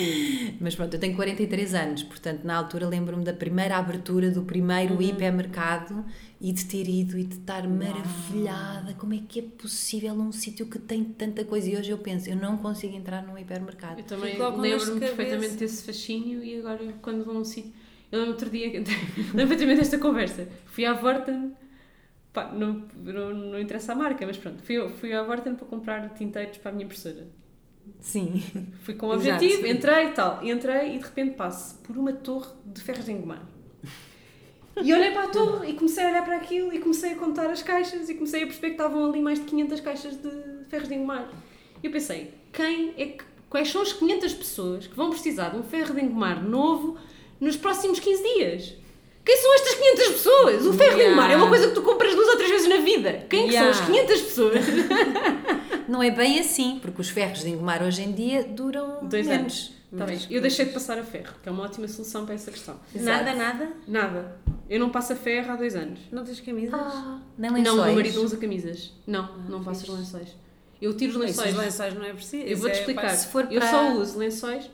Mas 0.60 0.76
pronto, 0.76 0.94
eu 0.94 1.00
tenho 1.00 1.16
43 1.16 1.74
anos, 1.74 2.04
portanto 2.04 2.44
na 2.44 2.56
altura 2.56 2.88
lembro-me 2.88 3.24
da 3.24 3.34
primeira 3.34 3.78
abertura 3.78 4.30
do 4.30 4.44
primeiro 4.44 5.02
hipermercado 5.02 6.06
e 6.40 6.52
de 6.52 6.66
ter 6.66 6.88
ido 6.88 7.18
e 7.18 7.24
de 7.24 7.36
estar 7.36 7.68
maravilhada. 7.68 8.94
Como 8.96 9.14
é 9.14 9.20
que 9.28 9.40
é 9.40 9.44
possível 9.44 10.14
um 10.14 10.32
sítio 10.32 10.66
que 10.66 10.78
tem 10.78 11.04
tanta 11.04 11.44
coisa? 11.46 11.70
E 11.70 11.78
hoje 11.78 11.92
eu 11.92 11.98
penso, 11.98 12.30
eu 12.30 12.36
não 12.36 12.58
consigo 12.58 12.96
entrar 12.96 13.26
num 13.26 13.38
hipermercado. 13.38 14.00
Eu 14.00 14.06
também 14.06 14.38
lembro-me 14.38 15.00
perfeitamente 15.00 15.56
desse 15.56 15.84
fascínio 15.84 16.44
e 16.44 16.60
agora 16.60 16.94
quando 17.02 17.24
vou 17.24 17.36
a 17.36 17.40
um 17.40 17.46
sítio. 17.46 17.72
Eu 18.12 18.20
lembro 18.20 18.34
outro 18.34 18.50
dia, 18.50 18.68
lembro 18.72 19.34
perfeitamente 19.34 19.80
desta 19.80 19.98
conversa. 19.98 20.48
Fui 20.66 20.86
à 20.86 20.94
Vorten, 20.94 21.54
pá, 22.32 22.52
não, 22.52 22.86
não, 22.96 23.34
não 23.34 23.60
interessa 23.60 23.94
a 23.94 23.96
marca, 23.96 24.26
mas 24.26 24.38
pronto, 24.38 24.62
fui, 24.62 24.88
fui 24.90 25.14
à 25.14 25.24
Vorten 25.24 25.56
para 25.56 25.66
comprar 25.66 26.10
tinteiros 26.14 26.58
para 26.58 26.72
a 26.72 26.74
minha 26.74 26.86
impressora. 26.86 27.28
Sim. 28.00 28.42
Fui 28.82 28.96
com 28.96 29.08
o 29.08 29.14
Exato. 29.14 29.36
objetivo, 29.36 29.68
entrei 29.68 30.08
e 30.08 30.12
tal. 30.12 30.46
Entrei 30.46 30.96
e 30.96 31.00
de 31.00 31.06
repente 31.06 31.36
passo 31.36 31.78
por 31.80 31.98
uma 31.98 32.14
torre 32.14 32.50
de 32.66 32.82
ferros 32.82 33.06
de 33.06 33.12
engomar. 33.12 33.46
E 34.84 34.94
olhei 34.94 35.12
para 35.12 35.24
a 35.24 35.28
torre 35.28 35.70
e 35.70 35.74
comecei 35.74 36.04
a 36.04 36.10
olhar 36.10 36.26
para 36.26 36.36
aquilo 36.38 36.74
e 36.74 36.80
comecei 36.80 37.14
a 37.14 37.16
contar 37.16 37.50
as 37.50 37.62
caixas 37.64 38.10
e 38.10 38.14
comecei 38.16 38.44
a 38.44 38.46
perceber 38.46 38.68
que 38.68 38.74
estavam 38.74 39.06
ali 39.10 39.22
mais 39.22 39.40
de 39.40 39.46
500 39.46 39.80
caixas 39.80 40.16
de 40.22 40.30
ferros 40.70 40.88
de 40.90 40.96
engomar. 40.96 41.28
E 41.82 41.88
eu 41.88 41.92
pensei, 41.92 42.34
quem 42.52 42.94
é 42.98 43.06
que, 43.06 43.24
quais 43.50 43.70
são 43.72 43.82
as 43.82 43.94
500 43.94 44.34
pessoas 44.34 44.88
que 44.88 44.96
vão 44.96 45.10
precisar 45.10 45.50
de 45.50 45.58
um 45.58 45.64
ferro 45.64 45.94
de 45.96 46.02
engomar 46.02 46.44
novo 46.44 46.98
nos 47.40 47.56
próximos 47.56 48.00
15 48.00 48.24
dias? 48.36 48.74
Quem 49.24 49.38
são 49.38 49.56
estas 49.56 49.74
500 49.76 50.08
pessoas? 50.10 50.66
O 50.68 50.74
ferro 50.74 50.98
de 50.98 51.04
engomar 51.06 51.32
é 51.32 51.36
uma 51.36 51.48
coisa 51.48 51.68
que 51.70 51.74
tu 51.74 51.82
compras 51.82 52.14
duas 52.14 52.28
ou 52.28 52.36
três 52.38 52.52
vezes 52.52 52.68
na 52.68 52.78
vida. 52.78 53.26
Quem 53.30 53.46
que 53.48 53.54
Yeah. 53.54 53.74
são 53.74 53.84
as 53.84 53.90
500 53.90 54.22
pessoas? 54.22 54.66
Não 55.88 56.02
é 56.04 56.12
bem 56.12 56.40
assim, 56.40 56.80
porque 56.82 57.02
os 57.02 57.10
ferros 57.10 57.40
de 57.42 57.50
engomar 57.50 57.82
hoje 57.84 58.02
em 58.04 58.12
dia 58.12 58.44
duram 58.44 59.00
Dois 59.04 59.26
menos. 59.26 59.42
anos. 59.42 59.76
Tá 59.98 60.06
bem. 60.06 60.20
Eu 60.30 60.42
deixei 60.42 60.66
de 60.66 60.74
passar 60.74 60.98
a 61.00 61.04
ferro, 61.04 61.34
que 61.42 61.48
é 61.48 61.52
uma 61.52 61.64
ótima 61.64 61.88
solução 61.88 62.26
para 62.26 62.36
essa 62.36 62.52
questão. 62.52 62.80
Nada, 62.94 63.34
nada? 63.34 63.70
Nada. 63.88 64.36
Eu 64.70 64.80
não 64.80 64.90
passo 64.90 65.14
a 65.14 65.16
ferro 65.16 65.52
há 65.52 65.56
dois 65.56 65.76
anos. 65.76 66.00
Não 66.12 66.24
tens 66.24 66.40
camisas? 66.42 66.74
Ah, 66.74 67.22
nem 67.38 67.52
lençóis. 67.52 67.76
Não, 67.76 67.84
o 67.84 67.86
meu 67.86 67.96
marido 67.96 68.16
não 68.18 68.24
usa 68.26 68.38
camisas. 68.38 68.94
Não, 69.06 69.38
não 69.50 69.64
passo 69.64 69.84
os 69.92 69.98
lençóis. 70.00 70.36
Eu 70.82 70.96
tiro 70.98 71.18
os 71.20 71.24
Esses 71.26 71.38
lençóis. 71.38 71.56
lençóis 71.66 71.94
não 71.94 72.04
é 72.04 72.14
preciso. 72.14 72.46
Eu 72.46 72.58
vou-te 72.58 72.76
é 72.76 72.80
explicar. 72.80 73.02
para- 73.02 73.16
se 73.16 73.28
for 73.28 73.48
Eu 73.52 73.60
para- 73.62 73.72
só 73.72 73.94
uso 73.94 74.18
lençóis. 74.18 74.70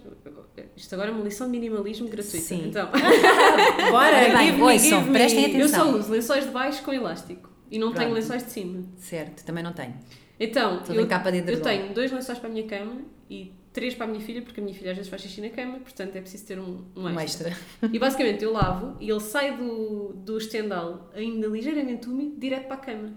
Isto 0.75 0.93
agora 0.95 1.09
é 1.09 1.13
uma 1.13 1.23
lição 1.23 1.45
de 1.47 1.51
minimalismo 1.51 2.07
gratuita. 2.07 2.45
Sim. 2.45 2.67
Então, 2.69 2.89
Bora, 3.91 4.17
Ora 4.17 4.37
bem, 4.37 4.47
give 4.47 4.57
me, 4.57 4.63
ouçam, 4.63 4.79
give 4.99 5.09
me. 5.09 5.11
prestem 5.11 5.59
eu 5.59 5.67
só 5.69 5.75
Atenção. 5.81 5.99
uso 5.99 6.11
lençóis 6.11 6.43
de 6.45 6.51
baixo 6.51 6.83
com 6.83 6.93
elástico. 6.93 7.49
E 7.69 7.77
não 7.79 7.87
tenho 7.93 8.09
Pronto. 8.09 8.13
lençóis 8.21 8.43
de 8.45 8.51
cima. 8.51 8.83
Certo, 8.97 9.43
também 9.45 9.63
não 9.63 9.71
tenho. 9.73 9.93
Então, 10.39 10.77
eu, 10.89 10.95
tem 10.95 11.07
capa 11.07 11.31
de 11.31 11.37
eu 11.37 11.41
edredom. 11.43 11.63
tenho 11.63 11.93
dois 11.93 12.11
lençóis 12.11 12.39
para 12.39 12.49
a 12.49 12.51
minha 12.51 12.65
cama 12.67 12.95
e 13.29 13.53
três 13.73 13.93
para 13.95 14.05
a 14.05 14.09
minha 14.09 14.21
filha, 14.21 14.41
porque 14.41 14.59
a 14.59 14.63
minha 14.63 14.75
filha 14.75 14.91
às 14.91 14.97
vezes 14.97 15.09
faz 15.09 15.21
xixi 15.21 15.41
na 15.41 15.49
cama, 15.49 15.79
portanto 15.79 16.15
é 16.15 16.21
preciso 16.21 16.45
ter 16.45 16.59
um, 16.59 16.83
um 16.95 17.03
Um 17.05 17.19
extra. 17.19 17.49
extra. 17.49 17.89
E 17.91 17.97
basicamente 17.99 18.43
eu 18.43 18.51
lavo 18.51 18.97
e 18.99 19.09
ele 19.09 19.19
sai 19.19 19.55
do, 19.57 20.13
do 20.13 20.37
estendal 20.37 21.09
ainda 21.13 21.47
ligeiramente 21.47 22.07
úmido, 22.09 22.39
direto 22.39 22.65
para 22.67 22.75
a 22.75 22.79
cama. 22.79 23.13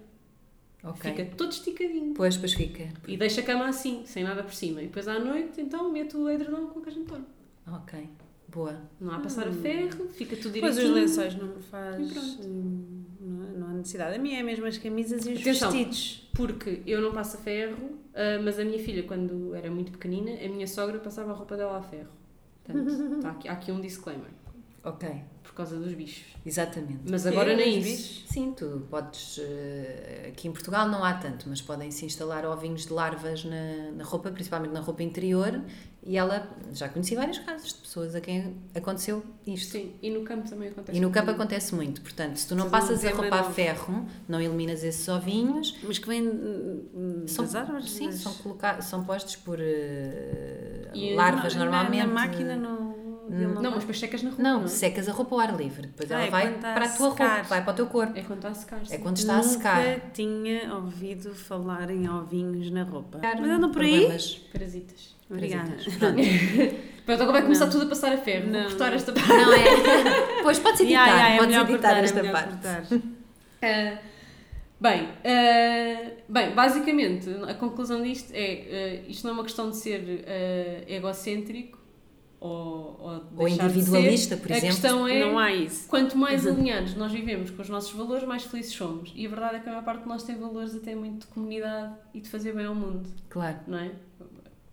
Ok. 0.83 1.11
Fica 1.11 1.25
todo 1.37 1.51
esticadinho. 1.51 2.13
Pois, 2.15 2.37
pois 2.37 2.53
fica. 2.53 2.89
E 3.09 3.17
deixa 3.17 3.41
a 3.41 3.45
cama 3.45 3.67
assim, 3.67 4.03
sem 4.05 4.23
nada 4.23 4.43
por 4.43 4.53
cima. 4.53 4.83
E 4.83 4.87
depois 4.87 5.09
à 5.09 5.19
noite, 5.19 5.59
então, 5.61 5.91
meto 5.91 6.19
o 6.19 6.29
edredom 6.31 6.67
com 6.67 6.81
o 6.81 6.83
que 6.83 6.91
a 6.91 6.93
gente. 6.93 7.11
Ok. 7.67 8.07
Boa. 8.49 8.79
Não 9.01 9.11
há 9.13 9.17
a 9.17 9.21
passar 9.21 9.49
a 9.49 9.53
ferro, 9.53 10.07
fica 10.11 10.37
tudo 10.37 10.61
Pois 10.61 10.75
direitinho. 10.77 10.89
os 11.05 11.17
lençóis 11.17 11.35
não 11.37 11.57
me 11.57 11.63
faz. 11.63 11.99
E 12.11 12.13
pronto. 12.13 12.47
hum, 12.47 13.05
Não, 13.19 13.59
não 13.59 13.67
ando 13.69 13.79
necessidade. 13.79 14.15
A 14.15 14.19
minha 14.19 14.39
é 14.39 14.43
mesmo 14.43 14.67
as 14.67 14.77
camisas 14.77 15.25
e 15.27 15.33
os 15.33 15.41
Atenção. 15.41 15.73
vestidos. 15.73 16.29
Porque 16.35 16.83
eu 16.87 17.01
não 17.01 17.13
passo 17.13 17.39
a 17.39 17.41
ferro, 17.41 17.99
ah, 18.15 18.41
mas 18.43 18.59
a 18.59 18.65
minha 18.65 18.79
filha, 18.79 19.03
quando 19.05 19.55
era 19.55 19.71
muito 19.71 19.93
pequenina, 19.93 20.31
a 20.33 20.49
minha 20.49 20.67
sogra 20.67 20.99
passava 20.99 21.33
a 21.33 21.35
roupa 21.35 21.57
dela 21.57 21.79
a 21.79 21.83
ferro. 21.83 22.11
Portanto, 22.65 23.21
tá 23.21 23.31
aqui, 23.31 23.49
há 23.49 23.53
aqui 23.53 23.73
um 23.73 23.81
disclaimer. 23.81 24.31
Ok, 24.83 25.09
Por 25.43 25.55
causa 25.55 25.79
dos 25.79 25.95
bichos. 25.95 26.25
exatamente. 26.45 27.01
Mas 27.11 27.27
agora 27.27 27.57
nem 27.57 27.79
os 27.79 27.87
isso. 27.87 28.25
Sim, 28.27 28.53
tu 28.53 28.87
podes. 28.91 29.39
eh, 29.43 30.27
Aqui 30.29 30.47
em 30.47 30.53
Portugal 30.53 30.87
não 30.89 31.03
há 31.03 31.15
tanto, 31.15 31.49
mas 31.49 31.63
podem-se 31.63 32.05
instalar 32.05 32.45
ovinhos 32.45 32.85
de 32.85 32.93
larvas 32.93 33.45
na, 33.47 33.93
na 33.97 34.05
roupa, 34.05 34.31
principalmente 34.31 34.73
na 34.73 34.81
roupa 34.81 35.03
interior, 35.03 35.63
e 36.07 36.17
ela. 36.17 36.49
Já 36.73 36.89
conheci 36.89 37.15
vários 37.15 37.39
casos 37.39 37.69
de 37.73 37.75
pessoas 37.81 38.15
a 38.15 38.21
quem 38.21 38.55
aconteceu 38.75 39.25
isto. 39.47 39.73
Sim, 39.73 39.93
e 40.03 40.11
no 40.11 40.23
campo 40.23 40.49
também 40.49 40.69
acontece. 40.69 40.99
E 40.99 41.01
no 41.01 41.11
campo 41.11 41.27
muito. 41.27 41.41
acontece 41.41 41.75
muito, 41.75 42.01
portanto, 42.03 42.37
se 42.37 42.47
tu 42.49 42.55
não 42.55 42.67
um 42.67 42.71
passas 42.71 43.05
a 43.05 43.11
roupa 43.11 43.37
a 43.37 43.45
ferro, 43.45 44.07
não 44.29 44.41
eliminas 44.41 44.83
esses 44.85 45.07
ovinhos, 45.09 45.77
Mas 45.83 45.99
que 45.99 46.07
vêm 46.09 46.23
hum, 46.29 47.25
são, 47.27 47.45
das 47.45 47.55
árvores? 47.55 47.91
sim, 47.91 48.07
das- 48.07 48.17
são, 48.21 48.35
são 48.83 49.05
postos 49.05 49.37
por 49.37 49.59
eh, 49.61 50.91
E 50.95 51.15
larvas 51.15 51.55
Na- 51.55 51.65
na- 51.65 51.71
normalmente. 51.71 52.07
Na 52.07 52.13
máquina 52.13 52.57
não. 52.57 53.04
Ele 53.29 53.47
Não, 53.47 53.71
mas 53.71 53.81
depois 53.81 53.99
secas 53.99 54.23
na 54.23 54.31
roupa. 54.31 54.43
Não, 54.43 54.65
é? 54.65 54.67
secas 54.67 55.09
a 55.09 55.13
roupa 55.13 55.35
ao 55.35 55.41
ar 55.41 55.57
livre, 55.57 55.87
depois 55.87 56.11
Ah, 56.11 56.15
ela 56.15 56.25
é 56.27 56.31
vai 56.31 56.47
a 56.49 56.51
para 56.59 56.85
a 56.85 56.89
tua 56.89 57.11
secar. 57.11 57.29
roupa, 57.37 57.43
vai 57.49 57.65
para 57.65 57.73
o 57.73 57.77
teu 57.77 57.87
corpo. 57.87 58.19
É 58.19 58.23
quando 58.23 58.39
está 58.39 58.49
a 58.51 58.55
secar. 58.55 58.81
É 58.83 58.85
sim. 58.85 58.99
quando 58.99 59.17
está 59.17 59.33
a 59.35 59.37
Nunca 59.39 59.49
secar. 59.49 60.01
tinha 60.13 60.75
ouvido 60.75 61.35
falar 61.35 61.91
em 61.91 62.09
ovinhos 62.09 62.71
na 62.71 62.83
roupa. 62.83 63.19
Mas 63.23 63.51
andam 63.51 63.71
por 63.71 63.83
aí? 63.83 64.07
Parasitas. 64.53 65.15
Obrigada. 65.31 65.73
Pronto. 67.07 67.23
Agora 67.23 67.33
vai 67.33 67.43
começar 67.43 67.65
Não. 67.67 67.73
tudo 67.73 67.85
a 67.87 67.89
passar 67.89 68.13
a 68.13 68.19
ferro. 68.19 68.45
Vou 68.51 68.53
Não, 68.61 68.69
cortar 68.69 68.89
não. 68.89 68.95
esta 68.97 69.13
parte. 69.15 69.29
Não 69.29 69.53
é? 69.53 70.43
Pois 70.43 70.59
podes 70.59 70.81
editar, 70.81 71.07
ya, 71.07 71.29
é 71.31 71.37
podes 71.39 71.49
melhor 71.57 71.71
editar 71.71 71.89
cortar, 71.89 71.97
é 72.01 72.05
esta 72.05 72.23
melhor 72.23 72.33
parte. 72.33 72.51
cortar. 72.53 72.85
Ah, 73.63 73.99
bem, 74.81 75.09
ah, 75.25 76.11
bem, 76.29 76.51
basicamente, 76.55 77.31
a 77.49 77.55
conclusão 77.55 78.03
disto 78.03 78.31
é: 78.35 79.01
ah, 79.05 79.11
isto 79.11 79.25
não 79.25 79.31
é 79.33 79.35
uma 79.39 79.43
questão 79.45 79.71
de 79.71 79.77
ser 79.77 80.25
egocêntrico 80.87 81.79
ou, 82.47 82.97
ou, 83.01 83.23
Ou 83.39 83.49
individualista, 83.49 84.37
ser. 84.37 84.43
por 84.43 84.53
a 84.53 84.57
exemplo. 84.59 84.75
questão 84.77 85.09
é: 85.09 85.21
Não 85.21 85.39
há 85.39 85.51
isso. 85.51 85.89
quanto 85.89 86.17
mais 86.19 86.47
alinhados 86.47 86.95
nós 86.95 87.11
vivemos 87.11 87.49
com 87.49 87.63
os 87.63 87.71
nossos 87.71 87.93
valores, 87.93 88.23
mais 88.29 88.43
felizes 88.45 88.75
somos. 88.75 89.11
E 89.17 89.25
a 89.25 89.29
verdade 89.31 89.57
é 89.57 89.59
que 89.61 89.69
a 89.69 89.73
maior 89.73 89.85
parte 89.85 90.03
de 90.03 90.09
nós 90.09 90.23
tem 90.25 90.37
valores 90.37 90.75
até 90.75 90.95
muito 90.95 91.21
de 91.21 91.27
comunidade 91.33 91.95
e 92.13 92.21
de 92.21 92.29
fazer 92.29 92.53
bem 92.55 92.67
ao 92.67 92.75
mundo, 92.75 93.09
Claro, 93.31 93.57
não 93.67 93.79
é? 93.79 93.93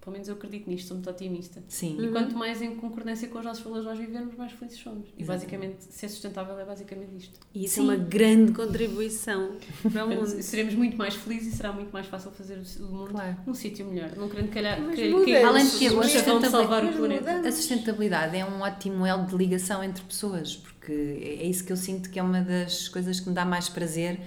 Pelo 0.01 0.13
menos 0.13 0.27
eu 0.27 0.33
acredito 0.33 0.67
nisto, 0.67 0.87
sou 0.87 0.97
muito 0.97 1.09
otimista. 1.11 1.61
sim. 1.67 1.95
E 2.01 2.07
quanto 2.07 2.35
mais 2.35 2.59
em 2.59 2.75
concordância 2.75 3.27
com 3.27 3.37
os 3.37 3.45
nossos 3.45 3.63
valores 3.63 3.85
nós 3.85 3.99
vivermos, 3.99 4.35
mais 4.35 4.51
felizes 4.51 4.79
somos. 4.79 5.07
E 5.15 5.21
Exatamente. 5.21 5.27
basicamente, 5.27 5.83
ser 5.93 6.09
sustentável 6.09 6.57
é 6.59 6.65
basicamente 6.65 7.11
isto. 7.17 7.39
E 7.53 7.65
isso 7.65 7.75
Sim. 7.75 7.81
é 7.81 7.83
uma 7.83 7.95
grande 7.97 8.51
contribuição 8.51 9.57
para 9.93 10.05
o 10.05 10.09
mundo. 10.09 10.25
Seremos 10.41 10.73
muito 10.73 10.97
mais 10.97 11.13
felizes 11.13 11.53
e 11.53 11.57
será 11.57 11.71
muito 11.71 11.91
mais 11.91 12.07
fácil 12.07 12.31
fazer 12.31 12.59
o 12.79 12.83
mundo 12.83 13.11
Claro. 13.11 13.37
num 13.45 13.53
sítio 13.53 13.85
melhor. 13.85 14.09
Não 14.17 14.27
querendo 14.27 14.49
calhar 14.49 14.77
que, 14.89 15.35
Além 15.35 15.65
de 15.65 15.77
que 15.77 15.87
a 15.87 16.03
sustentabilidade-. 16.03 17.47
A 17.47 17.51
sustentabilidade 17.51 18.37
é 18.37 18.45
um 18.45 18.61
ótimo 18.61 19.05
elo 19.05 19.25
de 19.27 19.35
ligação 19.35 19.83
entre 19.83 20.03
pessoas, 20.03 20.55
porque 20.55 20.91
é 20.91 21.45
isso 21.45 21.63
que 21.63 21.71
eu 21.71 21.77
sinto 21.77 22.09
que 22.09 22.19
é 22.19 22.23
uma 22.23 22.41
das 22.41 22.89
coisas 22.89 23.19
que 23.19 23.29
me 23.29 23.35
dá 23.35 23.45
mais 23.45 23.69
prazer 23.69 24.19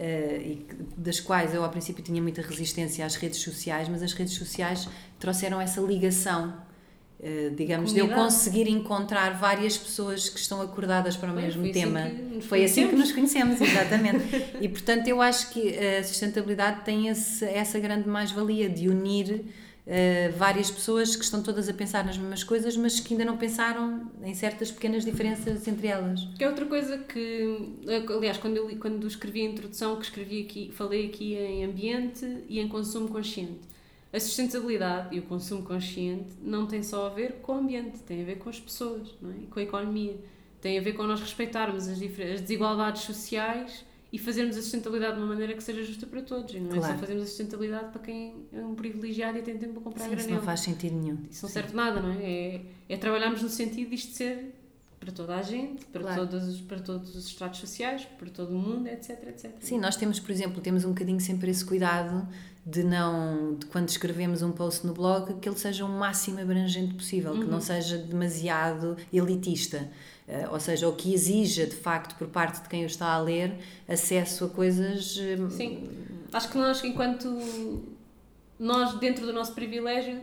e 0.00 0.54
que- 0.68 0.76
das 0.96 1.18
quais 1.20 1.52
eu 1.54 1.64
ao 1.64 1.70
princípio 1.70 2.02
tinha 2.02 2.20
muita 2.22 2.40
resistência 2.42 3.04
às 3.04 3.16
redes 3.16 3.40
sociais, 3.40 3.88
mas 3.88 4.02
as 4.02 4.12
redes 4.12 4.34
sociais 4.34 4.88
trouxeram 5.18 5.60
essa 5.60 5.80
ligação. 5.80 6.66
eh, 7.20 7.50
digamos, 7.56 7.92
de 7.92 7.98
eu 7.98 8.06
Comunidade. 8.06 8.32
conseguir 8.32 8.68
encontrar 8.70 9.30
várias 9.40 9.76
pessoas 9.76 10.28
que 10.28 10.38
estão 10.38 10.62
acordadas 10.62 11.16
para 11.16 11.32
o 11.32 11.34
Bem, 11.34 11.46
mesmo 11.46 11.62
foi 11.62 11.70
assim 11.72 11.80
tema. 11.80 12.04
nos 12.08 12.44
foi 12.46 12.64
assim 12.64 12.86
que 12.88 12.94
nos 12.94 13.10
conhecemos, 13.10 13.60
exatamente. 13.60 14.24
e 14.62 14.68
portanto 14.68 15.08
eu 15.08 15.20
acho 15.20 15.50
que 15.50 15.76
a 15.76 16.04
sustentabilidade 16.04 16.82
tem 16.84 17.08
esse- 17.08 17.44
essa 17.44 17.76
grande 17.80 18.08
mais-valia 18.08 18.68
de 18.68 18.88
unir 18.88 19.44
eh, 19.88 20.28
várias 20.36 20.70
pessoas 20.70 21.16
que 21.16 21.24
estão 21.24 21.42
todas 21.42 21.68
a 21.68 21.72
pensar 21.72 22.04
nas 22.04 22.18
mesmas 22.18 22.44
coisas, 22.44 22.76
mas 22.76 23.00
que 23.00 23.14
ainda 23.14 23.24
não 23.24 23.36
pensaram 23.38 24.10
em 24.22 24.34
certas 24.34 24.70
pequenas 24.70 25.04
diferenças 25.04 25.66
entre 25.66 25.86
elas. 25.88 26.20
Que 26.36 26.44
é 26.44 26.48
outra 26.48 26.66
coisa 26.66 26.98
que, 26.98 27.74
aliás, 28.14 28.36
quando 28.36 28.56
eu 28.58 28.68
li- 28.68 28.76
quando 28.76 29.06
escrevi 29.06 29.40
a 29.40 29.50
introdução, 29.50 29.96
que 29.96 30.04
escrevi 30.04 30.42
aqui, 30.42 30.70
falei 30.72 31.06
aqui 31.06 31.34
em 31.34 31.64
ambiente 31.64 32.26
e 32.48 32.60
em 32.60 32.68
consumo 32.68 33.08
consciente. 33.08 33.60
A 34.12 34.20
sustentabilidade 34.20 35.14
e 35.16 35.18
o 35.18 35.22
consumo 35.22 35.62
consciente 35.62 36.30
não 36.42 36.66
tem 36.66 36.82
só 36.82 37.06
a 37.06 37.10
ver 37.10 37.40
com 37.42 37.52
o 37.52 37.58
ambiente, 37.58 37.98
tem 38.00 38.22
a 38.22 38.24
ver 38.24 38.36
com 38.38 38.48
as 38.48 38.58
pessoas, 38.60 39.14
não 39.20 39.30
é? 39.30 39.34
Com 39.50 39.58
a 39.58 39.62
economia. 39.62 40.16
Tem 40.60 40.78
a 40.78 40.82
ver 40.82 40.94
com 40.94 41.02
nós 41.04 41.20
respeitarmos 41.20 41.86
as, 41.88 41.98
as 42.02 42.40
desigualdades 42.40 43.02
sociais 43.02 43.84
e 44.12 44.18
fazermos 44.18 44.56
a 44.56 44.62
sustentabilidade 44.62 45.14
de 45.16 45.20
uma 45.20 45.28
maneira 45.28 45.52
que 45.54 45.62
seja 45.62 45.82
justa 45.82 46.06
para 46.06 46.22
todos. 46.22 46.54
E 46.54 46.60
não 46.60 46.70
é 46.72 46.78
Claro. 46.78 46.94
só 46.94 46.98
fazermos 47.00 47.24
a 47.24 47.26
sustentabilidade 47.26 47.90
para 47.92 48.00
quem 48.00 48.34
é 48.52 48.60
um 48.64 48.74
privilegiado 48.74 49.38
e 49.38 49.42
tem 49.42 49.58
tempo 49.58 49.74
para 49.74 49.82
comprar 49.82 50.04
Sim, 50.04 50.10
isso 50.14 50.16
granel. 50.22 50.36
não 50.36 50.42
faz 50.44 50.60
sentido 50.60 50.96
nenhum. 50.96 51.18
Isso 51.30 51.44
não 51.44 51.50
serve 51.52 51.68
de 51.70 51.76
nada, 51.76 52.00
não 52.00 52.12
é? 52.12 52.22
É, 52.24 52.60
é 52.88 52.96
trabalharmos 52.96 53.42
no 53.42 53.48
sentido 53.50 53.90
disto 53.90 54.12
ser 54.14 54.54
para 54.98 55.12
toda 55.12 55.36
a 55.36 55.42
gente, 55.42 55.84
para, 55.86 56.00
Claro. 56.02 56.26
todos, 56.26 56.48
os- 56.48 56.60
para 56.62 56.80
todos 56.80 57.14
os 57.14 57.26
estratos 57.26 57.60
sociais, 57.60 58.04
para 58.18 58.28
todo 58.30 58.50
o 58.50 58.58
mundo, 58.58 58.88
etc, 58.88 59.10
etc. 59.28 59.52
Sim, 59.60 59.78
nós 59.78 59.94
temos, 59.96 60.18
por 60.18 60.30
exemplo, 60.32 60.60
temos 60.60 60.84
um 60.84 60.88
bocadinho 60.88 61.20
sempre 61.20 61.50
esse 61.50 61.64
cuidado 61.64 62.26
de 62.66 62.82
não, 62.82 63.54
de 63.54 63.66
quando 63.66 63.88
escrevemos 63.88 64.42
um 64.42 64.50
post 64.52 64.86
no 64.86 64.92
blog, 64.92 65.34
que 65.40 65.48
ele 65.48 65.56
seja 65.56 65.84
o 65.84 65.88
máximo 65.88 66.40
abrangente 66.40 66.94
possível, 66.94 67.32
que 67.38 67.44
não 67.46 67.60
seja 67.60 67.96
demasiado 67.96 68.96
elitista. 69.12 69.88
Eh, 70.28 70.46
ou 70.50 70.60
seja, 70.60 70.86
o 70.86 70.92
que 70.94 71.12
exija, 71.14 71.66
de 71.66 71.74
facto, 71.74 72.14
por 72.16 72.28
parte 72.28 72.62
de 72.62 72.68
quem 72.68 72.82
o 72.84 72.86
está 72.86 73.06
a 73.06 73.18
ler, 73.20 73.54
acesso 73.88 74.44
a 74.44 74.48
coisas. 74.48 75.16
eh, 75.18 75.36
Sim. 75.50 75.88
Acho 76.32 76.50
que 76.50 76.58
nós, 76.58 76.84
enquanto 76.84 77.82
nós, 78.58 78.94
dentro 78.98 79.24
do 79.24 79.32
nosso 79.32 79.54
privilégio, 79.54 80.20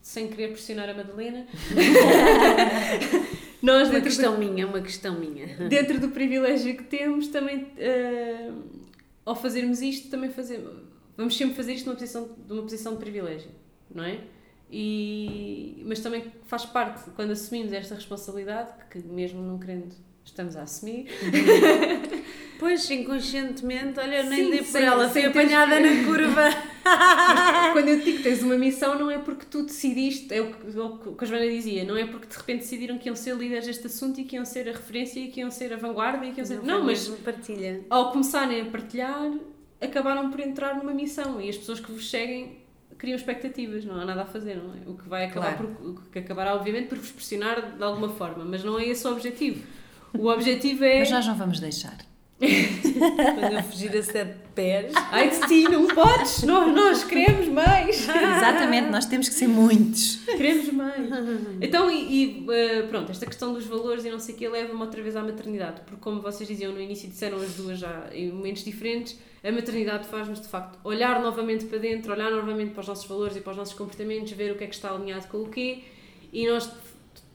sem 0.00 0.28
querer 0.28 0.48
pressionar 0.52 0.88
a 0.88 0.94
Madalena, 0.94 1.46
nós 3.62 3.88
Uma 3.88 3.94
dentro 3.94 4.00
do, 4.00 4.02
questão 4.04 4.38
minha, 4.38 4.66
uma 4.66 4.80
questão 4.80 5.18
minha. 5.18 5.68
dentro 5.68 6.00
do 6.00 6.08
privilégio 6.08 6.74
que 6.76 6.84
temos, 6.84 7.28
também 7.28 7.66
eh, 7.76 8.50
ao 9.26 9.36
fazermos 9.36 9.82
isto, 9.82 10.08
também 10.08 10.30
fazemos, 10.30 10.72
vamos 11.16 11.36
sempre 11.36 11.54
fazer 11.54 11.74
isto 11.74 11.84
numa 11.86 11.96
posição, 11.96 12.30
de 12.46 12.52
uma 12.52 12.62
posição 12.62 12.92
de 12.94 12.98
privilégio, 13.00 13.50
não 13.94 14.04
é? 14.04 14.20
E, 14.70 15.82
mas 15.86 16.00
também 16.00 16.24
faz 16.46 16.64
parte, 16.66 17.10
quando 17.16 17.30
assumimos 17.32 17.72
esta 17.72 17.94
responsabilidade, 17.94 18.70
que 18.90 18.98
mesmo 18.98 19.40
não 19.42 19.58
querendo, 19.58 19.94
estamos 20.24 20.56
a 20.56 20.62
assumir, 20.62 21.06
Pois, 22.58 22.90
inconscientemente, 22.90 24.00
olha, 24.00 24.16
eu 24.16 24.24
nem 24.24 24.44
Sim, 24.46 24.50
dei 24.50 24.62
por 24.64 24.82
ela, 24.82 25.08
fui 25.08 25.24
apanhada 25.24 25.76
que- 25.76 25.80
na 25.88 26.04
curva. 26.04 26.48
quando 27.72 27.88
eu 27.88 27.98
te 28.00 28.04
digo 28.06 28.16
que 28.18 28.22
tens 28.24 28.42
uma 28.42 28.56
missão, 28.56 28.98
não 28.98 29.08
é 29.10 29.18
porque 29.18 29.46
tu 29.48 29.62
decidiste, 29.62 30.34
é 30.34 30.40
o 30.40 30.52
que, 30.52 30.76
é 30.76 30.80
o 30.82 31.14
que 31.14 31.24
a 31.24 31.26
Joana 31.28 31.48
dizia, 31.48 31.84
não 31.84 31.96
é 31.96 32.04
porque 32.04 32.26
de 32.26 32.36
repente 32.36 32.60
decidiram 32.62 32.98
que 32.98 33.08
iam 33.08 33.14
ser 33.14 33.36
líderes 33.36 33.64
deste 33.66 33.86
assunto 33.86 34.20
e 34.20 34.24
que 34.24 34.34
iam 34.34 34.44
ser 34.44 34.68
a 34.68 34.72
referência 34.72 35.20
e 35.20 35.28
que 35.28 35.38
iam 35.40 35.50
ser 35.52 35.72
a 35.72 35.76
vanguarda 35.76 36.26
e 36.26 36.32
que 36.32 36.40
iam 36.40 36.46
ser. 36.46 36.60
Não, 36.64 36.78
foi 36.78 36.86
mas 36.86 37.08
partilha. 37.24 37.84
ao 37.88 38.10
começarem 38.10 38.60
a 38.62 38.64
partilhar, 38.64 39.30
acabaram 39.80 40.28
por 40.28 40.40
entrar 40.40 40.76
numa 40.76 40.92
missão 40.92 41.40
e 41.40 41.48
as 41.48 41.56
pessoas 41.56 41.78
que 41.78 41.92
vos 41.92 42.10
seguem 42.10 42.56
criam 42.98 43.16
expectativas, 43.16 43.84
não 43.84 44.00
há 44.00 44.04
nada 44.04 44.22
a 44.22 44.26
fazer, 44.26 44.56
não 44.56 44.74
é? 44.74 44.78
O 44.86 44.94
que 44.96 45.08
vai 45.08 45.24
acabar 45.26 45.56
Claro. 45.56 45.74
por, 45.74 45.86
o 45.90 45.94
que 46.10 46.18
acabará 46.18 46.54
obviamente 46.54 46.88
por 46.88 46.98
vos 46.98 47.10
pressionar 47.12 47.76
de 47.76 47.82
alguma 47.82 48.08
forma, 48.10 48.44
mas 48.44 48.62
não 48.64 48.78
é 48.78 48.86
esse 48.86 49.06
o 49.06 49.12
objetivo. 49.12 49.64
O 50.12 50.26
objetivo 50.28 50.84
é. 50.84 50.98
Mas 51.00 51.10
nós 51.10 51.26
não 51.26 51.34
vamos 51.36 51.60
deixar. 51.60 51.96
Quando 52.38 53.52
eu 53.52 53.62
fugir 53.64 53.96
a 53.96 54.02
sete 54.02 54.34
pés. 54.58 54.92
Ai 55.12 55.30
ti, 55.46 55.62
não 55.70 55.86
podes! 55.86 56.42
Nós, 56.42 56.74
nós 56.74 57.04
queremos 57.04 57.46
mais! 57.46 57.94
Exatamente, 58.10 58.90
nós 58.90 59.06
temos 59.06 59.28
que 59.28 59.34
ser 59.36 59.46
muitos. 59.46 60.16
Queremos 60.24 60.72
mais. 60.72 61.08
Então, 61.60 61.88
e, 61.88 61.94
e, 61.94 62.46
eh, 62.50 62.82
pronto, 62.82 63.12
esta 63.12 63.24
questão 63.24 63.54
dos 63.54 63.66
valores 63.66 64.04
e 64.04 64.10
não 64.10 64.18
sei 64.18 64.34
o 64.34 64.38
que 64.38 64.48
leva-me 64.48 64.80
outra 64.80 65.00
vez 65.00 65.14
à 65.14 65.22
maternidade, 65.22 65.82
porque 65.82 66.00
como 66.00 66.20
vocês 66.20 66.48
diziam 66.48 66.72
no 66.72 66.80
início, 66.80 67.08
disseram 67.08 67.38
as 67.38 67.54
duas 67.54 67.78
já 67.78 68.08
em 68.12 68.32
momentos 68.32 68.64
diferentes, 68.64 69.16
a 69.44 69.52
maternidade 69.52 70.08
faz-nos 70.08 70.40
de 70.40 70.48
facto 70.48 70.76
olhar 70.82 71.22
novamente 71.22 71.66
para 71.66 71.78
dentro, 71.78 72.12
olhar 72.12 72.32
novamente 72.32 72.72
para 72.72 72.80
os 72.80 72.88
nossos 72.88 73.06
valores 73.06 73.36
e 73.36 73.40
para 73.40 73.52
os 73.52 73.56
nossos 73.56 73.74
comportamentos, 73.74 74.32
ver 74.32 74.50
o 74.50 74.56
que 74.56 74.64
é 74.64 74.66
que 74.66 74.74
está 74.74 74.90
alinhado 74.90 75.28
com 75.28 75.38
o 75.38 75.48
quê, 75.48 75.84
e 76.32 76.48
nós 76.48 76.68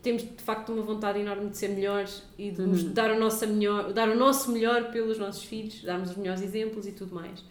temos 0.04 0.24
de 0.24 0.44
facto 0.44 0.74
uma 0.74 0.84
vontade 0.84 1.20
enorme 1.20 1.50
de 1.50 1.58
ser 1.58 1.70
melhores 1.70 2.24
e 2.38 2.52
de 2.52 2.62
nos 2.62 2.84
dar, 2.84 3.10
o 3.12 3.20
nosso 3.20 3.48
melhor, 3.48 3.94
dar 3.94 4.10
o 4.10 4.16
nosso 4.16 4.52
melhor 4.52 4.92
pelos 4.92 5.18
nossos 5.18 5.46
filhos, 5.46 5.82
darmos 5.82 6.12
os 6.12 6.18
melhores 6.18 6.42
exemplos 6.42 6.86
e 6.86 6.92
tudo 6.92 7.16
mais. 7.16 7.44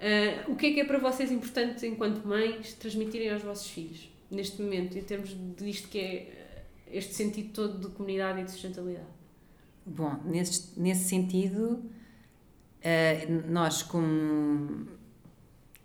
Ah, 0.00 0.44
o 0.48 0.54
que 0.54 0.66
é 0.66 0.72
que 0.72 0.80
é 0.80 0.84
para 0.84 0.98
vocês 0.98 1.30
importante, 1.32 1.84
enquanto 1.86 2.24
mães, 2.24 2.72
transmitirem 2.74 3.30
aos 3.30 3.42
vossos 3.42 3.68
filhos, 3.68 4.08
neste 4.30 4.62
momento, 4.62 4.96
em 4.96 5.02
termos 5.02 5.36
disto 5.58 5.88
que 5.88 5.98
é 5.98 6.14
eh, 6.14 6.62
este 6.92 7.14
sentido 7.14 7.52
todo 7.52 7.88
de 7.88 7.94
comunidade 7.94 8.40
e 8.40 8.44
de 8.44 8.52
sustentabilidade? 8.52 9.08
Bom, 9.84 10.16
nesse, 10.24 10.80
nesse 10.80 11.08
sentido, 11.08 11.82
eh, 12.80 13.26
nós 13.48 13.82
como. 13.82 14.86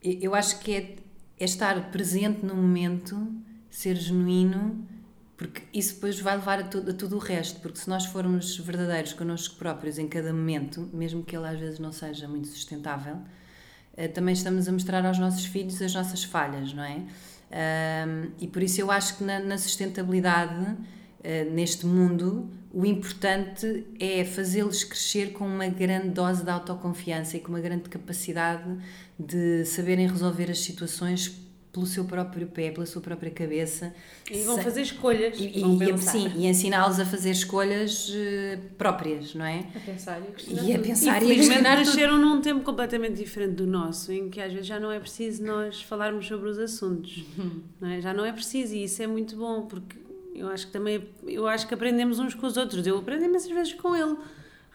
Eu 0.04 0.20
eu 0.22 0.36
acho 0.36 0.60
que 0.60 0.72
é, 0.72 0.96
é 1.40 1.46
estar 1.46 1.90
presente 1.90 2.46
no 2.46 2.54
momento, 2.54 3.18
ser 3.72 3.96
genuíno 3.96 4.88
Porque 5.38 5.64
isso 5.74 5.96
depois 5.96 6.20
vai 6.20 6.36
levar 6.36 6.60
a, 6.60 6.64
tu, 6.64 6.78
a 6.78 6.94
tudo 6.94 7.18
o 7.18 7.20
resto, 7.20 7.60
porque 7.60 7.78
se 7.78 7.90
nós 7.90 8.06
formos 8.06 8.58
verdadeiros 8.58 9.14
connosco 9.14 9.56
próprios 9.56 10.00
em 10.00 10.08
cada 10.08 10.32
momento, 10.34 10.90
mesmo 10.94 11.24
que 11.24 11.36
ele 11.36 11.48
às 11.48 11.60
vezes 11.60 11.78
não 11.78 11.92
seja 11.92 12.28
muito 12.28 12.48
sustentável, 12.48 13.18
eh, 13.98 14.08
também 14.08 14.34
estamos 14.34 14.68
a 14.68 14.72
mostrar 14.72 15.06
aos 15.06 15.20
nossos 15.20 15.46
filhos 15.46 15.82
as 15.82 15.94
nossas 15.94 16.24
falhas, 16.24 16.74
não 16.74 16.84
é? 16.84 17.02
E 18.40 18.48
por 18.48 18.62
isso 18.64 18.82
eu 18.82 18.92
acho 18.92 19.18
que 19.18 19.24
na, 19.24 19.40
na 19.40 19.58
sustentabilidade, 19.58 20.62
uh, 20.66 21.54
neste 21.54 21.86
mundo, 21.86 22.50
o 22.74 22.86
importante 22.86 23.86
é 24.00 24.26
fazê-los 24.26 24.84
crescer 24.84 25.32
com 25.32 25.46
uma 25.46 25.68
grande 25.68 26.10
dose 26.10 26.44
de 26.44 26.50
autoconfiança 26.50 27.38
e 27.38 27.40
com 27.40 27.50
uma 27.50 27.62
grande 27.62 27.90
capacidade 27.90 28.78
de 29.18 29.64
saberem 29.64 30.08
resolver 30.08 30.52
as 30.52 30.60
situações 30.60 31.45
pelo 31.76 31.86
seu 31.86 32.06
próprio 32.06 32.48
pé, 32.48 32.72
pela 32.72 32.86
sua 32.86 33.02
própria 33.02 33.30
cabeça. 33.30 33.94
E 34.32 34.44
vão 34.44 34.58
fazer 34.58 34.82
escolhas. 34.82 35.38
E, 35.38 35.60
vão 35.60 35.78
e, 35.82 35.98
sim, 35.98 36.32
e 36.38 36.48
ensiná-los 36.48 37.02
a 37.02 37.06
fazer 37.06 37.32
escolhas 37.32 38.08
uh, 38.08 38.62
próprias, 38.78 39.36
não 39.36 39.46
é? 39.46 39.66
A 39.76 39.80
pensar 39.82 40.22
e 40.22 40.24
a 40.24 40.32
questionar. 40.32 40.64
E 40.64 40.74
a 40.74 40.80
pensar 40.80 41.06
e 41.06 41.10
a 41.10 41.18
Infelizmente 41.18 41.46
questionar 41.46 41.78
nasceram 41.80 42.18
num 42.18 42.40
tempo 42.40 42.64
completamente 42.64 43.16
diferente 43.16 43.56
do 43.56 43.68
nosso, 43.68 44.14
em 44.14 44.30
que 44.30 44.40
às 44.40 44.54
vezes 44.54 44.68
já 44.68 44.80
não 44.80 44.90
é 44.90 45.00
preciso 45.00 45.44
nós 45.44 45.82
falarmos 45.82 46.26
sobre 46.26 46.50
os 46.50 46.58
assuntos, 46.58 47.26
não 47.82 47.90
é? 47.90 48.00
Já 48.00 48.14
não 48.14 48.24
é 48.24 48.32
preciso 48.32 48.74
e 48.74 48.86
isso 48.86 49.04
é 49.04 49.08
muito 49.08 49.36
bom 49.36 49.64
porque 49.64 49.98
eu 50.34 50.48
acho 50.48 50.68
que 50.68 50.72
também 50.72 51.04
eu 51.28 51.46
acho 51.46 51.68
que 51.68 51.74
aprendemos 51.74 52.20
uns 52.20 52.34
com 52.34 52.48
os 52.48 52.56
outros. 52.56 52.88
Eu 52.88 53.00
aprendo 53.00 53.26
imensas 53.26 53.52
vezes 53.52 53.74
com 53.74 53.94
ele. 53.94 54.16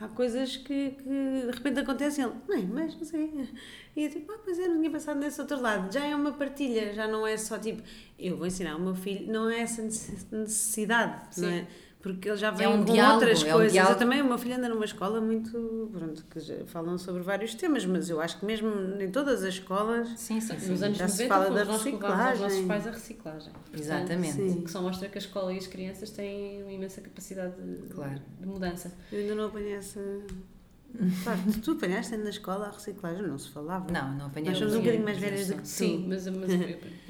Há 0.01 0.09
coisas 0.09 0.57
que, 0.57 0.93
que 0.93 1.03
de 1.03 1.51
repente 1.53 1.81
acontecem 1.81 2.25
ele, 2.25 2.35
mãe, 2.49 2.67
mas 2.67 2.97
não 2.97 3.05
sei. 3.05 3.49
E 3.95 4.05
eu 4.05 4.11
tipo, 4.11 4.33
ah, 4.33 4.39
pois 4.43 4.59
é, 4.59 4.67
não 4.67 4.79
tinha 4.79 4.91
pensado 4.91 5.21
nesse 5.21 5.39
outro 5.41 5.61
lado. 5.61 5.93
Já 5.93 6.07
é 6.07 6.17
uma 6.17 6.33
partilha, 6.33 6.95
já 6.95 7.07
não 7.07 7.27
é 7.27 7.37
só 7.37 7.59
tipo, 7.59 7.83
eu 8.19 8.39
vou 8.39 8.47
ensinar 8.47 8.77
o 8.77 8.81
meu 8.81 8.95
filho, 8.95 9.31
não 9.31 9.51
é 9.51 9.61
essa 9.61 9.83
necessidade, 9.83 11.39
não 11.39 11.49
é? 11.49 11.67
Porque 12.03 12.31
ele 12.31 12.37
já 12.39 12.51
vem 12.51 12.67
um 12.67 12.79
com 12.85 12.93
diálogo, 12.95 13.15
outras 13.17 13.43
é 13.43 13.49
um 13.49 13.53
coisas. 13.57 13.73
diálogo. 13.73 13.95
Eu 13.95 13.99
também, 13.99 14.23
o 14.23 14.25
meu 14.25 14.39
filho 14.39 14.57
anda 14.57 14.69
numa 14.71 14.85
escola 14.87 15.21
muito. 15.21 15.91
Pronto, 15.93 16.25
que 16.31 16.41
já 16.41 16.55
falam 16.67 16.97
sobre 16.97 17.23
vários 17.23 17.55
temas, 17.55 17.85
mas 17.85 18.09
eu 18.09 18.21
acho 18.23 18.39
que 18.39 18.47
mesmo 18.47 18.71
em 18.99 19.11
todas 19.11 19.43
as 19.43 19.55
escolas. 19.55 20.09
Sim, 20.17 20.41
sim. 20.41 20.55
Nos 20.71 20.83
anos 20.83 20.97
Já 20.97 21.07
se 21.09 21.25
90 21.29 21.29
fala 21.29 21.45
fomos 21.47 21.67
da 21.67 21.73
reciclagem. 21.73 22.43
nossos 22.43 22.65
pais 22.67 22.87
a 22.87 22.91
reciclagem. 22.91 23.53
Portanto, 23.53 23.79
Exatamente. 23.81 24.33
Sim. 24.33 24.51
O 24.59 24.63
que 24.63 24.71
só 24.71 24.81
mostra 24.81 25.09
que 25.11 25.19
a 25.19 25.21
escola 25.21 25.53
e 25.53 25.59
as 25.59 25.67
crianças 25.67 26.11
têm 26.11 26.63
uma 26.63 26.73
imensa 26.73 27.03
capacidade 27.03 27.55
de, 27.61 27.89
Claro. 27.95 28.21
de 28.41 28.47
mudança. 28.47 28.91
Eu 29.13 29.19
ainda 29.19 29.35
não 29.35 29.45
apanhei 29.47 29.75
essa. 29.75 30.01
Parte. 31.25 31.61
Tu 31.61 31.71
apanhaste 31.71 32.17
na 32.17 32.31
escola 32.31 32.67
a 32.67 32.71
reciclagem? 32.71 33.23
Não 33.23 33.39
se 33.39 33.49
falava. 33.51 33.91
Não, 33.91 34.13
não 34.17 34.27
apanhei. 34.27 34.51
Nós 34.51 34.59
somos 34.59 34.75
um 34.75 34.79
bocadinho 34.79 35.05
mais 35.05 35.19
velhas 35.19 35.49
do 35.49 35.55
que 35.57 35.63
tu. 35.63 35.69
Sim, 35.69 36.07
mas, 36.09 36.27
mas 36.27 36.51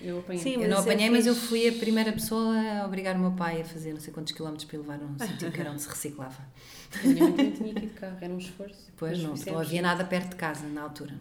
eu, 0.03 0.19
apanhei. 0.19 0.43
Sim, 0.43 0.63
Eu 0.63 0.69
não 0.69 0.77
é 0.77 0.81
apanhei, 0.81 1.11
mas 1.11 1.27
eu 1.27 1.35
fui 1.35 1.69
a 1.69 1.73
primeira 1.73 2.13
pessoa 2.13 2.55
a 2.57 2.87
obrigar 2.87 3.17
o 3.17 3.19
meu 3.19 3.33
pai 3.33 3.63
a 3.63 3.65
fazer 3.65 3.93
não 3.93 4.01
sei 4.01 4.13
quantos 4.13 4.33
quilómetros 4.33 4.65
para 4.65 4.79
levar 4.79 4.99
um 5.03 5.19
sítio 5.19 5.51
que 5.51 5.61
era 5.61 5.71
onde 5.71 5.83
se 5.83 5.89
reciclava. 5.89 6.43
A 7.03 7.07
minha 7.07 7.29
mãe 7.29 7.51
tinha 7.51 7.75
que 7.75 7.85
ir 7.85 7.89
de 7.89 7.95
carro, 7.95 8.17
era 8.21 8.33
um 8.33 8.39
esforço. 8.39 8.91
Pois 8.97 9.23
não, 9.23 9.37
fizemos. 9.37 9.53
não 9.53 9.61
havia 9.61 9.83
nada 9.83 10.05
perto 10.05 10.31
de 10.31 10.37
casa 10.37 10.67
na 10.67 10.83
altura. 10.83 11.15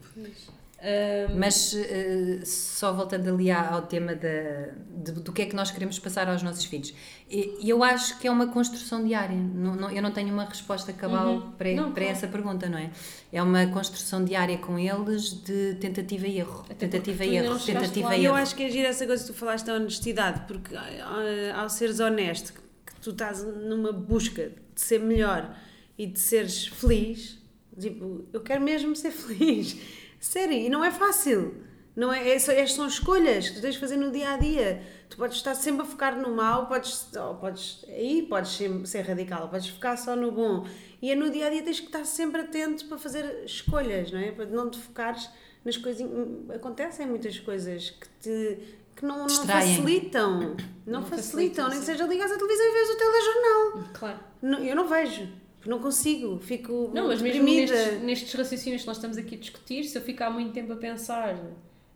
Ahm, 0.81 1.37
Mas 1.37 1.75
eh, 1.75 2.39
só 2.45 2.93
voltando 2.93 3.27
ali 3.29 3.51
ao 3.51 3.81
tema 3.81 4.15
da, 4.15 4.69
de- 5.03 5.11
do 5.11 5.33
que 5.33 5.41
é 5.41 5.45
que 5.45 5.53
nós 5.55 5.71
queremos 5.71 5.99
passar 5.99 6.29
aos 6.29 6.41
nossos 6.41 6.63
filhos, 6.63 6.93
E- 7.29 7.57
eu 7.69 7.83
acho 7.83 8.17
que 8.17 8.27
é 8.27 8.31
uma 8.31 8.47
construção 8.47 9.03
diária. 9.05 9.35
Não- 9.35 9.75
não- 9.75 9.91
eu 9.91 10.01
não 10.01 10.11
tenho 10.11 10.33
uma 10.33 10.45
resposta 10.45 10.93
cabal 10.93 11.27
Uhum. 11.33 11.51
para, 11.51 11.73
Não, 11.73 11.91
para 11.91 12.03
claro. 12.03 12.09
essa 12.17 12.27
pergunta, 12.27 12.69
não 12.69 12.77
é? 12.77 12.89
É 13.31 13.43
uma 13.43 13.67
construção 13.67 14.23
diária 14.23 14.57
com 14.57 14.79
eles 14.79 15.31
de 15.43 15.75
tentativa 15.81 16.25
e 16.27 16.39
erro. 16.39 16.61
Até 16.69 16.87
tentativa 16.87 17.25
e 17.25 17.35
erro, 17.35 17.59
tentativa 17.59 18.15
e 18.15 18.21
E 18.21 18.25
eu 18.25 18.31
erro. 18.33 18.41
acho 18.41 18.55
que 18.55 18.63
é 18.63 18.69
gira 18.69 18.87
essa 18.87 19.05
coisa 19.05 19.21
que 19.23 19.31
tu 19.31 19.37
falaste 19.37 19.65
da 19.65 19.73
honestidade, 19.75 20.41
porque 20.47 20.75
ah, 20.75 21.61
ao 21.61 21.69
seres 21.69 21.99
honesto, 21.99 22.53
que 22.85 22.95
tu 23.01 23.09
estás 23.11 23.43
numa 23.43 23.91
busca 23.91 24.49
de 24.73 24.81
ser 24.81 24.99
melhor 25.01 25.55
e 25.97 26.07
de 26.07 26.19
seres 26.19 26.67
feliz, 26.67 27.37
tipo, 27.77 28.23
eu 28.31 28.39
quero 28.41 28.61
mesmo 28.63 28.95
ser 28.95 29.11
feliz. 29.11 29.77
Sério, 30.19 30.53
e 30.53 30.69
não 30.69 30.83
é 30.83 30.91
fácil. 30.91 31.53
Não 31.95 32.13
é, 32.13 32.29
é, 32.29 32.39
só- 32.39 32.51
é- 32.51 32.65
são 32.67 32.87
escolhas 32.87 33.49
que 33.49 33.55
tu 33.55 33.61
tens 33.61 33.73
de 33.73 33.79
fazer 33.79 33.97
no 33.97 34.11
dia 34.11 34.31
a 34.31 34.37
dia. 34.37 34.81
Tu 35.09 35.17
podes 35.17 35.37
estar 35.37 35.55
sempre 35.55 35.81
a 35.81 35.85
focar 35.85 36.17
no 36.17 36.33
mal, 36.35 36.67
podes, 36.67 37.07
podes 37.41 37.83
aí 37.89 38.21
podes 38.29 38.51
ser, 38.51 38.85
ser 38.87 39.01
radical, 39.01 39.49
podes 39.49 39.67
focar 39.69 39.97
só 39.97 40.15
no 40.15 40.31
bom. 40.31 40.65
E 41.01 41.11
é 41.11 41.15
no 41.15 41.29
dia 41.29 41.47
a 41.47 41.49
dia 41.49 41.61
tens 41.63 41.79
que 41.79 41.87
estar 41.87 42.05
sempre 42.05 42.41
atento 42.41 42.85
para 42.85 42.97
fazer 42.97 43.43
escolhas, 43.45 44.11
não 44.11 44.19
é? 44.19 44.31
Para 44.31 44.45
não 44.45 44.69
te 44.69 44.79
focares 44.79 45.29
nas 45.65 45.75
coisas. 45.77 46.07
Acontecem 46.53 47.05
muitas 47.07 47.37
coisas 47.39 47.89
que 47.89 48.07
te 48.21 48.57
que 48.95 49.05
não, 49.05 49.19
não 49.27 49.29
facilitam. 49.29 50.39
Não, 50.39 50.55
Não 50.85 51.05
facilitam, 51.05 51.07
facilitam, 51.07 51.69
nem 51.69 51.79
que 51.79 51.85
seja 51.85 52.05
ligares 52.05 52.33
à 52.33 52.37
televisão 52.37 52.65
e 52.65 52.71
vês 52.73 52.89
o 52.89 52.97
telejornal. 52.97 53.89
Claro. 53.93 54.19
Não, 54.41 54.59
eu 54.59 54.75
não 54.75 54.87
vejo, 54.87 55.27
não 55.67 55.79
consigo, 55.79 56.39
fico 56.39 56.89
Não, 56.93 57.07
mas 57.07 57.21
mesmo 57.21 57.43
nestes, 57.43 58.01
nestes 58.01 58.33
raciocínios 58.33 58.81
que 58.81 58.87
nós 58.87 58.97
estamos 58.97 59.17
aqui 59.17 59.35
a 59.35 59.37
discutir, 59.37 59.83
se 59.83 59.97
eu 59.97 60.01
ficar 60.01 60.29
muito 60.29 60.51
tempo 60.53 60.71
a 60.71 60.75
pensar 60.77 61.35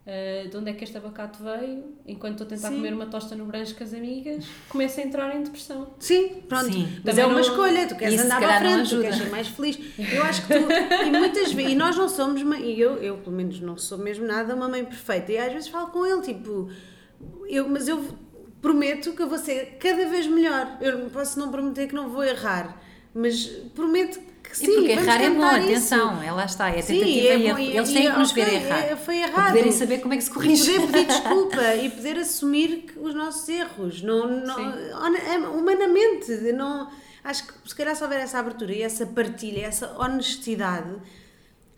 ah, 0.06 0.46
de 0.48 0.54
onde 0.54 0.70
é 0.70 0.74
que 0.74 0.84
este 0.84 0.96
abacate 0.98 1.38
veio, 1.42 1.94
enquanto 2.06 2.32
estou 2.42 2.46
a 2.46 2.50
tentar 2.50 2.68
Sim. 2.68 2.74
comer 2.76 2.92
uma 2.92 3.06
tosta 3.06 3.34
no 3.34 3.46
branco 3.46 3.72
com 3.74 3.82
as 3.84 3.94
amigas, 3.94 4.44
começo 4.68 5.00
a 5.00 5.02
entrar 5.02 5.34
em 5.34 5.42
depressão. 5.42 5.94
Sim, 5.98 6.42
pronto. 6.46 6.70
Sim. 6.70 6.88
Mas 6.96 7.04
Também 7.04 7.22
é 7.24 7.26
uma 7.26 7.34
não- 7.34 7.40
escolha, 7.40 7.88
tu 7.88 7.96
queres 7.96 8.14
Isso, 8.16 8.24
andar 8.26 8.40
não 8.42 8.48
frente, 8.58 8.74
tu 8.76 8.80
ajuda. 8.82 9.02
queres 9.02 9.16
ser 9.18 9.30
mais 9.30 9.48
feliz. 9.48 9.78
Eu 10.12 10.22
acho 10.24 10.46
que 10.46 10.48
tu, 10.58 11.06
e 11.06 11.10
muitas 11.10 11.52
vezes, 11.52 11.72
e 11.72 11.74
nós 11.74 11.96
não 11.96 12.08
somos, 12.08 12.42
e 12.42 12.78
eu, 12.78 12.96
eu 13.02 13.16
pelo 13.16 13.34
menos 13.34 13.58
não 13.60 13.78
sou 13.78 13.96
mesmo 13.96 14.26
nada 14.26 14.54
uma 14.54 14.68
mãe 14.68 14.84
perfeita, 14.84 15.32
e 15.32 15.38
às 15.38 15.52
vezes 15.54 15.68
falo 15.68 15.86
com 15.86 16.04
ele, 16.04 16.20
tipo, 16.20 16.68
eu, 17.48 17.66
mas 17.66 17.88
eu 17.88 18.04
prometo 18.60 19.12
que 19.12 19.22
eu 19.22 19.28
vou 19.28 19.38
ser 19.38 19.76
cada 19.78 20.06
vez 20.06 20.26
melhor. 20.26 20.76
Eu 20.82 20.98
não 20.98 21.08
posso 21.10 21.38
não 21.38 21.50
prometer 21.50 21.86
que 21.88 21.94
não 21.94 22.08
vou 22.10 22.24
errar, 22.24 22.78
mas 23.14 23.46
prometo 23.74 24.18
que 24.42 24.56
sim. 24.58 24.66
e 24.70 24.74
porque 24.74 24.92
errar 24.92 25.22
é 25.22 25.30
bom, 25.30 25.56
isso. 25.56 25.64
atenção, 25.64 26.22
é 26.22 26.30
lá 26.32 26.44
está, 26.44 26.68
é 26.70 26.82
Sim, 26.82 26.98
tentativa 26.98 27.26
é 27.28 27.38
e 27.38 27.52
bom, 27.52 27.58
e- 27.58 27.76
Eles 27.76 27.90
e- 27.90 27.92
têm 27.94 28.10
que 28.12 28.18
nos 28.18 28.30
ok, 28.30 28.44
ver 28.44 28.52
errar. 28.54 28.78
é- 28.84 28.96
foi 28.96 29.16
errado. 29.18 29.46
poderem 29.48 29.72
saber 29.72 29.98
como 30.00 30.14
é 30.14 30.16
que 30.16 30.24
se 30.24 30.30
E 30.30 30.34
corrige. 30.34 30.72
poder 30.74 30.86
pedir 30.92 31.06
desculpa 31.06 31.74
e 31.76 31.90
poder 31.90 32.18
assumir 32.18 32.68
que 32.82 32.98
os 32.98 33.14
nossos 33.14 33.48
erros. 33.48 34.02
Não, 34.02 34.28
não, 34.44 34.54
Sim. 34.56 34.72
é, 35.28 35.38
humanamente. 35.38 36.30
Não, 36.52 36.90
acho 37.24 37.46
que 37.46 37.54
se 37.68 37.74
calhar 37.74 37.94
se 37.96 38.02
houver 38.02 38.20
essa 38.20 38.38
abertura 38.38 38.72
e 38.72 38.82
essa 38.82 39.06
partilha, 39.06 39.66
essa 39.66 39.96
honestidade. 39.98 40.90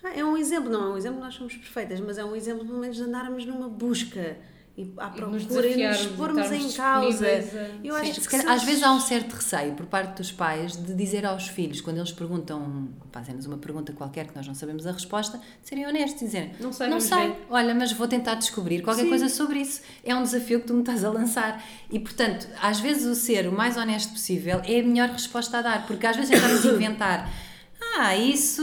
ah, 0.04 0.10
É 0.14 0.24
um 0.24 0.36
exemplo, 0.36 0.70
não 0.70 0.90
é 0.90 0.94
um 0.94 0.96
exemplo, 0.96 1.20
nós 1.20 1.34
somos 1.34 1.54
perfeitas, 1.54 2.00
mas 2.00 2.18
é 2.18 2.24
um 2.24 2.34
exemplo 2.36 2.64
pelo 2.66 2.78
menos 2.78 2.96
de 2.96 3.02
andarmos 3.02 3.44
numa 3.46 3.68
busca 3.68 4.36
e 4.78 4.92
à 4.98 5.08
nos 5.08 5.44
procura 5.44 5.66
e 5.68 5.86
nos 5.88 6.06
pormos 6.08 6.52
em 6.52 6.70
causa. 6.72 7.26
a- 7.26 7.84
Eu 7.86 7.96
acho 7.96 8.20
que 8.28 8.36
às 8.36 8.62
vezes 8.62 8.82
há 8.82 8.92
um 8.92 9.00
certo 9.00 9.32
receio 9.32 9.72
por 9.72 9.86
parte 9.86 10.18
dos 10.18 10.30
pais 10.30 10.76
de 10.76 10.92
dizer 10.94 11.24
aos 11.24 11.48
filhos, 11.48 11.80
quando 11.80 11.96
eles 11.96 12.12
perguntam, 12.12 12.88
fazem-nos 13.10 13.46
uma 13.46 13.56
pergunta 13.56 13.94
qualquer 13.94 14.26
que 14.26 14.36
nós 14.36 14.46
não 14.46 14.54
sabemos 14.54 14.86
a 14.86 14.92
resposta, 14.92 15.40
serem 15.62 15.86
honestos 15.86 16.20
e 16.20 16.24
dizerem: 16.26 16.52
Não 16.60 16.72
sei, 16.74 16.88
não 16.88 17.00
sei, 17.00 17.28
ver." 17.28 17.46
olha, 17.48 17.74
mas 17.74 17.90
vou 17.92 18.06
tentar 18.06 18.34
descobrir 18.34 18.82
qualquer 18.82 19.04
Sim. 19.04 19.08
coisa 19.08 19.28
sobre 19.30 19.60
isso. 19.60 19.80
É 20.04 20.14
um 20.14 20.22
desafio 20.22 20.60
que 20.60 20.66
tu 20.66 20.74
me 20.74 20.80
estás 20.80 21.04
a 21.04 21.10
lançar. 21.10 21.64
E 21.90 21.98
portanto, 21.98 22.46
às 22.60 22.78
vezes 22.78 23.06
o 23.06 23.14
ser 23.14 23.48
o 23.48 23.52
mais 23.52 23.78
honesto 23.78 24.12
possível 24.12 24.60
é 24.64 24.80
a 24.80 24.82
melhor 24.82 25.08
resposta 25.08 25.56
a 25.56 25.62
dar, 25.62 25.86
porque 25.86 26.06
às 26.06 26.16
vezes 26.16 26.30
tentamos 26.30 26.62
inventar. 26.66 27.30
Ah, 27.98 28.16
isso, 28.16 28.62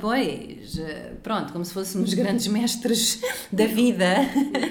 pois, 0.00 0.78
eh, 0.78 1.14
pronto, 1.22 1.52
como 1.52 1.64
se 1.64 1.72
fôssemos 1.72 2.12
grandes 2.14 2.46
mestres 2.46 3.20
da 3.52 3.66
vida 3.66 4.06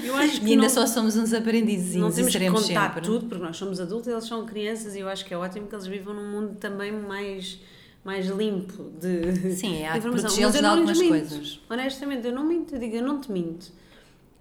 Eu 0.04 0.16
acho 0.16 0.40
que 0.40 0.48
e 0.48 0.52
ainda 0.52 0.64
não- 0.64 0.70
só 0.70 0.86
somos 0.88 1.16
uns 1.18 1.34
aprendizes 1.34 1.96
não 1.96 2.10
temos 2.12 2.34
que 2.36 2.50
contar 2.50 2.88
sempre. 2.94 3.02
tudo, 3.02 3.26
porque 3.28 3.44
nós 3.44 3.58
somos 3.58 3.80
adultos 3.80 4.08
e 4.08 4.12
eles 4.12 4.26
são 4.26 4.46
crianças 4.46 4.96
e 4.96 5.00
eu 5.00 5.10
acho 5.10 5.26
que 5.26 5.34
é 5.34 5.38
ótimo 5.38 5.68
que 5.68 5.76
eles 5.76 5.86
vivam 5.88 6.14
num 6.14 6.30
mundo 6.32 6.56
também 6.60 6.92
mais, 6.94 7.60
mais 8.06 8.28
limpo 8.28 8.84
de 9.02 9.52
Sim, 9.56 9.86
há 9.86 9.92
de 9.94 9.98
informação. 10.00 10.30
Mas 10.42 10.56
eu 10.56 10.62
não 10.62 10.70
algumas 10.72 10.98
minto. 10.98 11.10
coisas. 11.10 11.60
Honestamente, 11.70 12.26
eu 12.28 12.34
não 12.34 12.46
minto, 12.46 12.76
eu 12.76 12.80
digo, 12.80 12.96
eu 12.96 13.04
não 13.04 13.20
te 13.20 13.30
minto. 13.32 13.68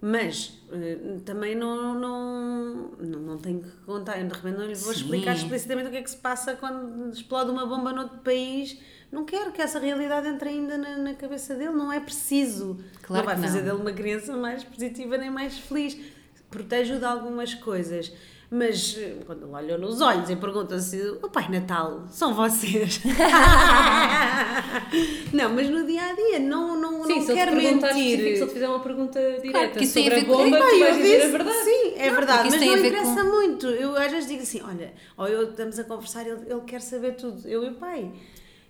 Mas 0.01 0.53
eh, 0.71 1.17
também 1.25 1.55
não, 1.55 1.93
não, 1.99 2.91
não, 2.97 3.19
não 3.19 3.37
tenho 3.37 3.59
que 3.59 3.69
contar, 3.85 4.17
eu 4.21 4.25
de 4.29 4.33
repente 4.33 4.57
não 4.57 4.65
lhe 4.65 4.73
vou 4.75 4.93
Sim. 4.93 5.01
explicar 5.01 5.35
explicitamente 5.35 5.89
o 5.89 5.91
que 5.91 5.97
é 5.97 6.01
que 6.01 6.09
se 6.09 6.15
passa 6.15 6.53
quando 6.55 7.11
explode 7.11 7.51
uma 7.51 7.65
bomba 7.65 7.91
noutro 7.91 8.19
país. 8.19 8.77
Não 9.11 9.25
quero 9.25 9.51
que 9.51 9.61
essa 9.61 9.79
realidade 9.79 10.27
entre 10.27 10.49
ainda 10.49 10.77
na, 10.77 10.97
na 10.97 11.13
cabeça 11.15 11.55
dele, 11.55 11.71
não 11.71 11.91
é 11.91 11.99
preciso. 11.99 12.77
Claro 13.01 13.25
não 13.25 13.25
vai 13.25 13.35
que 13.35 13.41
fazer 13.41 13.59
não. 13.59 13.65
dele 13.77 13.81
uma 13.81 13.91
criança 13.93 14.37
mais 14.37 14.63
positiva 14.63 15.17
nem 15.17 15.31
mais 15.31 15.57
feliz. 15.57 15.97
Protege-o 16.49 16.99
de 16.99 17.05
algumas 17.05 17.53
coisas. 17.55 18.11
Mas 18.51 18.95
eh, 18.97 19.17
quando 19.27 19.43
ele 19.45 19.55
olhou 19.73 19.77
nos 19.77 20.01
olhos 20.01 20.27
e 20.29 20.35
pergunta 20.35 20.79
se 20.79 20.99
o 21.21 21.29
Pai 21.29 21.47
Natal 21.49 22.05
são 22.09 22.33
vocês. 22.33 22.99
não, 25.33 25.53
mas 25.53 25.69
no 25.69 25.85
dia 25.85 26.01
a 26.03 26.13
dia 26.13 26.39
não, 26.39 26.79
não, 26.79 27.03
Sim, 27.05 27.15
não 27.15 27.21
se 27.27 27.33
quero 27.33 27.55
mentir. 27.55 28.37
se 28.37 28.41
ele 28.41 28.47
fizer 28.47 28.67
uma 28.67 28.79
pergunta 28.79 29.19
direta 29.41 29.83
isso 29.83 29.93
tem 29.93 30.03
sobre 30.05 30.19
a 30.19 30.23
a 30.23 30.25
com- 30.25 30.31
bomba, 30.43 30.57
Epá, 30.57 30.67
tu 30.69 30.79
vais 30.79 30.97
dizer 30.97 31.13
a 31.13 31.17
disse- 31.19 31.31
verdade. 31.31 31.63
Sim, 31.63 31.93
é 31.97 32.09
verdade, 32.09 32.41
porque 32.43 32.55
isso 32.55 32.57
mas 32.57 32.67
não 32.81 32.87
interessa 32.87 33.23
com- 33.23 33.29
muito. 33.29 33.67
Eu 33.67 33.95
às 33.97 34.11
vezes 34.11 34.27
digo 34.27 34.41
assim, 34.41 34.61
olha, 34.63 34.93
ou 35.17 35.27
eu 35.27 35.49
estamos 35.51 35.79
a 35.79 35.83
conversar, 35.83 36.25
ele, 36.27 36.41
ele 36.47 36.61
quer 36.61 36.81
saber 36.81 37.15
tudo, 37.15 37.47
eu 37.47 37.63
e 37.63 37.69
o 37.69 37.73
pai. 37.75 38.11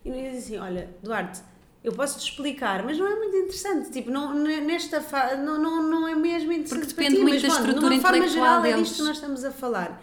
E 0.04 0.10
eu 0.10 0.16
digo 0.16 0.38
assim, 0.38 0.58
olha, 0.58 0.89
Duarte, 1.04 1.41
eu 1.84 1.93
posso 1.93 2.20
te 2.20 2.30
explicar, 2.30 2.84
mas 2.84 2.97
não 2.97 3.08
é 3.08 3.16
muito 3.16 3.36
interessante. 3.36 3.89
Tipo, 3.91 4.12
não, 4.12 4.34
nesta 4.34 5.02
fase, 5.02 5.38
não, 5.38 5.62
não, 5.62 5.82
não 5.89 6.08
é 6.08 6.16
mesmo 6.16 6.52
interessante 6.52 6.80
Porque 6.80 6.93
depende 6.93 7.16
ti, 7.18 7.22
muito 7.22 7.34
mas, 7.34 7.41
da 7.41 7.47
estrutura 7.47 7.89
de 7.89 7.95
uma 7.95 8.02
forma 8.02 8.18
intelectual 8.18 8.45
geral 8.45 8.66
é 8.66 8.72
deles. 8.72 8.88
disto 8.88 8.97
que 8.97 9.08
nós 9.08 9.18
estamos 9.18 9.43
a 9.45 9.52
falar. 9.52 10.02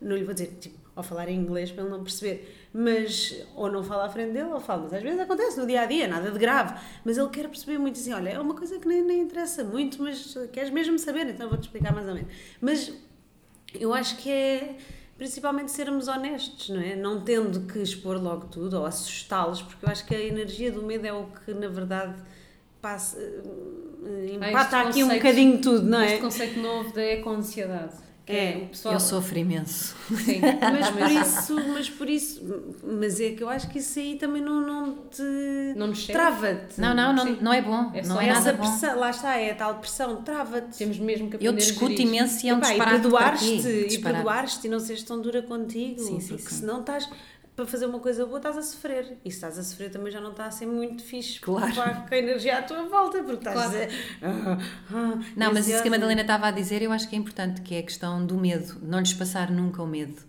não 0.00 0.16
lhe 0.16 0.24
vou 0.24 0.34
dizer, 0.34 0.56
tipo, 0.60 0.78
ou 0.94 1.02
falar 1.02 1.28
em 1.28 1.36
inglês 1.38 1.70
para 1.70 1.82
ele 1.84 1.92
não 1.92 2.02
perceber, 2.02 2.68
mas, 2.72 3.32
ou 3.54 3.70
não 3.70 3.84
fala 3.84 4.06
à 4.06 4.08
frente 4.08 4.32
dele, 4.32 4.50
ou 4.50 4.58
fala, 4.58 4.82
mas 4.82 4.94
às 4.94 5.02
vezes 5.02 5.20
acontece 5.20 5.56
no 5.58 5.64
dia 5.66 5.82
a 5.82 5.86
dia, 5.86 6.08
nada 6.08 6.30
de 6.30 6.38
grave, 6.38 6.74
mas 7.04 7.16
ele 7.16 7.28
quer 7.28 7.48
perceber 7.48 7.78
muito 7.78 7.98
assim, 7.98 8.12
olha, 8.12 8.30
é 8.30 8.40
uma 8.40 8.54
coisa 8.54 8.78
que 8.80 8.88
nem, 8.88 9.02
nem 9.02 9.20
interessa 9.20 9.62
muito, 9.62 10.02
mas 10.02 10.36
queres 10.52 10.70
mesmo 10.70 10.98
saber, 10.98 11.28
então 11.28 11.48
vou-te 11.48 11.62
explicar 11.62 11.92
mais 11.94 12.08
ou 12.08 12.14
menos. 12.14 12.32
Mas 12.60 12.92
eu 13.74 13.94
acho 13.94 14.16
que 14.16 14.28
é 14.28 14.76
principalmente 15.18 15.72
sermos 15.72 16.06
honestos, 16.06 16.70
não 16.70 16.80
é? 16.80 16.94
Não 16.94 17.20
tendo 17.20 17.60
que 17.70 17.80
expor 17.80 18.16
logo 18.22 18.46
tudo 18.46 18.78
ou 18.78 18.86
assustá-los, 18.86 19.60
porque 19.60 19.84
eu 19.84 19.90
acho 19.90 20.06
que 20.06 20.14
a 20.14 20.20
energia 20.20 20.70
do 20.70 20.82
medo 20.82 21.06
é 21.06 21.12
o 21.12 21.26
que, 21.26 21.52
na 21.52 21.68
verdade, 21.68 22.14
passa, 22.80 23.18
eh, 23.18 24.36
empata 24.36 24.78
aqui 24.78 25.02
um 25.02 25.08
bocadinho 25.08 25.60
tudo, 25.60 25.82
não 25.82 26.00
é? 26.00 26.06
Este 26.06 26.20
conceito 26.20 26.60
novo 26.60 26.94
da 26.94 27.02
eco-ansiedade. 27.02 28.07
É, 28.28 28.58
o 28.64 28.66
pessoal... 28.68 28.94
Eu 28.94 29.00
sofro 29.00 29.38
imenso. 29.38 29.96
Sim. 30.24 30.40
Mas 30.60 30.90
por 30.90 31.10
isso, 31.10 31.54
mas 31.74 31.90
por 31.90 32.08
isso, 32.10 32.42
mas 32.84 33.20
é 33.20 33.30
que 33.30 33.42
eu 33.42 33.48
acho 33.48 33.68
que 33.68 33.78
isso 33.78 33.98
aí 33.98 34.16
também 34.16 34.42
não, 34.42 34.60
não 34.60 34.94
te 35.10 35.22
Não 35.76 35.92
trava-te. 35.92 36.80
Não, 36.80 36.94
não, 36.94 37.12
não, 37.12 37.24
Sim. 37.26 37.38
não 37.40 37.52
é 37.52 37.62
bom. 37.62 37.90
É 37.94 38.02
não 38.02 38.20
é 38.20 38.28
Essa 38.28 38.40
nada 38.40 38.52
bom. 38.54 38.68
pressão, 38.68 38.98
lá 38.98 39.10
está, 39.10 39.36
é 39.36 39.50
a 39.50 39.54
tal 39.54 39.74
pressão, 39.76 40.22
trava-te. 40.22 40.76
Temos 40.78 40.98
mesmo 40.98 41.28
que 41.30 41.36
aprender 41.36 41.52
Eu 41.52 41.56
discuto 41.56 42.00
imenso 42.00 42.44
e 42.44 42.48
é 42.50 42.54
um 42.54 42.58
Epá, 42.58 42.66
e 42.66 42.70
disparate 42.70 43.00
para 43.00 43.00
perdoar-te, 43.00 43.62
ti. 43.62 43.94
e 43.94 43.98
perdoar-te 43.98 44.66
e 44.66 44.70
não 44.70 44.80
seres 44.80 45.02
tão 45.02 45.20
dura 45.20 45.42
contigo, 45.42 46.00
Sim, 46.00 46.20
sim, 46.20 46.28
porque 46.28 46.48
sim. 46.50 46.60
senão 46.60 46.80
estás 46.80 47.08
para 47.58 47.66
fazer 47.66 47.86
uma 47.86 47.98
coisa 47.98 48.24
boa, 48.24 48.36
estás 48.38 48.56
a 48.56 48.62
sofrer. 48.62 49.18
E 49.24 49.30
se 49.32 49.36
estás 49.38 49.58
a 49.58 49.64
sofrer 49.64 49.90
também 49.90 50.12
já 50.12 50.20
não 50.20 50.30
está 50.30 50.46
a 50.46 50.50
ser 50.52 50.66
muito 50.66 51.02
fixe 51.02 51.40
Claro. 51.40 51.74
com 51.74 52.14
a 52.14 52.16
energia 52.16 52.58
à 52.58 52.62
tua 52.62 52.84
volta, 52.84 53.18
porque 53.20 53.48
estás 53.48 53.54
Claro. 53.56 53.68
a 53.82 53.84
dizer. 53.86 54.18
"Ah, 54.22 54.58
ah", 54.92 55.18
Não, 55.36 55.52
mas 55.52 55.66
isso 55.66 55.82
que 55.82 55.88
a. 55.88 55.90
Madalena 55.90 56.20
estava 56.20 56.46
a 56.46 56.50
dizer, 56.52 56.82
eu 56.82 56.92
acho 56.92 57.08
que 57.08 57.16
é 57.16 57.18
importante, 57.18 57.60
que 57.62 57.74
é 57.74 57.80
a 57.80 57.82
questão 57.82 58.24
do 58.24 58.36
medo, 58.36 58.78
não 58.80 59.00
lhes 59.00 59.12
passar 59.12 59.50
nunca 59.50 59.82
o 59.82 59.88
medo. 59.88 60.22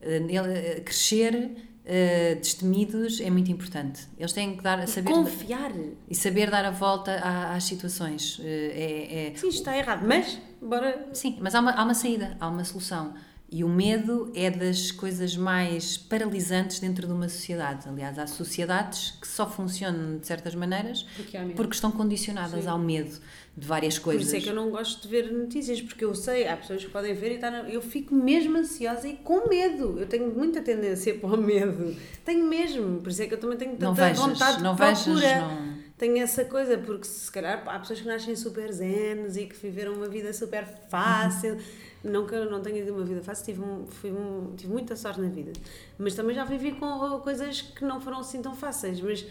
Eh, 0.00 0.16
ele, 0.16 0.38
eh, 0.54 0.80
crescer 0.80 1.50
eh, 1.84 2.36
destemidos 2.36 3.20
é 3.20 3.28
muito 3.28 3.50
importante. 3.50 4.08
Eles 4.16 4.32
têm 4.32 4.56
que 4.56 4.62
dar, 4.62 4.86
saber 4.88 5.10
Confiar. 5.12 5.72
e 6.08 6.14
saber 6.14 6.48
dar 6.50 6.64
a 6.64 6.70
volta 6.70 7.12
à- 7.22 7.54
às 7.54 7.64
situações. 7.64 8.40
Eh, 8.42 8.72
é- 8.74 9.26
é- 9.32 9.34
Sim, 9.36 9.48
está 9.48 9.76
errado, 9.76 10.06
mas 10.06 10.38
bora. 10.60 11.08
Sim, 11.12 11.36
mas 11.42 11.54
há 11.54 11.60
uma, 11.60 11.72
há 11.72 11.84
uma 11.84 11.92
saída, 11.94 12.34
há 12.40 12.48
uma 12.48 12.64
solução. 12.64 13.12
E 13.54 13.62
o 13.62 13.68
medo 13.68 14.32
é 14.34 14.48
das 14.50 14.90
coisas 14.90 15.36
mais 15.36 15.98
paralisantes 15.98 16.80
dentro 16.80 17.06
de 17.06 17.12
uma 17.12 17.28
sociedade. 17.28 17.86
Aliás, 17.86 18.18
há 18.18 18.26
sociedades 18.26 19.10
que 19.20 19.28
só 19.28 19.46
funcionam 19.46 20.16
de 20.16 20.26
certas 20.26 20.54
maneiras 20.54 21.02
Porque 21.14 21.38
porque 21.54 21.74
estão 21.74 21.90
condicionadas 21.92 22.66
ao 22.66 22.78
medo 22.78 23.20
de 23.54 23.66
várias 23.68 23.98
Por 23.98 24.04
coisas. 24.04 24.28
isso 24.28 24.36
é 24.36 24.40
que 24.40 24.48
eu 24.48 24.54
não 24.54 24.70
gosto 24.70 25.02
de 25.02 25.08
ver 25.08 25.30
notícias, 25.30 25.82
porque 25.82 26.02
eu 26.02 26.14
sei, 26.14 26.48
há 26.48 26.56
pessoas 26.56 26.82
que 26.82 26.90
podem 26.90 27.12
ver 27.12 27.32
e 27.32 27.38
tá 27.38 27.50
na- 27.50 27.68
eu 27.68 27.82
fico 27.82 28.14
mesmo 28.14 28.56
ansiosa 28.56 29.06
e 29.06 29.16
com 29.18 29.46
medo. 29.46 29.98
Eu 29.98 30.06
tenho 30.06 30.34
muita 30.34 30.62
tendência 30.62 31.12
para 31.20 31.28
o 31.28 31.36
medo. 31.36 31.94
Tenho 32.24 32.46
mesmo, 32.46 33.02
por 33.02 33.10
isso 33.10 33.20
é 33.20 33.26
que 33.26 33.34
eu 33.34 33.38
também 33.38 33.58
tenho 33.58 33.72
tanta 33.72 33.84
Não 33.84 33.94
vejas, 33.94 34.18
vontade 34.18 34.56
de 34.56 34.62
não 34.62 34.74
procura. 34.74 34.94
vejas, 35.20 35.42
não- 35.42 35.81
Tenho 36.02 36.18
essa 36.18 36.44
coisa, 36.44 36.76
porque 36.78 37.06
se 37.06 37.30
calhar 37.30 37.62
há 37.64 37.78
pessoas 37.78 38.00
que 38.00 38.08
nascem 38.08 38.34
super 38.34 38.72
zenes 38.72 39.36
e 39.36 39.46
que 39.46 39.54
viveram 39.54 39.92
uma 39.94 40.08
vida 40.08 40.32
super 40.32 40.66
fácil. 40.88 41.56
Não 42.02 42.26
que 42.26 42.34
eu 42.34 42.50
não 42.50 42.60
tenha 42.60 42.82
tido 42.84 42.92
uma 42.96 43.04
vida 43.04 43.22
fácil, 43.22 43.44
tive, 43.44 43.60
um- 43.60 43.86
fui 43.86 44.10
um- 44.10 44.52
tive 44.56 44.72
muita 44.72 44.96
sorte 44.96 45.20
na 45.20 45.28
vida. 45.28 45.52
Mas 45.96 46.16
também 46.16 46.34
já 46.34 46.44
vivi 46.44 46.72
com 46.72 46.88
coisas 47.20 47.60
que 47.62 47.84
não 47.84 48.00
foram 48.00 48.18
assim 48.18 48.42
tão 48.42 48.52
fáceis. 48.52 49.00
Mas 49.00 49.24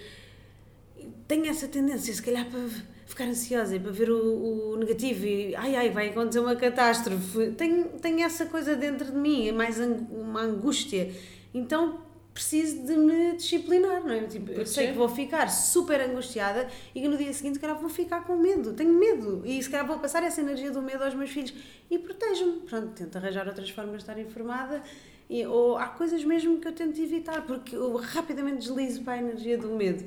tenho 1.28 1.46
essa 1.48 1.68
tendência, 1.68 2.14
se 2.14 2.22
calhar, 2.22 2.46
para 2.50 2.62
ficar 3.06 3.26
ansiosa 3.26 3.76
e 3.76 3.80
para 3.80 3.92
ver 3.92 4.10
o, 4.10 4.72
o 4.72 4.78
negativo 4.78 5.26
e 5.26 5.54
ai 5.54 5.76
ai, 5.76 5.90
vai 5.90 6.08
acontecer 6.12 6.40
uma 6.40 6.56
catástrofe. 6.56 7.52
Tenho, 7.58 7.84
tenho 8.00 8.22
essa 8.22 8.46
coisa 8.46 8.78
dentro 8.78 9.08
de 9.12 9.18
mim, 9.18 9.50
é 9.50 9.52
mais 9.52 9.78
ang- 9.78 10.08
uma 10.10 10.42
angústia. 10.44 11.12
Então 11.54 12.00
preciso 12.34 12.86
de 12.86 12.96
me 12.96 13.36
disciplinar, 13.36 14.02
não 14.02 14.12
é? 14.12 14.24
Tipo, 14.24 14.52
eu 14.52 14.66
sei 14.66 14.88
que 14.88 14.94
vou 14.94 15.10
ficar 15.10 15.50
super 15.50 16.00
angustiada 16.02 16.70
e 16.96 17.02
que 17.02 17.08
no 17.08 17.18
dia 17.18 17.32
seguinte, 17.34 17.56
se 17.56 17.60
calhar, 17.60 17.78
vou 17.78 17.90
ficar 17.90 18.24
com 18.24 18.38
medo. 18.38 18.74
Tenho 18.74 18.94
medo 18.94 19.42
e 19.46 19.62
se 19.62 19.70
calhar 19.70 19.86
vou 19.86 20.00
passar 20.00 20.24
essa 20.24 20.40
energia 20.40 20.72
do 20.72 20.82
medo 20.82 21.04
aos 21.04 21.14
meus 21.14 21.30
filhos 21.30 21.54
e 21.90 22.00
protejo-me. 22.00 22.62
Pronto, 22.62 22.94
tento 22.94 23.16
arranjar 23.18 23.48
outras 23.48 23.70
formas 23.70 23.98
de 23.98 24.04
estar 24.04 24.18
informada. 24.20 24.82
E, 25.30 25.46
ou 25.46 25.78
há 25.78 25.88
coisas 25.88 26.24
mesmo 26.24 26.60
que 26.60 26.68
eu 26.68 26.74
tento 26.74 27.00
evitar, 27.02 27.46
porque 27.46 27.76
eu 27.76 27.96
rapidamente 27.98 28.60
deslizo 28.60 29.04
para 29.04 29.14
a 29.14 29.18
energia 29.18 29.58
do 29.58 29.70
medo. 29.70 30.04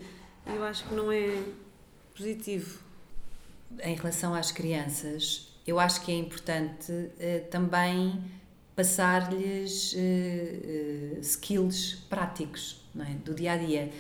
Eu 0.47 0.63
acho 0.65 0.87
que 0.87 0.95
não 0.95 1.13
é 1.13 1.43
positivo. 2.15 2.79
Em 3.83 3.95
relação 3.97 4.35
às 4.35 4.53
crianças, 4.53 5.55
eu 5.67 5.81
acho 5.81 6.03
que 6.03 6.13
é 6.13 6.15
importante 6.15 7.11
eh, 7.19 7.41
também 7.51 8.23
passar-lhes 8.77 9.95
eh, 9.97 11.17
eh, 11.17 11.21
skills 11.23 11.97
práticos 12.09 12.83
é? 12.99 13.15
do 13.25 13.35
dia 13.35 13.53
a 13.53 13.57
dia. 13.57 13.91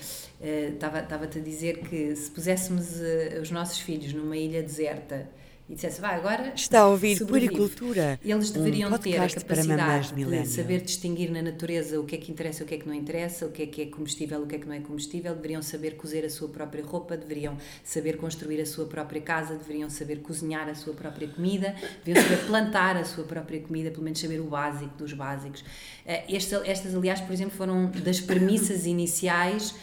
Eh, 0.40 0.70
Estava- 0.74 1.00
Estava-te 1.00 1.38
a 1.38 1.42
dizer 1.42 1.78
que 1.80 2.14
se 2.16 2.30
puséssemos 2.30 3.00
eh, 3.00 3.38
os 3.42 3.50
nossos 3.50 3.78
filhos 3.78 4.12
numa 4.12 4.36
ilha 4.36 4.62
deserta 4.62 5.28
e 5.68 5.74
dissesse, 5.74 6.00
vai, 6.00 6.16
agora 6.16 6.52
Está 6.54 6.80
a 6.80 6.88
ouvir 6.88 7.16
sobrevive." 7.16 7.52
Puricultura. 7.52 8.18
Eles 8.24 8.50
deveriam 8.50 8.92
um 8.92 8.98
ter 8.98 9.16
a 9.16 9.28
capacidade 9.28 10.14
de 10.14 10.46
saber 10.46 10.80
distinguir 10.82 11.30
na 11.30 11.42
natureza 11.42 11.98
o 12.00 12.04
que 12.04 12.16
é 12.16 12.18
que 12.18 12.30
interessa 12.30 12.64
o 12.64 12.66
que 12.66 12.74
é 12.74 12.78
que 12.78 12.86
não 12.86 12.94
interessa, 12.94 13.46
o 13.46 13.50
que 13.50 13.62
é 13.62 13.66
que 13.66 13.82
é 13.82 13.86
comestível 13.86 14.42
o 14.42 14.46
que 14.46 14.56
é 14.56 14.58
que 14.58 14.66
não 14.66 14.74
é 14.74 14.80
comestível, 14.80 15.34
deveriam 15.34 15.62
saber 15.62 15.96
cozer 15.96 16.24
a 16.24 16.30
sua 16.30 16.48
própria 16.48 16.84
roupa, 16.84 17.16
deveriam 17.16 17.56
saber 17.82 18.16
construir 18.16 18.60
a 18.60 18.66
sua 18.66 18.86
própria 18.86 19.20
casa, 19.20 19.54
deveriam 19.56 19.88
saber 19.88 20.16
cozinhar 20.20 20.68
a 20.68 20.74
sua 20.74 20.94
própria 20.94 21.28
comida, 21.28 21.74
deveriam 22.04 22.28
saber 22.28 22.44
plantar 22.46 22.96
a 22.96 23.04
sua 23.04 23.24
própria 23.24 23.60
comida, 23.60 23.90
pelo 23.90 24.02
menos 24.02 24.20
saber 24.20 24.40
o 24.40 24.44
básico 24.44 24.94
dos 24.96 25.12
básicos. 25.12 25.64
Eh, 26.06 26.24
Esta, 26.36 26.62
estas, 26.66 26.94
aliás, 26.94 27.20
por 27.20 27.32
exemplo, 27.32 27.56
foram 27.56 27.90
das 27.90 28.20
premissas 28.20 28.86
iniciais 28.86 29.74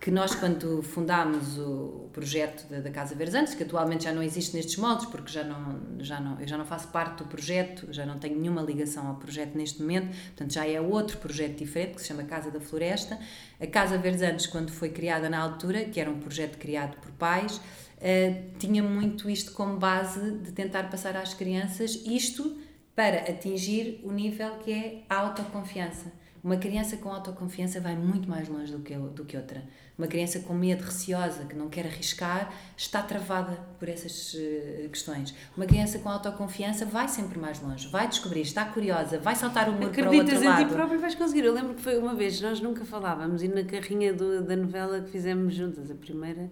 que 0.00 0.10
nós, 0.10 0.34
quando 0.34 0.82
fundámos 0.82 1.58
o 1.58 2.08
projeto 2.10 2.66
da, 2.70 2.80
da 2.80 2.90
Casa 2.90 3.14
Verdes 3.14 3.54
que 3.54 3.62
atualmente 3.62 4.04
já 4.04 4.12
não 4.12 4.22
existe 4.22 4.56
nestes 4.56 4.76
moldes, 4.76 5.04
porque 5.04 5.30
já 5.30 5.44
não, 5.44 5.78
já 5.98 6.18
não, 6.18 6.40
eu 6.40 6.48
já 6.48 6.56
não 6.56 6.64
faço 6.64 6.88
parte 6.88 7.18
do 7.18 7.26
projeto, 7.26 7.86
já 7.92 8.06
não 8.06 8.18
tenho 8.18 8.40
nenhuma 8.40 8.62
ligação 8.62 9.06
ao 9.06 9.16
projeto 9.16 9.54
neste 9.56 9.82
momento, 9.82 10.08
portanto 10.08 10.54
já 10.54 10.66
é 10.66 10.80
outro 10.80 11.18
projeto 11.18 11.58
diferente, 11.58 11.96
que 11.96 12.00
se 12.00 12.08
chama 12.08 12.24
Casa 12.24 12.50
da 12.50 12.60
Floresta. 12.60 13.18
A 13.60 13.66
Casa 13.66 13.98
Verdes 13.98 14.46
quando 14.46 14.72
foi 14.72 14.88
criada 14.88 15.28
na 15.28 15.38
altura, 15.38 15.84
que 15.84 16.00
era 16.00 16.10
um 16.10 16.18
projeto 16.18 16.56
criado 16.56 16.96
por 16.96 17.10
pais, 17.12 17.60
eh, 18.00 18.44
tinha 18.58 18.82
muito 18.82 19.28
isto 19.28 19.52
como 19.52 19.76
base 19.76 20.38
de 20.38 20.50
tentar 20.52 20.84
passar 20.84 21.14
às 21.14 21.34
crianças 21.34 21.94
isto 22.06 22.56
para 22.96 23.18
atingir 23.30 24.00
o 24.02 24.10
nível 24.10 24.52
que 24.60 24.72
é 24.72 25.02
a 25.10 25.16
autoconfiança. 25.16 26.10
Uma 26.42 26.56
criança 26.56 26.96
com 26.96 27.12
autoconfiança 27.12 27.80
vai 27.80 27.94
muito 27.94 28.28
mais 28.28 28.48
longe 28.48 28.72
do 28.72 28.80
que, 28.80 28.94
do 28.94 29.24
que 29.26 29.36
outra. 29.36 29.62
Uma 30.00 30.06
criança 30.06 30.38
com 30.40 30.54
medo, 30.54 30.82
receosa, 30.82 31.44
que 31.44 31.54
não 31.54 31.68
quer 31.68 31.84
arriscar, 31.84 32.50
está 32.74 33.02
travada 33.02 33.58
por 33.78 33.86
essas 33.86 34.34
eh, 34.34 34.88
questões. 34.90 35.34
Uma 35.54 35.66
criança 35.66 35.98
com 35.98 36.08
autoconfiança 36.08 36.86
vai 36.86 37.06
sempre 37.06 37.38
mais 37.38 37.60
longe, 37.60 37.86
vai 37.88 38.08
descobrir, 38.08 38.40
está 38.40 38.64
curiosa, 38.64 39.18
vai 39.18 39.36
saltar 39.36 39.68
o 39.68 39.72
muro 39.72 39.90
para 39.90 40.04
o 40.04 40.06
Acreditas 40.06 40.32
outro 40.36 40.44
em 40.44 40.48
lado. 40.48 40.68
ti 40.68 40.72
próprio 40.72 40.98
vais 41.00 41.14
conseguir. 41.14 41.44
Eu 41.44 41.52
lembro 41.52 41.74
que 41.74 41.82
foi 41.82 41.98
uma 41.98 42.14
vez, 42.14 42.40
nós 42.40 42.62
nunca 42.62 42.82
falávamos, 42.86 43.42
e 43.42 43.48
na 43.48 43.62
carrinha 43.62 44.14
do- 44.14 44.42
da 44.42 44.56
novela 44.56 45.02
que 45.02 45.10
fizemos 45.10 45.52
juntas, 45.54 45.90
a 45.90 45.94
primeira. 45.94 46.50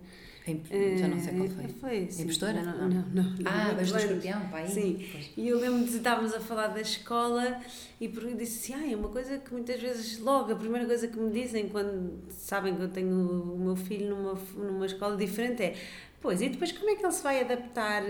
Já 0.99 1.09
não 1.09 1.18
sei 1.20 1.34
qual 1.34 1.49
foi. 1.49 1.64
eh, 1.64 1.68
Foi, 1.80 2.07
sim. 2.11 2.22
Impostora? 2.22 2.62
Não, 2.62 2.76
não. 2.76 2.88
não, 2.88 3.05
não. 3.12 3.34
Ah, 3.44 3.72
mas 3.76 3.88
do 3.88 3.94
não. 3.94 4.01
escorpião, 4.01 4.40
pá, 4.51 4.59
aí. 4.59 4.68
Sim, 4.68 5.07
Pois. 5.12 5.30
e 5.36 5.49
eu 5.49 5.59
lembro 5.59 5.84
de 5.84 5.96
estávamos 5.96 6.34
a 6.34 6.40
falar 6.40 6.68
da 6.68 6.80
escola 6.80 7.61
e 8.01 8.09
por- 8.09 8.24
disse 8.36 8.72
assim, 8.72 8.82
ah, 8.84 8.92
é 8.92 8.96
uma 8.96 9.09
coisa 9.09 9.38
que 9.38 9.53
muitas 9.53 9.80
vezes, 9.80 10.18
logo, 10.18 10.53
a 10.53 10.57
primeira 10.57 10.86
coisa 10.86 11.09
que 11.09 11.18
me 11.18 11.30
dizem 11.30 11.68
quando 11.68 12.18
sabem 12.30 12.74
que 12.76 12.82
eu 12.82 12.88
tenho 12.88 13.11
o 13.55 13.59
meu 13.59 13.76
filho 13.76 14.09
numa, 14.14 14.34
numa 14.57 14.86
escola 14.86 15.16
diferente 15.16 15.62
é, 15.62 15.74
pois, 16.20 16.40
e 16.40 16.49
depois 16.49 16.72
como 16.72 16.90
é 16.90 16.94
que 16.96 17.05
ele 17.05 17.12
se 17.12 17.22
vai 17.22 17.40
adaptar 17.40 18.03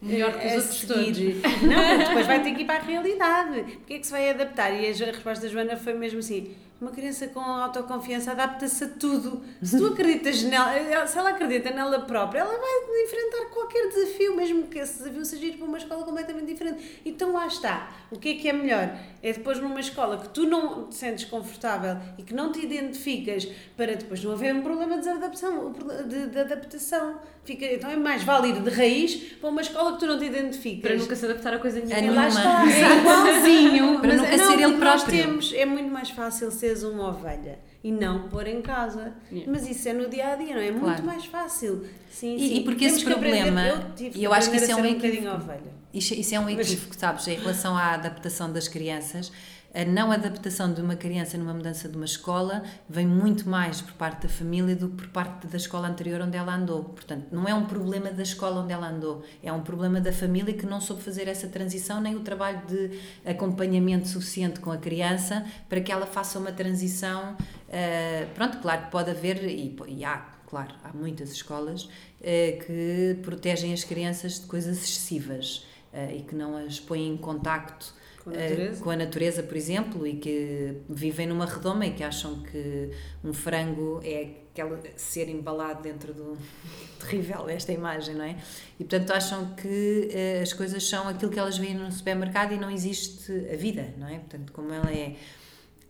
Melhor 0.00 0.38
que 0.38 0.46
os 0.46 0.52
a 0.52 0.56
outros 0.56 0.78
seguir? 0.78 1.36
Não, 1.66 1.98
depois 1.98 2.26
vai 2.26 2.40
ter 2.42 2.54
que 2.54 2.62
ir 2.62 2.64
para 2.66 2.76
a 2.80 2.82
realidade. 2.84 3.62
Porque 3.78 3.94
é 3.94 3.98
que 3.98 4.06
se 4.06 4.12
vai 4.12 4.30
adaptar? 4.30 4.70
E 4.72 4.86
a 4.86 5.06
resposta 5.06 5.44
da 5.46 5.52
Joana 5.52 5.76
foi 5.76 5.92
mesmo 5.94 6.20
assim, 6.20 6.52
uma 6.80 6.90
criança 6.92 7.26
com 7.28 7.40
autoconfiança 7.40 8.30
adapta-se 8.30 8.84
a 8.84 8.88
tudo. 8.88 9.42
Se 9.62 9.76
tu 9.78 9.86
acreditas 9.86 10.42
nela, 10.44 10.72
ela- 10.76 11.06
se 11.06 11.18
ela 11.18 11.30
acredita 11.30 11.70
nela 11.70 12.00
própria, 12.00 12.40
ela 12.40 12.56
vai 12.56 13.04
enfrentar 13.04 13.46
qualquer 13.52 13.88
desafio, 13.88 14.36
mesmo 14.36 14.62
que 14.68 14.78
esse 14.78 14.98
desafio 14.98 15.24
seja 15.24 15.46
ir 15.46 15.56
para 15.56 15.66
uma 15.66 15.78
escola 15.78 16.04
completamente 16.04 16.46
diferente. 16.46 17.00
Então 17.04 17.32
lá 17.32 17.46
está. 17.46 17.90
O 18.12 18.18
que 18.18 18.28
é 18.30 18.34
que 18.34 18.48
é 18.48 18.52
melhor? 18.52 18.96
É 19.22 19.32
depois 19.32 19.58
numa 19.60 19.80
escola 19.80 20.18
que 20.18 20.28
tu 20.28 20.46
não 20.46 20.86
te 20.86 20.94
sentes 20.94 21.24
confortável 21.24 21.96
e 22.16 22.22
que 22.22 22.32
não 22.32 22.52
te 22.52 22.60
identificas 22.64 23.48
para 23.76 23.96
depois 23.96 24.22
não 24.22 24.32
haver 24.32 24.54
um 24.54 24.62
problema 24.62 24.98
de 24.98 25.08
adaptação. 25.08 25.72
De, 26.06 26.26
de 26.28 26.38
adaptação. 26.38 27.18
Fica, 27.44 27.64
então 27.64 27.90
é 27.90 27.96
mais 27.96 28.22
ir 28.22 28.60
de 28.62 28.70
raiz 28.70 29.14
para 29.40 29.48
uma 29.48 29.62
escola 29.62 29.94
que 29.94 30.00
tu 30.00 30.06
não 30.06 30.18
te 30.18 30.26
identificas. 30.26 30.82
Para 30.82 30.96
nunca 30.96 31.16
se 31.16 31.24
adaptar 31.24 31.54
a 31.54 31.58
coisa 31.58 31.78
A 31.80 31.82
nenhuma. 31.82 32.12
É, 32.12 32.14
lá 32.14 32.28
está, 32.28 32.64
é 32.70 32.98
igualzinho. 33.00 34.00
Para 34.00 34.14
nunca 34.16 34.36
não, 34.36 34.46
ser 34.50 34.60
ele 34.62 34.76
próprio. 34.76 35.22
Temos, 35.22 35.52
é 35.54 35.64
muito 35.64 35.90
mais 35.90 36.10
fácil 36.10 36.50
seres 36.68 36.82
uma 36.82 37.08
ovelha 37.08 37.58
e 37.82 37.90
não 37.90 38.28
pôr 38.28 38.46
em 38.46 38.60
casa. 38.60 39.14
Yeah. 39.32 39.50
Mas 39.50 39.68
isso 39.68 39.88
é 39.88 39.92
no 39.92 40.08
dia 40.08 40.28
a 40.32 40.36
dia, 40.36 40.54
não 40.54 40.60
é? 40.62 40.66
É 40.68 40.70
muito 40.70 40.84
Claro. 40.84 41.04
mais 41.04 41.24
fácil. 41.24 41.86
Sim, 42.10 42.36
E- 42.36 42.38
sim. 42.40 42.54
e 42.56 42.60
porque 42.64 42.80
Temos 42.80 42.94
esse 42.96 43.04
que 43.06 43.12
aprender- 43.12 43.42
problema- 43.44 43.94
Eu 43.98 44.10
e 44.14 44.24
eu 44.24 44.32
acho 44.34 44.50
que 44.50 44.56
isso 44.56 44.70
é 44.70 44.76
um 44.76 44.80
um 44.80 44.84
equívoco. 44.86 45.34
ovelha. 45.34 45.78
Isso, 45.94 46.14
isso 46.14 46.34
é 46.34 46.40
um 46.40 46.50
equívoco, 46.50 46.94
sabes? 46.98 47.26
Em 47.28 47.36
relação 47.36 47.76
à 47.76 47.94
adaptação 47.94 48.52
das 48.52 48.68
crianças, 48.68 49.32
a 49.74 49.84
não 49.84 50.10
adaptação 50.10 50.72
de 50.72 50.80
uma 50.80 50.96
criança 50.96 51.36
numa 51.36 51.52
mudança 51.52 51.88
de 51.88 51.96
uma 51.96 52.06
escola 52.06 52.62
vem 52.88 53.06
muito 53.06 53.48
mais 53.48 53.82
por 53.82 53.92
parte 53.92 54.22
da 54.22 54.28
família 54.28 54.74
do 54.74 54.88
que 54.88 54.96
por 54.96 55.08
parte 55.08 55.46
da 55.46 55.56
escola 55.58 55.88
anterior 55.88 56.22
onde 56.22 56.36
ela 56.36 56.54
andou. 56.54 56.84
Portanto, 56.84 57.26
não 57.30 57.46
é 57.46 57.54
um 57.54 57.66
problema 57.66 58.10
da 58.10 58.22
escola 58.22 58.62
onde 58.62 58.72
ela 58.72 58.88
andou, 58.88 59.22
é 59.42 59.52
um 59.52 59.60
problema 59.60 60.00
da 60.00 60.12
família 60.12 60.54
que 60.54 60.64
não 60.64 60.80
soube 60.80 61.02
fazer 61.02 61.28
essa 61.28 61.48
transição, 61.48 62.00
nem 62.00 62.16
o 62.16 62.20
trabalho 62.20 62.62
de 62.66 62.98
acompanhamento 63.26 64.08
suficiente 64.08 64.58
com 64.58 64.72
a 64.72 64.78
criança 64.78 65.44
para 65.68 65.80
que 65.80 65.92
ela 65.92 66.06
faça 66.06 66.38
uma 66.38 66.52
transição. 66.52 67.36
Uh, 67.68 68.26
pronto, 68.34 68.58
claro 68.58 68.86
que 68.86 68.90
pode 68.90 69.10
haver, 69.10 69.44
e, 69.44 69.76
e 69.86 70.04
há, 70.04 70.26
claro, 70.46 70.74
há 70.82 70.92
muitas 70.94 71.30
escolas 71.30 71.82
uh, 71.84 71.88
que 72.20 73.18
protegem 73.22 73.74
as 73.74 73.84
crianças 73.84 74.40
de 74.40 74.46
coisas 74.46 74.78
excessivas. 74.78 75.66
Uh, 75.92 76.16
e 76.18 76.22
que 76.22 76.34
não 76.34 76.54
as 76.54 76.78
põem 76.78 77.08
em 77.08 77.16
contacto 77.16 77.94
Com 78.28 78.36
a 78.36 78.42
natureza? 78.42 78.80
uh, 78.80 78.84
com 78.84 78.90
a 78.90 78.96
natureza, 78.96 79.42
por 79.42 79.56
exemplo, 79.56 80.06
e 80.06 80.16
que 80.16 80.74
vivem 80.88 81.26
numa 81.26 81.46
redoma 81.46 81.86
e 81.86 81.92
que 81.92 82.02
acham 82.02 82.42
que 82.42 82.90
um 83.24 83.32
frango 83.32 84.00
é 84.04 84.30
aquele 84.52 84.78
ser 84.96 85.28
embalado 85.28 85.82
dentro 85.82 86.12
do. 86.12 86.36
terrível 86.98 87.48
esta 87.48 87.72
imagem, 87.72 88.14
não 88.16 88.24
é? 88.24 88.36
E 88.78 88.84
portanto 88.84 89.12
acham 89.12 89.54
que 89.54 90.08
uh, 90.10 90.42
as 90.42 90.52
coisas 90.52 90.86
são 90.86 91.08
aquilo 91.08 91.30
que 91.30 91.38
elas 91.38 91.56
veem 91.56 91.74
no 91.74 91.90
supermercado 91.92 92.52
e 92.52 92.58
não 92.58 92.70
existe 92.70 93.32
a 93.52 93.56
vida, 93.56 93.94
não 93.96 94.08
é? 94.08 94.18
Portanto, 94.18 94.52
como 94.52 94.72
ela 94.72 94.90
é. 94.90 95.16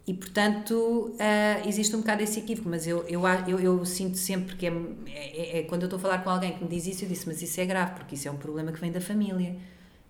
E, 0.09 0.15
portanto, 0.15 1.15
uh, 1.17 1.69
existe 1.69 1.95
um 1.95 2.01
bocado 2.01 2.23
esse 2.23 2.39
equívoco, 2.39 2.67
mas 2.67 2.87
eu, 2.87 3.05
eu, 3.07 3.21
eu, 3.47 3.61
eu 3.61 3.85
sinto 3.85 4.17
sempre 4.17 4.57
que 4.57 4.67
é, 4.67 4.73
é, 5.07 5.59
é, 5.59 5.63
quando 5.65 5.83
eu 5.83 5.87
estou 5.87 5.99
a 5.99 6.01
falar 6.01 6.25
com 6.25 6.31
alguém 6.31 6.55
que 6.57 6.65
me 6.65 6.71
diz 6.71 6.87
isso, 6.87 7.05
eu 7.05 7.09
disse, 7.11 7.27
mas 7.27 7.43
isso 7.43 7.61
é 7.61 7.67
grave, 7.67 7.93
porque 7.93 8.15
isso 8.15 8.27
é 8.27 8.31
um 8.31 8.39
problema 8.39 8.73
que 8.73 8.81
vem 8.81 8.91
da 8.91 9.03
família. 9.03 9.55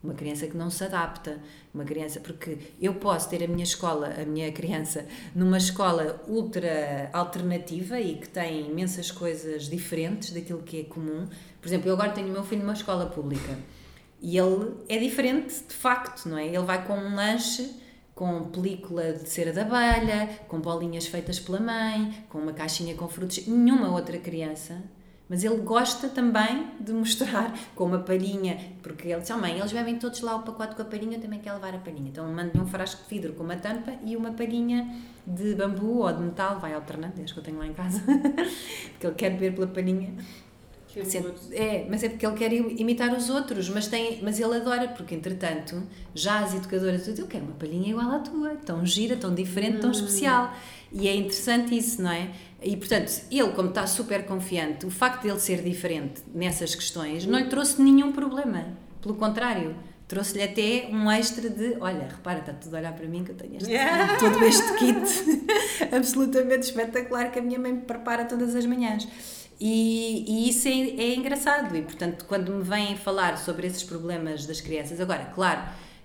Uma 0.03 0.15
criança 0.15 0.47
que 0.47 0.57
não 0.57 0.71
se 0.71 0.85
adapta, 0.85 1.41
uma 1.75 1.85
criança, 1.85 2.21
porque 2.21 2.57
eu 2.81 2.95
posso 2.95 3.29
ter 3.29 3.43
a 3.43 3.49
minha 3.49 3.65
escola, 3.65 4.15
a 4.21 4.25
minha 4.25 4.51
criança, 4.53 5.05
numa 5.35 5.59
escola 5.59 6.23
ultra 6.29 7.11
alternativa 7.13 8.01
e 8.01 8.17
que 8.17 8.29
tem 8.29 8.71
imensas 8.71 9.11
coisas 9.11 9.69
diferentes 9.69 10.31
daquilo 10.31 10.63
que 10.63 10.81
é 10.81 10.85
comum. 10.85 11.27
Por 11.61 11.69
exemplo, 11.69 11.89
eu 11.89 11.95
agora 11.95 12.13
tenho 12.13 12.29
o 12.29 12.31
meu 12.31 12.45
filho 12.45 12.63
numa 12.63 12.75
escola 12.75 13.07
pública 13.07 13.59
e 14.21 14.39
ele 14.39 14.75
é 14.89 14.99
diferente 14.99 15.65
de 15.67 15.75
facto, 15.75 16.29
não 16.29 16.39
é? 16.39 16.47
Ele 16.47 16.59
vai 16.59 16.87
com 16.87 16.95
um 16.95 17.15
lanche 17.15 17.69
com 18.19 18.51
película 18.51 19.13
de 19.13 19.29
cera 19.29 19.53
de 19.53 19.61
abelha, 19.61 20.29
com 20.49 20.59
bolinhas 20.59 21.07
feitas 21.07 21.39
pela 21.39 21.61
mãe, 21.61 22.25
com 22.29 22.39
uma 22.39 22.53
caixinha 22.53 22.97
com 22.97 23.07
frutos. 23.09 23.47
Nenhuma 23.47 23.93
outra 23.93 24.19
criança 24.19 24.83
mas 25.29 25.45
ele 25.45 25.59
gosta 25.59 26.09
também 26.09 26.69
de 26.81 26.93
mostrar 26.93 27.53
com 27.75 27.85
uma 27.85 27.99
palhinha, 27.99 28.59
porque 28.83 29.09
ele 29.09 29.21
diz, 29.21 29.31
oh 29.31 29.39
mãe, 29.39 29.59
eles 29.59 29.73
bebem 29.73 29.99
todos 29.99 30.21
lá 30.21 30.37
o 30.37 30.43
pacote 30.43 30.75
com 30.75 30.83
a 30.83 30.85
palhinha, 30.85 31.19
eu 31.19 31.21
também 31.21 31.41
quero 31.41 31.57
levar 31.57 31.75
a 31.75 31.79
palhinha. 31.79 32.09
Então 32.09 32.27
mando-lhe 32.33 32.61
um 32.61 32.67
frasco 32.67 33.03
de 33.03 33.09
vidro 33.11 33.35
com 33.35 33.45
uma 33.45 33.57
tampa 33.57 33.93
e 34.05 34.17
uma 34.17 34.33
palhinha 34.33 34.89
de 35.27 35.55
bambu 35.55 35.99
ou 35.99 36.13
de 36.13 36.23
metal, 36.23 36.59
vai 36.59 36.73
alternando, 36.73 37.15
desde 37.17 37.35
que 37.35 37.41
eu 37.41 37.45
tenho 37.45 37.59
lá 37.59 37.67
em 37.67 37.75
casa, 37.75 38.03
porque 38.93 39.07
ele 39.07 39.15
quer 39.15 39.31
beber 39.31 39.55
pela 39.55 39.67
palhinha. 39.67 40.15
É, 41.53 41.87
mas 41.89 42.03
é 42.03 42.09
porque 42.09 42.27
ele 42.27 42.37
quer 42.37 42.53
imitar 42.53 43.15
os 43.15 43.29
outros, 43.29 43.69
mas, 43.69 43.87
tem, 43.89 44.21
mas 44.23 44.41
ele 44.41 44.57
adora, 44.57 44.89
porque 44.89 45.15
entretanto, 45.15 45.83
já 46.15 46.41
as 46.41 46.55
educadoras 46.55 47.05
dizem, 47.05 47.21
eu 47.21 47.29
quero 47.29 47.45
uma 47.45 47.55
palhinha 47.55 47.91
igual 47.91 48.11
à 48.11 48.19
tua, 48.21 48.57
tão 48.57 48.85
gira, 48.87 49.17
tão 49.17 49.35
diferente, 49.35 49.81
tão 49.81 49.91
especial. 49.91 50.53
E 50.91 51.07
é 51.07 51.15
interessante 51.15 51.77
isso, 51.77 52.01
não 52.01 52.11
é? 52.11 52.31
E 52.63 52.77
portanto, 52.77 53.13
ele, 53.31 53.51
como 53.53 53.69
está 53.69 53.87
super 53.87 54.27
confiante, 54.27 54.85
o 54.85 54.91
facto 54.91 55.23
de 55.23 55.29
ele 55.29 55.39
ser 55.39 55.63
diferente 55.63 56.23
nessas 56.35 56.75
questões 56.75 57.25
não 57.25 57.39
lhe 57.39 57.47
trouxe 57.47 57.81
nenhum 57.81 58.13
problema. 58.13 58.77
Pelo 59.01 59.15
contrário, 59.15 59.77
trouxe-lhe 60.09 60.43
até 60.43 60.89
um 60.91 61.11
extra 61.11 61.49
de: 61.49 61.77
olha, 61.81 62.09
repara, 62.09 62.41
está 62.41 62.53
tudo 62.53 62.75
a 62.75 62.79
olhar 62.81 62.93
para 62.95 63.07
mim 63.07 63.23
que 63.23 63.31
eu 63.31 63.37
tenho 63.37 63.57
este, 63.57 63.71
todo 64.19 64.45
este 64.45 64.75
kit 64.75 65.95
absolutamente 65.95 66.67
espetacular 66.67 67.31
que 67.31 67.39
a 67.39 67.43
minha 67.43 67.59
mãe 67.59 67.73
me 67.73 67.83
prepara 67.83 68.25
todas 68.25 68.57
as 68.57 68.67
manhãs. 68.67 69.07
E, 69.61 70.25
e 70.27 70.49
isso 70.49 70.69
é, 70.69 70.71
é, 70.71 71.15
engraçado, 71.17 71.77
e 71.77 71.83
portanto, 71.83 72.25
quando 72.27 72.53
me 72.53 72.63
vêm 72.63 72.97
falar 72.97 73.37
sobre 73.39 73.67
esses 73.67 73.83
problemas 73.83 74.47
das 74.47 74.61
crianças, 74.61 75.01
agora, 75.01 75.33
claro, 75.35 75.61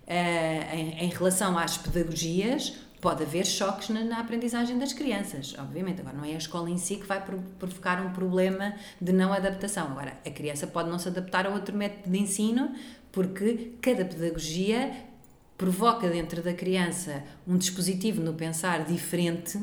uh, 0.07 0.75
em, 0.75 1.05
em 1.05 1.09
relação 1.09 1.55
às 1.57 1.77
pedagogias, 1.77 2.73
pode 3.03 3.21
haver 3.21 3.45
choques 3.45 3.89
na, 3.89 4.01
na, 4.01 4.19
aprendizagem 4.19 4.79
das 4.79 4.93
crianças, 4.93 5.53
obviamente. 5.59 5.99
Agora, 5.99 6.15
não 6.15 6.23
é 6.23 6.35
a 6.35 6.37
escola 6.37 6.69
em 6.69 6.77
si 6.77 6.95
que 6.95 7.05
vai 7.05 7.21
provocar 7.59 8.01
um 8.01 8.13
problema 8.13 8.73
de 8.99 9.11
não 9.11 9.33
adaptação. 9.33 9.87
Agora, 9.87 10.13
a 10.25 10.29
criança 10.29 10.65
pode 10.65 10.89
não 10.89 10.97
se 10.97 11.09
adaptar 11.09 11.45
a 11.45 11.49
outro 11.49 11.75
método 11.75 12.09
de 12.09 12.17
ensino, 12.17 12.73
porque 13.11 13.73
cada 13.81 14.05
pedagogia 14.05 14.89
provoca 15.57 16.07
dentro 16.07 16.41
da 16.41 16.53
criança 16.53 17.21
um 17.45 17.57
dispositivo 17.57 18.21
no 18.21 18.33
pensar 18.35 18.85
diferente 18.85 19.59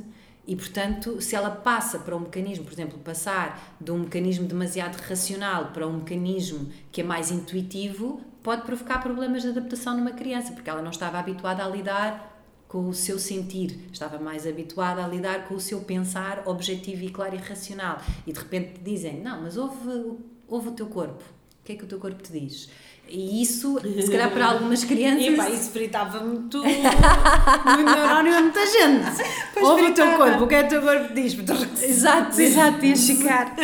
e, 0.46 0.54
portanto, 0.54 1.18
se 1.22 1.34
ela 1.34 1.50
passa 1.50 1.98
para 1.98 2.14
um 2.14 2.20
mecanismo, 2.20 2.64
por 2.64 2.74
exemplo, 2.74 2.98
passar 2.98 3.74
de 3.80 3.90
um 3.90 4.00
mecanismo 4.00 4.46
demasiado 4.46 4.96
racional 4.96 5.68
para 5.68 5.86
um 5.86 5.98
mecanismo 5.98 6.70
que 6.92 7.00
é 7.00 7.04
mais 7.04 7.30
intuitivo, 7.30 8.20
pode 8.42 8.62
provocar 8.62 8.98
problemas 8.98 9.42
de 9.42 9.48
adaptação 9.48 9.96
numa 9.96 10.12
criança, 10.12 10.52
porque 10.52 10.68
ela 10.68 10.82
não 10.82 10.90
estava 10.90 11.18
habituada 11.18 11.64
a 11.64 11.68
lidar 11.68 12.29
com 12.70 12.88
o 12.88 12.94
seu 12.94 13.18
sentir, 13.18 13.76
estava 13.92 14.16
mais 14.16 14.46
habituada 14.46 15.04
a 15.04 15.08
lidar 15.08 15.48
com 15.48 15.56
o 15.56 15.60
seu 15.60 15.80
pensar 15.80 16.44
objetivo 16.46 17.02
e 17.02 17.10
claro 17.10 17.34
e 17.34 17.38
racional. 17.38 18.00
E 18.24 18.32
de 18.32 18.38
repente 18.38 18.74
dizem: 18.80 19.20
Não, 19.20 19.42
mas 19.42 19.56
ouve, 19.56 20.18
ouve 20.46 20.68
o 20.68 20.70
teu 20.70 20.86
corpo. 20.86 21.24
O 21.60 21.64
que 21.64 21.72
é 21.72 21.74
que 21.74 21.82
o 21.82 21.86
teu 21.88 21.98
corpo 21.98 22.22
te 22.22 22.30
diz? 22.30 22.70
E 23.08 23.42
isso, 23.42 23.76
se 23.80 24.08
calhar 24.08 24.30
para 24.30 24.46
algumas 24.46 24.84
crianças. 24.84 25.26
E 25.26 25.36
pá, 25.36 25.50
isso 25.50 25.70
fritava 25.70 26.20
muito, 26.20 26.62
muito 26.62 27.90
neurónio 27.92 28.36
a 28.36 28.40
muita 28.40 28.64
gente. 28.64 29.24
Pois 29.52 29.66
Ouve 29.66 29.82
o 29.86 29.94
teu 29.94 30.16
corpo, 30.16 30.44
o 30.44 30.46
que 30.46 30.54
é 30.54 30.62
que 30.62 30.66
o 30.66 30.80
teu 30.80 30.82
corpo 30.82 31.12
diz? 31.12 31.36
Exato, 31.82 32.38
exato, 32.40 32.86
ias 32.86 33.04
ficar. 33.04 33.56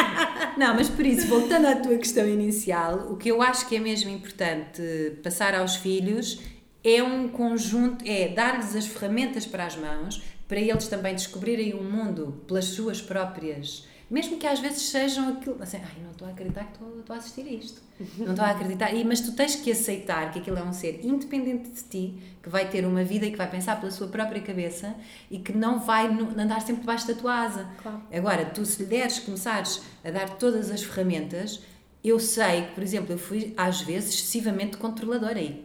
Não, 0.56 0.74
mas 0.74 0.88
por 0.88 1.04
isso, 1.04 1.26
voltando 1.26 1.66
à 1.66 1.76
tua 1.76 1.98
questão 1.98 2.26
inicial, 2.26 3.08
o 3.10 3.16
que 3.18 3.30
eu 3.30 3.42
acho 3.42 3.68
que 3.68 3.76
é 3.76 3.80
mesmo 3.80 4.10
importante 4.10 4.82
passar 5.22 5.54
aos 5.54 5.76
filhos 5.76 6.40
é 6.84 7.02
um 7.02 7.28
conjunto, 7.28 8.04
é 8.06 8.28
dar-lhes 8.28 8.76
as 8.76 8.86
ferramentas 8.86 9.46
para 9.46 9.64
as 9.64 9.76
mãos, 9.76 10.22
para 10.46 10.60
eles 10.60 10.86
também 10.86 11.14
descobrirem 11.14 11.72
o 11.72 11.82
mundo 11.82 12.44
pelas 12.46 12.66
suas 12.66 13.00
próprias 13.00 13.86
mesmo 14.10 14.36
que 14.36 14.46
às 14.46 14.60
vezes 14.60 14.82
sejam 14.82 15.28
aquilo, 15.30 15.56
assim, 15.60 15.78
ai, 15.78 16.02
não 16.02 16.10
estou 16.10 16.28
a 16.28 16.30
acreditar 16.30 16.64
que 16.64 16.72
estou, 16.74 17.00
estou 17.00 17.16
a 17.16 17.18
assistir 17.18 17.40
a 17.46 17.50
isto, 17.50 17.82
não 18.18 18.30
estou 18.32 18.44
a 18.44 18.50
acreditar, 18.50 18.94
e, 18.94 19.02
mas 19.02 19.20
tu 19.20 19.32
tens 19.32 19.56
que 19.56 19.72
aceitar 19.72 20.30
que 20.30 20.38
aquilo 20.38 20.58
é 20.58 20.62
um 20.62 20.72
ser 20.72 21.00
independente 21.02 21.70
de 21.70 21.82
ti, 21.82 22.22
que 22.42 22.48
vai 22.48 22.68
ter 22.68 22.86
uma 22.86 23.02
vida 23.02 23.26
e 23.26 23.30
que 23.30 23.36
vai 23.36 23.50
pensar 23.50 23.80
pela 23.80 23.90
sua 23.90 24.08
própria 24.08 24.40
cabeça 24.42 24.94
e 25.30 25.38
que 25.38 25.52
não 25.52 25.80
vai 25.80 26.06
andar 26.06 26.60
sempre 26.60 26.82
debaixo 26.82 27.08
da 27.08 27.14
tua 27.14 27.42
asa. 27.42 27.68
Claro. 27.82 28.02
Agora, 28.12 28.44
tu 28.44 28.64
se 28.64 28.82
lhe 28.82 28.88
deres, 28.88 29.18
começares 29.18 29.82
a 30.04 30.10
dar 30.10 30.30
todas 30.36 30.70
as 30.70 30.82
ferramentas, 30.82 31.62
eu 32.04 32.20
sei 32.20 32.66
que, 32.66 32.74
por 32.74 32.82
exemplo, 32.82 33.12
eu 33.14 33.18
fui 33.18 33.54
às 33.56 33.80
vezes 33.80 34.14
excessivamente 34.14 34.76
controladora 34.76 35.40
e, 35.40 35.64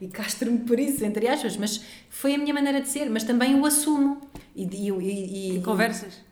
e, 0.00 0.08
castro-me 0.08 0.60
por 0.60 0.78
isso, 0.78 1.04
entre 1.04 1.28
aspas, 1.28 1.56
mas 1.56 1.82
foi 2.08 2.34
a 2.34 2.38
minha 2.38 2.54
maneira 2.54 2.80
de 2.80 2.88
ser, 2.88 3.10
mas 3.10 3.24
também 3.24 3.54
o 3.54 3.66
assumo. 3.66 4.20
E, 4.56 4.64
e, 4.64 4.90
e, 4.90 5.56
e 5.56 5.62
conversas? 5.62 6.30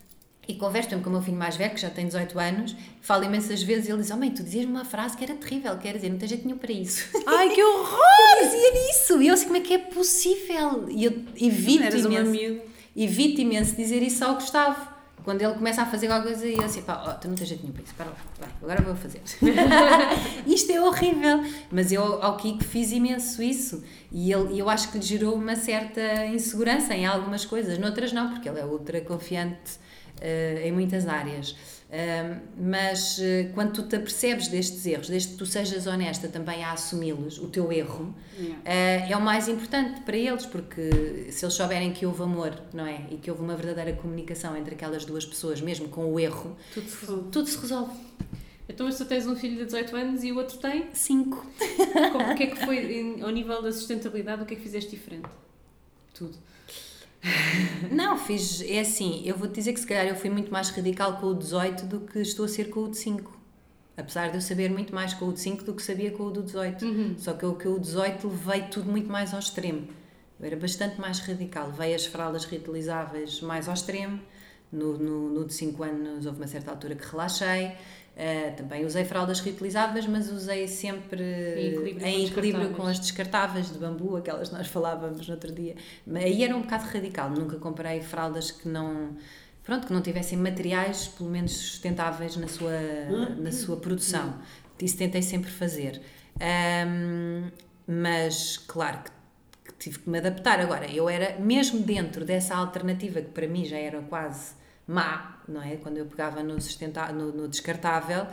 E 0.48 0.54
converso 0.54 0.88
mesmo 0.88 1.04
com 1.04 1.10
o 1.10 1.12
meu 1.12 1.20
filho 1.20 1.36
mais 1.36 1.56
velho, 1.56 1.74
que 1.74 1.80
já 1.80 1.90
tem 1.90 2.06
18 2.06 2.38
anos, 2.38 2.74
falo 3.02 3.22
imensas 3.22 3.62
vezes 3.62 3.86
e 3.86 3.92
ele 3.92 4.00
diz: 4.00 4.10
Oh 4.10 4.16
mãe, 4.16 4.30
tu 4.30 4.42
dizias-me 4.42 4.72
uma 4.72 4.84
frase 4.84 5.14
que 5.14 5.22
era 5.22 5.34
terrível, 5.34 5.76
quer 5.76 5.96
dizer, 5.96 6.08
não 6.08 6.16
tem 6.16 6.26
jeito 6.26 6.46
nenhum 6.46 6.56
para 6.56 6.72
isso. 6.72 7.06
Ai, 7.26 7.50
que 7.50 7.62
horror! 7.62 7.98
eu 8.40 8.44
dizia 8.46 8.90
isso! 8.90 9.20
E 9.20 9.28
eu 9.28 9.36
sei 9.36 9.46
como 9.46 9.58
é 9.58 9.60
que 9.60 9.74
é 9.74 9.78
possível. 9.78 10.88
E 10.88 11.04
eu 11.04 11.22
evito 11.38 11.98
imenso, 11.98 12.60
evito 12.96 13.40
imenso 13.42 13.76
dizer 13.76 14.02
isso 14.02 14.24
ao 14.24 14.36
Gustavo. 14.36 14.97
Quando 15.28 15.42
ele 15.42 15.52
começa 15.52 15.82
a 15.82 15.84
fazer 15.84 16.06
alguma 16.06 16.32
coisa 16.32 16.46
e 16.46 16.54
eu 16.54 16.64
assim, 16.64 16.80
pá, 16.80 17.04
oh, 17.06 17.20
tu 17.20 17.28
não 17.28 17.34
tens 17.34 17.48
jeito 17.48 17.60
nenhum 17.60 17.74
para 17.74 17.82
isso, 17.82 17.94
para 17.94 18.06
lá, 18.06 18.16
vai, 18.40 18.48
agora 18.62 18.80
vou 18.80 18.96
fazer. 18.96 19.20
Isto 20.46 20.72
é 20.72 20.80
horrível. 20.80 21.44
Mas 21.70 21.92
eu 21.92 22.02
ao 22.22 22.38
Kiko 22.38 22.64
fiz 22.64 22.92
imenso 22.92 23.42
isso 23.42 23.84
e 24.10 24.32
ele, 24.32 24.58
eu 24.58 24.70
acho 24.70 24.90
que 24.90 24.96
lhe 24.96 25.04
gerou 25.04 25.34
uma 25.34 25.54
certa 25.54 26.24
insegurança 26.24 26.94
em 26.94 27.04
algumas 27.04 27.44
coisas, 27.44 27.76
noutras 27.76 28.10
não, 28.10 28.30
porque 28.30 28.48
ele 28.48 28.58
é 28.58 28.64
ultra 28.64 29.02
confiante 29.02 29.72
uh, 30.16 30.66
em 30.66 30.72
muitas 30.72 31.06
áreas. 31.06 31.54
Mas 32.56 33.18
uh, 33.18 33.52
quando 33.54 33.72
tu 33.72 33.82
te 33.84 33.96
apercebes 33.96 34.48
destes 34.48 34.84
erros, 34.84 35.08
desde 35.08 35.30
que 35.30 35.36
tu 35.36 35.46
sejas 35.46 35.86
honesta 35.86 36.28
também 36.28 36.62
a 36.62 36.72
assumi-los, 36.72 37.38
o 37.38 37.48
teu 37.48 37.72
erro, 37.72 38.14
yeah. 38.38 39.10
é 39.10 39.16
o 39.16 39.20
mais 39.22 39.48
importante 39.48 40.02
para 40.02 40.16
eles, 40.16 40.44
porque 40.44 41.28
se 41.30 41.44
eles 41.44 41.54
souberem 41.54 41.92
que 41.92 42.04
houve 42.04 42.22
amor, 42.22 42.60
não 42.74 42.86
é? 42.86 43.06
E 43.10 43.16
que 43.16 43.30
houve 43.30 43.42
uma 43.42 43.56
verdadeira 43.56 43.94
comunicação 43.94 44.54
entre 44.56 44.74
aquelas 44.74 45.04
duas 45.06 45.24
pessoas, 45.24 45.62
mesmo 45.62 45.88
com 45.88 46.12
o 46.12 46.20
erro, 46.20 46.56
tudo 46.74 46.88
se 46.88 47.00
resolve. 47.00 47.30
Tudo 47.30 47.48
se 47.48 47.58
resolve. 47.58 47.92
Então, 48.68 48.84
mas 48.84 48.98
tu 48.98 49.06
tens 49.06 49.26
um 49.26 49.34
filho 49.34 49.56
de 49.56 49.64
18 49.64 49.96
anos 49.96 50.22
e 50.22 50.30
o 50.30 50.36
outro 50.36 50.58
tem? 50.58 50.88
5. 50.92 51.36
o 51.38 52.34
que 52.34 52.42
é 52.42 52.46
que 52.48 52.66
foi, 52.66 53.18
ao 53.22 53.30
nível 53.30 53.62
da 53.62 53.72
sustentabilidade, 53.72 54.42
o 54.42 54.46
que 54.46 54.52
é 54.52 54.56
que 54.58 54.62
fizeste 54.62 54.90
diferente? 54.90 55.28
Tudo. 56.12 56.36
Não, 57.90 58.16
fiz. 58.16 58.60
É 58.62 58.80
assim, 58.80 59.22
eu 59.24 59.36
vou-te 59.36 59.54
dizer 59.54 59.72
que 59.72 59.80
se 59.80 59.86
calhar 59.86 60.06
eu 60.06 60.16
fui 60.16 60.30
muito 60.30 60.52
mais 60.52 60.70
radical 60.70 61.18
com 61.18 61.26
o 61.26 61.34
18 61.34 61.86
do 61.86 62.00
que 62.00 62.20
estou 62.20 62.44
a 62.44 62.48
ser 62.48 62.70
com 62.70 62.80
o 62.80 62.90
de 62.90 62.96
5. 62.98 63.36
Apesar 63.96 64.28
de 64.28 64.36
eu 64.36 64.40
saber 64.40 64.70
muito 64.70 64.94
mais 64.94 65.12
com 65.12 65.26
o 65.26 65.32
de 65.32 65.40
5 65.40 65.64
do 65.64 65.74
que 65.74 65.82
sabia 65.82 66.10
com 66.12 66.24
o 66.24 66.30
do 66.30 66.42
18. 66.42 66.84
Uhum. 66.84 67.14
Só 67.18 67.32
que 67.32 67.44
o 67.44 67.54
que 67.54 67.66
o 67.66 67.78
18 67.78 68.28
levei 68.28 68.62
tudo 68.62 68.90
muito 68.90 69.10
mais 69.10 69.32
ao 69.34 69.40
extremo. 69.40 69.88
Eu 70.38 70.46
era 70.46 70.56
bastante 70.56 71.00
mais 71.00 71.18
radical. 71.18 71.72
Veio 71.72 71.96
as 71.96 72.06
fraldas 72.06 72.44
reutilizáveis 72.44 73.40
mais 73.40 73.66
ao 73.66 73.74
extremo. 73.74 74.20
No, 74.70 74.96
no, 74.98 75.30
no 75.30 75.44
de 75.46 75.54
5 75.54 75.82
anos 75.82 76.26
houve 76.26 76.38
uma 76.38 76.46
certa 76.46 76.70
altura 76.70 76.94
que 76.94 77.04
relaxei. 77.04 77.72
Uh, 78.18 78.56
também 78.56 78.84
usei 78.84 79.04
fraldas 79.04 79.38
reutilizáveis, 79.38 80.04
mas 80.08 80.28
usei 80.28 80.66
sempre 80.66 81.22
Em 81.56 81.66
equilíbrio 81.68 82.04
em 82.04 82.12
com 82.16 82.24
as 82.24 82.30
equilíbrio 82.30 82.68
descartáveis. 82.68 82.76
com 82.76 82.86
as 82.88 82.98
descartáveis 82.98 83.72
de 83.72 83.78
bambu, 83.78 84.16
aquelas 84.16 84.48
que 84.48 84.54
nós 84.56 84.66
falávamos 84.66 85.28
no 85.28 85.34
outro 85.34 85.52
dia. 85.52 85.76
Mas 86.04 86.24
aí 86.24 86.42
era 86.42 86.56
um 86.56 86.62
bocado 86.62 86.84
radical. 86.86 87.30
Nunca 87.30 87.56
comprei 87.58 88.00
fraldas 88.00 88.50
que 88.50 88.66
não 88.66 89.16
pronto, 89.62 89.86
que 89.86 89.92
não 89.92 90.00
tivessem 90.00 90.36
materiais, 90.36 91.06
pelo 91.08 91.30
menos 91.30 91.52
sustentáveis 91.52 92.36
na 92.36 92.48
sua, 92.48 92.72
na 93.38 93.52
sua 93.52 93.76
produção. 93.76 94.34
Isso 94.80 94.96
tentei 94.96 95.22
sempre 95.22 95.50
fazer. 95.50 96.00
Ahm, 96.40 97.50
mas, 97.86 98.56
claro 98.56 98.98
que, 99.04 99.10
que 99.64 99.78
tive 99.78 99.98
que 100.00 100.10
me 100.10 100.18
adaptar. 100.18 100.58
Agora, 100.58 100.90
eu 100.90 101.08
era, 101.08 101.38
mesmo 101.38 101.80
dentro 101.80 102.24
dessa 102.24 102.56
alternativa, 102.56 103.20
que 103.20 103.28
para 103.28 103.46
mim 103.46 103.64
já 103.64 103.76
era 103.76 104.00
quase 104.02 104.57
má, 104.88 105.38
não 105.46 105.62
é? 105.62 105.76
Quando 105.76 105.98
eu 105.98 106.06
pegava 106.06 106.42
no, 106.42 106.56
no, 107.14 107.32
no 107.32 107.48
descartável, 107.48 108.26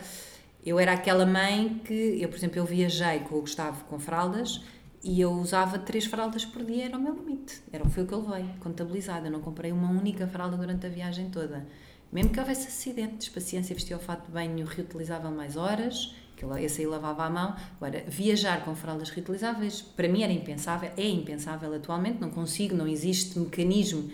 eu 0.65 0.79
era 0.79 0.93
aquela 0.93 1.25
mãe 1.25 1.81
que, 1.85 2.17
eu, 2.19 2.29
por 2.29 2.37
exemplo, 2.37 2.57
eu 2.57 2.65
viajei 2.65 3.19
com 3.19 3.35
o 3.35 3.41
Gustavo 3.41 3.83
com 3.85 3.99
fraldas 3.99 4.61
e 5.03 5.21
eu 5.21 5.31
usava 5.31 5.77
três 5.77 6.05
fraldas 6.05 6.43
por 6.45 6.63
dia, 6.63 6.85
era 6.85 6.97
o 6.97 7.01
meu 7.01 7.13
limite. 7.13 7.61
Era, 7.71 7.87
foi 7.87 8.03
o 8.03 8.07
que 8.07 8.13
eu 8.13 8.27
levei, 8.27 8.45
contabilizado. 8.59 9.27
Eu 9.27 9.31
não 9.31 9.41
comprei 9.41 9.71
uma 9.71 9.91
única 9.91 10.25
fralda 10.27 10.57
durante 10.57 10.87
a 10.87 10.89
viagem 10.89 11.29
toda. 11.29 11.67
Mesmo 12.11 12.31
que 12.31 12.39
houvesse 12.39 12.67
acidentes, 12.67 13.29
paciência, 13.29 13.75
vestia 13.75 13.97
o 13.97 13.99
fato 13.99 14.25
de 14.25 14.31
banho 14.31 14.65
reutilizável 14.65 15.29
mais 15.29 15.57
horas, 15.57 16.15
que 16.35 16.43
eu- 16.43 16.57
esse 16.57 16.81
aí 16.81 16.87
lavava 16.87 17.25
à 17.25 17.29
mão. 17.29 17.55
Agora, 17.79 18.03
viajar 18.07 18.63
com 18.63 18.73
fraldas 18.73 19.09
reutilizáveis, 19.09 19.81
para 19.81 20.07
mim 20.07 20.23
era 20.23 20.31
impensável, 20.33 20.89
é 20.97 21.07
impensável 21.07 21.73
atualmente, 21.73 22.19
não 22.19 22.29
consigo, 22.29 22.75
não 22.75 22.87
existe 22.87 23.37
mecanismo 23.37 24.09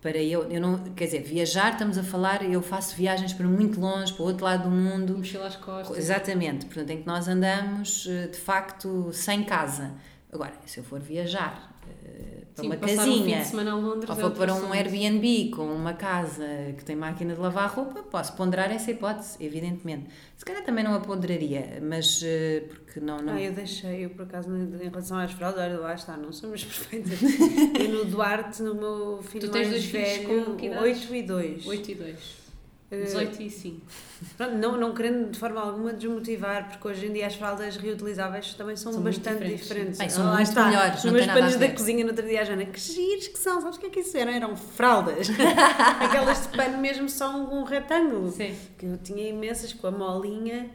para 0.00 0.18
eu, 0.18 0.50
eu 0.50 0.60
não, 0.60 0.78
quer 0.94 1.06
dizer, 1.06 1.22
viajar, 1.22 1.72
estamos 1.72 1.98
a 1.98 2.02
falar, 2.02 2.44
eu 2.44 2.62
faço 2.62 2.94
viagens 2.94 3.32
para 3.32 3.46
muito 3.46 3.80
longe, 3.80 4.12
para 4.12 4.22
o 4.22 4.26
outro 4.26 4.44
lado 4.44 4.64
do 4.64 4.70
mundo, 4.70 5.16
Mochila 5.16 5.46
às 5.46 5.56
costas. 5.56 5.96
Exatamente, 5.96 6.66
portanto, 6.66 6.90
em 6.90 7.00
que 7.00 7.06
nós 7.06 7.26
andamos 7.28 8.06
eh, 8.08 8.28
de 8.28 8.38
facto 8.38 9.10
sem 9.12 9.42
casa. 9.42 9.94
Agora, 10.32 10.52
se 10.66 10.78
eu 10.78 10.84
for 10.84 11.00
viajar 11.00 11.75
para 12.56 12.62
Sim, 12.62 12.66
uma 12.68 12.74
um 12.74 12.78
casinha, 12.78 13.70
a 13.70 13.74
Londres 13.74 14.08
ou 14.08 14.16
é 14.16 14.18
for 14.18 14.24
outra 14.24 14.46
para 14.46 14.54
um. 14.54 14.72
Airbnb 14.72 15.50
com 15.50 15.66
uma 15.66 15.92
casa 15.92 16.46
que 16.76 16.84
tem 16.84 16.96
máquina 16.96 17.34
de 17.34 17.40
lavar 17.40 17.68
roupa, 17.70 18.02
posso 18.02 18.32
ponderar 18.34 18.70
essa 18.70 18.90
hipótese, 18.90 19.36
evidentemente. 19.40 20.06
Se 20.36 20.44
calhar 20.44 20.64
também 20.64 20.82
não 20.82 20.94
a 20.94 21.00
ponderaria, 21.00 21.78
mas 21.82 22.22
eh, 22.24 22.64
porque 22.68 22.98
não. 22.98 23.18
não... 23.18 23.34
Ah, 23.34 23.42
eu 23.42 23.52
deixei, 23.52 24.06
eu 24.06 24.10
por 24.10 24.22
acaso, 24.22 24.48
em 24.50 24.88
relação 24.88 25.18
às 25.18 25.32
fraldas, 25.32 25.64
olha 25.64 25.78
lá 25.78 25.94
está, 25.94 26.16
não 26.16 26.32
somos 26.32 26.64
perfeitas. 26.64 27.20
eu 27.78 27.88
no 27.90 28.04
Duarte, 28.06 28.62
no 28.62 28.74
meu 28.74 29.22
filho 29.22 29.48
Tu 29.48 29.52
tens 29.52 29.68
dois 29.68 29.84
filhos 29.84 30.08
velho, 30.08 30.44
com 30.46 30.56
que 30.56 30.66
idades? 30.66 31.10
8 31.10 31.14
e 31.14 31.22
2. 31.22 31.66
8 31.66 31.90
e 31.90 31.94
2. 31.94 32.45
Eh, 32.90 33.02
18 33.02 33.42
e 33.42 33.50
5. 33.50 33.80
Pronto, 34.36 34.54
não, 34.54 34.76
não 34.76 34.94
querendo 34.94 35.30
de 35.32 35.38
forma 35.38 35.60
alguma 35.60 35.92
desmotivar, 35.92 36.68
porque 36.70 36.86
hoje 36.86 37.06
em 37.06 37.12
dia 37.12 37.26
as 37.26 37.34
fraldas 37.34 37.76
reutilizáveis 37.76 38.54
também 38.54 38.76
são, 38.76 38.92
São 38.92 39.02
bastante 39.02 39.34
diferentes, 39.38 39.62
diferentes. 39.66 39.98
Bem, 39.98 40.08
são 40.08 40.22
Ah, 40.24 40.26
lá 40.30 40.34
muito 40.36 40.48
está, 40.48 40.66
melhores, 40.66 41.04
Os 41.04 41.10
meus 41.12 41.26
panos 41.26 41.56
da 41.56 41.68
cozinha 41.70 42.04
no 42.04 42.10
outro 42.10 42.26
dia, 42.26 42.42
a 42.42 42.44
Jana, 42.44 42.64
que 42.64 42.78
giros 42.78 43.26
que 43.28 43.38
são, 43.38 43.60
sabes 43.60 43.76
o 43.76 43.80
que 43.80 43.86
é 43.86 43.90
que 43.90 44.00
isso 44.00 44.16
eram? 44.16 44.32
Eram 44.32 44.56
fraldas. 44.56 45.28
Aquelas 46.00 46.42
de 46.42 46.56
pano 46.56 46.78
mesmo 46.78 47.08
são 47.08 47.52
um 47.52 47.64
retângulo. 47.64 48.30
Sim. 48.30 48.54
Que 48.78 48.86
eu 48.86 48.96
tinha 48.98 49.28
imensas 49.30 49.72
com 49.72 49.88
a 49.88 49.90
molinha, 49.90 50.70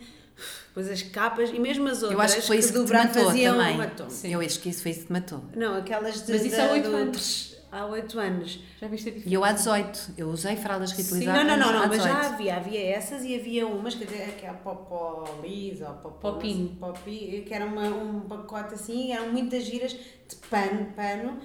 depois 0.68 0.90
as 0.90 1.02
capas 1.02 1.50
e 1.50 1.60
mesmo 1.60 1.88
as 1.88 2.04
outras 2.04 2.12
eu 2.12 2.22
acho 2.22 2.36
que 2.38 2.48
foi 2.48 2.58
isso 2.58 2.68
que 2.70 2.74
te 2.74 2.80
dobrar 2.80 3.06
matou 3.08 3.26
também. 3.28 3.78
batom. 3.78 4.08
Eu 4.26 4.40
acho 4.42 4.60
que 4.60 4.70
isso 4.70 4.82
foi 4.82 4.92
isso 4.92 5.00
que 5.02 5.06
te 5.08 5.14
matou. 5.14 5.44
Não, 5.56 5.76
aquelas 5.78 6.26
de. 6.26 6.32
Mas 6.34 6.46
isso 6.46 6.60
há 6.60 6.72
8 6.72 6.90
do- 6.90 6.96
anos. 6.96 7.51
Há 7.72 7.86
8 7.86 8.20
anos. 8.20 8.60
Já 8.82 8.88
viste 8.88 9.08
a 9.08 9.12
diferença? 9.14 9.30
E 9.30 9.34
eu 9.34 9.44
há 9.46 9.52
18, 9.54 10.14
eu 10.18 10.28
usei 10.30 10.56
fraldas 10.58 10.90
Sim, 10.90 10.98
reutilizáveis. 10.98 11.48
não, 11.48 11.58
não, 11.58 11.72
não, 11.74 11.84
há 11.84 11.88
mas 11.88 12.04
já 12.04 12.14
18. 12.20 12.34
havia, 12.34 12.56
havia 12.58 12.90
essas 12.90 13.24
e 13.24 13.34
havia 13.36 13.66
umas 13.66 13.96
que, 13.96 14.06
que 14.06 14.46
é 14.46 14.50
a 14.50 14.54
Popolis 14.54 15.80
ou. 15.82 15.94
Popi, 16.20 17.44
que 17.48 17.54
era 17.54 17.66
uma, 17.66 17.88
um 17.88 18.20
pacote 18.22 18.74
assim, 18.74 19.14
eram 19.14 19.32
muitas 19.32 19.64
giras 19.64 19.92
de 19.94 20.36
pano, 20.50 20.88
pano, 20.96 21.40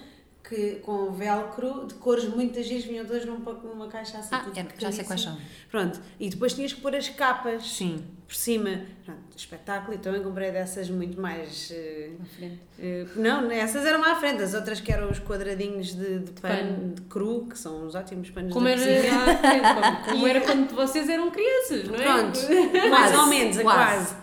que, 0.49 0.77
com 0.77 1.11
velcro, 1.13 1.87
de 1.87 1.95
cores 1.95 2.25
muitas 2.29 2.67
giras, 2.67 2.85
vinham 2.85 3.05
todas 3.05 3.25
num, 3.25 3.41
pa- 3.41 3.53
numa 3.53 3.89
caixa 3.89 4.19
assim. 4.19 4.29
Ah, 4.33 4.39
tudo 4.41 4.59
é, 4.59 4.67
já 4.79 4.93
sei 4.93 5.05
quais 5.05 5.21
são. 5.23 5.37
Pronto, 5.71 6.01
e 6.21 6.29
depois 6.29 6.53
tinhas 6.55 6.73
que 6.73 6.81
pôr 6.81 6.95
as 6.95 7.09
capas 7.09 7.67
Sim. 7.77 8.05
por 8.29 8.35
cima. 8.35 8.81
Pronto, 9.05 9.21
espetáculo, 9.37 9.95
e 9.95 9.99
também 9.99 10.23
comprei 10.23 10.51
dessas 10.53 10.89
muito 10.89 11.21
mais... 11.21 11.71
eh, 11.75 12.11
À 12.21 12.25
frente. 12.27 12.61
eh, 12.79 13.07
não, 13.17 13.51
essas 13.51 13.85
eram 13.85 14.05
à 14.05 14.15
frente, 14.17 14.43
as 14.43 14.55
outras 14.55 14.81
que 14.81 14.93
eram 14.93 15.11
os 15.11 15.19
quadradinhos 15.19 15.95
de, 15.95 16.21
de 16.21 16.33
pano, 16.41 16.75
pano. 16.75 16.95
de 16.95 17.01
cru, 17.03 17.47
que 17.51 17.59
são 17.59 17.85
os 17.87 17.95
ótimos 17.95 18.31
panos 18.31 18.53
Como 18.53 18.69
era, 18.69 18.81
frente, 18.81 19.09
como, 19.11 20.05
como 20.13 20.27
era 20.29 20.41
quando 20.41 20.75
vocês 20.75 21.09
eram 21.09 21.31
crianças, 21.31 21.85
não 21.89 21.95
é? 21.97 22.03
Pronto, 22.03 22.39
mais 22.91 23.19
ou 23.19 23.27
menos, 23.27 23.59
quase. 23.63 24.15
quase. 24.15 24.17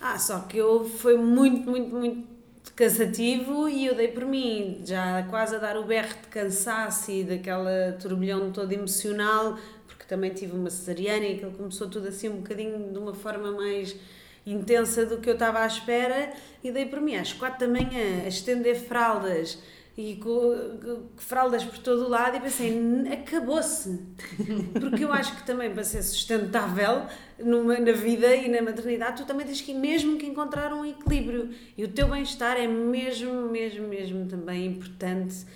Ah, 0.00 0.18
só 0.18 0.40
que 0.40 0.56
eu 0.58 0.84
foi 0.84 1.16
muito, 1.18 1.68
muito, 1.68 1.94
muito 1.94 2.35
cansativo 2.74 3.68
e 3.68 3.86
eu 3.86 3.94
dei 3.94 4.08
por 4.08 4.24
mim, 4.24 4.82
já 4.84 5.22
quase 5.30 5.56
a 5.56 5.58
dar 5.58 5.76
o 5.76 5.84
berro 5.84 6.08
de 6.08 6.28
cansaço 6.28 7.10
e 7.10 7.24
daquela 7.24 7.96
turbilhão 8.00 8.50
todo 8.50 8.72
emocional, 8.72 9.58
porque 9.86 10.04
também 10.06 10.30
tive 10.30 10.52
uma 10.52 10.70
cesariana 10.70 11.24
e 11.24 11.34
aquilo 11.34 11.52
começou 11.52 11.88
tudo 11.88 12.08
assim 12.08 12.28
um 12.28 12.36
bocadinho 12.36 12.92
de 12.92 12.98
uma 12.98 13.14
forma 13.14 13.52
mais 13.52 13.96
intensa 14.46 15.04
do 15.04 15.18
que 15.18 15.28
eu 15.28 15.34
estava 15.34 15.60
à 15.60 15.66
espera 15.66 16.32
e 16.62 16.70
dei 16.70 16.86
por 16.86 17.00
mim 17.00 17.16
às 17.16 17.32
quatro 17.32 17.66
da 17.66 17.72
manhã 17.72 18.22
a 18.24 18.28
estender 18.28 18.76
fraldas 18.76 19.58
e 19.96 20.16
com, 20.16 21.08
fraldas 21.16 21.64
por 21.64 21.78
todo 21.78 22.04
o 22.04 22.08
lado 22.08 22.36
e 22.36 22.40
pensei, 22.40 22.70
"N- 22.70 23.10
acabou-se. 23.12 23.98
Porque 24.78 25.04
eu 25.04 25.12
acho 25.12 25.34
que 25.36 25.46
também 25.46 25.72
para 25.72 25.82
ser 25.84 26.02
sustentável 26.02 27.06
numa, 27.38 27.78
na 27.78 27.92
vida 27.92 28.34
e 28.34 28.48
na 28.48 28.60
maternidade, 28.60 29.22
tu 29.22 29.26
também 29.26 29.46
tens 29.46 29.60
que 29.60 29.72
mesmo 29.72 30.18
que 30.18 30.26
encontrar 30.26 30.72
um 30.74 30.84
equilíbrio. 30.84 31.50
E 31.78 31.84
o 31.84 31.88
teu 31.88 32.08
bem-estar 32.08 32.56
é 32.58 32.66
mesmo, 32.66 33.48
mesmo, 33.50 33.88
mesmo 33.88 34.26
também 34.26 34.66
importante, 34.66 35.46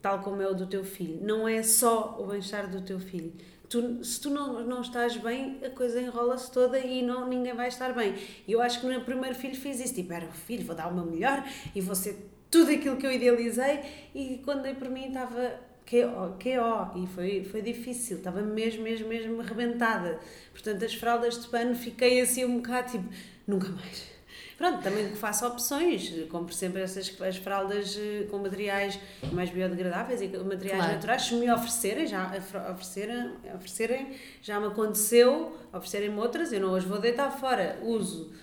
tal 0.00 0.20
como 0.20 0.40
é 0.40 0.48
o 0.48 0.54
do 0.54 0.66
teu 0.66 0.84
filho. 0.84 1.18
Não 1.22 1.48
é 1.48 1.62
só 1.62 2.16
o 2.20 2.26
bem-estar 2.26 2.68
do 2.70 2.80
teu 2.82 3.00
filho. 3.00 3.32
Tu, 3.68 4.04
se 4.04 4.20
tu 4.20 4.30
não, 4.30 4.64
não 4.66 4.80
estás 4.82 5.16
bem, 5.16 5.58
a 5.64 5.70
coisa 5.70 6.00
enrola-se 6.00 6.50
toda 6.50 6.78
e 6.78 7.02
não, 7.02 7.28
ninguém 7.28 7.54
vai 7.54 7.68
estar 7.68 7.92
bem. 7.92 8.14
E 8.46 8.52
eu 8.52 8.60
acho 8.60 8.80
que 8.80 8.86
no 8.86 8.90
meu 8.92 9.02
primeiro 9.02 9.34
filho 9.36 9.54
fiz 9.54 9.78
isso, 9.80 9.94
tipo, 9.94 10.12
era 10.12 10.26
o 10.26 10.32
filho, 10.32 10.64
vou 10.64 10.74
dar 10.74 10.88
o 10.88 10.94
meu 10.94 11.04
melhor 11.06 11.44
e 11.74 11.80
vou 11.80 11.94
ser 11.94 12.16
tudo 12.50 12.70
aquilo 12.72 12.96
que 12.96 13.06
eu 13.06 13.12
idealizei 13.12 13.80
e 14.14 14.40
quando 14.44 14.62
dei 14.62 14.74
por 14.74 14.88
mim 14.88 15.08
estava 15.08 15.54
KO, 15.88 16.36
KO 16.38 17.02
e 17.02 17.06
foi, 17.08 17.44
foi 17.44 17.62
difícil, 17.62 18.18
estava 18.18 18.40
mesmo, 18.42 18.82
mesmo, 18.82 19.08
mesmo 19.08 19.40
arrebentada. 19.40 20.18
Portanto, 20.52 20.84
as 20.84 20.94
fraldas 20.94 21.40
de 21.40 21.48
pano 21.48 21.74
fiquei 21.74 22.20
assim 22.20 22.44
um 22.44 22.56
bocado 22.58 22.90
tipo, 22.92 23.08
nunca 23.46 23.68
mais. 23.68 24.10
Pronto, 24.56 24.82
também 24.82 25.08
que 25.08 25.16
faço 25.16 25.46
opções, 25.46 26.12
compro 26.28 26.54
sempre 26.54 26.82
essas 26.82 27.18
as 27.22 27.36
fraldas 27.38 27.96
eh, 27.98 28.26
com 28.30 28.36
materiais 28.38 29.00
mais 29.32 29.48
biodegradáveis 29.48 30.20
e 30.20 30.28
materiais 30.28 30.76
Claro. 30.76 30.92
naturais, 30.92 31.22
se 31.22 31.34
me 31.34 31.50
oferecerem, 31.50 32.06
já 32.06 32.26
oferecerem, 32.70 33.32
oferecerem, 33.54 34.08
já 34.42 34.60
me 34.60 34.66
aconteceu, 34.66 35.56
oferecerem-me 35.72 36.18
outras, 36.18 36.52
eu 36.52 36.60
não 36.60 36.74
as 36.74 36.84
vou 36.84 36.98
deitar 37.00 37.30
fora, 37.30 37.78
uso. 37.82 38.34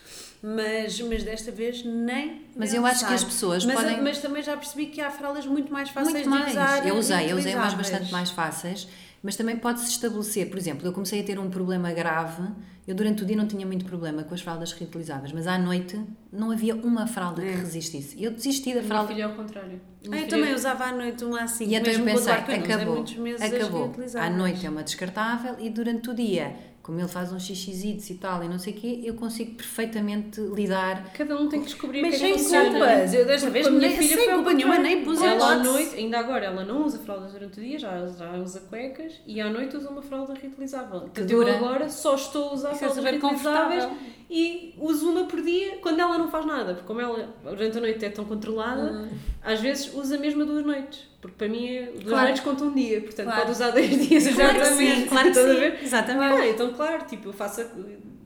Mas, 0.42 1.00
mas 1.02 1.24
desta 1.24 1.52
vez 1.52 1.84
nem. 1.84 2.44
Mas 2.56 2.74
eu 2.74 2.86
acho 2.86 3.06
que 3.08 3.14
as 3.14 3.24
pessoas 3.24 3.66
mas, 3.66 3.76
podem- 3.76 4.02
Mas 4.02 4.20
também 4.20 4.44
já 4.44 4.56
percebi 4.56 4.86
que 4.88 5.02
há 5.02 5.10
fraldas 5.10 5.46
muito 5.46 5.72
mais 5.74 5.90
fáceis 5.90 6.14
Muito 6.14 6.24
de 6.26 6.30
mais. 6.30 6.52
usar. 6.52 6.88
eu 6.88 6.96
usei, 6.96 7.32
eu 7.32 7.38
usei 7.38 7.56
umas 7.56 7.74
utilizáveis. 7.74 7.74
bastante 7.76 8.12
mais 8.12 8.30
fáceis, 8.30 8.88
mas 9.24 9.36
também 9.36 9.58
pode-se 9.58 9.90
estabelecer, 9.90 10.48
por 10.50 10.58
exemplo, 10.60 10.88
eu 10.88 10.94
comecei 10.94 11.22
a 11.22 11.24
ter 11.24 11.40
um 11.40 11.50
problema 11.50 11.92
grave, 11.92 12.44
eu 12.88 12.94
durante 12.94 13.24
o 13.24 13.26
dia 13.26 13.36
não 13.36 13.48
tinha 13.48 13.66
muito 13.66 13.84
problema 13.84 14.24
com 14.24 14.34
as 14.34 14.40
fraldas 14.42 14.72
reutilizáveis, 14.74 15.32
mas 15.34 15.48
à 15.48 15.58
noite 15.58 16.00
não 16.32 16.52
havia 16.52 16.76
uma 16.76 17.08
fralda 17.08 17.42
que 17.42 17.48
É. 17.48 17.56
resistisse. 17.56 18.22
Eu 18.24 18.30
desisti 18.32 18.70
da 18.70 18.80
meu 18.82 18.84
fralda. 18.88 19.08
filho 19.08 19.22
é 19.22 19.24
ao 19.24 19.34
contrário. 19.34 19.82
O 20.08 20.14
Ah, 20.14 20.18
eu 20.20 20.28
também 20.28 20.52
é- 20.52 20.56
usava 20.56 20.86
à 20.86 20.92
noite 20.94 21.26
uma 21.26 21.42
assim, 21.42 21.66
E 21.66 21.76
então 21.76 21.92
eu 21.92 22.00
pensei, 22.06 22.14
usei 22.16 22.34
acabou, 22.34 23.04
acabou. 23.04 23.96
À 24.22 24.30
noite 24.30 24.66
é 24.66 24.70
uma 24.70 24.84
descartável 24.84 25.56
e 25.60 25.70
durante 25.70 26.10
o 26.12 26.14
dia, 26.14 26.56
como 26.88 27.02
ele 27.02 27.08
faz 27.10 27.34
uns 27.34 27.44
xixizitos 27.44 28.10
e 28.10 28.14
tal 28.14 28.42
e 28.42 28.48
não 28.48 28.58
sei 28.58 28.72
o 28.72 28.78
quê, 28.78 29.02
eu 29.04 29.14
consigo 29.16 29.56
perfeitamente 29.56 30.40
lidar. 30.40 31.12
Cada 31.12 31.36
um 31.36 31.50
tem 31.50 31.60
que 31.60 31.66
descobrir 31.66 32.02
Mas 32.02 32.16
o 32.16 32.18
que 32.18 32.24
é 32.24 32.32
que 32.32 32.40
sem 32.40 32.72
culpas, 32.72 33.14
eu 33.14 33.26
desta 33.26 33.50
vez 33.50 33.70
minha 33.70 33.92
filha 33.92 34.16
sem 34.16 34.32
culpa 34.32 34.54
nenhuma, 34.54 34.78
nem 34.78 35.04
pus 35.04 35.22
Ela 35.22 35.52
à 35.52 35.56
noite, 35.58 35.98
ainda 35.98 36.18
agora, 36.18 36.46
ela 36.46 36.64
não 36.64 36.86
usa 36.86 37.00
fraldas 37.00 37.34
durante 37.34 37.60
o 37.60 37.62
dia, 37.62 37.78
já, 37.78 38.08
já 38.08 38.32
usa 38.38 38.62
cuecas 38.62 39.20
e 39.28 39.42
à 39.42 39.50
noite 39.50 39.76
usa 39.76 39.90
uma 39.90 40.02
fralda 40.02 40.34
reutilizável. 40.34 41.02
Portanto, 41.02 41.30
eu 41.30 41.40
dura. 41.40 41.58
agora 41.58 41.90
só 41.90 42.16
estou 42.16 42.52
a 42.52 42.54
usar 42.54 42.72
é 42.72 42.76
fraldas 42.76 43.04
reutilizáveis. 43.04 43.88
E 44.30 44.74
uso 44.78 45.10
uma 45.10 45.26
por 45.26 45.42
dia 45.42 45.78
quando 45.82 46.00
ela 46.00 46.18
não 46.18 46.30
faz 46.30 46.46
nada, 46.46 46.74
porque 46.74 46.88
como 46.88 47.00
ela 47.02 47.34
durante 47.44 47.78
a 47.78 47.82
noite 47.82 48.04
é 48.06 48.10
tão 48.10 48.26
controlada, 48.26 48.92
Uhum. 48.92 49.10
às 49.44 49.60
vezes 49.62 49.94
usa 49.94 50.16
a 50.16 50.20
mesma 50.20 50.44
duas 50.46 50.66
noites. 50.66 51.08
Porque 51.22 51.36
para 51.38 51.48
mim 51.48 51.68
é 51.68 51.82
duas 51.94 52.04
Claro. 52.06 52.24
noites 52.26 52.44
contam 52.44 52.68
um 52.68 52.74
dia, 52.74 53.02
portanto 53.02 53.26
Claro. 53.26 53.40
pode 53.42 53.52
usar 53.52 53.72
dois 53.72 53.90
dias. 54.08 54.28
Claro 54.36 54.54
que 54.56 54.60
exatamente. 54.62 55.02
sim, 55.02 55.06
claro 55.08 55.28
que 55.30 55.34
sim, 55.36 55.60
ver? 55.60 55.80
exatamente. 55.84 56.42
Ah, 56.42 56.48
então 56.48 56.74
claro, 56.74 57.06
tipo, 57.06 57.30
eu 57.30 57.34
faço 57.34 57.62
a- 57.62 57.68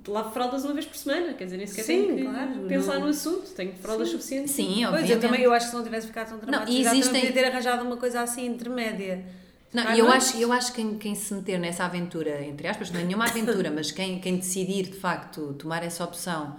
lavo 0.08 0.32
fraldas 0.32 0.66
uma 0.66 0.74
vez 0.74 0.86
por 0.88 0.98
semana, 0.98 1.34
quer 1.34 1.46
dizer, 1.46 1.58
nem 1.58 1.68
sequer 1.68 1.84
Sim, 1.84 2.06
tenho 2.08 2.16
que 2.18 2.24
claro, 2.24 2.50
pensar 2.68 2.94
não- 2.96 3.02
no 3.02 3.08
assunto, 3.08 3.50
tenho 3.52 3.72
fraldas 3.76 4.10
suficientes. 4.10 4.52
Sim, 4.52 4.66
Pois, 4.66 4.86
obviamente. 4.88 5.12
eu 5.12 5.20
também 5.20 5.42
eu 5.44 5.54
acho 5.54 5.68
que 5.68 5.70
se 5.72 5.78
não 5.78 5.84
tivesse 5.84 6.08
ficado 6.08 6.30
tão 6.30 6.40
traumatizada, 6.40 6.84
não, 6.90 7.00
existem- 7.00 7.22
não 7.22 7.28
devia 7.30 7.44
ter 7.44 7.48
arranjado 7.50 7.84
uma 7.86 7.98
coisa 7.98 8.22
assim 8.22 8.48
intermédia. 8.48 9.24
Não, 9.74 9.96
e 9.96 10.00
eu 10.00 10.12
acho, 10.12 10.38
eu 10.38 10.52
acho 10.52 10.74
que 10.74 10.82
quem, 10.82 10.98
quem 10.98 11.16
se 11.16 11.34
meter 11.34 11.60
nessa 11.60 11.86
aventura, 11.86 12.44
entre 12.44 12.68
aspas, 12.68 12.92
não 12.92 13.00
é 13.00 13.04
nenhuma 13.04 13.26
aventura, 13.26 13.72
mas 13.74 13.92
quem, 13.92 14.20
quem 14.20 14.38
decidir 14.38 14.84
de 14.84 14.98
facto 14.98 15.54
tomar 15.54 15.84
essa 15.84 16.04
opção 16.04 16.58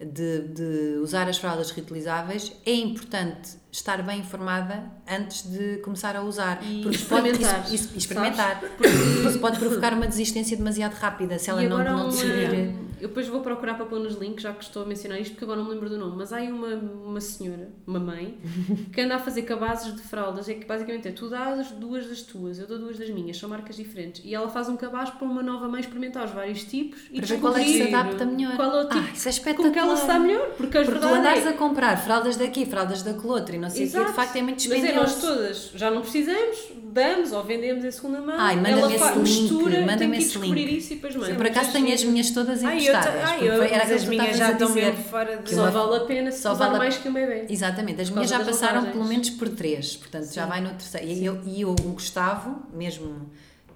de, 0.00 0.48
de 0.48 0.98
usar 1.02 1.28
as 1.28 1.38
fraldas 1.38 1.70
reutilizáveis, 1.70 2.52
é 2.64 2.72
importante 2.72 3.56
estar 3.76 4.00
bem 4.02 4.20
informada 4.20 4.84
antes 5.10 5.50
de 5.50 5.78
começar 5.78 6.14
a 6.16 6.22
usar. 6.22 6.60
E 6.62 6.80
porque 6.82 6.96
isso 6.96 7.06
pode- 7.06 7.28
experimentar, 7.30 7.64
isso- 7.64 7.74
isso- 7.74 7.98
experimentar. 7.98 8.60
Porque 8.60 8.86
isso 9.28 9.38
pode 9.40 9.58
provocar 9.58 9.92
uma 9.92 10.06
desistência 10.06 10.56
demasiado 10.56 10.94
rápida 10.94 11.38
se 11.38 11.50
ela 11.50 11.62
e 11.62 11.68
não, 11.68 11.82
não 11.82 12.02
uma- 12.04 12.10
decidir. 12.10 12.72
Eu 13.00 13.08
depois 13.08 13.26
vou 13.28 13.40
procurar 13.42 13.74
para 13.74 13.84
pôr 13.84 13.98
nos 14.00 14.14
links, 14.16 14.42
já 14.42 14.52
que 14.54 14.64
estou 14.64 14.82
a 14.84 14.86
mencionar 14.86 15.20
isto, 15.20 15.32
porque 15.32 15.44
agora 15.44 15.58
não 15.58 15.66
me 15.68 15.74
lembro 15.74 15.90
do 15.90 15.98
nome, 15.98 16.16
mas 16.16 16.32
há 16.32 16.36
aí 16.36 16.50
uma, 16.50 16.68
uma 16.68 17.20
senhora, 17.20 17.68
uma 17.86 17.98
mãe, 18.00 18.38
que 18.94 19.00
anda 19.00 19.16
a 19.16 19.18
fazer 19.18 19.42
cabazes 19.42 19.94
de 19.94 20.00
fraldas, 20.00 20.48
é 20.48 20.54
que 20.54 20.64
basicamente 20.64 21.08
é 21.08 21.10
tu 21.12 21.28
dás 21.28 21.70
duas 21.72 22.06
das 22.06 22.22
tuas, 22.22 22.58
eu 22.58 22.66
dou 22.66 22.78
duas 22.78 22.96
das 22.96 23.10
minhas, 23.10 23.36
são 23.36 23.46
marcas 23.48 23.76
diferentes, 23.76 24.22
e 24.24 24.34
ela 24.34 24.48
faz 24.48 24.70
um 24.70 24.76
cabaz 24.76 25.10
para 25.10 25.26
uma 25.26 25.42
nova 25.42 25.68
mãe 25.68 25.80
experimentar 25.80 26.24
os 26.24 26.30
vários 26.30 26.62
tipos 26.64 26.98
e 27.10 27.18
Para 27.18 27.26
ver 27.26 27.40
qual 27.40 27.56
é 27.56 27.64
que 27.64 27.72
se 27.74 27.82
adapta 27.94 28.24
melhor. 28.24 28.56
qual 28.56 28.74
é 28.74 28.80
o 28.84 28.88
tipo, 28.88 29.04
ah, 29.04 29.10
isso 29.12 29.28
é 29.48 29.54
com 29.54 29.70
que 29.70 29.78
ela 29.78 29.96
se 29.96 30.06
dá 30.06 30.18
melhor, 30.18 30.50
porque 30.56 30.78
as 30.78 30.86
Porque 30.86 31.00
tu 31.00 31.06
andares 31.06 31.44
é, 31.44 31.48
a 31.50 31.52
comprar 31.52 31.96
fraldas 31.98 32.36
daqui, 32.36 32.64
fraldas 32.64 33.02
daquele 33.02 33.26
outro 33.26 33.54
e 33.54 33.58
não 33.64 33.70
sei 33.70 33.86
o 33.86 33.90
quê, 33.90 34.04
de 34.04 34.12
facto 34.12 34.36
é 34.36 34.42
muito 34.42 34.56
Mas 34.56 34.72
é, 34.72 34.74
dispendioso. 34.80 35.00
nós 35.12 35.20
todas 35.20 35.70
já 35.74 35.90
não 35.90 36.00
precisamos, 36.02 36.58
damos 36.84 37.32
ou 37.32 37.42
vendemos 37.42 37.84
em 37.84 37.90
segunda 37.90 38.20
mão. 38.20 38.36
Ai, 38.38 38.56
manda-me 38.56 38.94
esse 38.94 39.04
link, 39.04 39.18
mistura, 39.18 39.80
manda-me 39.86 40.18
esse 40.18 40.38
link. 40.38 40.78
isso 40.78 40.92
e 40.92 40.96
depois 40.96 41.14
Eu, 41.14 41.20
manda. 41.20 41.34
por 41.34 41.46
acaso 41.46 41.72
tenho 41.72 41.92
as 41.92 42.04
minhas 42.04 42.30
todas 42.30 42.62
Ai, 42.64 42.88
eu, 42.88 42.96
ai, 42.96 43.48
eu, 43.48 43.62
era 43.62 43.94
as 43.94 44.04
minhas 44.04 44.36
já 44.36 44.52
estão 44.52 44.68
mesmo 44.70 45.02
fora 45.04 45.36
de... 45.38 45.54
Só 45.54 45.62
uma- 45.62 45.70
vale 45.70 45.96
a 45.96 46.00
pena 46.06 46.30
se 46.30 46.42
só 46.42 46.54
vale 46.54 46.78
mais 46.78 46.96
que 46.96 47.08
um 47.08 47.12
bebê. 47.12 47.46
Exatamente, 47.48 48.00
as 48.00 48.10
minhas 48.10 48.30
já 48.30 48.44
passaram 48.44 48.84
pelo 48.92 49.04
menos 49.04 49.30
por 49.30 49.48
três, 49.48 49.96
portanto 49.96 50.32
já 50.32 50.46
vai 50.46 50.60
no 50.60 50.70
terceiro. 50.70 51.06
E, 51.06 51.24
eu, 51.24 51.40
e 51.46 51.64
o 51.64 51.74
Gustavo, 51.74 52.62
mesmo 52.72 53.28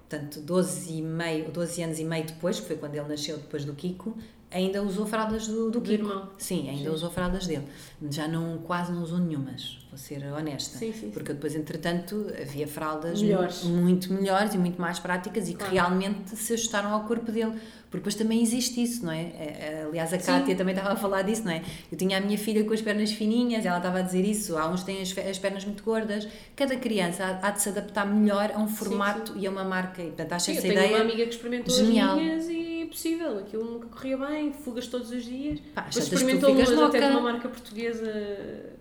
portanto, 0.07 0.39
12, 0.41 0.91
e 0.93 1.01
meio, 1.01 1.51
12 1.51 1.83
anos 1.83 1.99
e 1.99 2.03
meio 2.03 2.23
depois, 2.25 2.59
que 2.59 2.65
foi 2.65 2.75
quando 2.77 2.95
ele 2.95 3.07
nasceu 3.07 3.37
depois 3.37 3.63
do 3.63 3.73
Kiko, 3.73 4.17
ainda 4.51 4.81
usou 4.83 5.05
fraldas 5.05 5.47
do, 5.47 5.65
do 5.65 5.71
Do 5.71 5.81
Kiko. 5.81 6.03
irmão. 6.03 6.29
Sim, 6.37 6.69
ainda 6.69 6.91
usou 6.91 7.09
fraldas 7.11 7.45
dele. 7.47 7.67
Já 8.09 8.27
não, 8.27 8.57
quase 8.59 8.91
não 8.91 9.03
usou 9.03 9.19
nenhumas, 9.19 9.77
vou 9.89 9.97
ser 9.97 10.23
honesta. 10.25 10.77
Sim, 10.77 10.91
sim, 10.93 10.99
sim. 10.99 11.09
Porque 11.11 11.33
depois, 11.33 11.55
entretanto, 11.55 12.25
havia 12.41 12.67
fraldas 12.67 13.21
Melhores. 13.21 13.63
mu- 13.63 13.77
muito 13.81 14.11
melhores 14.13 14.53
e 14.53 14.57
muito 14.57 14.79
mais 14.81 14.99
práticas 14.99 15.47
e 15.49 15.53
que 15.53 15.59
Claro. 15.59 15.73
realmente 15.73 16.35
se 16.35 16.53
ajustaram 16.53 16.93
ao 16.93 17.03
corpo 17.03 17.31
dele. 17.31 17.53
Porque 17.91 18.01
depois 18.01 18.13
também 18.13 18.39
existe 18.39 18.83
isso, 18.83 19.03
não 19.03 19.11
é? 19.11 19.21
Eh, 19.21 19.57
eh, 19.59 19.85
Aliás, 19.89 20.13
a 20.13 20.17
Kátia 20.19 20.55
também 20.55 20.75
estava 20.75 20.93
a 20.93 20.95
falar 20.95 21.23
disso, 21.23 21.43
não 21.43 21.51
é? 21.51 21.63
Eu 21.91 21.97
tinha 21.97 22.19
a 22.19 22.21
minha 22.21 22.37
filha 22.37 22.63
com 22.63 22.71
as 22.71 22.81
pernas 22.83 23.11
fininhas, 23.11 23.65
ela 23.65 23.77
estava 23.77 23.97
a 23.97 24.01
dizer 24.03 24.23
isso. 24.23 24.55
Há 24.57 24.69
uns 24.69 24.81
que 24.81 24.85
têm 24.85 25.01
as, 25.01 25.17
as 25.17 25.39
pernas 25.39 25.65
muito 25.65 25.83
gordas. 25.83 26.27
Cada 26.55 26.75
criança 26.75 27.39
há, 27.41 27.49
de 27.49 27.59
se 27.59 27.69
adaptar 27.69 28.05
melhor 28.05 28.51
a 28.53 28.59
um 28.59 28.67
formato 28.67 29.33
e 29.35 29.47
a 29.47 29.49
uma 29.49 29.63
marca. 29.63 30.03
E, 30.03 30.05
portanto, 30.07 30.33
acho 30.33 30.45
Sim, 30.45 30.51
eu 30.51 30.57
essa 30.59 30.67
tenho 30.67 30.73
ideia. 30.75 30.95
uma 30.97 31.01
amiga 31.03 31.23
que 31.23 31.29
experimentou 31.33 31.75
genial. 31.75 32.11
as 32.15 32.21
minhas 32.21 32.47
e 32.47 32.68
possível. 32.89 33.39
Aquilo 33.39 33.63
nunca 33.63 33.87
corria 33.87 34.17
bem, 34.17 34.51
fugas 34.53 34.87
todos 34.87 35.11
os 35.11 35.23
dias. 35.23 35.59
Pá, 35.73 35.87
experimentou 35.89 36.51
umas 36.51 36.69
até 36.69 36.99
de 36.99 37.05
uma 37.17 37.21
marca 37.21 37.47
portuguesa 37.49 38.77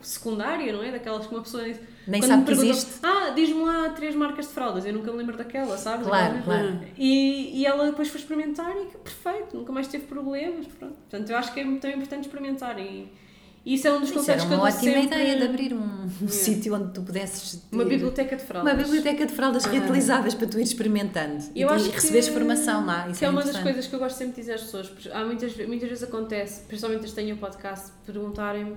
secundária, 0.00 0.72
não 0.72 0.82
é? 0.82 0.92
Daquelas 0.92 1.26
que 1.26 1.34
uma 1.34 1.42
pessoa 1.42 1.64
diz- 1.64 1.80
Nem 2.06 2.20
quando 2.20 2.28
sabe 2.30 2.44
que 2.44 2.52
existe. 2.52 2.92
Ah, 3.02 3.30
diz-me 3.30 3.62
lá 3.64 3.88
três 3.90 4.14
marcas 4.14 4.46
de 4.48 4.52
fraldas, 4.52 4.84
eu 4.84 4.92
nunca 4.92 5.10
me 5.10 5.18
lembro 5.18 5.36
daquela, 5.36 5.78
sabes? 5.78 6.06
Claro, 6.06 6.42
claro. 6.42 6.78
E, 6.98 7.58
e 7.60 7.66
ela 7.66 7.86
depois 7.86 8.08
foi 8.08 8.20
experimentar 8.20 8.70
e 8.76 8.86
que 8.86 8.98
perfeito, 8.98 9.56
nunca 9.56 9.72
mais 9.72 9.88
teve 9.88 10.04
problemas. 10.06 10.66
Pronto. 10.66 10.94
Portanto, 10.94 11.30
eu 11.30 11.36
acho 11.36 11.54
que 11.54 11.60
é 11.60 11.64
muito 11.64 11.86
importante 11.86 12.26
experimentar 12.26 12.78
e 12.78 13.10
isso 13.66 13.88
é 13.88 13.92
um 13.92 14.00
dos 14.00 14.10
Isso 14.10 14.18
conselhos 14.18 14.42
era 14.42 14.48
que 14.48 14.54
eu 14.54 14.58
uma 14.60 14.70
dou 14.70 14.76
ótima 14.78 14.92
sempre. 14.92 15.06
ideia 15.16 15.36
de 15.38 15.42
abrir 15.44 15.72
um, 15.74 16.04
um 16.22 16.28
sítio 16.28 16.74
onde 16.74 16.92
tu 16.92 17.02
pudesses 17.02 17.56
ter 17.56 17.74
Uma 17.74 17.84
biblioteca 17.84 18.36
de 18.36 18.42
fraldas. 18.44 18.72
uma 18.74 18.82
biblioteca 18.82 19.26
de 19.26 19.32
fraldas 19.32 19.64
reutilizáveis 19.64 20.34
para 20.34 20.46
tu 20.46 20.56
ires 20.58 20.68
experimentando 20.68 21.44
Eu 21.56 21.68
e, 21.68 21.72
acho 21.72 21.90
receberes 21.90 22.28
formação 22.28 22.84
lá. 22.84 23.08
Isso 23.08 23.18
que 23.20 23.24
é, 23.24 23.30
uma 23.30 23.42
das 23.42 23.58
coisas 23.58 23.86
que 23.86 23.94
eu 23.94 23.98
gosto 23.98 24.16
sempre 24.18 24.34
de 24.34 24.40
dizer 24.40 24.52
às 24.54 24.60
pessoas. 24.62 24.88
porque 24.88 25.08
Há 25.10 25.24
muitas, 25.24 25.56
muitas 25.66 25.88
vezes 25.88 26.04
acontece, 26.04 26.62
principalmente 26.66 27.04
as 27.04 27.10
que 27.10 27.16
têm 27.16 27.32
o 27.32 27.36
podcast, 27.38 27.92
perguntarem-me 28.04 28.76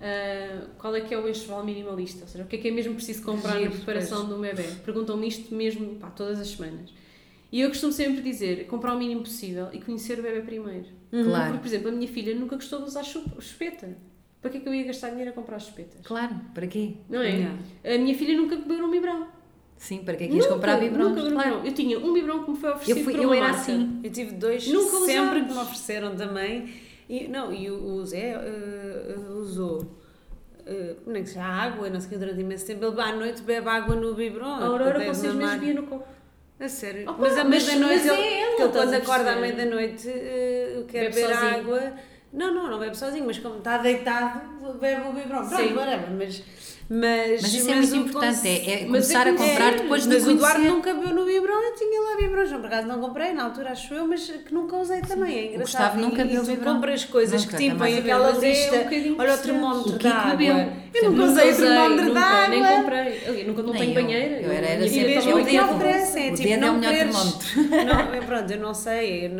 ah, 0.00 0.62
qual 0.78 0.94
é 0.94 1.00
que 1.00 1.12
é 1.12 1.18
o 1.18 1.28
enxoval 1.28 1.64
minimalista, 1.64 2.22
ou 2.22 2.28
seja, 2.28 2.44
o 2.44 2.46
que 2.46 2.56
é 2.56 2.58
que 2.58 2.68
é 2.68 2.70
mesmo 2.70 2.94
preciso 2.94 3.22
comprar 3.22 3.58
Giro, 3.58 3.70
na 3.70 3.76
preparação 3.76 4.26
de 4.26 4.32
um 4.34 4.40
bebê. 4.40 4.62
Perguntam-me 4.84 5.26
isto 5.28 5.54
mesmo 5.54 5.96
pá, 5.96 6.08
todas 6.10 6.38
as 6.40 6.48
semanas. 6.48 6.90
E 7.52 7.60
eu 7.62 7.68
costumo 7.68 7.92
sempre 7.92 8.22
dizer, 8.22 8.66
comprar 8.68 8.94
o 8.94 8.98
mínimo 8.98 9.22
possível 9.22 9.68
e 9.72 9.80
conhecer 9.80 10.18
o 10.20 10.22
bebê 10.22 10.40
primeiro. 10.40 10.86
Claro. 11.10 11.46
Porque, 11.46 11.58
por 11.58 11.66
exemplo, 11.66 11.88
a 11.88 11.92
minha 11.92 12.06
filha 12.06 12.32
nunca 12.34 12.54
gostou 12.54 12.78
de 12.80 12.84
usar 12.86 13.02
chup- 13.02 13.40
chupeta. 13.42 13.98
Para 14.40 14.50
que 14.50 14.56
é 14.56 14.60
que 14.60 14.68
eu 14.68 14.74
ia 14.74 14.84
gastar 14.84 15.10
dinheiro 15.10 15.30
a 15.30 15.34
comprar 15.34 15.58
chupetas? 15.58 16.00
Claro, 16.04 16.34
para 16.54 16.66
quê? 16.66 16.94
Não 17.08 17.20
é? 17.20 17.28
Yeah. 17.30 17.56
A 17.84 17.98
minha 17.98 18.14
filha 18.16 18.36
nunca 18.36 18.56
bebeu 18.56 18.84
um 18.86 18.90
biberão. 18.90 19.26
Sim, 19.76 19.98
para 20.04 20.14
que 20.16 20.24
é 20.24 20.28
que 20.28 20.34
ias 20.34 20.46
comprar 20.46 20.78
biberões? 20.78 21.08
Nunca 21.14 21.20
Claro. 21.30 21.48
biberão. 21.50 21.66
Eu 21.66 21.72
tinha 21.74 21.98
um 21.98 22.12
biberão 22.12 22.44
que 22.44 22.50
me 22.50 22.56
foi 22.56 22.70
oferecido 22.70 22.98
Eu, 22.98 23.04
fui, 23.04 23.14
por 23.14 23.22
eu 23.22 23.32
era 23.34 23.42
marca. 23.48 23.60
assim. 23.60 24.00
Eu 24.04 24.10
tive 24.10 24.32
dois 24.32 24.66
Nunca 24.68 24.90
sempre 25.06 25.12
usámos. 25.20 25.46
que 25.46 25.52
me 25.52 25.58
ofereceram 25.58 26.16
também. 26.16 26.72
E, 27.08 27.28
não, 27.28 27.52
e 27.52 27.70
o, 27.70 27.94
o 27.96 28.06
Zé 28.06 28.30
eh, 28.34 29.14
usou. 29.36 29.84
eh, 30.66 30.94
nem 31.06 31.22
que 31.22 31.28
seja 31.30 31.42
água, 31.44 31.88
não 31.90 31.98
sei 32.00 32.08
o 32.08 32.12
que, 32.12 32.18
durante 32.18 32.40
imenso 32.40 32.66
tempo. 32.66 32.84
Ele 32.84 33.00
à 33.00 33.12
noite 33.16 33.42
bebe 33.42 33.68
água 33.68 33.94
no 33.96 34.14
biberon. 34.14 34.46
A 34.46 34.64
Aurora 34.66 34.92
Deve 34.94 35.06
com 35.06 35.14
seis 35.14 35.34
meses 35.34 35.40
mamar. 35.50 35.58
bebia 35.58 35.74
no 35.80 35.86
copo. 35.86 36.08
A 36.60 36.68
sério. 36.68 37.02
Opa, 37.10 37.16
mas 37.20 37.38
à 37.38 37.44
mas 37.44 37.68
é 37.68 37.74
ele, 37.74 37.82
ele 38.62 38.68
quando 38.70 38.94
acorda 38.94 39.32
à 39.32 39.36
meia-da-noite, 39.36 40.08
eh, 40.08 40.84
quer 40.88 41.10
Bebe 41.10 41.14
beber 41.16 41.34
sozinho. 41.34 41.58
água. 41.60 41.92
Não, 42.32 42.54
não, 42.54 42.68
não 42.70 42.78
bebe 42.78 42.96
sozinho, 42.96 43.26
mas 43.26 43.38
como 43.38 43.58
está 43.58 43.78
deitado, 43.78 44.40
bebe 44.80 45.08
o 45.08 45.12
biberon. 45.12 45.46
Pronto, 45.46 45.56
Sim. 45.56 45.74
whatever, 45.74 46.10
mas. 46.10 46.42
Mas, 46.92 47.42
Mas 47.42 47.54
isso 47.54 47.70
é 47.70 47.74
muito 47.76 47.92
o 47.92 47.96
importante, 47.98 48.34
conce- 48.36 48.48
é, 48.48 48.70
é 48.70 48.76
Mas 48.80 48.86
começar 48.86 49.26
é 49.28 49.30
a 49.30 49.32
que- 49.32 49.38
comprar 49.38 49.72
é, 49.74 49.76
depois 49.76 50.02
de 50.02 50.08
mas 50.08 50.26
o. 50.26 50.30
Eduardo 50.32 50.64
nunca 50.64 50.92
bebeu 50.92 51.14
no 51.14 51.24
biberon, 51.24 51.62
eu 51.62 51.74
tinha 51.76 52.00
lá 52.00 52.16
biberons, 52.16 52.50
por 52.50 52.66
acaso 52.66 52.88
não 52.88 53.00
comprei, 53.00 53.32
na 53.32 53.44
altura 53.44 53.70
acho 53.70 53.94
eu, 53.94 54.08
mas 54.08 54.28
que 54.28 54.52
nunca 54.52 54.76
usei 54.76 55.00
também, 55.00 55.38
é 55.38 55.46
engraçado. 55.54 55.92
Gustavo 55.94 56.00
nunca 56.00 56.24
tu 56.26 56.28
biberon. 56.46 56.74
compras 56.74 57.04
coisas 57.04 57.44
Nunca, 57.44 57.56
que 57.56 57.62
te 57.64 57.70
impõem 57.70 57.98
aquela 57.98 58.32
Mas 58.32 58.42
é 58.42 58.46
um 58.46 58.50
lista, 58.50 58.76
bocadinho 58.78 59.16
olha 59.20 59.34
o 59.34 59.38
termómetro 59.38 59.92
O 59.94 59.98
da 60.00 60.10
água. 60.16 60.30
bebeu. 60.36 60.72
Eu 60.92 61.12
nunca 61.12 61.22
usei 61.30 61.48
o 61.48 61.52
usei, 61.52 61.68
termómetro 61.68 62.14
da 62.14 62.20
água. 62.20 62.48
Nem 62.48 62.64
comprei. 62.82 63.20
Eu 63.24 63.46
nunca 63.46 63.62
não 63.62 63.72
tenho 63.72 63.90
eu. 63.90 63.94
banheira. 63.94 64.40
Eu 64.40 64.50
era- 64.50 64.66
era 64.66 64.84
E 64.84 64.88
sempre- 64.90 65.14
é 65.14 65.18
o 65.20 65.22
que 65.44 65.44
dedo. 65.52 65.64
oferecem, 65.76 66.32
O 66.32 66.34
tipo, 66.34 66.48
dedo 66.48 66.52
é 66.52 66.56
não 66.66 66.74
o 66.74 66.78
melhor 66.80 66.94
termómetro. 66.96 67.46
Pronto, 68.26 68.50
eu 68.52 68.58
não 68.58 68.74
sei, 68.74 69.30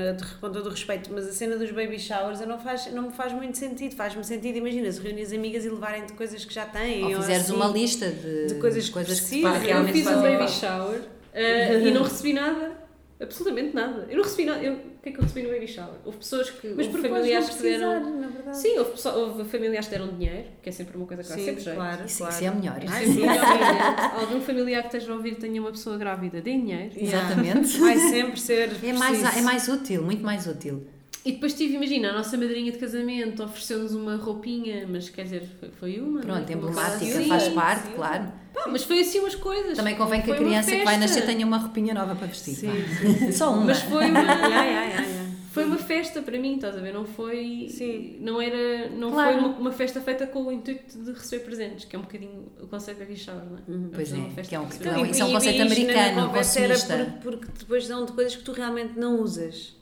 com 0.41 0.51
todo 0.53 0.67
o 0.67 0.71
respeito, 0.71 1.11
mas 1.13 1.27
a 1.29 1.33
cena 1.33 1.57
dos 1.57 1.73
baby 1.73 1.99
showers 1.99 2.41
eu 2.41 2.47
não, 2.47 2.61
faz, 2.61 2.93
não 2.93 3.03
me 3.03 3.11
faz 3.13 3.33
muito 3.33 3.59
sentido. 3.59 3.97
Faz-me 3.97 4.23
sentido, 4.23 4.57
imagina, 4.59 4.91
se 4.93 5.01
reunir 5.01 5.23
as 5.23 5.33
amigas 5.33 5.65
e 5.65 5.69
levarem-te 5.69 6.13
coisas 6.13 6.45
que 6.45 6.55
já 6.55 6.65
têm. 6.65 7.17
Ou 7.17 7.23
fizeres 7.43 7.51
uma 7.63 7.69
lista 7.69 8.09
de, 8.11 8.47
de 8.47 8.55
coisas 8.57 8.89
que 8.89 8.93
que 8.93 9.43
pá, 9.43 9.57
Eu 9.59 9.89
fiz 9.89 10.07
um 10.07 10.23
baby 10.23 10.49
shower 10.49 11.01
eh, 11.33 11.81
e 11.89 11.91
não 11.91 12.03
recebi 12.03 12.33
nada. 12.33 12.81
Absolutamente 13.21 13.75
nada. 13.75 14.07
Eu 14.09 14.17
não 14.17 14.25
recebi 14.25 14.47
nada. 14.47 14.63
Eu, 14.63 14.73
o 14.73 15.03
que 15.03 15.11
é 15.11 15.13
que 15.13 15.19
eu 15.19 15.23
recebi 15.23 15.43
no 15.47 15.53
baby 15.53 15.67
shower? 15.69 15.93
Houve 16.07 16.17
pessoas 16.19 16.49
que. 16.49 16.69
Mas 16.69 16.87
houve 16.87 17.03
familiares 17.03 17.51
que 17.51 17.63
deram. 17.63 18.19
na 18.19 18.29
verdade. 18.29 18.57
Sim, 18.57 18.79
houve, 18.79 18.91
pessoa- 18.93 19.15
houve 19.15 19.45
familiares 19.45 19.89
que 19.89 19.95
deram 19.95 20.09
dinheiro, 20.09 20.49
que 20.63 20.69
é 20.71 20.73
sempre 20.73 20.97
uma 20.97 21.07
coisa 21.07 21.23
que 21.23 21.29
dá 21.29 21.35
Sim, 21.35 21.45
sempre 21.45 21.61
jeito. 21.63 21.77
claro, 21.77 22.05
Isso, 22.07 22.19
claro. 22.19 22.35
isso 22.35 22.45
é 22.45 22.51
o 22.51 22.55
melhor. 22.57 22.81
Sim, 22.81 23.21
obviamente, 23.29 24.01
algum 24.21 24.41
familiar 24.41 24.81
que 24.81 24.87
esteja 24.89 25.13
a 25.13 25.17
ouvir 25.17 25.35
tenha 25.37 25.61
uma 25.61 25.71
pessoa 25.71 25.99
grávida, 25.99 26.41
dê 26.41 26.53
dinheiro. 26.53 26.93
Exatamente. 26.97 27.79
Vai 27.79 27.99
sempre 27.99 28.41
ser. 28.41 28.71
É 28.83 28.93
mais, 28.95 29.37
é 29.37 29.43
mais 29.43 29.69
útil, 29.69 30.03
muito 30.03 30.23
mais 30.25 30.47
útil. 30.47 30.87
E 31.25 31.33
depois 31.33 31.53
tive, 31.53 31.75
imagina, 31.75 32.09
a 32.11 32.13
nossa 32.15 32.37
madrinha 32.39 32.73
de 32.73 32.79
casamento 32.79 33.43
ofereceu-nos 33.45 33.95
uma 33.95 34.17
roupinha, 34.17 34.87
mas 34.89 35.11
quer 35.11 35.25
dizer, 35.25 35.43
foi, 35.79 36.01
uma. 36.01 36.21
não 36.23 36.35
é? 36.37 36.39
Pronto, 36.41 36.53
emblemática, 36.53 37.19
assim. 37.19 37.29
faz 37.29 37.49
parte, 37.49 37.89
claro. 37.95 38.33
Pá, 38.55 38.65
mas 38.69 38.85
foi 38.85 39.01
assim 39.01 39.21
umas 39.21 39.35
coisas. 39.35 39.77
Também 39.77 39.97
convém 39.97 40.23
que 40.23 40.31
a 40.33 40.35
criança 40.37 40.71
que 40.75 40.85
vai 40.85 40.97
nascer 40.97 41.27
tenha 41.27 41.47
uma 41.47 41.59
roupinha 41.59 41.93
nova 41.93 42.15
para 42.17 42.27
vestir. 42.27 42.55
Sim. 42.55 42.71
Só 43.33 43.53
uma. 43.53 43.67
Mas 43.67 43.83
foi 43.83 44.11
uma, 44.11 44.21
foi 45.53 45.65
uma 45.65 45.77
festa 45.77 46.23
para 46.23 46.39
mim, 46.39 46.55
estás 46.55 46.77
a 46.77 46.81
ver? 46.81 46.93
Não 46.95 47.05
foi. 47.05 47.67
Sim. 47.69 48.17
Não 48.21 48.41
era. 48.41 48.89
Não 48.89 49.11
Claro. 49.13 49.33
foi 49.33 49.41
uma, 49.41 49.59
uma 49.59 49.73
festa 49.73 50.01
feita 50.01 50.27
com 50.27 50.45
o 50.47 50.53
intuito 50.53 50.99
de 50.99 51.13
receber 51.13 51.45
presentes, 51.45 51.85
que 51.85 51.95
é 51.97 51.99
um 51.99 52.03
bocadinho 52.03 52.51
o 52.63 52.67
conceito 52.67 52.99
da 52.99 53.15
shower, 53.15 53.45
não 53.45 53.57
é? 53.59 53.61
Vamos 53.69 53.91
Pois 53.95 54.13
é, 54.13 54.17
uma 54.17 54.31
festa 54.31 54.49
que 54.49 54.55
é 54.55 54.61
um- 54.61 54.69
não, 54.97 55.07
E- 55.07 55.11
isso 55.11 55.23
é 55.23 55.25
um 55.27 55.33
conceito 55.33 55.63
americano, 55.63 56.27
conversa 56.29 56.61
era 56.61 56.75
consumista. 56.75 57.19
porque, 57.23 57.39
porque 57.47 57.59
depois 57.59 57.87
dão-te 57.89 58.13
coisas 58.13 58.35
que 58.37 58.43
tu 58.43 58.53
realmente 58.53 58.99
não 58.99 59.21
usas. 59.21 59.79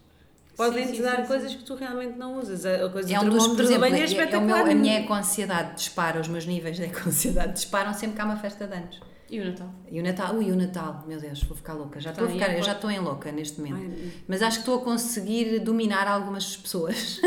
Podem-te 0.58 0.96
sim, 0.96 1.02
dar 1.02 1.16
sim, 1.18 1.26
coisas 1.26 1.54
que 1.54 1.62
tu 1.64 1.74
realmente 1.74 2.18
não 2.18 2.36
usas. 2.38 2.66
A 2.66 2.88
coisa 2.90 3.14
É 3.14 3.18
um 3.20 3.30
dos, 3.30 3.46
por 3.46 3.60
exemplo, 3.60 3.84
é 3.86 3.90
é, 3.90 3.98
é 3.98 4.02
o 4.02 4.04
espetacular. 4.04 4.64
meu, 4.64 4.72
a 4.72 4.74
minha 4.74 4.98
eco-ansiedade 4.98 5.74
dispara, 5.76 6.20
os 6.20 6.28
meus 6.28 6.44
níveis 6.46 6.76
de 6.78 6.84
eco-ansiedade 6.84 7.52
disparam 7.54 7.94
sempre 7.94 8.16
que 8.16 8.20
há 8.22 8.24
uma 8.26 8.36
festa 8.36 8.66
de 8.66 8.74
anos. 8.74 9.00
E 9.30 9.38
o 9.40 9.44
Natal? 9.44 9.68
E 9.92 10.00
o 10.00 10.02
Natal, 10.02 10.34
ui, 10.36 10.50
o 10.50 10.56
Natal, 10.56 11.04
meu 11.06 11.20
Deus, 11.20 11.42
vou 11.42 11.54
ficar 11.56 11.74
louca. 11.74 12.00
Já 12.00 12.10
estou 12.10 12.24
a 12.24 12.28
Tá, 12.28 12.32
ficar, 12.34 12.56
eu 12.56 12.62
já 12.62 12.72
estou 12.72 12.90
em 12.90 12.98
louca 12.98 13.30
neste 13.30 13.60
momento. 13.60 13.94
Ai, 13.94 14.12
Mas 14.26 14.40
acho 14.42 14.56
que 14.56 14.62
estou 14.62 14.76
a 14.78 14.80
conseguir 14.82 15.58
dominar 15.60 16.08
algumas 16.08 16.56
pessoas 16.56 17.20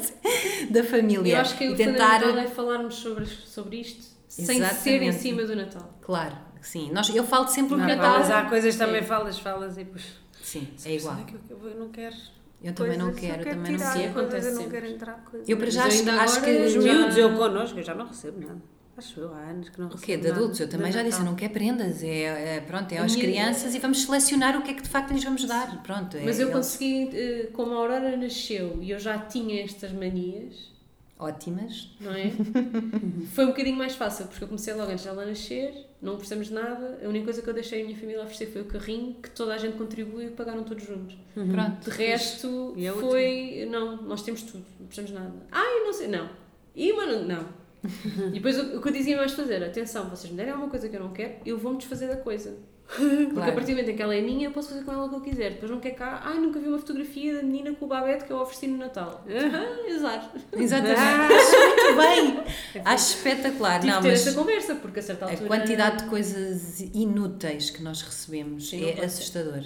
da 0.70 0.84
família 0.84 1.32
Eu 1.34 1.40
acho 1.40 1.56
que 1.56 1.64
e 1.64 1.70
o 1.72 1.76
tentar. 1.76 2.20
fundamental 2.20 2.44
é 2.44 2.46
falarmos 2.46 2.94
sobre, 2.96 3.26
sobre 3.26 3.80
isto 3.80 4.04
sem 4.28 4.44
ser 4.44 4.52
em 4.52 4.58
Exatamente. 4.60 5.16
cima 5.18 5.44
do 5.44 5.56
Natal. 5.56 5.98
Claro, 6.02 6.36
sim. 6.60 6.90
Nós, 6.92 7.08
eu 7.08 7.24
falo 7.24 7.48
sempre 7.48 7.70
do 7.70 7.78
Natal. 7.78 8.18
mas 8.18 8.30
há 8.30 8.44
coisas 8.44 8.76
também 8.76 8.96
É. 9.00 9.02
falas, 9.02 9.38
falas 9.38 9.76
e 9.76 9.84
depois. 9.84 10.04
Sim, 10.42 10.68
é 10.84 10.94
igual. 10.94 11.16
Que 11.24 11.34
eu, 11.50 11.58
eu 11.70 11.78
não 11.80 11.88
quero. 11.88 12.14
Eu 12.62 12.74
também 12.74 12.98
não 12.98 13.12
quero, 13.12 13.42
também 13.42 13.72
não 13.72 13.92
quero. 13.92 14.10
acontece 14.10 14.48
eu 14.48 14.54
não 14.54 14.68
quero 14.68 14.86
entrar 14.86 15.14
coisas. 15.24 15.48
Eu 15.48 15.56
para 15.56 15.70
já 15.70 15.84
acho, 15.84 15.98
ainda 15.98 16.12
acho 16.20 16.42
que 16.42 16.50
Os 16.50 16.76
miúdos, 16.76 17.16
eu 17.16 17.34
connosco, 17.34 17.78
eu 17.78 17.82
já 17.82 17.94
não 17.94 18.06
recebo 18.06 18.40
nada. 18.46 18.60
Acho 18.98 19.18
eu, 19.20 19.32
há 19.34 19.38
anos 19.48 19.70
que 19.70 19.80
não 19.80 19.86
O 19.86 19.90
recebo 19.92 20.04
quê? 20.06 20.16
De 20.18 20.28
nada 20.28 20.34
adultos? 20.40 20.60
Eu 20.60 20.68
também 20.68 20.92
já 20.92 21.02
disse, 21.02 21.20
eu 21.20 21.24
não 21.24 21.34
quero 21.34 21.52
prendas. 21.54 22.02
É, 22.02 22.56
é, 22.56 22.60
pronto, 22.60 22.92
é 22.92 22.98
às 22.98 23.16
crianças 23.16 23.74
e 23.74 23.78
vamos 23.78 24.02
selecionar 24.02 24.58
o 24.58 24.62
que 24.62 24.72
é 24.72 24.74
que 24.74 24.82
de 24.82 24.88
facto 24.90 25.12
lhes 25.12 25.24
vamos 25.24 25.44
dar. 25.46 25.82
Pronto, 25.82 26.18
é, 26.18 26.22
Mas 26.22 26.38
eu 26.38 26.48
eles- 26.48 26.56
consegui, 26.56 27.08
eh, 27.14 27.48
como 27.54 27.72
a 27.72 27.76
Aurora 27.76 28.14
nasceu 28.16 28.76
e 28.82 28.90
eu 28.90 28.98
já 28.98 29.16
tinha 29.18 29.64
estas 29.64 29.90
manias, 29.92 30.70
Ótimas. 31.18 31.90
não 31.98 32.12
é? 32.12 32.30
Foi 33.34 33.44
um 33.44 33.48
bocadinho 33.48 33.76
mais 33.78 33.94
fácil, 33.94 34.26
porque 34.26 34.44
eu 34.44 34.48
comecei 34.48 34.74
logo 34.74 34.90
antes 34.92 35.04
dela 35.04 35.24
nascer, 35.24 35.86
não 36.00 36.14
oferecemos 36.14 36.50
nada, 36.50 36.98
a 37.04 37.08
única 37.08 37.26
coisa 37.26 37.42
que 37.42 37.48
eu 37.48 37.54
deixei 37.54 37.82
a 37.82 37.84
minha 37.84 37.96
família 37.96 38.22
oferecer 38.22 38.46
foi 38.46 38.62
o 38.62 38.64
carrinho, 38.64 39.16
que 39.22 39.30
toda 39.30 39.54
a 39.54 39.58
gente 39.58 39.76
contribuiu 39.76 40.28
e 40.28 40.30
pagaram 40.30 40.64
todos 40.64 40.84
juntos. 40.84 41.16
Pronto. 41.34 41.84
De 41.84 41.90
resto, 41.90 42.72
E 42.76 42.86
é 42.86 42.92
foi. 42.92 43.68
Não, 43.70 44.02
nós 44.02 44.22
temos 44.22 44.42
tudo, 44.42 44.64
não 44.78 44.86
precisamos 44.86 45.10
de 45.10 45.16
nada. 45.16 45.46
Ai, 45.52 45.80
não 45.84 45.92
sei, 45.92 46.08
não. 46.08 46.30
E, 46.74 46.92
mano, 46.92 47.26
não. 47.26 47.60
e 48.28 48.34
depois 48.34 48.58
o, 48.58 48.78
o 48.78 48.82
que 48.82 48.88
eu 48.88 48.92
dizia 48.92 49.16
mais 49.16 49.32
fazer, 49.32 49.62
atenção, 49.62 50.08
vocês 50.08 50.30
me 50.30 50.36
derem 50.36 50.52
alguma 50.52 50.70
coisa 50.70 50.88
que 50.88 50.96
eu 50.96 51.00
não 51.00 51.12
quero, 51.12 51.34
eu 51.44 51.58
vou-me 51.58 51.78
desfazer 51.78 52.08
da 52.08 52.16
coisa. 52.16 52.56
Porque 52.96 53.26
a 53.30 53.34
Claro. 53.34 53.52
partir 53.52 53.66
do 53.66 53.76
momento 53.76 53.90
em 53.90 53.96
que 53.96 54.02
ela 54.02 54.14
é 54.14 54.20
minha, 54.20 54.48
eu 54.48 54.50
posso 54.52 54.70
fazer 54.70 54.82
com 54.84 54.92
ela 54.92 55.04
o 55.06 55.08
que 55.08 55.14
eu 55.14 55.20
quiser. 55.20 55.50
Depois 55.52 55.70
não 55.70 55.78
quer 55.80 55.92
cá, 55.92 56.20
ai, 56.24 56.38
nunca 56.38 56.58
vi 56.58 56.66
uma 56.68 56.78
fotografia 56.78 57.36
da 57.36 57.42
menina 57.42 57.72
com 57.74 57.84
o 57.84 57.88
babete 57.88 58.24
que 58.24 58.32
eu 58.32 58.38
ofereci 58.38 58.66
no 58.66 58.78
Natal. 58.78 59.24
Ah, 59.30 59.88
exato. 59.88 60.38
Exatamente. 60.52 60.98
Acho 61.00 61.56
muito 61.58 61.96
bem. 61.96 62.82
Acho 62.84 63.14
espetacular. 63.16 63.80
Tive 63.80 63.92
Não, 63.92 64.02
ter 64.02 64.08
mas 64.10 64.26
essa 64.26 64.36
conversa, 64.36 64.74
porque 64.74 64.98
a 65.00 65.02
certa 65.02 65.26
a 65.26 65.30
altura. 65.30 65.48
quantidade 65.48 66.04
de 66.04 66.10
coisas 66.10 66.80
inúteis 66.94 67.70
que 67.70 67.82
nós 67.82 68.02
recebemos 68.02 68.68
Sim, 68.70 68.84
é 68.90 69.04
assustador. 69.04 69.62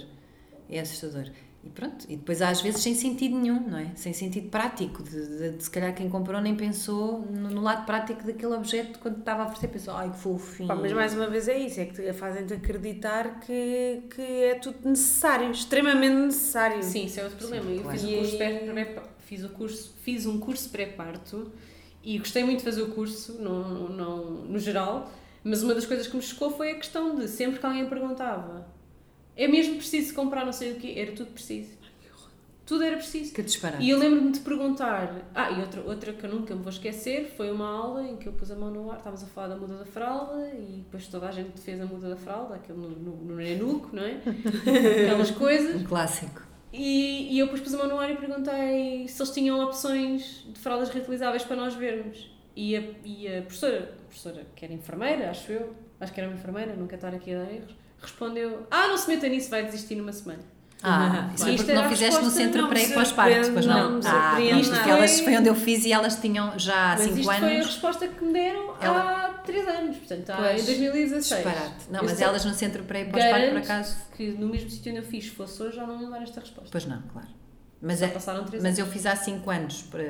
É 0.68 0.80
assustador. 0.80 1.26
E 1.64 1.70
pronto, 1.70 2.04
e 2.10 2.16
depois 2.16 2.42
às 2.42 2.60
vezes 2.60 2.82
sem 2.82 2.94
sentido 2.94 3.38
nenhum, 3.38 3.68
não 3.70 3.78
é? 3.78 3.90
Sem 3.96 4.12
sentido 4.12 4.50
prático. 4.50 5.02
De, 5.02 5.10
de- 5.38 5.50
de 5.56 5.62
se 5.64 5.70
calhar 5.70 5.94
quem 5.94 6.10
comprou 6.10 6.38
nem 6.40 6.54
pensou 6.54 7.20
no, 7.22 7.48
no 7.48 7.60
lado 7.62 7.86
prático 7.86 8.22
daquele 8.22 8.54
objeto 8.54 8.98
quando 8.98 9.18
estava 9.20 9.42
a 9.44 9.46
oferecer, 9.46 9.68
pensou, 9.68 9.94
ai 9.94 10.10
que 10.10 10.18
fofinho. 10.18 10.68
Pá, 10.68 10.74
mas 10.74 10.92
mais 10.92 11.14
uma 11.14 11.26
vez 11.26 11.48
é 11.48 11.58
isso, 11.58 11.80
é 11.80 11.86
que 11.86 11.94
te- 11.94 12.12
fazem-te 12.12 12.52
acreditar 12.52 13.40
que, 13.40 14.02
que 14.14 14.20
é 14.20 14.54
tudo 14.56 14.86
necessário, 14.86 15.50
extremamente 15.50 16.14
necessário. 16.14 16.82
Sim, 16.82 17.06
isso 17.06 17.18
é 17.20 17.24
outro 17.24 17.38
problema. 17.38 17.70
Eu 17.70 17.80
claro. 17.82 17.98
fiz, 17.98 18.04
o 18.10 18.14
curso 18.18 18.36
pré, 18.36 19.04
fiz, 19.20 19.44
o 19.44 19.48
curso, 19.48 19.94
fiz 20.02 20.26
um 20.26 20.38
curso 20.38 20.68
pré-parto 20.68 21.50
e 22.02 22.18
gostei 22.18 22.44
muito 22.44 22.58
de 22.58 22.64
fazer 22.64 22.82
o 22.82 22.88
curso, 22.90 23.40
no, 23.40 23.88
no, 23.88 24.44
no 24.44 24.58
geral, 24.58 25.10
mas 25.42 25.62
uma 25.62 25.74
das 25.74 25.86
coisas 25.86 26.06
que 26.06 26.14
me 26.14 26.22
chocou 26.22 26.50
foi 26.50 26.72
a 26.72 26.74
questão 26.74 27.14
de 27.16 27.26
sempre 27.26 27.58
que 27.58 27.64
alguém 27.64 27.88
perguntava 27.88 28.66
é 29.36 29.48
mesmo 29.48 29.76
preciso 29.76 30.14
comprar 30.14 30.44
não 30.44 30.52
sei 30.52 30.72
o 30.72 30.76
quê? 30.76 30.94
Era 30.96 31.12
tudo 31.12 31.30
preciso. 31.32 31.84
Tudo 32.66 32.82
era 32.82 32.96
preciso. 32.96 33.34
Que 33.34 33.42
disparate. 33.42 33.84
E 33.84 33.90
eu 33.90 33.98
lembro-me 33.98 34.32
de 34.32 34.40
perguntar. 34.40 35.22
Ah, 35.34 35.50
e 35.50 35.60
outra, 35.60 35.82
outra 35.82 36.12
que 36.14 36.24
eu 36.24 36.30
nunca 36.30 36.54
me 36.54 36.62
vou 36.62 36.72
esquecer 36.72 37.34
foi 37.36 37.50
uma 37.50 37.68
aula 37.68 38.04
em 38.04 38.16
que 38.16 38.26
eu 38.26 38.32
pus 38.32 38.50
a 38.50 38.56
mão 38.56 38.70
no 38.70 38.90
ar, 38.90 38.96
estávamos 38.96 39.22
a 39.22 39.26
falar 39.26 39.48
da 39.48 39.56
muda 39.56 39.76
da 39.76 39.84
fralda 39.84 40.48
e 40.48 40.82
depois 40.82 41.06
toda 41.08 41.28
a 41.28 41.30
gente 41.30 41.60
fez 41.60 41.78
a 41.80 41.84
muda 41.84 42.08
da 42.08 42.16
fralda, 42.16 42.54
aquele 42.54 42.78
no, 42.78 42.88
no, 42.88 43.16
no 43.16 43.36
nenuco, 43.36 43.90
não 43.92 44.02
é? 44.02 44.18
Aquelas 45.04 45.30
coisas. 45.30 45.82
Um 45.82 45.84
clássico. 45.84 46.42
E, 46.72 47.34
e 47.34 47.38
eu 47.38 47.46
depois 47.46 47.60
pus 47.60 47.74
a 47.74 47.78
mão 47.78 47.86
no 47.86 47.98
ar 47.98 48.10
e 48.10 48.16
perguntei 48.16 49.06
se 49.08 49.22
eles 49.22 49.32
tinham 49.32 49.62
opções 49.62 50.44
de 50.48 50.58
fraldas 50.58 50.88
reutilizáveis 50.88 51.44
para 51.44 51.56
nós 51.56 51.74
vermos. 51.74 52.30
E 52.56 52.76
a, 52.76 52.82
e 53.04 53.28
a 53.28 53.42
professora, 53.42 53.94
a 54.00 54.06
professora 54.06 54.46
que 54.56 54.64
era 54.64 54.72
enfermeira, 54.72 55.30
acho 55.30 55.52
eu, 55.52 55.74
acho 56.00 56.12
que 56.12 56.20
era 56.20 56.30
uma 56.30 56.36
enfermeira, 56.36 56.74
nunca 56.74 56.94
estar 56.94 57.14
aqui 57.14 57.34
a 57.34 57.44
dar 57.44 57.52
erros, 57.52 57.76
respondeu: 58.04 58.66
Ah, 58.70 58.86
não 58.88 58.96
se 58.96 59.08
meta 59.08 59.28
nisso, 59.28 59.50
vai 59.50 59.64
desistir 59.64 59.96
numa 59.96 60.12
semana. 60.12 60.40
Ah, 60.86 61.30
isso 61.34 61.46
é 61.46 61.50
Isto 61.52 61.64
porque 61.64 61.80
não 61.80 61.88
fizeste 61.88 62.22
no 62.22 62.30
centro 62.30 62.62
me 62.64 62.68
pré 62.68 62.82
e 62.84 62.92
pós-parto, 62.92 63.52
pois 63.54 63.64
não? 63.64 63.90
não 63.92 63.98
me 64.00 64.06
ah, 64.06 64.12
nada. 64.12 64.36
porque 64.76 64.90
elas 64.90 65.20
Foi- 65.20 65.36
onde 65.38 65.48
eu 65.48 65.54
fiz 65.54 65.84
e 65.86 65.92
elas 65.94 66.16
tinham 66.16 66.58
já 66.58 66.92
há 66.92 66.96
Mas 66.96 67.00
5 67.04 67.18
isto 67.20 67.24
foi 67.24 67.34
a 67.34 67.38
anos. 67.54 67.66
resposta 67.66 68.06
que 68.08 68.22
me 68.22 68.32
deram 68.34 68.74
Ela- 68.78 69.24
há 69.26 69.28
3 69.38 69.66
anos, 69.66 69.96
portanto, 69.96 70.28
há 70.30 70.36
Pois, 70.36 70.62
em 70.62 70.64
2016. 70.66 71.42
Disparate. 71.42 71.74
Não, 71.90 72.00
mas 72.02 72.12
sei- 72.12 72.26
elas 72.26 72.44
no 72.44 72.52
centro 72.52 72.82
pré 72.84 73.00
e 73.00 73.04
pós-parto, 73.06 73.48
por 73.48 73.58
acaso. 73.58 73.96
que 74.14 74.30
no 74.32 74.46
mesmo 74.48 74.68
sítio 74.68 74.92
onde 74.92 75.00
eu 75.00 75.06
fiz, 75.06 75.26
fosse 75.28 75.62
hoje, 75.62 75.74
já 75.76 75.86
não 75.86 75.98
iam 76.02 76.10
dar 76.10 76.22
esta 76.22 76.40
resposta. 76.40 76.68
Pois 76.70 76.84
não, 76.84 77.00
claro. 77.10 77.28
Mas, 77.82 78.00
é, 78.00 78.08
passaram 78.08 78.44
3 78.44 78.62
mas 78.62 78.78
anos. 78.78 78.78
eu 78.78 78.86
fiz 78.86 79.04
há 79.04 79.14
5 79.14 79.50
anos. 79.50 79.82
Para, 79.82 80.04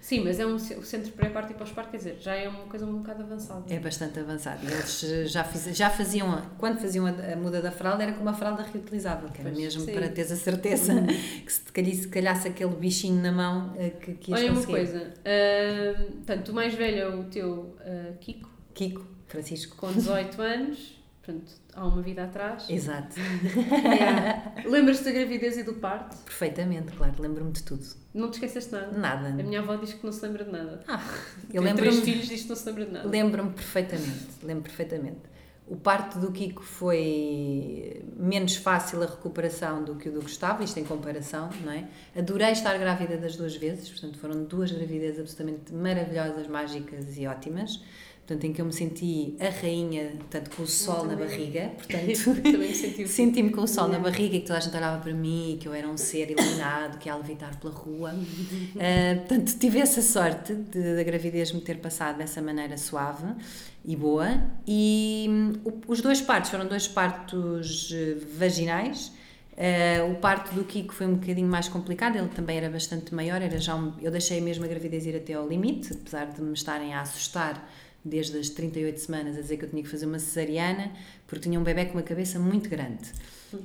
Sim, 0.00 0.20
mas 0.24 0.38
é 0.38 0.44
um 0.46 0.56
o 0.56 0.58
centro 0.58 1.10
pré-parto 1.12 1.52
e 1.52 1.54
pós-parto, 1.54 1.90
quer 1.90 1.96
dizer, 1.96 2.18
já 2.20 2.34
é 2.34 2.46
uma 2.48 2.64
coisa 2.66 2.84
um 2.84 2.98
bocado 2.98 3.22
avançada. 3.22 3.64
é 3.72 3.78
bastante 3.78 4.20
avançado. 4.20 4.60
Eles 4.66 5.02
eh, 5.04 5.24
já, 5.24 5.42
fiz, 5.42 5.74
já 5.76 5.88
faziam, 5.88 6.42
quando 6.58 6.78
faziam 6.78 7.06
a, 7.06 7.10
a 7.32 7.36
muda 7.36 7.62
da 7.62 7.70
fralda, 7.70 8.02
era 8.02 8.12
com 8.12 8.20
uma 8.20 8.34
fralda 8.34 8.62
reutilizável, 8.64 9.30
que 9.30 9.40
era 9.40 9.48
Pois, 9.50 9.62
mesmo 9.62 9.82
sim. 9.84 9.92
para 9.94 10.08
teres 10.10 10.30
a 10.32 10.36
certeza 10.36 10.92
que 11.44 11.52
se 11.52 11.60
te 11.62 11.72
calhasse, 11.72 12.08
calhasse 12.08 12.48
aquele 12.48 12.74
bichinho 12.76 13.22
na 13.22 13.32
mão 13.32 13.72
eh, 13.78 13.90
que, 13.90 14.12
que 14.14 14.30
ias 14.32 14.40
Olha 14.40 14.52
uma 14.52 14.60
conseguir. 14.60 14.72
coisa, 14.76 15.14
ah, 15.24 16.02
portanto, 16.16 16.48
o 16.50 16.54
mais 16.54 16.74
velho 16.74 16.98
é 17.00 17.08
o 17.08 17.24
teu 17.24 17.76
ah, 17.80 18.12
Kiko, 18.20 18.50
Kiko, 18.74 19.06
Francisco. 19.26 19.74
com 19.76 19.90
18 19.92 20.42
anos, 20.42 20.98
portanto, 21.22 21.52
há 21.76 21.86
uma 21.86 22.02
vida 22.02 22.24
atrás. 22.24 22.68
Exato. 22.68 23.14
Lembras-te 24.68 25.04
da 25.04 25.12
gravidez 25.12 25.56
e 25.58 25.62
do 25.62 25.74
parto? 25.74 26.16
Perfeitamente, 26.24 26.92
claro. 26.92 27.14
Lembro-me 27.18 27.52
de 27.52 27.62
tudo. 27.62 27.84
Não 28.14 28.30
te 28.30 28.34
esqueceste 28.34 28.70
de 28.70 28.76
nada? 28.76 28.98
Nada. 28.98 29.28
A 29.28 29.44
minha 29.44 29.60
avó 29.60 29.76
diz 29.76 29.92
que 29.94 30.04
não 30.04 30.12
se 30.12 30.24
lembra 30.24 30.44
de 30.44 30.50
nada. 30.50 30.82
Eu 31.52 31.62
Tem 31.62 31.74
três 31.74 32.00
filhos 32.00 32.26
diz 32.28 32.42
que 32.42 32.48
não 32.48 32.56
se 32.56 32.66
lembra 32.66 32.86
de 32.86 32.92
nada. 32.92 33.08
lembro-me 33.08 33.50
perfeitamente. 33.50 34.26
Lembro 34.42 34.62
perfeitamente. 34.64 35.36
O 35.68 35.74
parto 35.74 36.20
do 36.20 36.30
Kiko 36.30 36.62
foi 36.62 38.04
menos 38.16 38.54
fácil 38.54 39.02
a 39.02 39.06
recuperação 39.06 39.82
do 39.82 39.96
que 39.96 40.08
o 40.08 40.12
do 40.12 40.22
Gustavo, 40.22 40.62
isto 40.62 40.78
em 40.78 40.84
comparação, 40.84 41.50
não 41.64 41.72
é? 41.72 41.88
Adorei 42.16 42.52
estar 42.52 42.78
grávida 42.78 43.16
das 43.16 43.34
duas 43.36 43.56
vezes, 43.56 43.88
portanto 43.90 44.16
foram 44.18 44.44
duas 44.44 44.70
gravidezes 44.70 45.18
absolutamente 45.18 45.74
maravilhosas, 45.74 46.46
mágicas 46.46 47.18
e 47.18 47.26
ótimas. 47.26 47.82
Portanto, 48.26 48.42
em 48.44 48.52
que 48.52 48.60
eu 48.60 48.64
me 48.66 48.72
senti 48.72 49.36
a 49.38 49.48
rainha, 49.50 50.10
portanto, 50.18 50.50
com 50.56 50.64
o 50.64 50.66
sol 50.66 51.04
na 51.04 51.14
barriga, 51.14 51.70
portanto, 51.78 52.42
Também 52.42 52.68
me 52.70 52.74
senti 52.74 53.06
Senti-me 53.06 53.50
com 53.50 53.60
o 53.60 53.68
sol 53.68 53.86
na 53.86 54.00
barriga 54.00 54.34
e 54.34 54.40
que 54.40 54.46
toda 54.46 54.58
a 54.58 54.62
gente 54.62 54.76
olhava 54.76 55.00
para 55.00 55.14
mim, 55.14 55.56
que 55.60 55.68
eu 55.68 55.72
era 55.72 55.86
um 55.88 55.96
ser 55.96 56.28
iluminado, 56.32 56.98
que 56.98 57.08
ia 57.08 57.14
levitar 57.14 57.56
pela 57.60 57.72
rua. 57.72 58.12
Ah, 58.80 59.14
portanto, 59.26 59.56
tive 59.58 59.78
essa 59.78 60.02
sorte 60.02 60.54
da 60.54 61.02
gravidez 61.04 61.52
me 61.52 61.60
ter 61.60 61.76
passado 61.78 62.18
dessa 62.18 62.42
maneira 62.42 62.76
suave 62.76 63.26
e 63.84 63.94
boa. 63.94 64.26
E 64.66 65.28
o- 65.64 65.80
os 65.92 66.00
dois 66.00 66.20
partos 66.20 66.50
foram 66.50 66.66
dois 66.66 66.88
partos 66.88 67.90
eh, 67.94 68.16
vaginais. 68.36 69.12
Ah, 69.56 70.04
o 70.10 70.16
parto 70.16 70.52
do 70.54 70.64
Kiko 70.64 70.92
foi 70.92 71.06
um 71.06 71.14
bocadinho 71.14 71.48
mais 71.48 71.68
complicado, 71.68 72.16
ele 72.16 72.28
também 72.28 72.58
era 72.58 72.68
bastante 72.68 73.14
maior, 73.14 73.40
era 73.40 73.56
já 73.58 73.74
um- 73.76 73.92
eu 74.02 74.10
deixei 74.10 74.40
mesmo 74.40 74.64
a 74.64 74.68
gravidez 74.68 75.06
ir 75.06 75.16
até 75.16 75.32
ao 75.34 75.48
limite, 75.48 75.92
apesar 75.94 76.26
de 76.26 76.42
me 76.42 76.52
estarem 76.52 76.92
a 76.92 77.00
assustar 77.00 77.66
desde 78.06 78.38
as 78.38 78.48
38 78.48 79.00
semanas 79.00 79.36
a 79.36 79.40
dizer 79.40 79.56
que 79.56 79.64
eu 79.64 79.68
tinha 79.68 79.82
que 79.82 79.88
fazer 79.88 80.06
uma 80.06 80.18
cesariana 80.18 80.92
porque 81.26 81.48
tinha 81.48 81.58
um 81.58 81.64
bebê 81.64 81.86
com 81.86 81.94
uma 81.94 82.02
cabeça 82.02 82.38
muito 82.38 82.70
grande. 82.70 83.10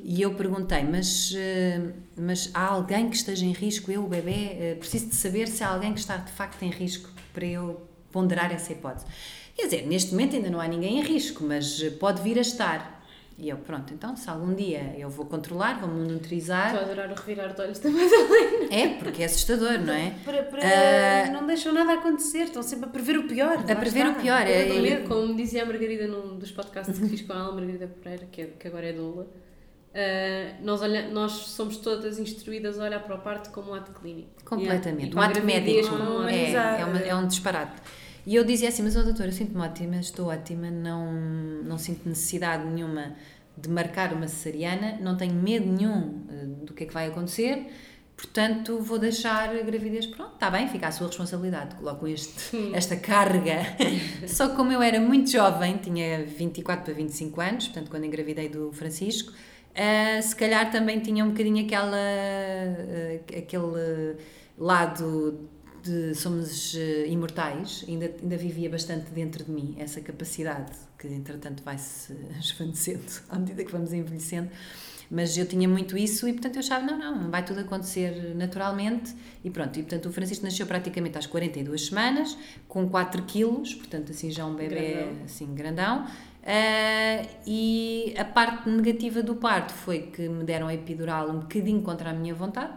E 0.04 0.22
eu 0.22 0.34
perguntei, 0.36 0.84
mas, 0.84 1.34
eh, 1.36 1.82
mas 2.16 2.50
há 2.54 2.66
alguém 2.66 3.10
que 3.10 3.16
esteja 3.16 3.46
em 3.46 3.52
risco? 3.52 3.92
Eu, 3.92 4.06
o 4.06 4.08
bebê, 4.08 4.32
eh, 4.32 4.76
preciso 4.80 5.08
de 5.08 5.16
saber 5.16 5.48
se 5.48 5.64
há 5.64 5.70
alguém 5.70 5.94
que 5.94 6.00
está 6.00 6.18
de 6.18 6.32
facto 6.32 6.62
em 6.64 6.70
risco 6.70 7.10
para 7.34 7.46
eu 7.46 7.82
ponderar 8.12 8.52
essa 8.52 8.72
hipótese. 8.72 9.06
Quer 9.56 9.66
dizer, 9.66 9.88
neste 9.88 10.12
momento 10.12 10.36
ainda 10.36 10.50
não 10.50 10.60
há 10.60 10.68
ninguém 10.68 11.00
em 11.00 11.04
risco, 11.04 11.44
mas 11.44 11.82
eh, 11.82 11.90
pode 11.90 12.22
vir 12.22 12.38
a 12.38 12.42
estar. 12.42 13.01
E 13.44 13.50
eu, 13.50 13.58
pronto, 13.58 13.92
então 13.92 14.16
se 14.16 14.30
algum 14.30 14.54
dia 14.54 14.94
eu 15.00 15.10
vou 15.10 15.26
controlar, 15.26 15.80
vou 15.80 15.90
monitorizar, 15.90 16.68
Estou 16.68 16.82
a 16.82 16.84
adorar 16.92 17.12
o 17.12 17.16
revirar 17.16 17.52
de 17.56 17.60
olhos 17.62 17.80
da 17.80 17.90
Madalena. 17.90 18.68
é 18.70 18.88
porque 19.00 19.24
é 19.24 19.26
assustador, 19.26 19.80
não 19.80 19.92
é? 19.94 20.14
Para, 20.24 20.44
para- 20.44 20.62
Ah, 20.64 21.32
não 21.32 21.48
deixam 21.48 21.74
nada 21.74 21.94
acontecer, 21.94 22.44
estão 22.44 22.62
sempre 22.62 22.86
a 22.86 22.90
prever 22.90 23.18
o 23.18 23.24
pior. 23.28 23.58
A 23.58 23.76
prever 23.76 24.06
está. 24.06 24.12
o 24.12 24.22
pior, 24.22 24.42
é, 24.46 24.66
Exatamente, 24.68 25.08
Como 25.08 25.36
dizia 25.36 25.64
a 25.64 25.66
Margarida 25.66 26.06
num 26.08 26.38
dos 26.38 26.52
podcasts 26.52 27.00
que 27.00 27.10
fiz 27.10 27.22
com 27.24 27.34
ela, 27.34 27.50
a 27.50 27.52
Margarida 27.52 27.88
Pereira, 27.88 28.28
que, 28.32 28.42
é- 28.44 28.54
que 28.60 28.68
agora 28.68 28.86
é 28.86 28.94
doula, 28.94 29.26
ah, 29.96 30.54
nós, 30.62 30.84
olha, 30.84 31.10
nós 31.10 31.32
somos 31.32 31.78
todas 31.78 32.20
instruídas 32.20 32.80
a 32.80 32.84
olhar 32.84 33.00
para 33.02 33.16
o 33.16 33.20
parto 33.22 33.50
como 33.50 33.72
um 33.72 33.74
ato 33.74 33.92
clínico. 34.00 34.30
Completamente. 34.46 35.16
Um 35.16 35.20
ato 35.20 35.42
médico. 35.42 35.96
É, 36.30 36.52
é, 36.82 36.86
uma- 36.86 37.00
é 37.00 37.16
um 37.16 37.26
disparate. 37.26 37.82
E 38.26 38.35
eu 38.35 38.43
dizia 38.43 38.69
assim, 38.69 38.84
mas 38.84 38.95
oh, 38.95 39.03
doutora, 39.03 39.30
eu 39.30 39.34
sinto-me 39.34 39.61
ótima, 39.61 39.98
estou 39.98 40.27
ótima, 40.27 40.69
não, 40.69 41.11
não 41.64 41.77
sinto 41.77 42.07
necessidade 42.07 42.65
nenhuma 42.65 43.15
de 43.57 43.69
marcar 43.69 44.14
uma 44.14 44.27
cesariana, 44.27 44.98
não 45.02 45.18
tenho 45.18 45.34
medo 45.34 45.65
nenhum 45.65 46.23
eh, 46.30 46.45
do 46.65 46.73
que 46.73 46.84
é 46.84 46.88
que 46.88 46.93
vai 46.93 47.07
acontecer, 47.07 47.68
portanto 48.15 48.80
vou 48.80 48.98
deixar 48.98 49.49
a 49.49 49.61
gravidez, 49.61 50.06
pronto, 50.06 50.34
está 50.35 50.49
bem, 50.49 50.68
fica 50.68 50.88
à 50.88 50.91
sua 50.91 51.07
responsabilidade, 51.07 51.76
coloco 51.76 52.07
este, 52.07 52.72
esta 52.73 52.95
carga. 52.95 53.57
Só 54.27 54.49
que 54.49 54.56
como 54.56 54.72
eu 54.72 54.81
era 54.81 54.99
muito 54.99 55.30
jovem, 55.30 55.77
tinha 55.77 56.23
24 56.23 56.85
para 56.85 56.93
25 56.93 57.41
anos, 57.41 57.68
portanto 57.68 57.89
quando 57.89 58.06
engravidei 58.06 58.49
do 58.49 58.72
Francisco, 58.72 59.34
ah, 59.76 60.22
se 60.22 60.35
calhar 60.35 60.72
também 60.72 60.99
tinha 60.99 61.26
um 61.26 61.30
bocadinho 61.30 61.65
aquela, 61.65 61.98
ah, 61.98 63.38
aquele 63.38 64.18
lado 64.57 65.49
de 65.84 66.16
somos 66.16 66.76
eh, 66.76 67.08
imortais, 67.08 67.86
ainda, 67.88 68.12
ainda 68.22 68.38
vivia 68.38 68.70
bastante 68.70 69.12
dentro 69.12 69.44
de 69.44 69.52
mim 69.52 69.76
essa 69.78 70.02
capacidade 70.02 70.72
que 70.98 71.08
entretanto 71.08 71.64
vai-se 71.64 72.14
esvanecendo 72.40 73.12
à 73.30 73.40
medida 73.40 73.64
que 73.64 73.72
vamos 73.72 73.94
envelhecendo. 73.94 74.49
Mas 75.10 75.38
eu 75.38 75.45
tinha 75.45 75.68
muito 75.68 75.98
isso 75.98 76.26
e, 76.26 76.32
portanto, 76.32 76.56
eu 76.56 76.60
achava, 76.62 76.86
não, 76.86 76.98
não, 76.98 77.30
vai 77.30 77.44
tudo 77.44 77.60
acontecer 77.60 78.34
naturalmente. 78.34 79.14
E 79.44 79.49
pronto, 79.49 79.78
e 79.78 79.84
portanto, 79.84 80.06
o 80.08 80.14
Francisco 80.14 80.45
nasceu 80.45 80.66
praticamente 80.66 81.18
às 81.18 81.26
42 81.26 81.88
semanas, 81.88 82.38
com 82.66 82.88
4 82.88 83.24
quilos, 83.24 83.76
portanto, 83.76 84.12
assim, 84.12 84.32
já 84.32 84.45
um 84.45 84.56
bebê, 84.56 84.94
Grandão. 84.94 85.24
assim, 85.26 85.53
grandão. 85.53 86.08
Ah, 86.44 87.28
e 87.45 88.14
a 88.18 88.26
parte 88.26 88.70
negativa 88.70 89.22
do 89.22 89.36
parto 89.36 89.74
foi 89.74 90.03
que 90.03 90.28
me 90.28 90.44
deram 90.44 90.68
a 90.68 90.74
epidural 90.74 91.30
um 91.30 91.40
bocadinho 91.40 91.82
contra 91.82 92.10
a 92.10 92.14
minha 92.14 92.34
vontade, 92.34 92.74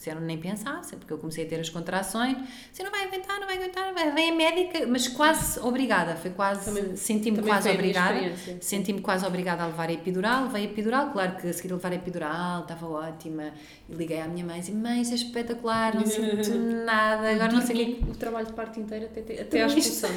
disseram 0.00 0.22
nem 0.22 0.38
pensar, 0.38 0.82
sempre 0.82 1.06
que 1.06 1.12
eu 1.12 1.18
comecei 1.18 1.44
a 1.44 1.46
ter 1.46 1.60
as 1.60 1.68
contrações, 1.68 2.34
você 2.72 2.82
não 2.82 2.90
vai 2.90 3.04
aguentar, 3.04 3.38
não 3.38 3.46
vai 3.46 3.58
aguentar, 3.58 3.86
não 3.86 3.92
vai, 3.92 4.10
vem 4.12 4.30
a 4.30 4.34
médica, 4.34 4.86
mas 4.86 5.06
quase 5.06 5.60
obrigada, 5.60 6.16
foi 6.16 6.30
quase, 6.30 6.96
senti-me 6.96 7.42
quase 7.42 7.68
obrigada, 7.68 8.32
senti-me 8.62 9.02
quase 9.02 9.26
obrigada 9.26 9.62
a 9.62 9.66
levar 9.66 9.90
a 9.90 9.92
epidural, 9.92 10.44
levei 10.44 10.62
a 10.62 10.64
epidural, 10.64 11.10
claro 11.12 11.36
que 11.36 11.48
a 11.48 11.52
seguir 11.52 11.72
a 11.72 11.76
levar 11.76 11.92
a 11.92 11.96
epidural 11.96 12.62
estava 12.62 12.88
ótima, 12.88 13.52
e 13.90 13.94
liguei 13.94 14.22
à 14.22 14.26
minha 14.26 14.42
mãe 14.42 14.56
e 14.56 14.60
disse, 14.60 14.72
mãe, 14.72 15.02
isso 15.02 15.12
é 15.12 15.16
espetacular, 15.16 15.94
não 15.94 16.06
sinto 16.06 16.54
nada, 16.86 17.30
agora 17.30 17.52
não 17.52 17.60
sei 17.60 17.76
o 17.76 17.78
que 17.78 18.00
Dormi 18.00 18.10
o 18.10 18.16
trabalho 18.16 18.46
de 18.46 18.52
parto 18.54 18.80
inteiro 18.80 19.04
até, 19.04 19.20
até 19.42 19.62
à 19.62 19.66
expulsão. 19.66 20.10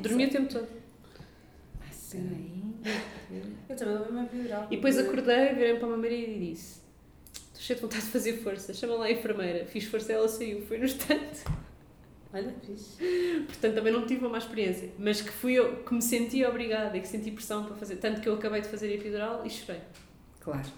Dormi 0.00 0.26
o 0.26 0.30
tempo 0.30 0.52
todo. 0.52 0.68
Eu 3.70 3.74
também 3.74 3.94
levei 3.94 4.10
uma 4.10 4.24
epidural. 4.24 4.66
E 4.70 4.76
depois 4.76 4.98
acordei, 4.98 5.54
virei 5.54 5.76
para 5.76 5.86
o 5.86 5.88
meu 5.88 5.98
marido 5.98 6.30
e 6.30 6.50
disse: 6.50 6.83
cheio 7.64 7.78
de 7.78 7.82
vontade 7.82 8.04
de 8.04 8.10
fazer 8.10 8.34
força, 8.34 8.74
chama 8.74 8.94
lá 8.94 9.06
a 9.06 9.10
enfermeira. 9.10 9.64
Fiz 9.64 9.84
força 9.84 10.12
ela 10.12 10.28
saiu, 10.28 10.60
foi 10.66 10.76
no 10.76 10.84
instante. 10.84 11.44
Olha, 12.30 12.54
fixe. 12.60 12.98
Portanto, 13.46 13.74
também 13.74 13.92
não 13.92 14.06
tive 14.06 14.20
uma 14.20 14.28
má 14.28 14.38
experiência, 14.38 14.90
mas 14.98 15.22
que 15.22 15.30
fui 15.30 15.54
eu 15.54 15.76
que 15.82 15.94
me 15.94 16.02
senti 16.02 16.44
obrigada 16.44 16.94
e 16.96 17.00
que 17.00 17.08
senti 17.08 17.30
pressão 17.30 17.64
para 17.64 17.74
fazer. 17.74 17.96
Tanto 17.96 18.20
que 18.20 18.28
eu 18.28 18.34
acabei 18.34 18.60
de 18.60 18.68
fazer 18.68 18.88
a 18.88 18.94
epidural 18.94 19.46
e 19.46 19.50
chorei. 19.50 19.80
Claro. 20.40 20.68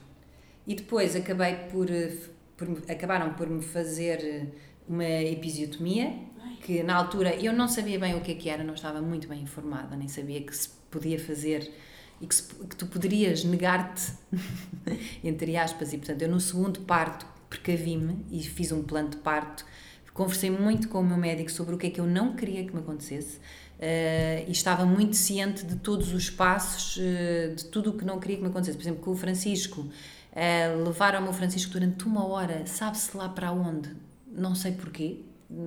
E 0.64 0.76
depois 0.76 1.16
acabei 1.16 1.56
por, 1.70 1.90
eh, 1.90 2.12
por 2.56 2.68
acabaram 2.88 3.34
por 3.34 3.48
me 3.48 3.62
fazer 3.62 4.20
eh, 4.22 4.46
uma 4.88 5.04
episiotomia, 5.04 6.14
que 6.62 6.84
na 6.84 6.94
altura 6.94 7.34
eu 7.34 7.52
não 7.52 7.66
sabia 7.66 7.98
bem 7.98 8.14
o 8.14 8.20
que 8.20 8.30
é 8.30 8.34
que 8.36 8.48
era, 8.48 8.62
não 8.62 8.74
estava 8.74 9.00
muito 9.00 9.26
bem 9.26 9.42
informada, 9.42 9.96
nem 9.96 10.06
sabia 10.06 10.40
que 10.40 10.56
se 10.56 10.68
podia 10.90 11.18
fazer 11.18 11.72
e 12.20 12.26
que, 12.26 12.34
se- 12.34 12.42
que 12.54 12.76
tu 12.76 12.86
poderias 12.86 13.44
negar-te, 13.44 14.12
entre 15.22 15.56
aspas, 15.56 15.92
e 15.92 15.98
portanto 15.98 16.22
eu 16.22 16.28
no 16.28 16.40
segundo 16.40 16.80
parto 16.80 17.26
precavi-me 17.48 18.24
e 18.30 18.42
fiz 18.42 18.72
um 18.72 18.82
plano 18.82 19.10
de 19.10 19.16
parto, 19.18 19.64
conversei 20.12 20.50
muito 20.50 20.88
com 20.88 21.00
o 21.00 21.04
meu 21.04 21.16
médico 21.18 21.50
sobre 21.50 21.74
o 21.74 21.78
que 21.78 21.88
é 21.88 21.90
que 21.90 22.00
eu 22.00 22.06
não 22.06 22.34
queria 22.34 22.64
que 22.64 22.72
me 22.72 22.80
acontecesse 22.80 23.38
eh, 23.78 24.44
e 24.48 24.50
estava 24.52 24.86
muito 24.86 25.14
ciente 25.14 25.64
de 25.66 25.76
todos 25.76 26.12
os 26.14 26.30
passos, 26.30 26.96
eh, 26.98 27.52
de 27.54 27.66
tudo 27.66 27.90
o 27.90 27.92
que 27.98 28.04
não 28.04 28.18
queria 28.18 28.36
que 28.36 28.42
me 28.42 28.48
acontecesse. 28.48 28.78
Por 28.78 28.82
exemplo, 28.82 29.02
com 29.02 29.10
o 29.10 29.16
Francisco, 29.16 29.86
eh, 30.32 30.74
levaram 30.84 31.20
o 31.20 31.22
meu 31.24 31.32
Francisco 31.34 31.70
durante 31.72 32.06
uma 32.06 32.26
hora, 32.26 32.64
sabe-se 32.66 33.14
lá 33.14 33.28
para 33.28 33.52
onde, 33.52 33.90
não 34.26 34.54
sei 34.54 34.72
porquê. 34.72 35.20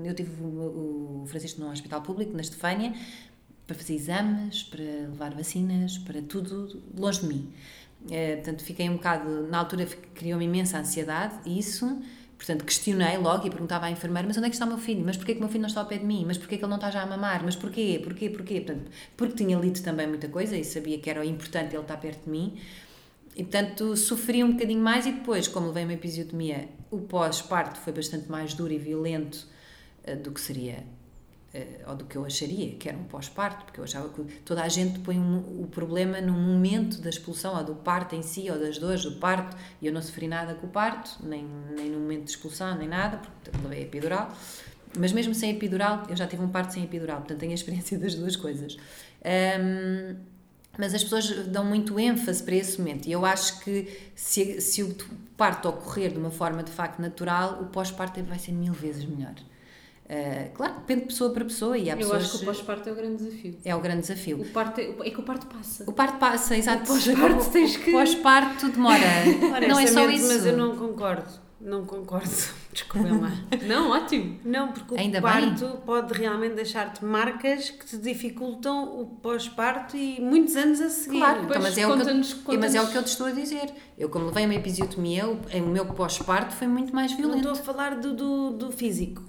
Eu 0.03 0.13
tive 0.15 0.31
o 0.43 1.23
Francisco 1.27 1.61
num 1.61 1.71
hospital 1.71 2.01
público, 2.01 2.33
na 2.33 2.41
Estefânia, 2.41 2.91
para 3.69 3.77
fazer 3.77 3.93
exames, 3.93 4.63
para 4.63 4.83
levar 4.83 5.31
vacinas, 5.35 5.99
para 5.99 6.21
tudo 6.23 6.81
longe 6.97 7.21
de 7.21 7.27
mim. 7.27 7.53
Eh, 8.09 8.37
portanto, 8.37 8.63
fiquei 8.63 8.89
um 8.89 8.93
bocado, 8.93 9.47
na 9.47 9.59
altura 9.59 9.85
criou-me 10.15 10.45
imensa 10.45 10.79
ansiedade, 10.79 11.35
isso. 11.45 12.01
Portanto, 12.35 12.65
questionei 12.65 13.17
logo 13.17 13.45
e 13.45 13.49
perguntava 13.49 13.85
à 13.85 13.91
enfermeira: 13.91 14.27
Mas 14.27 14.37
onde 14.37 14.47
é 14.47 14.49
que 14.49 14.55
está 14.55 14.65
o 14.65 14.69
meu 14.69 14.77
filho? 14.79 15.03
Mas 15.05 15.17
porquê 15.17 15.33
que 15.33 15.39
o 15.39 15.41
meu 15.41 15.49
filho 15.49 15.61
não 15.61 15.67
está 15.67 15.81
ao 15.81 15.87
pé 15.87 15.99
de 15.99 16.05
mim? 16.05 16.23
Mas 16.25 16.37
porquê 16.37 16.57
que 16.57 16.63
ele 16.63 16.69
não 16.69 16.77
está 16.77 16.89
já 16.89 17.03
a 17.03 17.05
mamar? 17.05 17.43
Mas 17.43 17.55
porquê? 17.55 18.01
Porquê? 18.03 18.29
Porquê? 18.29 18.61
Portanto, 18.61 18.89
porque 19.15 19.35
tinha 19.35 19.57
lido 19.57 19.81
também 19.83 20.07
muita 20.07 20.27
coisa 20.29 20.57
e 20.57 20.63
sabia 20.63 20.97
que 20.97 21.09
era 21.09 21.23
importante 21.23 21.75
ele 21.75 21.83
estar 21.83 21.97
perto 21.97 22.23
de 22.23 22.29
mim. 22.31 22.57
E, 23.35 23.43
portanto, 23.43 23.95
sofri 23.95 24.43
um 24.43 24.53
bocadinho 24.53 24.81
mais 24.81 25.05
e 25.05 25.11
depois, 25.11 25.47
como 25.47 25.67
levei 25.67 25.83
uma 25.83 25.93
episiotomia, 25.93 26.67
o 26.89 26.99
pós-parto 26.99 27.79
foi 27.79 27.93
bastante 27.93 28.29
mais 28.29 28.53
duro 28.53 28.73
e 28.73 28.77
violento 28.77 29.47
eh, 30.03 30.15
do 30.15 30.31
que 30.31 30.41
seria, 30.41 30.83
ou 31.87 31.95
do 31.95 32.05
que 32.05 32.15
eu 32.15 32.23
acharia 32.25 32.75
que 32.75 32.87
era 32.87 32.97
um 32.97 33.03
pós-parto, 33.05 33.65
porque 33.65 33.79
eu 33.79 33.83
achava 33.83 34.07
que 34.09 34.21
toda 34.45 34.61
a 34.61 34.67
gente 34.69 34.99
põe 34.99 35.17
um- 35.17 35.63
o 35.63 35.67
problema 35.67 36.21
no 36.21 36.33
momento 36.33 37.01
da 37.01 37.09
expulsão, 37.09 37.57
ou 37.57 37.63
do 37.63 37.75
parto 37.75 38.15
em 38.15 38.21
si, 38.21 38.49
ou 38.51 38.59
das 38.59 38.77
dores 38.77 39.03
do 39.03 39.13
parto, 39.13 39.57
e 39.81 39.87
eu 39.87 39.93
não 39.93 40.01
sofri 40.01 40.27
nada 40.27 40.53
com 40.53 40.67
o 40.67 40.69
parto, 40.69 41.17
nem, 41.23 41.45
nem 41.75 41.89
no 41.89 41.99
momento 41.99 42.25
de 42.25 42.29
expulsão, 42.31 42.77
nem 42.77 42.87
nada, 42.87 43.17
porque 43.17 43.57
levei 43.63 43.83
epidural. 43.83 44.31
Mas 44.97 45.11
mesmo 45.11 45.33
sem 45.35 45.51
epidural, 45.51 46.03
eu 46.09 46.15
já 46.15 46.25
tive 46.27 46.43
um 46.43 46.49
parto 46.49 46.73
sem 46.73 46.83
epidural, 46.83 47.17
portanto 47.19 47.39
tenho 47.39 47.51
a 47.51 47.55
experiência 47.55 47.97
das 47.99 48.13
duas 48.15 48.35
coisas. 48.35 48.77
Ahm, 49.23 50.15
mas 50.77 50.93
as 50.93 51.03
pessoas 51.03 51.47
dão 51.47 51.65
muito 51.65 51.99
ênfase 51.99 52.41
para 52.41 52.55
esse 52.55 52.79
momento 52.79 53.05
e 53.07 53.11
eu 53.11 53.25
acho 53.25 53.59
que 53.61 54.11
se, 54.15 54.61
se 54.61 54.81
o 54.81 54.95
parto 55.35 55.67
ocorrer 55.67 56.11
de 56.11 56.17
uma 56.17 56.31
forma 56.31 56.63
de 56.63 56.71
facto 56.71 56.99
natural, 57.01 57.59
o 57.61 57.65
pós-parto 57.65 58.23
vai 58.23 58.39
ser 58.39 58.53
mil 58.53 58.71
vezes 58.71 59.03
melhor. 59.05 59.33
Ah, 60.09 60.49
claro, 60.55 60.73
depende 60.79 61.01
de 61.01 61.07
pessoa 61.07 61.31
para 61.31 61.45
pessoa 61.45 61.77
e 61.77 61.87
há 61.89 61.93
eu 61.93 61.97
pessoas... 61.99 62.23
acho 62.23 62.37
que 62.37 62.43
o 62.43 62.45
pós-parto 62.47 62.89
é 62.89 62.91
o 62.91 62.95
grande 62.95 63.23
desafio. 63.23 63.57
É 63.63 63.75
o 63.75 63.79
grande 63.79 64.01
desafio. 64.01 64.41
O 64.41 64.45
parto 64.45 64.81
é, 64.81 64.95
é 65.05 65.09
que 65.11 65.19
o 65.19 65.23
parto 65.23 65.45
passa. 65.45 65.83
O 65.87 65.93
parto 65.93 66.17
passa, 66.17 66.57
exato. 66.57 66.83
O 66.83 66.87
pós-parto 66.87 67.49
tens 67.51 67.77
que- 67.77 67.91
O 67.91 67.93
pós-parto 67.93 68.69
demora. 68.69 68.97
não 69.67 69.79
é 69.79 69.85
só 69.85 70.01
Honestamente, 70.01 70.15
isso. 70.19 70.27
Mas 70.33 70.45
eu 70.47 70.57
não 70.57 70.75
concordo. 70.75 71.29
Não 71.61 71.85
concordo. 71.85 72.29
Desculpem 72.71 73.19
lá. 73.19 73.31
Não, 73.67 73.89
ótimo. 73.89 74.39
Não, 74.45 74.71
porque 74.71 74.93
o 74.93 74.97
Ainda 74.97 75.21
parto 75.21 75.65
pode 75.85 76.13
realmente 76.13 76.53
deixar-te 76.53 77.03
marcas 77.03 77.69
que 77.71 77.85
te 77.85 77.97
dificultam 77.97 79.01
o 79.01 79.05
pós-parto 79.05 79.97
e 79.97 80.21
muitos 80.21 80.55
anos 80.55 80.79
a 80.79 80.89
seguir. 80.89 81.17
Claro, 81.17 81.43
então, 81.43 81.61
mas, 81.61 81.77
é 81.77 81.85
o 81.87 81.97
que 81.97 82.09
eu, 82.55 82.59
mas 82.59 82.75
é 82.75 82.81
o 82.81 82.87
que 82.87 82.97
eu 82.97 83.03
te 83.03 83.07
estou 83.07 83.27
a 83.27 83.31
dizer. 83.31 83.73
Eu, 83.97 84.07
como 84.07 84.27
levei 84.27 84.45
uma 84.45 84.55
episiotomia, 84.55 85.27
o, 85.27 85.33
o 85.33 85.67
meu 85.67 85.85
pós-parto 85.87 86.55
foi 86.55 86.67
muito 86.67 86.95
mais 86.95 87.11
Não 87.11 87.17
violento. 87.17 87.37
estou 87.39 87.51
a 87.51 87.55
falar 87.55 87.95
do, 87.95 88.13
do, 88.13 88.51
do 88.51 88.71
físico. 88.71 89.23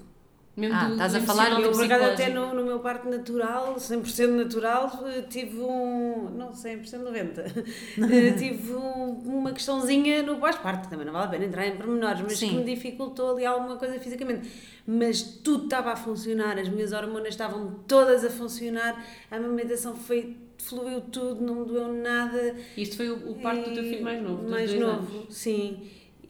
Mesmo 0.61 0.77
Ah, 0.77 0.85
do- 0.87 0.93
estás 0.93 1.13
do 1.13 1.19
a 1.19 1.21
falar 1.23 1.47
emocional 1.47 1.63
Eu, 1.63 1.71
e 1.71 1.75
por 1.75 1.85
acaso, 1.85 2.13
até 2.13 2.29
no, 2.29 2.55
no 2.55 2.65
meu 2.65 2.79
parto 2.81 3.09
natural, 3.09 3.75
100% 3.79 4.29
natural, 4.29 5.05
eh, 5.07 5.23
tive 5.23 5.59
um. 5.61 6.29
Não, 6.37 6.51
100%, 6.53 7.03
90%. 7.03 7.65
eh, 8.13 8.33
tive 8.33 8.73
um- 8.75 9.13
uma 9.25 9.53
questãozinha 9.53 10.23
no 10.23 10.37
pós-parto. 10.37 10.89
Também 10.91 11.07
não 11.07 11.13
vale 11.13 11.27
a 11.27 11.29
pena 11.31 11.45
entrar 11.47 11.67
em 11.67 11.77
pormenores, 11.77 12.21
mas 12.21 12.39
Sim. 12.39 12.49
que 12.51 12.55
me 12.57 12.65
dificultou 12.65 13.33
ali 13.33 13.47
alguma 13.47 13.77
coisa 13.77 13.99
fisicamente. 13.99 14.51
Mas 14.87 15.23
tudo 15.23 15.65
estava 15.65 15.93
a 15.93 15.97
funcionar, 15.97 16.59
as 16.59 16.69
minhas 16.69 16.93
hormonas 16.93 17.29
estavam 17.29 17.77
todas 17.89 18.25
a 18.25 18.31
funcionar, 18.31 19.03
a 19.31 19.37
amamentação 19.37 19.95
foi. 19.97 20.37
fluiu 20.59 21.01
tudo, 21.01 21.41
não 21.43 21.55
me 21.61 21.65
doeu 21.67 21.91
nada. 21.93 22.55
Isto 22.77 22.97
foi 22.99 23.09
o, 23.11 23.31
o 23.31 23.35
parto 23.41 23.71
do 23.71 23.75
teu 23.75 23.83
filho 23.85 24.03
mais 24.05 24.23
novo. 24.23 24.43
dos 24.43 24.51
Mais 24.51 24.69
dois 24.71 24.81
novo, 24.83 25.19
anos. 25.21 25.35
sim. 25.35 25.81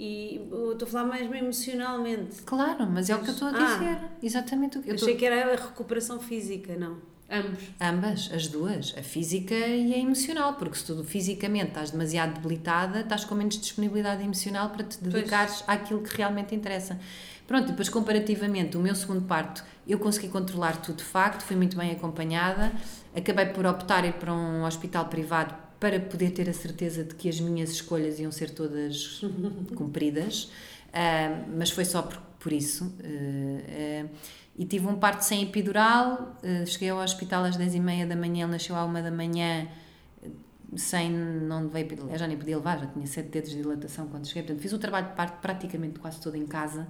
E 0.03 0.49
eu 0.51 0.73
estou 0.73 0.89
a 0.89 0.91
falar 0.91 1.05
mais 1.05 1.31
emocionalmente. 1.31 2.41
Claro, 2.47 2.87
mas 2.91 3.11
é 3.11 3.15
o 3.15 3.19
que 3.19 3.29
eu 3.29 3.35
estou 3.35 3.49
a 3.49 3.51
Ah. 3.51 3.75
dizer. 3.77 3.99
Exatamente 4.23 4.79
o 4.79 4.83
que 4.83 4.89
eu 4.89 4.95
Achei 4.95 5.09
estou... 5.09 5.19
que 5.19 5.27
era 5.27 5.53
a 5.53 5.57
recuperação 5.57 6.19
física, 6.19 6.75
não. 6.75 6.97
Ambos. 7.31 7.63
Ambas, 7.79 8.31
as 8.35 8.49
duas, 8.49 8.95
a 8.99 9.03
física 9.03 9.55
e 9.55 9.93
a 9.95 9.99
emocional, 9.99 10.55
porque 10.55 10.77
se 10.79 10.87
tu 10.87 11.05
fisicamente 11.05 11.69
estás 11.69 11.91
demasiado 11.91 12.33
debilitada, 12.41 13.01
estás 13.01 13.27
com 13.27 13.35
menos 13.35 13.59
disponibilidade 13.61 14.25
emocional 14.25 14.71
para 14.71 14.85
te 14.85 14.99
dedicares 15.05 15.63
àquilo 15.67 16.01
que 16.01 16.17
realmente 16.17 16.55
interessa. 16.55 16.99
Pronto, 17.47 17.65
e 17.67 17.71
depois 17.73 17.89
comparativamente, 17.91 18.77
o 18.79 18.81
meu 18.81 18.95
segundo 18.95 19.27
parto, 19.27 19.63
eu 19.87 19.99
consegui 19.99 20.29
controlar 20.29 20.81
tudo 20.81 20.97
de 20.97 21.05
facto, 21.05 21.43
fui 21.43 21.57
muito 21.57 21.77
bem 21.77 21.91
acompanhada, 21.93 22.73
acabei 23.15 23.47
por 23.47 23.67
optar 23.67 24.05
ir 24.05 24.15
para 24.15 24.33
um 24.33 24.65
hospital 24.65 25.05
privado 25.07 25.55
para 25.81 25.99
poder 25.99 26.31
ter 26.31 26.49
a 26.49 26.53
certeza 26.53 27.03
de 27.03 27.15
que 27.15 27.29
as 27.29 27.41
minhas 27.41 27.71
escolhas 27.71 28.21
iam 28.21 28.31
ser 28.31 28.51
todas 28.51 29.23
cumpridas, 29.75 30.51
Ah, 30.93 31.45
mas 31.57 31.71
foi 31.71 31.85
só 31.85 32.03
por, 32.03 32.19
por 32.39 32.53
isso. 32.53 32.93
Ah, 33.03 34.05
ah, 34.05 34.09
e 34.59 34.65
tive 34.67 34.87
um 34.87 34.97
parto 34.97 35.23
sem 35.23 35.43
epidural, 35.43 36.37
cheguei 36.67 36.91
ao 36.91 36.99
hospital 36.99 37.45
às 37.45 37.57
10h30 37.57 38.07
da 38.09 38.17
manhã, 38.17 38.45
ele 38.45 38.53
nasceu 38.53 38.77
à 38.77 38.85
1 38.85 38.93
da 38.95 39.11
manhã, 39.11 39.67
sem, 40.77 41.11
não 41.11 41.63
levei, 41.63 41.89
eu 42.11 42.19
já 42.19 42.27
nem 42.27 42.37
podia 42.37 42.57
levar, 42.57 42.79
já 42.79 42.87
tinha 42.87 43.07
sete 43.07 43.29
dedos 43.31 43.51
de 43.51 43.57
dilatação 43.57 44.07
quando 44.09 44.27
cheguei, 44.27 44.43
portanto 44.43 44.61
fiz 44.63 44.73
o 44.73 44.79
trabalho 44.79 45.09
de 45.09 45.15
parto 45.15 45.41
praticamente 45.41 45.99
quase 45.99 46.21
todo 46.21 46.37
em 46.37 46.47
casa, 46.47 46.87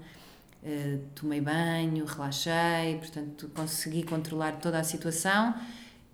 Uh, 0.63 1.01
tomei 1.15 1.41
banho, 1.41 2.05
relaxei, 2.05 2.99
portanto 2.99 3.51
consegui 3.55 4.03
controlar 4.03 4.59
toda 4.59 4.79
a 4.79 4.85
situação 4.85 5.55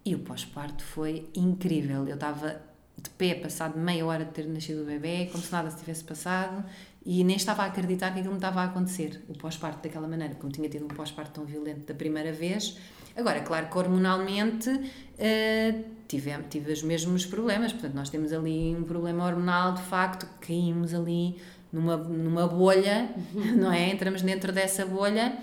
e 0.07 0.15
o 0.15 0.20
pós-parto 0.20 0.85
foi 0.85 1.28
incrível. 1.35 2.07
Eu 2.07 2.15
estava 2.15 2.61
de 2.97 3.11
pé, 3.11 3.35
passado 3.35 3.78
meia 3.78 4.07
hora 4.07 4.24
de 4.24 4.31
ter 4.31 4.47
nascido 4.47 4.83
o 4.83 4.85
bebê, 4.85 5.28
como 5.31 5.43
se 5.43 5.53
nada 5.53 5.69
se 5.69 5.78
tivesse 5.78 6.05
passado 6.05 6.65
e 7.05 7.23
nem 7.23 7.37
estava 7.37 7.62
a 7.62 7.66
acreditar 7.66 8.12
que 8.12 8.20
aquilo 8.20 8.33
me 8.33 8.39
estava 8.39 8.62
a 8.62 8.65
acontecer, 8.65 9.23
o 9.28 9.35
pós-parto 9.37 9.83
daquela 9.83 10.09
maneira, 10.09 10.35
como 10.35 10.53
tinha 10.53 10.69
tido 10.69 10.87
um 10.87 10.89
pós-parto 10.89 11.33
tão 11.33 11.45
violento 11.45 11.87
da 11.87 11.95
primeira 11.95 12.33
vez. 12.33 12.78
Agora, 13.16 13.41
claro 13.41 13.69
que 13.69 13.78
hormonalmente 13.78 14.70
uh, 14.70 15.85
tive, 16.09 16.31
tive 16.51 16.73
os 16.73 16.83
mesmos 16.83 17.24
problemas, 17.24 17.73
portanto 17.73 17.95
nós 17.95 18.11
temos 18.11 18.33
ali 18.33 18.74
um 18.74 18.83
problema 18.83 19.24
hormonal, 19.24 19.74
de 19.74 19.83
facto, 19.83 20.27
caímos 20.41 20.95
ali 20.95 21.37
numa, 21.73 21.97
numa 21.97 22.47
bolha, 22.47 23.09
não 23.57 23.73
é? 23.73 23.91
Entramos 23.91 24.23
dentro 24.23 24.53
dessa 24.53 24.85
bolha 24.85 25.37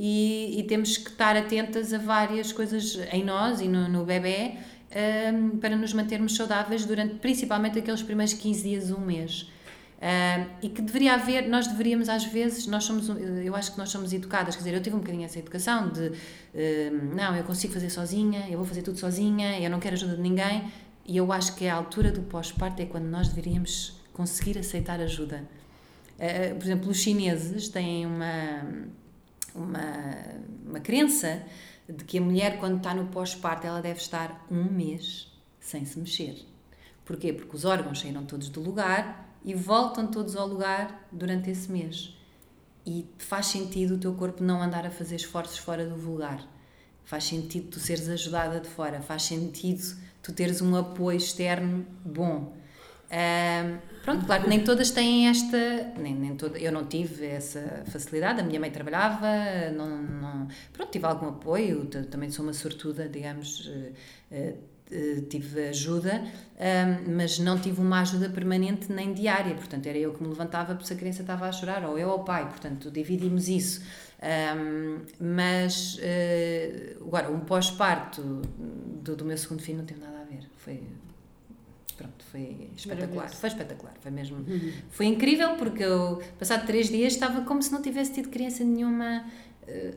e, 0.00 0.60
e 0.60 0.62
temos 0.62 0.96
que 0.96 1.10
estar 1.10 1.36
atentas 1.36 1.92
a 1.92 1.98
várias 1.98 2.52
coisas 2.52 2.96
em 3.12 3.24
nós 3.24 3.60
e 3.60 3.66
no, 3.66 3.88
no 3.88 4.04
bebê 4.04 4.52
um, 5.34 5.58
para 5.58 5.74
nos 5.74 5.92
mantermos 5.92 6.36
saudáveis 6.36 6.84
durante 6.84 7.16
principalmente 7.16 7.80
aqueles 7.80 8.00
primeiros 8.00 8.32
15 8.32 8.62
dias, 8.62 8.90
um 8.92 9.00
mês. 9.00 9.50
E 10.62 10.68
que 10.68 10.80
deveria 10.80 11.14
haver, 11.14 11.48
nós 11.48 11.66
deveríamos 11.66 12.08
às 12.08 12.24
vezes, 12.24 12.68
nós 12.68 12.84
somos, 12.84 13.08
eu 13.08 13.56
acho 13.56 13.72
que 13.72 13.78
nós 13.78 13.90
somos 13.90 14.12
educadas, 14.12 14.54
quer 14.54 14.60
dizer, 14.60 14.74
eu 14.74 14.80
tive 14.80 14.94
um 14.94 15.00
bocadinho 15.00 15.24
essa 15.24 15.40
educação 15.40 15.88
de 15.88 16.12
não, 17.16 17.34
eu 17.34 17.42
consigo 17.42 17.74
fazer 17.74 17.90
sozinha, 17.90 18.46
eu 18.48 18.56
vou 18.56 18.64
fazer 18.64 18.82
tudo 18.82 18.96
sozinha, 18.96 19.58
eu 19.58 19.68
não 19.68 19.80
quero 19.80 19.96
ajuda 19.96 20.14
de 20.14 20.22
ninguém, 20.22 20.70
e 21.04 21.16
eu 21.16 21.32
acho 21.32 21.56
que 21.56 21.66
a 21.66 21.74
altura 21.74 22.12
do 22.12 22.22
pós-parto 22.22 22.80
é 22.80 22.86
quando 22.86 23.06
nós 23.06 23.26
deveríamos 23.26 24.00
conseguir 24.12 24.56
aceitar 24.56 25.00
ajuda. 25.00 25.42
Uh, 26.14 26.54
por 26.54 26.64
exemplo, 26.64 26.90
os 26.90 26.98
chineses 26.98 27.68
têm 27.68 28.06
uma, 28.06 28.62
uma, 29.58 29.82
uma 30.66 30.80
crença 30.80 31.42
de 31.88 32.04
que 32.04 32.18
a 32.18 32.20
mulher, 32.20 32.58
quando 32.58 32.78
está 32.78 32.94
no 32.94 33.06
pós-parto, 33.06 33.66
ela 33.66 33.80
deve 33.80 34.00
estar 34.00 34.46
um 34.50 34.64
mês 34.64 35.32
sem 35.58 35.84
se 35.84 35.98
mexer. 35.98 36.46
Porquê? 37.04 37.32
Porque 37.32 37.56
os 37.56 37.64
órgãos 37.64 38.00
saíram 38.00 38.24
todos 38.24 38.48
do 38.48 38.60
lugar 38.60 39.34
e 39.44 39.54
voltam 39.54 40.06
todos 40.06 40.36
ao 40.36 40.46
lugar 40.46 41.08
durante 41.10 41.50
esse 41.50 41.70
mês. 41.70 42.14
E 42.84 43.06
faz 43.18 43.46
sentido 43.46 43.94
o 43.94 43.98
teu 43.98 44.14
corpo 44.14 44.42
não 44.42 44.62
andar 44.62 44.86
a 44.86 44.90
fazer 44.90 45.16
esforços 45.16 45.58
fora 45.58 45.86
do 45.86 45.96
vulgar. 45.96 46.46
Faz 47.04 47.24
sentido 47.24 47.68
tu 47.70 47.80
seres 47.80 48.08
ajudada 48.08 48.60
de 48.60 48.68
fora. 48.68 49.00
Faz 49.00 49.22
sentido 49.22 49.96
tu 50.22 50.32
teres 50.32 50.60
um 50.60 50.76
apoio 50.76 51.16
externo 51.16 51.86
bom. 52.04 52.54
Uh, 53.08 53.78
pronto, 54.04 54.26
claro 54.26 54.42
que 54.42 54.48
nem 54.50 54.62
todas 54.62 54.90
têm 54.90 55.28
esta. 55.28 55.92
Nem, 55.96 56.14
nem 56.14 56.36
toda, 56.36 56.58
eu 56.58 56.70
não 56.70 56.84
tive 56.84 57.26
essa 57.26 57.82
facilidade, 57.86 58.40
a 58.40 58.42
minha 58.42 58.60
mãe 58.60 58.70
trabalhava, 58.70 59.26
não, 59.74 60.02
não, 60.02 60.48
pronto, 60.72 60.90
tive 60.90 61.06
algum 61.06 61.28
apoio, 61.28 61.86
também 61.86 62.30
sou 62.30 62.44
uma 62.44 62.52
sortuda, 62.52 63.08
digamos. 63.08 63.66
Uh, 63.66 63.92
uh, 64.30 64.78
tive 65.28 65.68
ajuda, 65.68 66.24
mas 67.06 67.38
não 67.38 67.58
tive 67.58 67.78
uma 67.78 68.00
ajuda 68.00 68.30
permanente 68.30 68.90
nem 68.90 69.12
diária, 69.12 69.54
portanto 69.54 69.86
era 69.86 69.98
eu 69.98 70.14
que 70.14 70.22
me 70.22 70.30
levantava 70.30 70.82
se 70.82 70.90
a 70.90 70.96
criança 70.96 71.20
estava 71.20 71.46
a 71.46 71.52
chorar, 71.52 71.84
ou 71.84 71.98
eu 71.98 72.08
ou 72.08 72.20
o 72.20 72.24
pai, 72.24 72.48
portanto 72.48 72.90
dividimos 72.90 73.48
isso. 73.48 73.82
mas 75.20 75.98
uh, 75.98 77.04
agora, 77.04 77.30
um 77.30 77.40
pós-parto 77.40 78.22
do, 78.22 79.14
do 79.14 79.26
meu 79.26 79.36
segundo 79.36 79.60
filho 79.60 79.76
não 79.76 79.84
teve 79.84 80.00
nada 80.00 80.20
a 80.20 80.24
ver, 80.24 80.48
foi 80.56 80.82
pronto, 81.98 82.24
foi 82.32 82.70
espetacular. 82.74 83.28
Foi 83.28 83.48
espetacular, 83.48 83.94
foi 84.00 84.10
mesmo. 84.10 84.38
Uhum. 84.38 84.72
Foi 84.88 85.06
incrível 85.06 85.56
porque 85.56 85.82
eu, 85.82 86.22
passado 86.38 86.64
três 86.66 86.88
dias, 86.88 87.12
estava 87.12 87.42
como 87.42 87.62
se 87.62 87.70
não 87.70 87.82
tivesse 87.82 88.14
tido 88.14 88.30
criança 88.30 88.64
nenhuma 88.64 89.24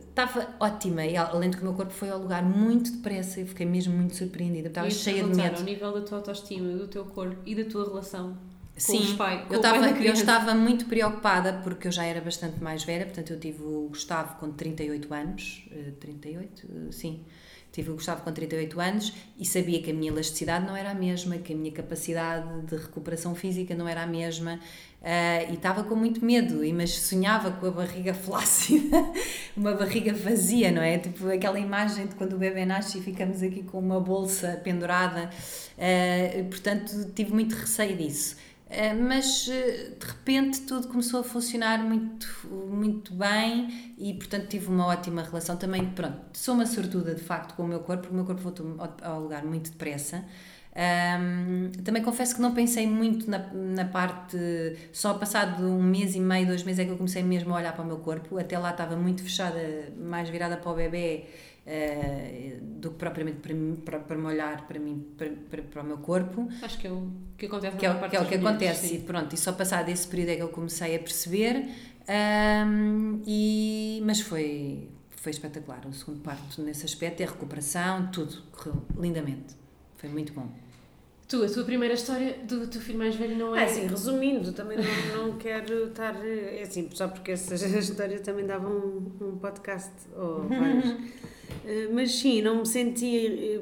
estava 0.09 0.53
ótima, 0.59 1.05
e 1.05 1.15
além 1.15 1.49
de 1.49 1.57
que 1.57 1.63
o 1.63 1.65
meu 1.65 1.73
corpo 1.73 1.91
foi 1.91 2.09
ao 2.09 2.19
lugar 2.19 2.43
muito 2.43 2.91
depressa 2.91 3.39
e 3.39 3.45
fiquei 3.45 3.65
mesmo 3.65 3.95
muito 3.95 4.15
surpreendida, 4.15 4.67
estava 4.67 4.89
cheia 4.89 5.23
de 5.23 5.35
medo. 5.35 5.57
ao 5.57 5.63
nível 5.63 5.93
da 5.93 6.01
tua 6.01 6.17
autoestima, 6.17 6.77
do 6.77 6.87
teu 6.87 7.05
corpo 7.05 7.37
e 7.45 7.55
da 7.55 7.69
tua 7.69 7.85
relação 7.85 8.37
Sim, 8.75 8.97
com 8.97 9.03
os 9.03 9.13
pais, 9.13 9.45
eu, 9.49 9.57
estava, 9.57 9.89
eu 9.89 10.13
estava 10.13 10.55
muito 10.55 10.85
preocupada 10.85 11.61
porque 11.63 11.87
eu 11.87 11.91
já 11.91 12.03
era 12.03 12.19
bastante 12.19 12.61
mais 12.61 12.83
velha, 12.83 13.05
portanto 13.05 13.31
eu 13.31 13.39
tive 13.39 13.63
o 13.63 13.87
Gustavo 13.89 14.37
com 14.39 14.51
38 14.51 15.13
anos, 15.13 15.65
38, 15.99 16.65
eh, 16.69 16.87
eh, 16.87 16.91
sim, 16.91 17.23
tive 17.71 17.91
o 17.91 17.93
Gustavo 17.93 18.21
com 18.23 18.31
38 18.31 18.79
anos 18.79 19.13
e 19.37 19.45
sabia 19.45 19.81
que 19.81 19.91
a 19.91 19.93
minha 19.93 20.11
elasticidade 20.11 20.65
não 20.65 20.75
era 20.75 20.91
a 20.91 20.95
mesma, 20.95 21.37
que 21.37 21.53
a 21.53 21.55
minha 21.55 21.71
capacidade 21.71 22.65
de 22.65 22.75
recuperação 22.75 23.33
física 23.33 23.73
não 23.75 23.87
era 23.87 24.03
a 24.03 24.07
mesma 24.07 24.59
Uh, 25.01 25.49
e 25.49 25.55
estava 25.55 25.83
com 25.83 25.95
muito 25.95 26.23
medo, 26.23 26.61
mas 26.75 26.91
sonhava 26.91 27.49
com 27.49 27.65
a 27.65 27.71
barriga 27.71 28.13
flácida, 28.13 29.03
uma 29.57 29.73
barriga 29.73 30.13
vazia, 30.13 30.71
não 30.71 30.83
é? 30.83 30.99
Tipo 30.99 31.27
aquela 31.27 31.59
imagem 31.59 32.05
de 32.05 32.13
quando 32.13 32.33
o 32.33 32.37
bebê 32.37 32.67
nasce 32.67 32.99
e 32.99 33.01
ficamos 33.01 33.41
aqui 33.41 33.63
com 33.63 33.79
uma 33.79 33.99
bolsa 33.99 34.61
pendurada. 34.63 35.31
Uh, 35.75 36.43
portanto, 36.45 37.11
tive 37.15 37.33
muito 37.33 37.55
receio 37.55 37.97
disso. 37.97 38.35
Uh, 38.71 39.03
mas 39.03 39.47
de 39.47 40.05
repente 40.05 40.61
tudo 40.61 40.87
começou 40.87 41.19
a 41.19 41.23
funcionar 41.25 41.83
muito, 41.83 42.25
muito 42.49 43.13
bem 43.13 43.93
e, 43.97 44.13
portanto, 44.13 44.47
tive 44.47 44.67
uma 44.67 44.87
ótima 44.87 45.23
relação. 45.23 45.57
Também, 45.57 45.85
pronto, 45.89 46.17
sou 46.33 46.55
uma 46.55 46.65
sortuda 46.65 47.13
de 47.13 47.21
facto 47.21 47.53
com 47.55 47.63
o 47.63 47.67
meu 47.67 47.81
corpo, 47.81 48.07
o 48.09 48.13
meu 48.13 48.23
corpo 48.23 48.41
voltou 48.41 48.77
ao 49.01 49.21
lugar 49.21 49.43
muito 49.43 49.71
depressa. 49.71 50.23
Um, 50.73 51.69
também 51.83 52.01
confesso 52.01 52.33
que 52.33 52.41
não 52.41 52.53
pensei 52.53 52.87
muito 52.87 53.29
na, 53.29 53.39
na 53.53 53.85
parte. 53.85 54.37
Só 54.93 55.15
passado 55.15 55.63
um 55.65 55.83
mês 55.83 56.15
e 56.15 56.19
meio, 56.21 56.47
dois 56.47 56.63
meses 56.63 56.79
é 56.79 56.85
que 56.85 56.91
eu 56.91 56.97
comecei 56.97 57.23
mesmo 57.23 57.53
a 57.53 57.57
olhar 57.57 57.73
para 57.73 57.83
o 57.83 57.85
meu 57.85 57.97
corpo. 57.97 58.37
Até 58.37 58.57
lá 58.57 58.71
estava 58.71 58.95
muito 58.95 59.21
fechada, 59.21 59.59
mais 59.97 60.29
virada 60.29 60.55
para 60.55 60.71
o 60.71 60.75
bebê 60.75 61.25
uh, 61.65 62.61
do 62.79 62.91
que 62.91 62.97
propriamente 62.97 63.39
para, 63.39 63.55
para, 63.85 63.99
para 63.99 64.17
me 64.17 64.25
olhar 64.27 64.67
para 64.67 64.79
mim, 64.79 65.05
para, 65.17 65.29
para, 65.49 65.61
para 65.63 65.81
o 65.81 65.85
meu 65.85 65.97
corpo. 65.97 66.47
Acho 66.61 66.77
que 66.77 66.87
é 66.87 66.91
o 66.91 67.11
que 67.37 67.45
acontece 67.45 67.77
que 67.77 67.85
é, 67.85 68.09
que 68.09 68.15
é 68.15 68.21
o 68.21 68.27
que 68.27 68.35
acontece. 68.35 68.87
Sim. 68.87 68.95
E 68.95 68.99
pronto, 68.99 69.33
e 69.33 69.37
só 69.37 69.51
passado 69.53 69.89
esse 69.89 70.07
período 70.07 70.29
é 70.29 70.35
que 70.35 70.41
eu 70.41 70.49
comecei 70.49 70.95
a 70.95 70.99
perceber. 70.99 71.69
Um, 72.07 73.21
e, 73.25 74.01
mas 74.05 74.21
foi, 74.21 74.89
foi 75.09 75.31
espetacular. 75.31 75.85
O 75.87 75.93
segundo 75.93 76.21
parto 76.21 76.61
nesse 76.61 76.85
aspecto, 76.85 77.23
a 77.23 77.25
recuperação, 77.25 78.09
tudo 78.11 78.41
correu 78.51 78.81
lindamente. 78.97 79.55
Foi 79.97 80.09
muito 80.09 80.33
bom. 80.33 80.49
Tu, 81.27 81.41
a 81.41 81.47
tua 81.47 81.63
primeira 81.63 81.93
história 81.93 82.39
do 82.43 82.67
teu 82.67 82.81
filho 82.81 82.97
mais 82.97 83.15
velho 83.15 83.37
não 83.37 83.55
é. 83.55 83.63
Ah, 83.63 83.67
sim, 83.67 83.87
resumindo, 83.87 84.51
também 84.51 84.77
não, 84.77 85.29
não 85.29 85.37
quero 85.37 85.87
estar. 85.87 86.13
É 86.25 86.63
assim, 86.63 86.89
só 86.91 87.07
porque 87.07 87.31
essas 87.31 87.61
histórias 87.71 88.19
também 88.19 88.45
davam 88.45 88.69
um, 88.69 89.11
um 89.21 89.37
podcast 89.37 89.93
ou 90.13 90.43
vários. 90.49 90.93
Eh, 91.65 91.87
mas 91.91 92.11
sim, 92.11 92.41
não 92.41 92.57
me 92.57 92.65
senti. 92.65 93.61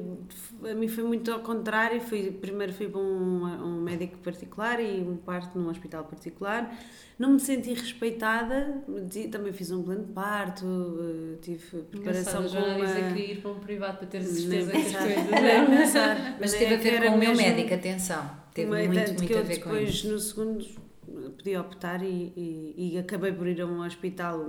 Eh, 0.64 0.70
a 0.70 0.74
mim 0.74 0.88
foi 0.88 1.04
muito 1.04 1.30
ao 1.32 1.40
contrário. 1.40 2.00
Fui, 2.00 2.30
primeiro 2.30 2.72
fui 2.72 2.88
para 2.88 3.00
um, 3.00 3.44
um 3.44 3.80
médico 3.80 4.18
particular 4.18 4.80
e 4.80 5.00
um 5.00 5.16
parto 5.16 5.58
num 5.58 5.68
hospital 5.68 6.04
particular. 6.04 6.74
Não 7.18 7.32
me 7.32 7.40
senti 7.40 7.74
respeitada. 7.74 8.82
Também 9.30 9.52
fiz 9.52 9.70
um 9.70 9.82
plano 9.82 10.06
de 10.06 10.12
parto, 10.12 10.64
eh, 10.66 11.38
tive 11.42 11.82
preparação 11.82 12.48
com 12.48 12.58
uma... 12.58 12.84
a 12.84 13.12
queria 13.12 13.32
ir 13.32 13.42
para 13.42 13.50
um 13.50 13.58
privado 13.60 13.98
para 13.98 14.06
ter 14.06 14.22
certeza 14.22 14.70
que 14.70 14.78
as 14.78 14.96
coisas. 14.96 15.94
Mas 16.40 16.52
teve 16.52 16.74
a 16.74 16.78
ver 16.78 17.06
com 17.06 17.14
o 17.14 17.18
meu 17.18 17.36
médico, 17.36 17.74
atenção. 17.74 18.30
Teve 18.54 18.68
muito, 18.68 19.14
muito 19.14 19.38
a 19.38 19.42
ver 19.42 19.60
com 19.60 19.76
isso. 19.76 20.04
Depois, 20.04 20.04
no 20.04 20.18
segundo 20.18 20.89
podia 21.36 21.60
optar 21.60 22.02
e, 22.02 22.32
e, 22.36 22.94
e, 22.94 22.98
acabei 22.98 23.32
por 23.32 23.46
ir 23.46 23.60
a 23.60 23.66
um 23.66 23.84
hospital 23.84 24.44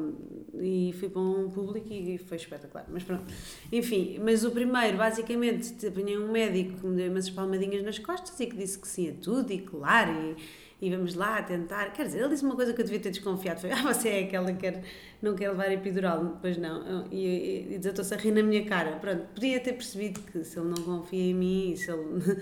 e 0.54 0.94
fui 1.00 1.10
para 1.10 1.22
um 1.22 1.50
público 1.50 1.88
e 1.92 2.18
foi 2.18 2.38
espetacular. 2.38 2.86
Mas 2.90 3.04
pronto, 3.04 3.26
enfim, 3.72 4.20
mas 4.24 4.44
o 4.44 4.52
primeiro, 4.52 4.98
basicamente, 4.98 5.86
apanhei 5.86 6.18
um 6.18 6.32
médico 6.32 6.78
que 6.78 6.86
me 6.86 6.96
deu 6.96 7.12
umas 7.12 7.30
palmadinhas 7.30 7.84
nas 7.84 8.00
costas 8.00 8.40
e 8.40 8.46
que 8.46 8.56
disse 8.56 8.78
que 8.80 8.88
sim 8.88 9.10
a 9.10 9.14
tudo 9.14 9.52
e 9.52 9.60
claro, 9.60 10.12
e, 10.12 10.88
e 10.88 10.90
vamos 10.90 11.14
lá 11.16 11.42
tentar. 11.44 11.92
Quer 11.94 12.06
dizer, 12.06 12.20
ele 12.20 12.30
disse 12.30 12.44
uma 12.44 12.56
coisa 12.56 12.74
que 12.74 12.82
eu 12.82 12.86
devia 12.86 13.00
ter 13.00 13.12
desconfiado: 13.12 13.62
foi, 13.62 13.72
ah, 13.74 13.84
você 13.84 14.10
é 14.10 14.24
aquela 14.24 14.52
que 14.52 14.60
quer, 14.60 14.84
não 15.22 15.36
quer 15.36 15.50
levar 15.50 15.72
epidural. 15.72 16.26
Depois 16.26 16.58
não, 16.58 17.08
e, 17.12 17.26
e, 17.26 17.76
e 17.76 17.78
desatou-se 17.78 18.14
a 18.14 18.18
rir 18.18 18.32
na 18.32 18.44
minha 18.44 18.66
cara. 18.66 18.98
Pronto, 18.98 19.26
podia 19.34 19.60
ter 19.60 19.74
percebido 19.74 20.20
que 20.22 20.44
se 20.44 20.60
ele 20.60 20.70
não 20.70 20.84
confia 20.84 21.32
em 21.32 21.34
mim, 21.34 21.76
se 21.76 21.92
ele 21.92 22.40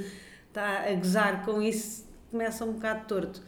está 0.47 0.85
a 0.89 0.93
gozar 0.95 1.45
com 1.45 1.61
isso, 1.61 2.07
começa 2.31 2.65
um 2.65 2.73
bocado 2.73 3.05
torto. 3.07 3.41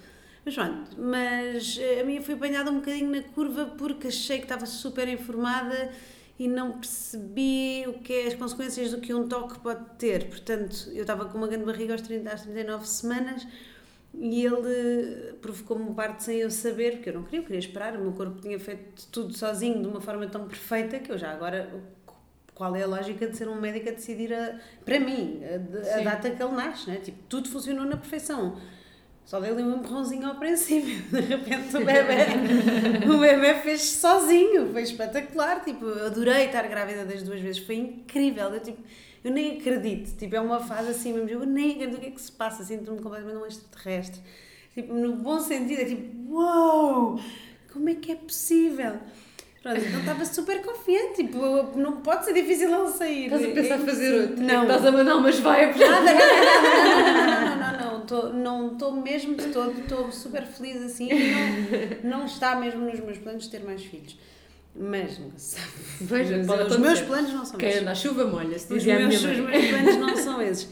Mas 0.43 0.55
pronto, 0.55 0.91
mas 0.97 1.77
eh, 1.80 2.01
a 2.01 2.03
minha 2.03 2.22
foi 2.22 2.34
apanhada 2.34 2.72
um 2.72 2.76
bocadinho 2.76 3.11
na 3.11 3.22
curva 3.22 3.65
porque 3.77 4.07
achei 4.07 4.38
que 4.38 4.45
estava 4.45 4.65
super 4.65 5.07
informada 5.07 5.91
e 6.39 6.47
não 6.47 6.72
percebi 6.72 7.84
o 7.88 7.99
que 7.99 8.11
é 8.11 8.27
as 8.27 8.34
consequências 8.34 8.89
do 8.89 8.99
que 8.99 9.13
um 9.13 9.27
toque 9.27 9.59
pode 9.59 9.85
ter. 9.99 10.27
Portanto, 10.27 10.89
eu 10.93 11.01
estava 11.01 11.26
com 11.26 11.38
uma 11.38 11.47
grande 11.47 11.65
barriga 11.65 11.93
aos, 11.93 12.01
30, 12.01 12.34
às 12.34 12.41
39 12.41 12.88
semanas 12.88 13.47
e 14.15 14.43
ele 14.43 15.34
provocou-me 15.39 15.84
um 15.84 15.93
parto 15.93 16.23
sem 16.23 16.39
eu 16.39 16.49
saber, 16.49 16.93
porque 16.93 17.09
eu 17.09 17.13
não 17.13 17.23
queria, 17.23 17.39
eu 17.41 17.43
queria 17.43 17.59
esperar. 17.59 17.95
O 17.95 18.01
meu 18.01 18.13
corpo 18.13 18.41
tinha 18.41 18.59
feito 18.59 19.07
tudo 19.11 19.38
sozinho 19.38 19.84
de 19.84 19.88
uma 19.88 20.01
forma 20.01 20.26
tão 20.26 20.47
perfeita 20.47 20.97
que 20.97 21.11
eu 21.11 21.18
já 21.19 21.31
agora. 21.31 21.69
Qual 22.55 22.76
é 22.76 22.84
a 22.84 22.88
lógica 22.88 23.27
de 23.27 23.38
ser 23.38 23.47
um 23.47 23.61
médico 23.61 23.89
a 23.89 23.91
decidir, 23.91 24.34
a, 24.34 24.59
para 24.84 24.99
mim, 24.99 25.41
a, 25.43 25.99
a 25.99 26.03
data 26.03 26.30
que 26.31 26.41
ele 26.41 26.53
nasce? 26.53 26.89
Né? 26.89 26.97
Tipo, 26.97 27.19
tudo 27.30 27.49
funcionou 27.49 27.85
na 27.85 27.97
perfeição 27.97 28.57
só 29.26 29.39
dei-lhe 29.39 29.61
um 29.61 29.77
empurrãozinho 29.77 30.27
ao 30.27 30.35
princípio. 30.35 31.02
De 31.10 31.22
repente 31.22 31.77
o 31.77 31.85
bebê, 31.85 33.07
o 33.07 33.18
bebê 33.18 33.53
fez 33.61 33.81
sozinho. 33.81 34.72
Foi 34.72 34.81
espetacular. 34.81 35.64
Tipo, 35.64 35.85
eu 35.85 36.07
adorei 36.07 36.45
estar 36.45 36.68
grávida 36.68 37.06
das 37.06 37.23
duas 37.23 37.39
vezes. 37.39 37.61
Foi 37.61 37.76
incrível. 37.76 38.49
Eu, 38.49 38.60
tipo, 38.60 38.81
eu 39.23 39.31
nem 39.31 39.57
acredito. 39.57 40.18
Tipo, 40.18 40.35
é 40.35 40.41
uma 40.41 40.60
fase 40.60 40.89
assim 40.89 41.14
mesmo. 41.14 41.30
Eu 41.30 41.45
nem 41.45 41.72
acredito 41.72 41.98
o 41.98 42.02
que 42.02 42.07
é 42.07 42.11
que 42.11 42.22
se 42.22 42.31
passa. 42.31 42.64
Sinto-me 42.64 42.99
completamente 42.99 43.38
um 43.38 43.45
extraterrestre. 43.45 44.22
Tipo, 44.73 44.93
no 44.93 45.15
bom 45.15 45.39
sentido. 45.39 45.81
É 45.81 45.85
tipo, 45.85 46.34
uau! 46.34 47.15
Wow, 47.15 47.22
como 47.72 47.89
é 47.89 47.95
que 47.95 48.11
é 48.11 48.15
possível? 48.15 48.99
Pronto, 49.61 49.79
então 49.79 49.99
estava 49.99 50.25
super 50.25 50.59
confiante, 50.63 51.23
tipo, 51.23 51.77
não 51.77 51.97
pode 51.97 52.25
ser 52.25 52.33
difícil 52.33 52.73
ele 52.73 52.89
sair. 52.89 53.25
Estás 53.25 53.43
a 53.43 53.47
pensar 53.49 53.75
é 53.75 53.77
fazer 53.77 54.21
outro? 54.21 54.43
Não. 54.43 54.61
Estás 54.63 54.85
a 54.88 54.91
mandar 54.91 55.15
umas 55.15 55.39
para 55.39 55.67
nada, 55.67 56.13
não, 56.13 56.25
não, 56.83 57.35
não, 57.45 57.57
não, 57.57 57.91
não, 57.91 58.01
estou 58.01 58.33
não 58.33 58.71
estou 58.73 58.91
mesmo 58.93 59.35
de 59.35 59.49
todo, 59.49 59.79
estou 59.79 60.11
super 60.11 60.47
feliz 60.47 60.81
assim, 60.81 61.09
não, 62.01 62.17
não 62.17 62.25
está 62.25 62.55
mesmo 62.55 62.81
nos 62.81 62.99
meus 62.99 63.19
planos 63.19 63.47
ter 63.47 63.63
mais 63.63 63.83
filhos. 63.83 64.17
Mas 64.75 65.19
nunca 65.19 65.38
se 65.38 65.57
sabe. 65.57 65.71
Veja, 65.99 66.38
os 66.39 66.77
meus 66.77 67.01
planos 67.01 67.33
não 67.33 67.45
são 67.45 67.59
esses. 67.59 67.73
Quem 67.73 67.81
anda 67.81 67.93
chuva 67.93 68.25
molha, 68.25 68.57
se 68.57 68.73
os 68.73 68.83
meus, 68.83 69.15
os 69.15 69.23
meus 69.23 69.67
planos 69.69 69.95
não 69.97 70.15
são 70.15 70.41
esses. 70.41 70.69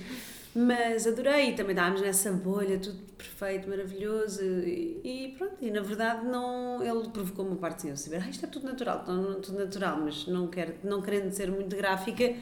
Mas 0.56 1.06
adorei, 1.06 1.52
e 1.52 1.56
também 1.56 1.76
estávamos 1.76 2.02
nessa 2.02 2.32
bolha, 2.32 2.80
tudo 2.80 2.98
perfeito, 3.14 3.70
maravilhoso, 3.70 4.42
e, 4.44 5.36
pronto, 5.38 5.56
e 5.62 5.70
na 5.70 5.82
verdade 5.82 6.26
não, 6.26 6.82
ele 6.84 7.10
provocou 7.10 7.46
uma 7.46 7.56
parte 7.56 7.78
assim, 7.82 7.90
eu 7.90 7.98
saber, 7.98 8.24
ah, 8.26 8.30
isto 8.30 8.46
é 8.46 8.50
tudo 8.50 8.66
natural, 8.66 9.06
tudo 9.42 9.60
natural, 9.60 10.00
mas 10.02 10.26
não, 10.26 10.48
quero, 10.48 10.74
não 10.84 11.02
querendo 11.04 11.32
ser 11.32 11.52
muito 11.52 11.76
gráfica, 11.76 12.36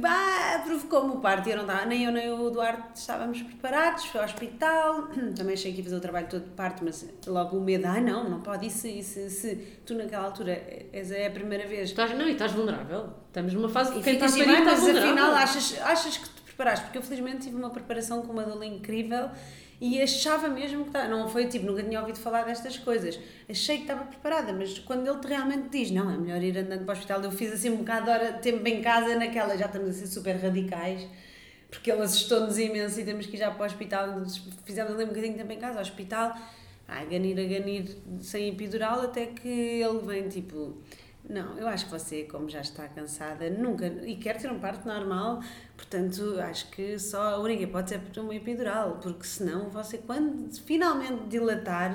bah, 0.00 0.62
provocou-me 0.64 1.14
o 1.14 1.18
parto 1.20 1.48
e 1.48 1.52
eu 1.52 1.56
não 1.58 1.64
estava, 1.64 1.84
nem 1.86 2.04
eu 2.04 2.12
nem 2.12 2.30
o 2.30 2.50
Duarte 2.50 2.98
estávamos 2.98 3.42
preparados, 3.42 4.04
foi 4.06 4.20
ao 4.20 4.26
hospital, 4.26 5.08
também 5.36 5.54
achei 5.54 5.72
que 5.72 5.78
ia 5.78 5.84
fazer 5.84 5.96
o 5.96 6.00
trabalho 6.00 6.26
todo 6.28 6.44
de 6.44 6.50
parto, 6.50 6.84
mas 6.84 7.06
logo 7.26 7.56
o 7.58 7.60
medo, 7.60 7.86
ah 7.86 8.00
não, 8.00 8.28
não 8.28 8.40
pode, 8.40 8.66
isso, 8.66 8.86
isso, 8.86 9.18
isso, 9.20 9.48
tu 9.84 9.94
naquela 9.94 10.24
altura 10.26 10.52
és, 10.92 11.10
é 11.10 11.26
a 11.26 11.30
primeira 11.30 11.66
vez. 11.66 11.90
Estás, 11.90 12.16
não, 12.16 12.26
e 12.26 12.32
estás 12.32 12.52
vulnerável. 12.52 13.10
Estamos 13.28 13.52
numa 13.54 13.68
fase 13.68 13.92
E 13.92 13.98
de 13.98 14.02
quem 14.04 14.14
está 14.14 14.26
a 14.26 14.28
parir 14.30 14.42
assim, 14.42 14.50
"Ah, 14.50 14.58
está 14.58 14.70
mas 14.72 14.80
vulnerável. 14.80 15.10
afinal 15.12 15.34
achas, 15.34 15.80
achas 15.82 16.16
que 16.16 16.28
te 16.28 16.42
preparaste, 16.42 16.84
porque 16.84 16.98
eu 16.98 17.02
felizmente 17.02 17.38
tive 17.44 17.56
uma 17.56 17.70
preparação 17.70 18.22
com 18.22 18.32
uma 18.32 18.42
doula 18.44 18.64
incrível 18.66 19.30
e 19.82 20.00
achava 20.00 20.46
mesmo 20.48 20.84
que 20.84 20.90
estava, 20.90 21.08
não 21.08 21.28
foi 21.28 21.48
tipo, 21.48 21.66
nunca 21.66 21.82
tinha 21.82 21.98
ouvido 21.98 22.16
falar 22.16 22.44
destas 22.44 22.78
coisas, 22.78 23.18
achei 23.50 23.78
que 23.78 23.82
estava 23.82 24.04
preparada, 24.04 24.52
mas 24.52 24.78
quando 24.78 25.04
ele 25.08 25.18
te 25.18 25.26
realmente 25.26 25.70
diz, 25.70 25.90
não, 25.90 26.08
é 26.08 26.16
melhor 26.16 26.40
ir 26.40 26.56
andando 26.56 26.84
para 26.84 26.94
o 26.94 26.96
hospital, 26.96 27.20
eu 27.20 27.32
fiz 27.32 27.52
assim 27.52 27.70
um 27.70 27.78
bocado 27.78 28.04
de 28.04 28.10
hora, 28.12 28.32
tempo 28.34 28.64
em 28.68 28.80
casa 28.80 29.16
naquela, 29.16 29.58
já 29.58 29.66
estamos 29.66 29.88
a 29.88 29.92
ser 29.92 30.06
super 30.06 30.36
radicais, 30.36 31.04
porque 31.68 31.90
ele 31.90 32.00
assustou-nos 32.00 32.56
imenso 32.58 33.00
e 33.00 33.04
temos 33.04 33.26
que 33.26 33.34
ir 33.34 33.40
já 33.40 33.50
para 33.50 33.64
o 33.64 33.66
hospital, 33.66 34.22
fizemos 34.64 34.92
ali 34.92 35.02
um 35.02 35.08
bocadinho 35.08 35.32
de 35.32 35.40
tempo 35.40 35.52
em 35.52 35.58
casa, 35.58 35.78
ao 35.78 35.82
hospital, 35.82 36.32
ai, 36.86 37.04
ganir 37.06 37.40
a 37.40 37.42
ganir 37.42 37.96
sem 38.20 38.50
epidural, 38.50 39.00
até 39.00 39.26
que 39.26 39.48
ele 39.48 39.98
vem 40.06 40.28
tipo, 40.28 40.76
não, 41.28 41.56
eu 41.56 41.68
acho 41.68 41.86
que 41.86 41.90
você, 41.90 42.24
como 42.24 42.48
já 42.48 42.60
está 42.60 42.88
cansada, 42.88 43.48
nunca, 43.48 43.86
e 43.86 44.16
quer 44.16 44.38
ter 44.38 44.50
um 44.50 44.58
parto 44.58 44.86
normal, 44.86 45.40
portanto, 45.76 46.38
acho 46.40 46.68
que 46.70 46.98
só 46.98 47.34
a 47.34 47.38
única 47.38 47.62
hipótese 47.62 47.94
é 47.94 47.98
por 47.98 48.22
uma 48.22 48.34
epidural, 48.34 48.98
porque 49.02 49.24
senão 49.24 49.70
você, 49.70 49.98
quando 49.98 50.52
finalmente 50.60 51.28
dilatar, 51.28 51.94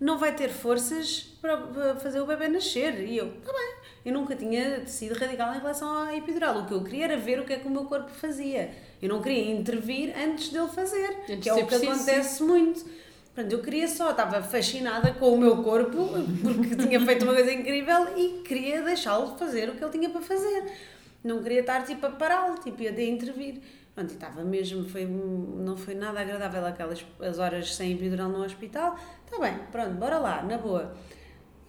não 0.00 0.18
vai 0.18 0.34
ter 0.34 0.48
forças 0.48 1.36
para, 1.40 1.94
fazer 1.96 2.20
o 2.20 2.26
bebê 2.26 2.48
nascer. 2.48 3.06
E 3.06 3.18
eu, 3.18 3.30
tá 3.42 3.52
bem, 3.52 3.74
eu 4.06 4.14
nunca 4.14 4.34
tinha 4.34 4.86
sido 4.86 5.14
radical 5.14 5.54
em 5.54 5.58
relação 5.58 6.04
à 6.04 6.16
epidural. 6.16 6.60
O 6.60 6.66
que 6.66 6.72
eu 6.72 6.82
queria 6.82 7.04
era 7.04 7.16
ver 7.18 7.38
o 7.38 7.44
que 7.44 7.52
é 7.52 7.58
que 7.58 7.68
o 7.68 7.70
meu 7.70 7.84
corpo 7.84 8.10
fazia. 8.10 8.70
Eu 9.00 9.10
não 9.10 9.20
queria 9.20 9.52
intervir 9.52 10.14
antes 10.18 10.48
dele 10.48 10.68
fazer, 10.68 11.18
Antes 11.28 11.42
que 11.42 11.48
é 11.50 11.52
o 11.52 11.56
que 11.58 11.64
preciso, 11.64 11.92
acontece 11.92 12.42
muito. 12.42 12.84
Portanto, 13.34 13.52
eu 13.52 13.62
queria 13.62 13.86
só, 13.86 14.10
estava 14.10 14.42
fascinada 14.42 15.12
com 15.12 15.32
o 15.32 15.38
meu 15.38 15.62
corpo, 15.62 16.08
porque 16.42 16.74
tinha 16.74 17.00
feito 17.00 17.22
uma 17.24 17.34
coisa 17.34 17.52
incrível 17.52 18.16
e 18.16 18.42
queria 18.42 18.82
deixá-lo 18.82 19.36
fazer 19.38 19.68
o 19.68 19.74
que 19.74 19.84
ele 19.84 19.92
tinha 19.92 20.10
para 20.10 20.20
fazer. 20.20 20.72
Não 21.22 21.42
queria 21.42 21.60
estar 21.60 21.84
tipo 21.84 22.04
a 22.06 22.10
pará-lo, 22.10 22.58
tipo, 22.58 22.82
a 22.86 22.90
de 22.90 23.08
intervir. 23.08 23.60
Pronto, 23.94 24.12
estava 24.12 24.42
mesmo, 24.42 24.88
foi, 24.88 25.04
não 25.04 25.76
foi 25.76 25.94
nada 25.94 26.20
agradável 26.20 26.64
aquelas 26.66 27.04
as 27.20 27.38
horas 27.38 27.74
sem 27.74 27.92
epidural 27.92 28.28
no 28.28 28.44
hospital. 28.44 28.96
Está 29.24 29.38
bem, 29.38 29.58
pronto, 29.70 29.92
bora 29.92 30.18
lá, 30.18 30.42
na 30.42 30.58
boa. 30.58 30.92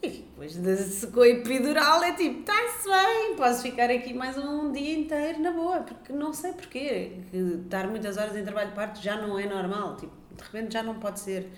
E 0.04 0.10
depois 0.10 0.56
de, 0.56 1.22
a 1.22 1.28
epidural 1.28 2.04
é 2.04 2.14
tipo, 2.14 2.40
está-se 2.40 2.90
bem, 2.90 3.36
posso 3.36 3.62
ficar 3.62 3.92
aqui 3.92 4.14
mais 4.14 4.36
um 4.36 4.72
dia 4.72 4.98
inteiro 4.98 5.40
na 5.40 5.52
boa, 5.52 5.82
porque 5.82 6.12
não 6.12 6.34
sei 6.34 6.54
porquê. 6.54 7.18
Estar 7.32 7.88
muitas 7.88 8.18
horas 8.18 8.36
em 8.36 8.44
trabalho 8.44 8.70
de 8.70 8.76
parto 8.76 9.00
já 9.00 9.16
não 9.16 9.38
é 9.38 9.46
normal, 9.46 9.96
tipo, 9.98 10.21
de 10.36 10.44
repente 10.44 10.74
já 10.74 10.84
não 10.84 11.00
pode 11.00 11.20
ser, 11.20 11.50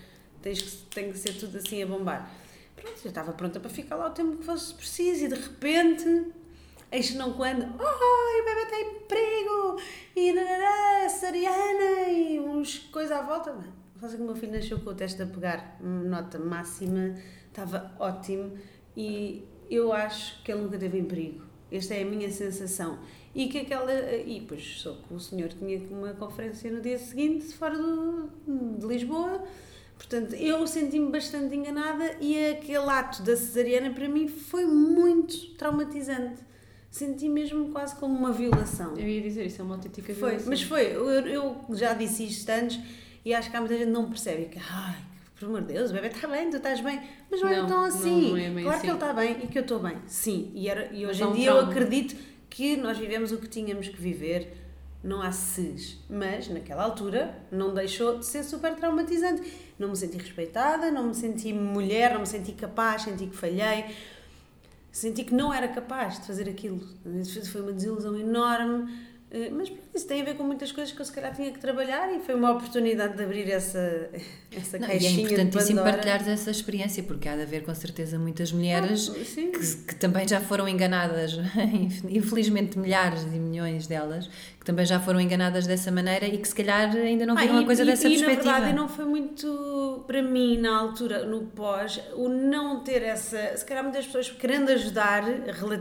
tens 0.42 0.62
que, 0.62 0.76
tem 0.86 1.12
que 1.12 1.18
ser 1.18 1.34
tudo 1.34 1.58
assim 1.58 1.82
a 1.82 1.86
bombar. 1.86 2.30
Pronto, 2.76 3.00
eu 3.04 3.08
estava 3.08 3.32
pronta 3.32 3.60
para 3.60 3.70
ficar 3.70 3.96
lá 3.96 4.08
o 4.08 4.10
tempo 4.10 4.36
que 4.36 4.44
fosse 4.44 4.74
preciso 4.74 5.24
e 5.24 5.28
de 5.28 5.34
repente, 5.34 6.32
eis 6.92 7.14
não 7.14 7.32
quando, 7.32 7.62
oh, 7.62 8.40
o 8.40 8.44
bebê 8.44 8.62
está 8.62 8.80
em 8.80 9.00
perigo, 9.06 9.80
e 10.16 10.32
nanará, 10.32 11.08
Sariana, 11.08 12.08
e 12.08 12.40
uns 12.40 12.78
coisas 12.90 13.12
à 13.12 13.22
volta. 13.22 13.56
Sei 14.00 14.16
que 14.16 14.22
o 14.22 14.26
meu 14.26 14.36
filho 14.36 14.52
nasceu 14.52 14.78
com 14.80 14.90
o 14.90 14.94
teste 14.94 15.22
a 15.22 15.26
pegar 15.26 15.78
nota 15.80 16.38
máxima, 16.38 17.14
estava 17.48 17.94
ótimo 17.98 18.52
e 18.94 19.48
eu 19.70 19.92
acho 19.92 20.42
que 20.42 20.52
ele 20.52 20.60
nunca 20.60 20.78
teve 20.78 20.98
em 20.98 21.04
perigo. 21.04 21.42
Esta 21.72 21.94
é 21.94 22.02
a 22.02 22.04
minha 22.04 22.30
sensação. 22.30 22.98
E 23.34 23.48
que 23.48 23.58
aquela. 23.58 23.92
E 23.92 24.40
depois 24.40 24.62
só 24.80 24.92
que 24.92 25.12
o 25.12 25.18
senhor 25.18 25.48
tinha 25.48 25.78
uma 25.90 26.12
conferência 26.14 26.70
no 26.70 26.80
dia 26.80 26.98
seguinte, 26.98 27.46
fora 27.54 27.76
do, 27.76 28.28
de 28.78 28.86
Lisboa. 28.86 29.42
Portanto, 29.96 30.34
eu 30.34 30.66
senti-me 30.66 31.10
bastante 31.10 31.54
enganada 31.54 32.16
e 32.20 32.48
aquele 32.50 32.88
ato 32.90 33.22
da 33.22 33.36
cesariana 33.36 33.90
para 33.90 34.08
mim 34.08 34.28
foi 34.28 34.66
muito 34.66 35.54
traumatizante. 35.56 36.40
Senti 36.90 37.28
mesmo 37.28 37.70
quase 37.70 37.96
como 37.96 38.14
uma 38.16 38.30
violação. 38.32 38.96
Eu 38.96 39.06
ia 39.08 39.20
dizer, 39.20 39.46
isso 39.46 39.60
é 39.60 39.64
uma 39.64 39.76
autêntica 39.76 40.12
Foi, 40.14 40.28
violação. 40.30 40.48
mas 40.48 40.62
foi, 40.62 40.94
eu, 40.94 41.08
eu 41.10 41.56
já 41.70 41.92
disse 41.94 42.24
isto 42.26 42.48
antes 42.50 42.78
e 43.24 43.32
acho 43.34 43.50
que 43.50 43.56
há 43.56 43.60
muita 43.60 43.76
gente 43.78 43.90
não 43.90 44.08
percebe 44.08 44.44
que, 44.46 44.58
ai, 44.58 44.96
por 45.38 45.46
amor 45.46 45.62
de 45.62 45.72
Deus, 45.72 45.90
o 45.90 45.94
bebê 45.94 46.08
está 46.08 46.28
bem, 46.28 46.50
tu 46.50 46.56
estás 46.58 46.80
bem, 46.80 47.00
mas 47.30 47.40
não, 47.40 47.48
é 47.48 47.56
Não, 47.62 47.66
tão 47.66 47.78
não- 47.78 47.84
assim. 47.86 48.30
não 48.30 48.36
é 48.36 48.50
bem 48.50 48.62
claro 48.64 48.70
assim. 48.70 48.80
que 48.80 48.86
ele 48.86 48.94
está 48.96 49.12
bem 49.12 49.32
e 49.42 49.46
que 49.48 49.58
eu 49.58 49.62
estou 49.62 49.78
bem, 49.80 49.96
sim. 50.06 50.52
E, 50.54 50.68
era, 50.68 50.92
e 50.92 51.04
hoje 51.06 51.22
em 51.22 51.26
um 51.26 51.32
dia 51.32 51.50
eu 51.50 51.54
trauma. 51.54 51.72
acredito 51.72 52.16
que 52.54 52.76
nós 52.76 52.96
vivemos 52.96 53.32
o 53.32 53.38
que 53.38 53.48
tínhamos 53.48 53.88
que 53.88 54.00
viver, 54.00 54.56
não 55.02 55.20
há 55.20 55.32
ses, 55.32 55.98
mas 56.08 56.48
naquela 56.48 56.84
altura 56.84 57.36
não 57.50 57.74
deixou 57.74 58.20
de 58.20 58.24
ser 58.24 58.44
super 58.44 58.76
traumatizante. 58.76 59.42
Não 59.76 59.88
me 59.88 59.96
senti 59.96 60.16
respeitada, 60.16 60.88
não 60.88 61.08
me 61.08 61.14
senti 61.16 61.52
mulher, 61.52 62.12
não 62.12 62.20
me 62.20 62.26
senti 62.26 62.52
capaz, 62.52 63.02
senti 63.02 63.26
que 63.26 63.36
falhei 63.36 63.86
senti 64.92 65.24
que 65.24 65.34
não 65.34 65.52
era 65.52 65.66
capaz 65.66 66.20
de 66.20 66.26
fazer 66.28 66.48
aquilo. 66.48 66.80
Foi 67.50 67.60
uma 67.60 67.72
desilusão 67.72 68.16
enorme. 68.16 68.96
Eh, 69.34 69.50
Mas 69.50 69.70
isso 69.94 70.06
tem 70.06 70.22
a 70.22 70.24
ver 70.24 70.36
com 70.36 70.44
muitas 70.44 70.70
coisas 70.72 70.92
que 70.94 71.00
eu 71.00 71.04
se 71.04 71.12
calhar 71.12 71.34
tinha 71.34 71.50
que 71.52 71.58
trabalhar 71.58 72.14
e 72.14 72.20
foi 72.20 72.34
uma 72.34 72.52
oportunidade 72.52 73.16
de 73.16 73.22
abrir 73.22 73.50
essa, 73.50 74.08
essa 74.56 74.78
Não, 74.78 74.86
e 74.88 74.90
é 74.90 74.92
caixinha 74.94 75.22
importantíssimo 75.24 75.78
Pandora. 75.78 75.92
partilhares 75.92 76.28
essa 76.28 76.50
experiência, 76.50 77.02
porque 77.02 77.28
há 77.28 77.36
de 77.36 77.42
haver 77.42 77.64
com 77.64 77.74
certeza 77.74 78.18
muitas 78.18 78.52
mulheres 78.52 79.10
Ah, 79.10 79.14
que, 79.14 79.76
que 79.88 79.94
também 79.96 80.26
já 80.26 80.40
foram 80.40 80.68
enganadas, 80.68 81.32
infelizmente 82.08 82.78
milhares 82.78 83.22
e 83.24 83.38
milhões 83.38 83.86
delas, 83.86 84.28
que 84.58 84.64
também 84.64 84.86
já 84.86 84.98
foram 85.00 85.20
enganadas 85.20 85.66
dessa 85.66 85.90
maneira 85.90 86.26
e 86.26 86.38
que 86.38 86.48
se 86.48 86.54
calhar 86.54 86.94
ainda 86.96 87.26
não 87.26 87.36
Ah, 87.36 87.40
viram 87.42 87.60
e- 87.60 87.62
a 87.64 87.66
coisa 87.66 87.82
e- 87.82 87.86
dessa 87.86 88.06
e, 88.08 88.10
perspectiva. 88.12 88.44
na 88.52 88.52
verdade 88.58 88.76
não 88.76 88.88
foi 88.88 89.04
muito 89.04 90.04
para 90.06 90.22
mim 90.22 90.58
na 90.58 90.76
altura, 90.78 91.24
no 91.24 91.42
pós, 91.46 92.00
o 92.14 92.28
não 92.28 92.80
ter 92.80 93.02
essa. 93.02 93.56
Se 93.56 93.64
calhar 93.64 93.82
muitas 93.82 94.06
pessoas 94.06 94.30
querendo 94.30 94.70
ajudar 94.70 95.22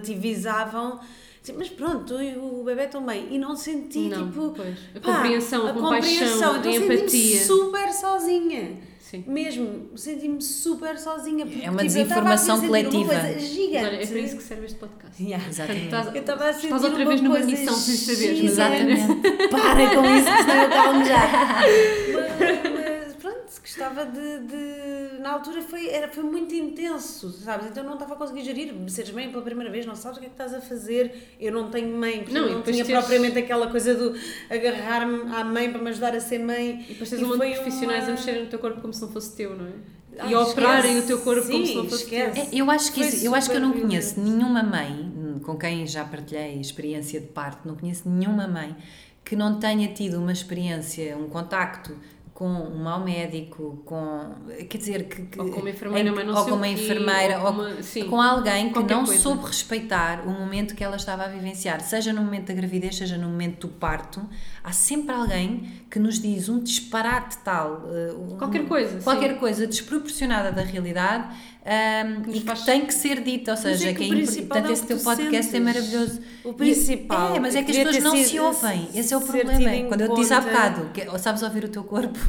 relativizavam. 0.04 1.00
Assim, 1.44 1.54
Mas 1.58 1.70
pronto, 1.70 2.06
tu 2.16 2.22
e 2.22 2.36
o 2.38 2.64
bebê 2.64 2.88
bem. 3.06 3.28
E 3.32 3.38
não 3.38 3.56
senti 3.56 4.08
Não, 4.10 4.28
tipo. 4.28 4.54
pois. 4.56 4.78
A 4.96 5.00
pá, 5.00 5.16
compreensão, 5.18 5.68
a 5.68 5.70
a 5.70 5.74
compaixão, 5.74 6.10
compreensão. 6.28 6.54
a 6.54 6.58
Então 6.58 6.72
senti-me 6.74 6.96
empatia. 6.96 7.40
super 7.46 7.92
sozinha. 7.94 8.78
Sim. 9.00 9.24
Mesmo, 9.28 9.90
senti-me 9.96 10.42
super 10.42 10.98
sozinha. 10.98 11.46
Porque, 11.46 11.64
É 11.64 11.70
uma 11.70 11.84
tipo, 11.84 12.00
estava 12.00 12.04
desinformação 12.34 12.56
a 12.56 12.60
sentir 12.60 12.70
uma 12.72 12.78
coletiva. 12.90 13.14
coisa 13.22 13.40
gigante. 13.40 13.86
Olha, 13.86 13.96
é 14.04 14.08
para 14.08 14.20
isso 14.20 14.38
que 14.38 14.44
serve 14.44 14.66
este 14.66 14.78
podcast. 14.80 15.24
Yeah. 15.24 15.48
Exatamente. 15.48 15.86
Estás, 15.86 16.08
Eu 16.08 16.22
estava 16.22 16.50
a 16.50 16.54
sentir 16.54 16.66
estás 16.66 16.84
outra 16.84 17.06
vez 17.06 17.22
numa 17.22 17.40
missão 17.40 17.74
sem 17.76 17.96
saberes, 17.96 18.38
gigante. 18.38 18.46
Exatamente. 18.46 19.48
Para 19.50 19.96
com 19.96 20.06
isso, 20.16 20.26
que 20.26 20.42
senão 20.42 20.64
eu 20.64 20.70
calmo 20.70 21.06
já. 21.06 22.83
Pronto, 23.54 23.62
gostava 23.62 24.06
de, 24.06 24.40
de- 24.48 25.20
Na 25.22 25.32
altura 25.34 25.62
foi, 25.62 25.88
era, 25.90 26.08
foi 26.08 26.24
muito 26.24 26.54
intenso, 26.54 27.30
sabes? 27.32 27.68
Então 27.68 27.84
não 27.84 27.94
estava 27.94 28.14
a 28.14 28.18
conseguir 28.18 28.44
gerir. 28.44 28.74
Seres 28.90 29.12
mãe 29.12 29.30
pela 29.30 29.42
primeira 29.44 29.72
vez, 29.72 29.86
não 29.86 29.96
sabes 29.96 30.18
o 30.18 30.20
que 30.22 30.26
é 30.28 30.30
que 30.30 30.36
estás 30.36 30.54
a 30.54 30.62
fazer. 30.62 31.36
Eu 31.40 31.52
não 31.52 31.70
tenho 31.70 31.96
mãe, 31.98 32.20
porque 32.24 32.34
Não, 32.34 32.50
não, 32.50 32.60
e 32.60 32.64
tinha 32.64 32.84
teres- 32.86 32.92
propriamente 33.06 33.38
aquela 33.40 33.68
coisa 33.68 33.96
do 33.96 34.14
agarrar-me 34.50 35.34
à 35.34 35.44
mãe 35.44 35.72
para 35.72 35.82
me 35.82 35.90
ajudar 35.90 36.16
a 36.16 36.20
ser 36.20 36.40
mãe. 36.40 36.86
E 36.88 36.94
depois 36.94 37.10
tens 37.10 37.22
E 37.22 37.24
um 37.24 37.28
monte 37.30 37.48
de 37.50 37.56
profissionais 37.56 38.04
uma- 38.04 38.10
a 38.14 38.16
mexerem 38.16 38.44
no 38.44 38.50
teu 38.50 38.60
corpo 38.60 38.82
como 38.82 38.94
se 38.94 39.02
não 39.02 39.10
fosse 39.12 39.36
teu, 39.36 39.56
não 39.56 39.66
é? 39.68 39.72
Ah, 40.20 40.28
e 40.30 40.34
a 40.34 40.40
operarem 40.42 40.92
esquece. 41.00 41.04
o 41.04 41.08
teu 41.08 41.20
corpo 41.22 41.48
como 41.50 41.66
se 41.66 41.72
Sim, 41.72 41.78
não 41.78 41.90
fosse 41.90 42.04
esquece. 42.04 42.34
teu. 42.36 42.44
É, 42.44 42.62
Eu 42.62 42.70
acho, 42.72 42.92
que, 42.94 43.02
isso- 43.02 43.26
eu 43.26 43.34
acho 43.34 43.50
que 43.50 43.56
eu 43.56 43.62
não 43.62 43.72
conheço 43.74 44.20
nenhuma 44.20 44.62
mãe 44.62 45.40
com 45.44 45.58
quem 45.58 45.88
já 45.88 46.06
partilhei 46.06 46.60
experiência 46.62 47.20
de 47.20 47.28
parto, 47.28 47.68
não 47.68 47.76
conheço 47.76 48.08
nenhuma 48.08 48.48
mãe 48.48 48.76
que 49.26 49.36
não 49.36 49.60
tenha 49.60 49.88
tido 49.88 50.20
uma 50.20 50.32
experiência, 50.32 51.18
um 51.18 51.28
contacto 51.30 51.98
com 52.44 52.50
um 52.50 52.84
mau 52.84 53.00
médico, 53.00 53.82
com. 53.86 54.36
Quer 54.70 54.78
dizer, 54.78 55.04
que. 55.08 55.22
que- 55.28 55.40
Ou 55.40 55.50
com 55.50 55.62
uma 55.62 55.70
enfermeira, 55.70 56.10
em- 56.10 56.12
mas 56.12 56.26
não 56.28 56.36
Ou 56.36 56.44
com 56.46 56.52
uma 56.56 56.68
enfermeira, 56.68 57.40
ou 57.40 57.46
ou 57.46 57.52
uma- 57.54 57.82
sim, 57.82 58.04
com 58.10 58.20
alguém 58.22 58.74
que 58.74 58.80
não 58.84 59.06
coisa. 59.06 59.22
soube 59.22 59.46
respeitar 59.46 60.28
o 60.28 60.30
momento 60.30 60.76
que 60.76 60.84
ela 60.84 60.98
estava 60.98 61.24
a 61.24 61.28
vivenciar, 61.30 61.80
seja 61.80 62.12
no 62.12 62.22
momento 62.22 62.48
da 62.48 62.54
gravidez, 62.54 62.98
seja 62.98 63.18
no 63.18 63.30
momento 63.30 63.68
do 63.68 63.74
parto. 63.74 64.22
Há 64.62 64.74
sempre 64.74 65.16
alguém 65.16 65.72
que 65.90 65.98
nos 66.00 66.20
diz 66.20 66.50
um 66.50 66.60
disparate 66.60 67.38
tal. 67.46 67.84
eh, 67.94 68.14
um- 68.14 68.38
Qualquer 68.38 68.66
coisa, 68.68 69.00
Qualquer 69.02 69.34
sim. 69.36 69.40
coisa 69.40 69.66
desproporcionada 69.66 70.52
da 70.52 70.64
realidade 70.64 71.34
nos 72.26 72.36
e 72.36 72.40
que 72.42 72.46
faz- 72.46 72.64
tem 72.66 72.86
que 72.86 72.94
ser 72.94 73.22
dita, 73.22 73.52
ou 73.52 73.58
Mas 73.58 73.62
seja, 73.62 73.90
é 73.90 73.94
que 73.94 74.00
que 74.10 74.40
é 74.40 74.42
portanto 74.42 74.66
é 74.66 74.70
o 74.70 74.74
esse 74.74 74.82
que 74.82 74.88
teu 74.90 74.98
tu 74.98 75.04
podcast 75.06 75.38
é 75.38 75.44
sentes. 75.44 75.62
maravilhoso. 75.64 76.20
O 76.44 76.50
E- 76.50 76.54
principal 76.54 77.36
É, 77.36 77.40
mas 77.40 77.56
é 77.56 77.64
que 77.64 77.72
as 77.72 77.78
pessoas 77.78 78.04
não 78.04 78.18
se 78.18 78.40
ouvem, 78.40 78.90
esse 78.94 79.14
é 79.14 79.18
o 79.18 79.22
problema. 79.22 79.74
em 79.74 79.88
Quando 79.88 80.02
eu 80.02 80.10
te 80.14 80.16
disse 80.20 80.34
há 80.34 80.42
bocado, 80.42 80.90
que, 80.94 81.08
ou 81.08 81.18
sabes 81.18 81.42
ouvir 81.42 81.64
o 81.64 81.70
teu 81.70 81.84
corpo, 81.86 82.20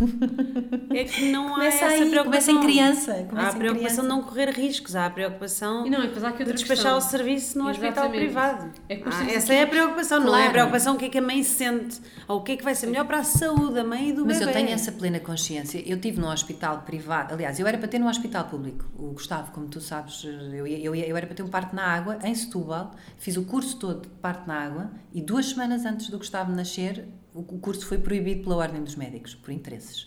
É 0.95 1.05
que 1.05 1.33
não 1.33 1.49
há 1.49 1.51
Começa 1.55 1.77
essa 1.77 1.87
aí, 1.87 2.11
preocupação. 2.11 2.25
começa 2.25 2.53
em 2.53 2.61
criança, 2.61 3.13
há 3.13 3.25
começa 3.25 3.49
a 3.49 3.51
em 3.55 3.59
preocupação 3.59 3.75
criança. 3.75 4.03
de 4.03 4.09
não 4.09 4.23
correr 4.23 4.51
riscos, 4.51 4.95
há 4.95 5.07
a 5.07 5.11
preocupação 5.11 5.85
E 5.87 5.91
não, 5.91 5.99
e 6.05 6.07
há 6.07 6.31
de 6.31 6.45
despachar 6.53 6.67
questão. 6.67 6.99
o 6.99 7.01
serviço 7.01 7.59
no 7.59 7.69
hospital 7.69 7.91
Exatamente. 8.05 8.25
privado. 8.25 8.73
É 8.89 8.97
que 8.97 9.03
Ah, 9.09 9.31
essa 9.33 9.53
é 9.53 9.63
a 9.63 9.67
preocupação, 9.67 10.21
não 10.21 10.29
é 10.29 10.31
a 10.31 10.35
Claro. 10.37 10.53
preocupação 10.53 10.95
o 10.95 10.99
que 10.99 11.07
é 11.07 11.09
que 11.09 11.19
a 11.19 11.23
mãe 11.23 11.43
sente, 11.43 12.01
ou 12.29 12.39
o 12.39 12.43
que 12.43 12.53
é 12.53 12.57
que 12.57 12.63
vai 12.63 12.75
ser 12.77 12.87
melhor 12.87 13.05
para 13.05 13.19
a 13.19 13.25
saúde 13.25 13.75
da 13.75 13.83
mãe 13.85 14.11
e 14.11 14.13
do 14.13 14.25
Mas 14.25 14.39
bebê. 14.39 14.51
eu 14.51 14.55
tenho 14.55 14.69
essa 14.71 14.93
plena 14.93 15.19
consciência. 15.19 15.83
Eu 15.85 15.99
tive 15.99 16.21
num 16.21 16.29
hospital 16.31 16.83
privado, 16.87 17.35
aliás, 17.35 17.59
eu 17.59 17.67
era 17.67 17.77
para 17.79 17.89
ter 17.89 17.99
num 17.99 18.09
hospital 18.09 18.45
público. 18.45 18.85
O 18.97 19.13
Gustavo, 19.25 19.53
como 19.53 19.69
tu 19.69 19.81
sabes, 19.81 20.23
eu, 20.23 20.67
eu, 20.67 20.95
eu 20.95 21.17
era 21.17 21.27
para 21.27 21.35
ter 21.35 21.43
um 21.43 21.49
parto 21.49 21.75
na 21.75 21.83
água 21.83 22.19
em 22.23 22.35
Setúbal. 22.35 22.91
Fiz 23.17 23.39
o 23.39 23.45
curso 23.45 23.79
todo 23.79 24.03
de 24.03 24.09
parto 24.21 24.47
na 24.47 24.55
água 24.55 24.91
e 25.15 25.23
duas 25.23 25.47
semanas 25.47 25.87
antes 25.87 26.11
do 26.11 26.19
Gustavo 26.19 26.53
nascer, 26.53 27.09
o, 27.33 27.41
o 27.41 27.59
curso 27.59 27.87
foi 27.87 27.97
proibido 27.97 28.43
pela 28.43 28.57
Ordem 28.57 28.85
dos 28.85 28.97
Médicos, 28.97 29.35
por 29.35 29.51
interesses. 29.51 30.07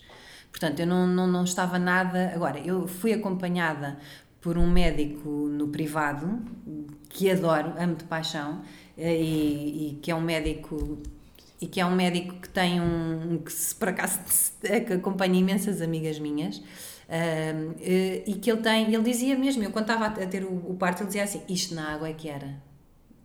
Portanto, 0.52 0.78
eu 0.78 0.86
não, 0.86 1.04
não, 1.04 1.26
não 1.26 1.42
estava 1.42 1.80
nada. 1.80 2.30
Agora, 2.32 2.60
eu 2.60 2.86
fui 2.86 3.12
acompanhada 3.12 3.98
por 4.40 4.56
um 4.56 4.70
médico 4.70 5.28
no 5.28 5.66
privado, 5.66 6.40
que 7.08 7.28
adoro, 7.28 7.74
amo 7.76 7.96
de 7.96 8.04
paixão, 8.04 8.62
eh, 8.96 9.20
e, 9.20 9.88
e 9.88 9.94
que 10.00 10.12
é 10.12 10.14
um 10.14 10.20
médico 10.20 11.02
e 11.60 11.66
que 11.66 11.80
é 11.80 11.84
um 11.84 11.96
médico 11.96 12.36
que 12.36 12.48
tem 12.48 12.80
um, 12.80 13.38
que 13.38 13.52
se 13.52 13.74
por 13.74 13.88
acaso 13.88 14.20
acompanha 14.96 15.40
imensas 15.40 15.82
amigas 15.82 16.20
minhas 16.20 16.62
e 18.26 18.34
que 18.34 18.50
ele 18.50 18.60
tem, 18.60 18.92
ele 18.92 19.02
dizia 19.02 19.36
mesmo, 19.36 19.62
eu 19.62 19.70
quando 19.70 19.90
estava 19.90 20.06
a 20.06 20.26
ter 20.26 20.44
o, 20.44 20.70
o 20.70 20.76
parto 20.76 21.00
ele 21.00 21.06
dizia 21.06 21.24
assim, 21.24 21.42
isto 21.48 21.74
na 21.74 21.94
água 21.94 22.08
é 22.08 22.12
que 22.12 22.28
era 22.28 22.68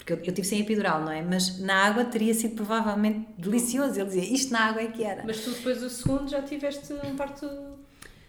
porque 0.04 0.12
eu, 0.14 0.18
eu 0.18 0.34
tive 0.34 0.46
sem 0.46 0.60
epidural, 0.60 1.02
não 1.02 1.12
é? 1.12 1.22
Mas 1.22 1.60
na 1.60 1.86
água 1.86 2.04
teria 2.04 2.34
sido 2.34 2.56
provavelmente 2.56 3.26
delicioso. 3.38 3.98
Ele 4.00 4.06
dizia, 4.06 4.34
isto 4.34 4.52
na 4.52 4.66
água 4.66 4.82
é 4.82 4.88
que 4.88 5.02
era. 5.02 5.24
Mas 5.26 5.40
tu 5.40 5.52
depois 5.52 5.80
do 5.80 5.90
segundo 5.90 6.30
já 6.30 6.42
tiveste 6.42 6.94
um 6.94 7.16
parto. 7.16 7.48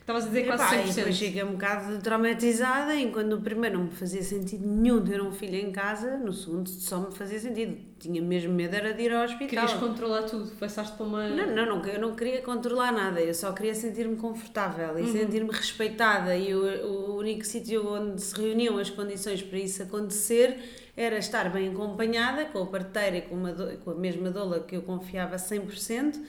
Estavas 0.04 0.24
a 0.24 0.26
dizer 0.26 0.40
Epá, 0.44 0.56
quase 0.58 0.74
e 0.74 0.92
depois 0.92 1.16
100%. 1.16 1.18
fiquei 1.18 1.42
um 1.42 1.52
bocado 1.52 1.98
traumatizada 2.02 2.94
enquanto 2.94 3.28
no 3.28 3.40
primeiro 3.40 3.78
não 3.78 3.84
me 3.86 3.90
fazia 3.90 4.22
sentido 4.22 4.68
nenhum 4.68 5.02
ter 5.02 5.22
um 5.22 5.32
filho 5.32 5.56
em 5.56 5.72
casa, 5.72 6.18
no 6.18 6.30
segundo 6.30 6.68
só 6.68 7.00
me 7.00 7.10
fazia 7.10 7.40
sentido. 7.40 7.78
Tinha 7.98 8.20
mesmo 8.20 8.52
medo 8.52 8.76
era 8.76 8.92
de 8.92 9.02
ir 9.02 9.14
ao 9.14 9.24
hospital. 9.24 9.48
Querias 9.48 9.72
controlar 9.72 10.24
tudo, 10.24 10.50
passaste 10.60 10.94
para 10.94 11.06
uma. 11.06 11.26
Não, 11.28 11.46
não, 11.46 11.78
não, 11.78 11.86
eu 11.86 11.98
não 11.98 12.14
queria 12.14 12.42
controlar 12.42 12.92
nada, 12.92 13.18
eu 13.18 13.32
só 13.32 13.50
queria 13.52 13.74
sentir-me 13.74 14.16
confortável 14.16 14.98
e 14.98 15.10
sentir-me 15.10 15.50
respeitada. 15.50 16.36
E 16.36 16.54
o, 16.54 16.86
o 16.86 17.16
único 17.16 17.42
sítio 17.42 17.88
onde 17.90 18.20
se 18.20 18.38
reuniam 18.38 18.76
as 18.76 18.90
condições 18.90 19.40
para 19.42 19.58
isso 19.58 19.82
acontecer 19.82 20.58
era 20.94 21.16
estar 21.16 21.50
bem 21.50 21.70
acompanhada, 21.70 22.44
com 22.44 22.58
a 22.58 22.66
parteira 22.66 23.16
e 23.16 23.22
com, 23.22 23.36
uma 23.36 23.54
com 23.82 23.90
a 23.92 23.94
mesma 23.94 24.30
doula 24.30 24.60
que 24.60 24.76
eu 24.76 24.82
confiava 24.82 25.36
100%. 25.36 26.20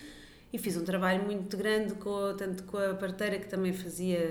E 0.56 0.58
fiz 0.58 0.78
um 0.78 0.86
trabalho 0.86 1.22
muito 1.26 1.58
grande, 1.58 1.96
com, 1.96 2.34
tanto 2.38 2.64
com 2.64 2.78
a 2.78 2.94
parteira 2.94 3.38
que 3.38 3.46
também 3.46 3.74
fazia 3.74 4.22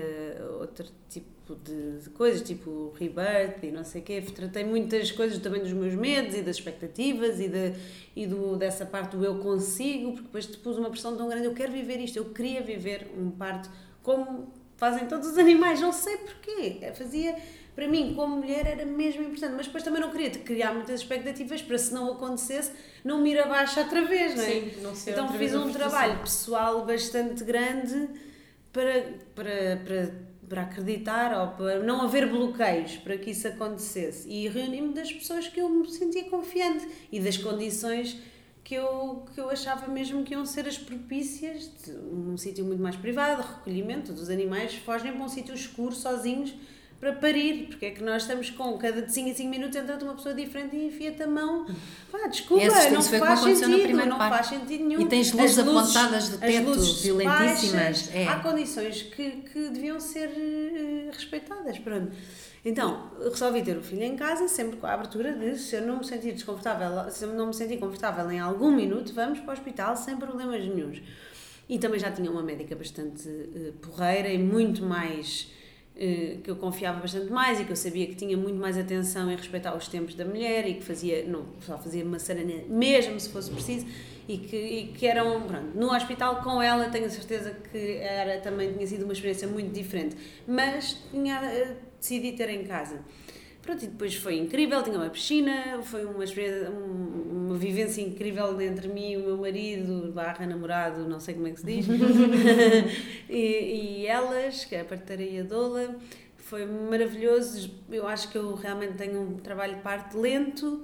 outro 0.59 0.87
tipo 1.07 1.55
de, 1.63 2.09
coisas, 2.09 2.41
tipo 2.41 2.91
rebirth 2.99 3.61
e 3.61 3.69
não 3.69 3.83
sei 3.83 4.01
o 4.01 4.03
quê. 4.03 4.23
Tratei 4.33 4.63
muitas 4.63 5.11
coisas 5.11 5.37
também 5.37 5.61
dos 5.61 5.71
meus 5.71 5.93
medos 5.93 6.33
e 6.33 6.41
das 6.41 6.55
expectativas 6.55 7.39
e, 7.39 7.47
de, 7.47 7.73
e 8.15 8.25
do, 8.25 8.55
dessa 8.55 8.87
parte 8.87 9.15
do 9.15 9.23
eu 9.23 9.37
consigo, 9.37 10.13
porque 10.13 10.23
depois 10.23 10.47
te 10.47 10.57
pus 10.57 10.79
uma 10.79 10.89
pressão 10.89 11.15
tão 11.15 11.29
grande. 11.29 11.45
Eu 11.45 11.53
quero 11.53 11.71
viver 11.71 11.99
isto, 11.99 12.17
eu 12.17 12.25
queria 12.25 12.63
viver 12.63 13.07
um 13.15 13.29
parto 13.29 13.69
como 14.01 14.51
fazem 14.77 15.07
todos 15.07 15.27
os 15.27 15.37
animais, 15.37 15.79
não 15.79 15.93
sei 15.93 16.17
porquê. 16.17 16.91
Fazia, 16.95 17.35
para 17.75 17.89
mim, 17.89 18.13
como 18.15 18.37
mulher, 18.37 18.65
era 18.65 18.85
mesmo 18.85 19.23
importante, 19.23 19.53
mas 19.55 19.65
depois 19.65 19.83
também 19.83 19.99
não 19.99 20.09
queria 20.09 20.29
criar 20.29 20.73
muitas 20.73 21.01
expectativas 21.01 21.61
para 21.61 21.77
se 21.77 21.93
não 21.93 22.13
acontecesse, 22.13 22.71
não 23.03 23.21
me 23.21 23.31
ir 23.31 23.39
abaixo 23.39 23.79
outra 23.81 24.05
vez, 24.05 24.33
não 24.35 24.43
é? 24.43 24.47
Sim, 24.47 24.71
não 24.81 24.95
ser 24.95 25.11
Então 25.11 25.33
fiz 25.33 25.53
um 25.53 25.69
trabalho 25.69 26.19
pessoal 26.19 26.85
bastante 26.85 27.43
grande 27.43 28.09
para, 28.71 29.03
para, 29.35 29.81
para, 29.83 30.11
para 30.47 30.61
acreditar 30.61 31.37
ou 31.37 31.47
para 31.49 31.79
não 31.79 32.01
haver 32.01 32.29
bloqueios 32.29 32.95
para 32.95 33.17
que 33.17 33.31
isso 33.31 33.45
acontecesse. 33.47 34.25
E 34.29 34.47
reuni-me 34.47 34.93
das 34.93 35.11
pessoas 35.11 35.49
que 35.49 35.59
eu 35.59 35.67
me 35.67 35.85
sentia 35.91 36.23
confiante 36.29 36.87
e 37.11 37.19
das 37.19 37.35
condições 37.35 38.17
que 38.63 38.73
eu, 38.73 39.25
que 39.33 39.39
eu 39.39 39.49
achava 39.49 39.87
mesmo 39.87 40.23
que 40.23 40.33
iam 40.33 40.45
ser 40.45 40.65
as 40.65 40.77
propícias 40.77 41.69
de 41.83 41.91
um 41.91 42.37
sítio 42.37 42.63
muito 42.63 42.81
mais 42.81 42.95
privado, 42.95 43.41
recolhimento 43.41 44.13
dos 44.13 44.29
animais, 44.29 44.73
fogem 44.73 45.11
para 45.11 45.23
um 45.23 45.27
sítio 45.27 45.53
escuro 45.53 45.93
sozinhos 45.93 46.55
para 46.99 47.13
parir, 47.13 47.67
porque 47.67 47.87
é 47.87 47.91
que 47.91 48.01
nós 48.01 48.23
estamos 48.23 48.49
com 48.49 48.77
cada 48.77 49.01
de 49.01 49.13
5 49.13 49.29
em 49.29 49.33
5 49.33 49.49
minutos 49.49 49.75
entra 49.75 49.97
uma 50.03 50.15
pessoa 50.15 50.33
diferente 50.33 50.75
e 50.75 50.87
enfia-te 50.87 51.23
a 51.23 51.27
mão. 51.27 51.65
Pá, 52.11 52.27
desculpa, 52.27 52.65
não 52.65 53.01
faz 53.01 53.39
sentido, 53.41 54.05
não 54.05 54.17
faz 54.17 54.47
sentido 54.47 54.83
nenhum. 54.85 55.01
E 55.01 55.05
tens 55.07 55.31
luzes 55.33 55.59
As 55.59 55.67
apontadas 55.67 56.33
as 56.33 56.39
teto, 56.39 56.73
violentíssimas, 57.01 58.09
é. 58.13 58.27
Há 58.27 58.39
condições 58.39 59.03
que, 59.03 59.31
que 59.31 59.69
deviam 59.69 59.99
ser 59.99 60.29
eh, 60.29 61.09
respeitadas, 61.11 61.77
pronto. 61.79 62.11
Então, 62.63 63.11
resolvi 63.21 63.61
ter 63.61 63.77
o 63.77 63.83
filho 63.83 64.03
em 64.03 64.15
casa, 64.15 64.47
sempre 64.47 64.77
com 64.77 64.87
a 64.87 64.93
abertura 64.93 65.33
de 65.33 65.55
se 65.59 65.75
eu 65.75 65.85
não 65.85 65.99
me 65.99 66.05
sentir 66.05 66.31
desconfortável, 66.31 67.11
se 67.11 67.23
eu 67.23 67.33
não 67.33 67.47
me 67.47 67.53
sentir 67.53 67.77
confortável 67.77 68.31
em 68.31 68.39
algum 68.39 68.71
minuto, 68.71 69.13
vamos 69.13 69.39
para 69.39 69.51
o 69.51 69.53
hospital 69.53 69.95
sem 69.95 70.17
problemas 70.17 70.61
nenhums. 70.61 71.01
E 71.69 71.77
também 71.77 71.99
já 71.99 72.11
tinha 72.11 72.31
uma 72.31 72.41
médica 72.41 72.75
bastante 72.75 73.27
eh, 73.27 73.71
porreira 73.81 74.29
e 74.29 74.39
muito 74.39 74.83
mais 74.83 75.53
que 75.95 76.51
eu 76.51 76.57
confiava 76.57 76.99
bastante 76.99 77.31
mais 77.31 77.59
e 77.59 77.63
que 77.63 77.71
eu 77.71 77.75
sabia 77.75 78.05
que 78.05 78.15
tinha 78.15 78.35
muito 78.35 78.59
mais 78.59 78.77
atenção 78.77 79.31
em 79.31 79.35
respeitar 79.35 79.73
os 79.75 79.87
tempos 79.87 80.13
da 80.13 80.25
mulher 80.25 80.67
e 80.67 80.73
que 80.75 80.83
fazia, 80.83 81.25
não, 81.25 81.45
só 81.61 81.77
fazia 81.77 82.03
uma 82.03 82.13
maçarana 82.13 82.53
mesmo 82.67 83.17
se 83.19 83.29
fosse 83.29 83.49
preciso 83.49 83.85
e 84.27 84.37
que, 84.37 84.57
e 84.57 84.87
que 84.87 85.07
eram, 85.07 85.41
pronto, 85.43 85.77
no 85.77 85.93
hospital 85.93 86.41
com 86.41 86.61
ela 86.61 86.89
tenho 86.89 87.05
a 87.05 87.09
certeza 87.09 87.55
que 87.71 87.97
era, 87.97 88.39
também 88.41 88.73
tinha 88.73 88.85
sido 88.85 89.03
uma 89.03 89.13
experiência 89.13 89.47
muito 89.47 89.71
diferente, 89.71 90.17
mas 90.47 90.97
tinha 91.11 91.41
eh, 91.45 91.75
decidido 91.99 92.37
ter 92.37 92.49
em 92.49 92.63
casa. 92.65 92.99
Pronto, 93.65 93.83
e 93.83 93.87
depois 93.87 94.13
foi 94.15 94.37
incrível, 94.37 94.83
tinha 94.83 94.95
uma 94.95 95.09
piscina, 95.09 95.81
foi 95.81 96.05
uma, 96.05 96.23
um- 96.69 97.47
uma 97.47 97.57
vivência 97.57 97.99
incrível 98.01 98.61
entre 98.61 98.87
mim 98.87 99.13
e 99.13 99.17
o 99.17 99.21
meu 99.21 99.37
marido, 99.37 100.11
barra 100.13 100.45
namorado, 100.45 101.07
não 101.09 101.19
sei 101.19 101.33
como 101.33 101.47
é 101.47 101.51
que 101.51 101.59
se 101.61 101.65
diz, 101.65 101.87
e, 103.27 104.01
e 104.01 104.05
elas, 104.07 104.65
que 104.65 104.75
é 104.75 104.81
a 104.81 104.85
parteira 104.85 105.23
e 105.23 105.39
a 105.39 105.43
doula, 105.43 105.95
foi 106.37 106.63
maravilhoso, 106.67 107.71
eu 107.91 108.07
acho 108.07 108.29
que 108.29 108.37
eu 108.37 108.53
realmente 108.53 108.93
tenho 108.93 109.19
um 109.19 109.37
trabalho 109.37 109.75
de 109.77 109.81
parte 109.81 110.15
lento, 110.15 110.83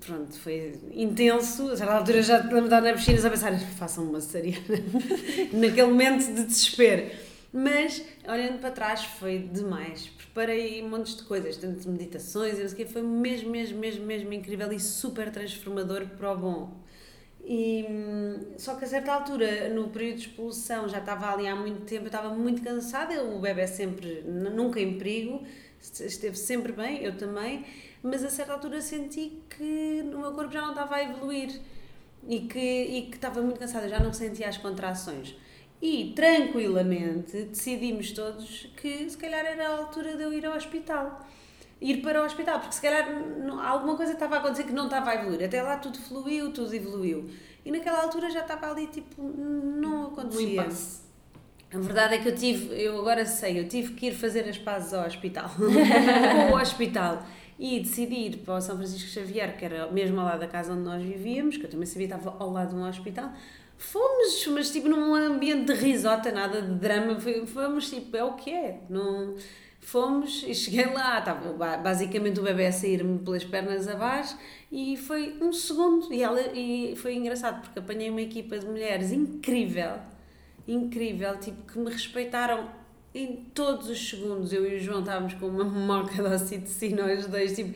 pronto, 0.00 0.38
foi 0.38 0.74
intenso, 0.92 1.68
a 1.70 1.76
certa 1.76 1.92
altura 1.92 2.22
já 2.22 2.38
de 2.38 2.54
estar 2.58 2.80
na 2.80 2.92
piscina 2.94 3.26
a 3.26 3.30
pensar, 3.30 3.58
façam 3.58 4.04
uma 4.04 4.20
cesariana, 4.20 4.64
naquele 5.52 5.88
momento 5.88 6.24
de 6.34 6.44
desespero. 6.44 7.10
Mas, 7.52 8.02
olhando 8.28 8.58
para 8.60 8.70
trás, 8.70 9.04
foi 9.04 9.38
demais. 9.38 10.10
Preparei 10.36 10.82
montes 10.82 11.16
de 11.16 11.22
coisas, 11.22 11.56
tanto 11.56 11.80
de 11.80 11.88
meditações, 11.88 12.58
não 12.58 12.68
sei 12.68 12.74
o 12.74 12.76
quê, 12.76 12.84
foi 12.84 13.00
mesmo, 13.00 13.48
mesmo, 13.48 13.78
mesmo, 13.78 14.04
mesmo 14.04 14.34
incrível 14.34 14.70
e 14.70 14.78
super 14.78 15.32
transformador 15.32 16.06
para 16.08 16.30
o 16.30 16.36
bom. 16.36 16.76
E, 17.42 17.86
hum, 17.88 18.52
só 18.58 18.74
que 18.74 18.84
a 18.84 18.86
certa 18.86 19.14
altura, 19.14 19.70
no 19.70 19.88
período 19.88 20.16
de 20.16 20.26
expulsão, 20.26 20.90
já 20.90 20.98
estava 20.98 21.32
ali 21.32 21.46
há 21.48 21.56
muito 21.56 21.86
tempo, 21.86 22.02
eu 22.02 22.08
estava 22.08 22.28
muito 22.34 22.60
cansada, 22.60 23.24
o 23.24 23.40
bebê 23.40 23.62
é 23.62 23.66
sempre, 23.66 24.24
nunca 24.26 24.78
em 24.78 24.98
perigo, 24.98 25.42
esteve 25.80 26.36
sempre 26.36 26.70
bem, 26.72 27.02
eu 27.02 27.16
também, 27.16 27.64
mas 28.02 28.22
a 28.22 28.28
certa 28.28 28.52
altura 28.52 28.82
senti 28.82 29.40
que 29.48 30.02
o 30.04 30.18
meu 30.18 30.32
corpo 30.32 30.52
já 30.52 30.60
não 30.60 30.72
estava 30.72 30.96
a 30.96 31.02
evoluir 31.02 31.58
e 32.28 32.40
que, 32.40 32.58
e 32.58 33.02
que 33.06 33.16
estava 33.16 33.40
muito 33.40 33.58
cansada, 33.58 33.88
já 33.88 34.00
não 34.00 34.12
sentia 34.12 34.50
as 34.50 34.58
contrações. 34.58 35.34
E 35.80 36.12
tranquilamente 36.16 37.42
decidimos 37.44 38.10
todos 38.12 38.68
que 38.76 39.08
se 39.10 39.16
calhar 39.16 39.44
era 39.44 39.68
a 39.68 39.76
altura 39.78 40.16
de 40.16 40.22
eu 40.22 40.32
ir 40.32 40.44
ao 40.46 40.56
hospital. 40.56 41.20
Ir 41.80 41.98
para 42.00 42.22
o 42.22 42.24
hospital, 42.24 42.58
porque 42.60 42.74
se 42.74 42.80
calhar 42.80 43.06
não- 43.44 43.60
alguma 43.60 43.96
coisa 43.96 44.12
estava 44.12 44.36
a 44.36 44.38
acontecer 44.38 44.64
que 44.64 44.72
não 44.72 44.86
estava 44.86 45.10
a 45.10 45.14
evoluir. 45.16 45.44
Até 45.44 45.62
lá 45.62 45.76
tudo 45.76 45.98
fluiu, 45.98 46.50
tudo 46.52 46.74
evoluiu. 46.74 47.28
E 47.64 47.70
naquela 47.70 48.02
altura 48.02 48.30
já 48.30 48.40
estava 48.40 48.70
ali 48.70 48.86
tipo, 48.86 49.20
não 49.22 50.04
Um 50.04 50.06
acontecia. 50.06 50.62
impasse. 50.62 51.00
A 51.74 51.78
verdade 51.78 52.14
é 52.14 52.18
que 52.18 52.28
eu 52.28 52.34
tive, 52.34 52.74
eu 52.80 52.98
agora 52.98 53.26
sei, 53.26 53.58
eu 53.60 53.68
tive 53.68 53.92
que 53.94 54.06
ir 54.06 54.14
fazer 54.14 54.48
as 54.48 54.56
pazes 54.56 54.94
ao 54.94 55.04
hospital, 55.04 55.50
com 55.58 56.54
o 56.54 56.58
hospital, 56.58 57.22
e 57.58 57.80
decidi 57.80 58.14
ir 58.14 58.36
para 58.38 58.54
o 58.54 58.60
São 58.60 58.76
Francisco 58.76 59.08
Xavier, 59.10 59.58
que 59.58 59.64
era 59.64 59.90
mesmo 59.90 60.18
ao 60.20 60.26
lado 60.26 60.40
da 60.40 60.46
casa 60.46 60.72
onde 60.72 60.82
nós 60.82 61.02
vivíamos, 61.02 61.56
que 61.56 61.64
eu 61.64 61.68
também 61.70 61.84
sabia 61.84 62.06
que 62.08 62.14
estava 62.14 62.36
ao 62.42 62.50
lado 62.50 62.70
de 62.70 62.76
um 62.76 62.88
hospital. 62.88 63.30
Fomos, 63.78 64.46
mas 64.48 64.70
tipo 64.70 64.88
num 64.88 65.14
ambiente 65.14 65.66
de 65.66 65.74
risota, 65.74 66.32
nada 66.32 66.62
de 66.62 66.74
drama, 66.74 67.18
fomos 67.46 67.90
tipo, 67.90 68.16
é 68.16 68.24
o 68.24 68.34
que 68.34 68.50
é, 68.50 68.80
não... 68.88 69.34
Fomos 69.78 70.42
e 70.44 70.52
cheguei 70.52 70.86
lá, 70.86 71.20
estava 71.20 71.52
ba- 71.52 71.76
basicamente 71.76 72.40
o 72.40 72.42
bebê 72.42 72.66
a 72.66 72.72
sair-me 72.72 73.20
pelas 73.20 73.44
pernas 73.44 73.86
abaixo 73.86 74.36
e 74.72 74.96
foi 74.96 75.36
um 75.40 75.52
segundo. 75.52 76.12
E, 76.12 76.22
ela, 76.24 76.40
e 76.52 76.96
foi 76.96 77.14
engraçado 77.14 77.60
porque 77.62 77.78
apanhei 77.78 78.10
uma 78.10 78.20
equipa 78.20 78.58
de 78.58 78.66
mulheres 78.66 79.12
incrível, 79.12 79.92
incrível, 80.66 81.38
tipo, 81.38 81.62
que 81.70 81.78
me 81.78 81.88
respeitaram 81.90 82.68
em 83.14 83.36
todos 83.54 83.88
os 83.88 84.10
segundos. 84.10 84.52
Eu 84.52 84.68
e 84.68 84.76
o 84.76 84.80
João 84.80 85.00
estávamos 85.00 85.34
com 85.34 85.46
uma 85.46 85.64
moca 85.64 86.14
de 86.20 86.34
oxitocina, 86.34 87.04
os 87.14 87.26
dois, 87.26 87.54
tipo, 87.54 87.72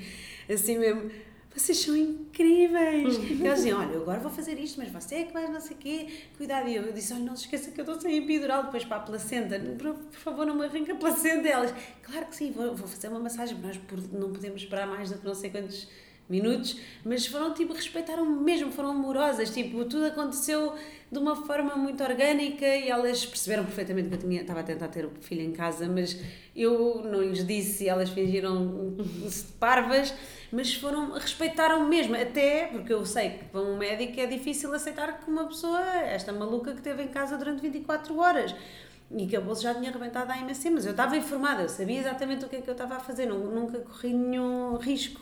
assim 0.52 0.78
mesmo, 0.78 1.08
vocês 1.54 1.78
são 1.78 1.96
incríveis. 1.96 3.16
E 3.16 3.32
eles 3.32 3.54
diziam, 3.56 3.80
olha, 3.80 3.92
eu 3.92 4.02
agora 4.02 4.20
vou 4.20 4.30
fazer 4.30 4.58
isto, 4.58 4.78
mas 4.78 4.88
você 4.90 5.16
é 5.16 5.24
que 5.24 5.32
vai 5.32 5.48
não 5.48 5.60
sei 5.60 5.76
o 5.76 5.78
quê, 5.78 6.08
cuidado. 6.36 6.68
E 6.68 6.76
eu 6.76 6.92
disse, 6.92 7.12
olha, 7.12 7.24
não 7.24 7.36
se 7.36 7.44
esqueça 7.44 7.70
que 7.70 7.80
eu 7.80 7.84
estou 7.84 8.00
sem 8.00 8.16
epidural 8.16 8.64
depois 8.64 8.84
para 8.84 8.98
a 8.98 9.00
placenta, 9.00 9.58
por, 9.58 9.94
por 9.94 10.18
favor 10.18 10.46
não 10.46 10.54
me 10.54 10.64
arranque 10.64 10.92
a 10.92 10.94
placenta. 10.94 11.48
E 11.48 11.50
elas, 11.50 11.74
claro 12.02 12.26
que 12.26 12.36
sim, 12.36 12.52
vou, 12.52 12.74
vou 12.74 12.86
fazer 12.86 13.08
uma 13.08 13.20
massagem, 13.20 13.58
nós 13.58 13.78
não 14.12 14.32
podemos 14.32 14.62
esperar 14.62 14.86
mais 14.86 15.10
do 15.10 15.18
que 15.18 15.26
não 15.26 15.34
sei 15.34 15.50
quantos 15.50 15.88
minutos, 16.30 16.78
mas 17.04 17.26
foram 17.26 17.52
tipo, 17.52 17.72
respeitaram 17.72 18.24
mesmo, 18.24 18.70
foram 18.70 18.90
amorosas, 18.90 19.50
tipo, 19.50 19.84
tudo 19.84 20.06
aconteceu 20.06 20.74
de 21.10 21.18
uma 21.18 21.34
forma 21.34 21.74
muito 21.74 22.02
orgânica 22.04 22.64
e 22.64 22.88
elas 22.88 23.26
perceberam 23.26 23.64
perfeitamente 23.64 24.08
que 24.08 24.14
eu 24.14 24.18
tinha, 24.18 24.40
estava 24.40 24.60
a 24.60 24.62
tentar 24.62 24.88
ter 24.88 25.04
o 25.04 25.10
filho 25.20 25.42
em 25.42 25.50
casa, 25.50 25.88
mas 25.88 26.16
eu 26.54 27.02
não 27.04 27.20
lhes 27.20 27.44
disse 27.44 27.84
e 27.84 27.88
elas 27.88 28.10
fingiram 28.10 28.96
parvas, 29.58 30.14
mas 30.52 30.72
foram, 30.72 31.12
respeitaram 31.12 31.88
mesmo, 31.88 32.14
até 32.14 32.66
porque 32.68 32.92
eu 32.92 33.04
sei 33.04 33.30
que 33.30 33.44
para 33.46 33.60
um 33.60 33.76
médico 33.76 34.20
é 34.20 34.26
difícil 34.26 34.72
aceitar 34.72 35.20
que 35.20 35.28
uma 35.28 35.46
pessoa, 35.46 35.80
esta 35.80 36.32
maluca 36.32 36.70
que 36.70 36.78
esteve 36.78 37.02
em 37.02 37.08
casa 37.08 37.36
durante 37.36 37.60
24 37.60 38.16
horas, 38.16 38.54
e 39.16 39.26
que 39.26 39.34
a 39.34 39.40
bolsa 39.40 39.62
já 39.62 39.74
tinha 39.74 39.90
arrebentado 39.90 40.30
a 40.30 40.36
IMC, 40.38 40.70
mas 40.70 40.84
eu 40.86 40.92
estava 40.92 41.16
informada, 41.16 41.62
eu 41.62 41.68
sabia 41.68 41.98
exatamente 41.98 42.44
o 42.44 42.48
que 42.48 42.56
é 42.56 42.60
que 42.60 42.70
eu 42.70 42.72
estava 42.72 42.94
a 42.94 43.00
fazer, 43.00 43.26
nunca 43.26 43.80
corri 43.80 44.12
nenhum 44.12 44.76
risco. 44.76 45.20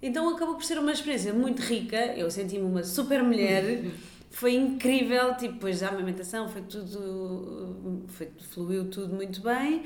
Então 0.00 0.28
acabou 0.28 0.54
por 0.54 0.64
ser 0.64 0.78
uma 0.78 0.92
experiência 0.92 1.32
muito 1.32 1.60
rica, 1.60 1.96
eu 2.16 2.30
senti-me 2.30 2.64
uma 2.64 2.84
super 2.84 3.22
mulher, 3.22 3.84
foi 4.30 4.54
incrível, 4.54 5.34
tipo, 5.36 5.54
depois 5.54 5.80
da 5.80 5.88
amamentação 5.88 6.48
foi 6.48 6.62
tudo, 6.62 8.04
foi, 8.08 8.28
fluiu 8.50 8.88
tudo 8.90 9.14
muito 9.14 9.40
bem. 9.40 9.82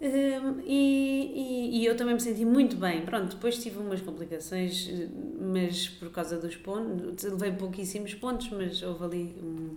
Um, 0.00 0.60
e, 0.66 1.32
e, 1.34 1.78
e, 1.78 1.86
eu 1.86 1.96
também 1.96 2.14
me 2.14 2.20
senti 2.20 2.44
muito 2.44 2.76
bem. 2.76 3.02
Pronto, 3.02 3.36
depois 3.36 3.62
tive 3.62 3.78
umas 3.78 4.00
complicações, 4.02 4.90
mas 5.40 5.88
por 5.88 6.10
causa 6.10 6.36
dos 6.36 6.56
pontos, 6.56 7.24
levei 7.24 7.52
pouquíssimos 7.52 8.12
pontos, 8.14 8.50
mas 8.50 8.82
houve 8.82 9.04
ali 9.04 9.36
um, 9.42 9.76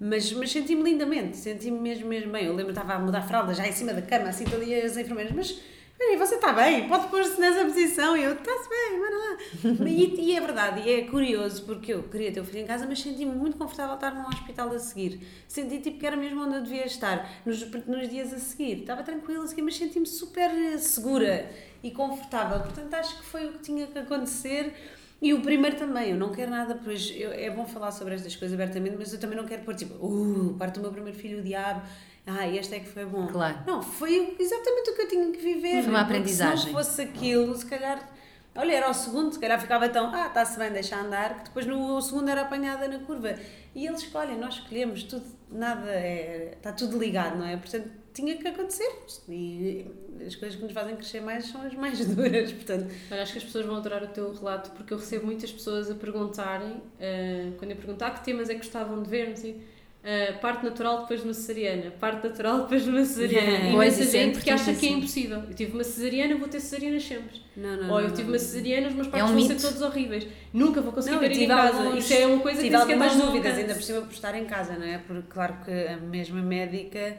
mas, 0.00 0.32
mas 0.32 0.50
senti-me 0.50 0.82
lindamente, 0.82 1.36
senti-me 1.36 1.78
mesmo, 1.78 2.08
mesmo 2.08 2.32
bem. 2.32 2.46
Eu 2.46 2.54
lembro 2.54 2.72
que 2.72 2.80
estava 2.80 2.94
a 2.94 2.98
mudar 2.98 3.20
fralda 3.20 3.52
já 3.52 3.68
em 3.68 3.72
cima 3.72 3.92
da 3.92 4.00
cama, 4.00 4.30
assim, 4.30 4.44
ali 4.52 4.74
as 4.74 4.96
enfermeiras, 4.96 5.32
mas 5.32 5.60
Peraí, 6.00 6.16
você 6.16 6.36
está 6.36 6.50
bem? 6.50 6.88
Pode 6.88 7.08
pôr-se 7.08 7.38
nessa 7.38 7.62
posição. 7.62 8.16
E 8.16 8.22
eu, 8.22 8.32
está-se 8.32 8.70
bem, 8.70 8.98
bora 8.98 9.16
lá. 9.16 9.38
E, 9.86 10.30
e, 10.30 10.34
é 10.34 10.40
verdade, 10.40 10.80
e 10.88 10.90
é 10.94 11.02
curioso, 11.02 11.62
porque 11.66 11.92
eu 11.92 12.02
queria 12.04 12.32
ter 12.32 12.40
o 12.40 12.44
filho 12.44 12.60
em 12.60 12.66
casa, 12.66 12.86
mas 12.88 13.00
senti-me 13.00 13.34
muito 13.34 13.58
confortável 13.58 13.96
estar 13.96 14.14
num 14.14 14.26
hospital 14.26 14.72
a 14.72 14.78
seguir. 14.78 15.20
Senti 15.46 15.78
tipo 15.78 15.98
que 15.98 16.06
era 16.06 16.16
mesmo 16.16 16.42
onde 16.42 16.56
eu 16.56 16.62
devia 16.62 16.86
estar, 16.86 17.30
nos, 17.44 17.60
nos 17.86 18.08
dias 18.08 18.32
a 18.32 18.38
seguir. 18.38 18.80
Estava 18.80 19.02
tranquila 19.02 19.44
a 19.44 19.46
seguir, 19.46 19.60
mas 19.60 19.76
senti-me 19.76 20.06
super 20.06 20.50
segura 20.78 21.50
e 21.82 21.90
confortável. 21.90 22.60
Portanto, 22.60 22.94
acho 22.94 23.18
que 23.18 23.24
foi 23.24 23.50
o 23.50 23.52
que 23.52 23.58
tinha 23.58 23.86
que 23.86 23.98
acontecer. 23.98 24.72
E 25.20 25.34
o 25.34 25.42
primeiro 25.42 25.76
também, 25.76 26.12
eu 26.12 26.16
não 26.16 26.32
quero 26.32 26.50
nada, 26.50 26.80
pois 26.82 27.12
eu, 27.14 27.30
é 27.30 27.50
bom 27.50 27.66
falar 27.66 27.92
sobre 27.92 28.14
estas 28.14 28.34
coisas 28.34 28.58
abertamente, 28.58 28.96
mas 28.98 29.12
eu 29.12 29.20
também 29.20 29.36
não 29.36 29.44
quero 29.44 29.64
pôr 29.64 29.74
tipo, 29.74 29.94
uh, 30.02 30.54
parte 30.54 30.76
do 30.76 30.80
meu 30.80 30.92
primeiro 30.92 31.18
filho, 31.18 31.40
o 31.40 31.42
diabo 31.42 31.82
ah, 32.26 32.46
este 32.48 32.74
é 32.74 32.80
que 32.80 32.88
foi 32.88 33.04
bom. 33.04 33.26
Claro. 33.26 33.58
Não, 33.66 33.82
foi 33.82 34.36
exatamente 34.38 34.90
o 34.90 34.94
que 34.94 35.02
eu 35.02 35.08
tinha 35.08 35.30
que 35.32 35.38
viver. 35.38 35.82
Foi 35.82 35.90
uma 35.90 36.02
aprendizagem. 36.02 36.58
Se 36.58 36.66
não 36.66 36.72
fosse 36.72 37.02
aquilo, 37.02 37.56
se 37.56 37.66
calhar. 37.66 38.08
Olha, 38.54 38.72
era 38.72 38.90
o 38.90 38.94
segundo, 38.94 39.32
se 39.32 39.38
calhar 39.38 39.60
ficava 39.60 39.88
tão, 39.88 40.12
ah, 40.12 40.26
está-se 40.26 40.58
bem, 40.58 40.72
deixa 40.72 41.00
andar, 41.00 41.38
que 41.38 41.44
depois 41.44 41.66
no 41.66 42.00
segundo 42.02 42.28
era 42.28 42.42
apanhada 42.42 42.88
na 42.88 42.98
curva. 42.98 43.36
E 43.74 43.86
eles 43.86 44.02
escolhem, 44.02 44.36
nós 44.36 44.54
escolhemos, 44.54 45.04
tudo, 45.04 45.24
nada 45.48 45.88
é. 45.88 46.54
está 46.56 46.72
tudo 46.72 46.98
ligado, 46.98 47.38
não 47.38 47.46
é? 47.46 47.56
Portanto, 47.56 47.88
tinha 48.12 48.36
que 48.36 48.48
acontecer. 48.48 48.90
E 49.28 49.86
as 50.26 50.34
coisas 50.34 50.56
que 50.56 50.64
nos 50.64 50.72
fazem 50.72 50.96
crescer 50.96 51.20
mais 51.20 51.46
são 51.46 51.62
as 51.62 51.74
mais 51.74 52.04
duras, 52.14 52.52
portanto. 52.52 52.92
Olha, 53.10 53.22
acho 53.22 53.32
que 53.32 53.38
as 53.38 53.44
pessoas 53.44 53.66
vão 53.66 53.76
adorar 53.76 54.02
o 54.02 54.08
teu 54.08 54.32
relato, 54.34 54.70
porque 54.72 54.92
eu 54.92 54.98
recebo 54.98 55.26
muitas 55.26 55.52
pessoas 55.52 55.88
a 55.88 55.94
perguntarem, 55.94 56.72
uh, 56.72 57.52
quando 57.56 57.70
eu 57.70 57.76
perguntar 57.76 58.08
ah, 58.08 58.10
que 58.10 58.24
temas 58.24 58.50
é 58.50 58.54
que 58.54 58.60
gostavam 58.60 59.00
de 59.00 59.08
ver, 59.08 59.28
não 59.28 59.36
sei 59.36 59.62
Uh, 60.02 60.38
parte 60.40 60.64
natural 60.64 61.02
depois 61.02 61.20
de 61.20 61.26
uma 61.26 61.34
cesariana, 61.34 61.90
parte 62.00 62.26
natural 62.26 62.62
depois 62.62 62.84
de 62.84 62.88
uma 62.88 63.04
cesariana. 63.04 63.68
E 63.68 63.72
muita 63.72 64.02
gente 64.02 64.40
que 64.40 64.48
acha 64.48 64.72
que 64.72 64.86
é 64.86 64.92
impossível. 64.92 65.42
Eu 65.46 65.54
tive 65.54 65.72
uma 65.72 65.84
cesariana, 65.84 66.36
vou 66.36 66.48
ter 66.48 66.58
cesarianas 66.58 67.04
sempre. 67.04 67.42
Não, 67.54 67.76
não, 67.76 67.90
Ou 67.90 68.00
eu 68.00 68.10
tive 68.10 68.28
uma 68.28 68.38
cesariana, 68.38 68.88
os 68.88 68.94
meus 68.94 69.08
partos 69.08 69.20
é 69.20 69.24
um 69.24 69.36
vão 69.36 69.36
mito. 69.36 69.60
ser 69.60 69.68
todos 69.68 69.82
horríveis. 69.82 70.26
Nunca 70.54 70.80
vou 70.80 70.90
conseguir 70.90 71.18
ver 71.18 71.32
em 71.32 71.46
casa. 71.46 71.82
Alguns, 71.82 72.04
Isso 72.04 72.14
é 72.14 72.26
uma 72.26 72.40
coisa 72.40 72.56
que 72.56 72.64
tive 72.64 72.76
algumas 72.76 73.14
dúvidas, 73.14 73.58
ainda 73.58 73.74
por 73.74 73.82
cima 73.82 74.00
por 74.00 74.12
estar 74.12 74.34
em 74.34 74.44
casa, 74.46 74.72
não 74.78 74.86
é? 74.86 74.96
Porque, 75.06 75.28
claro 75.28 75.56
que 75.62 75.70
a 75.70 75.98
mesma 75.98 76.40
médica, 76.40 77.18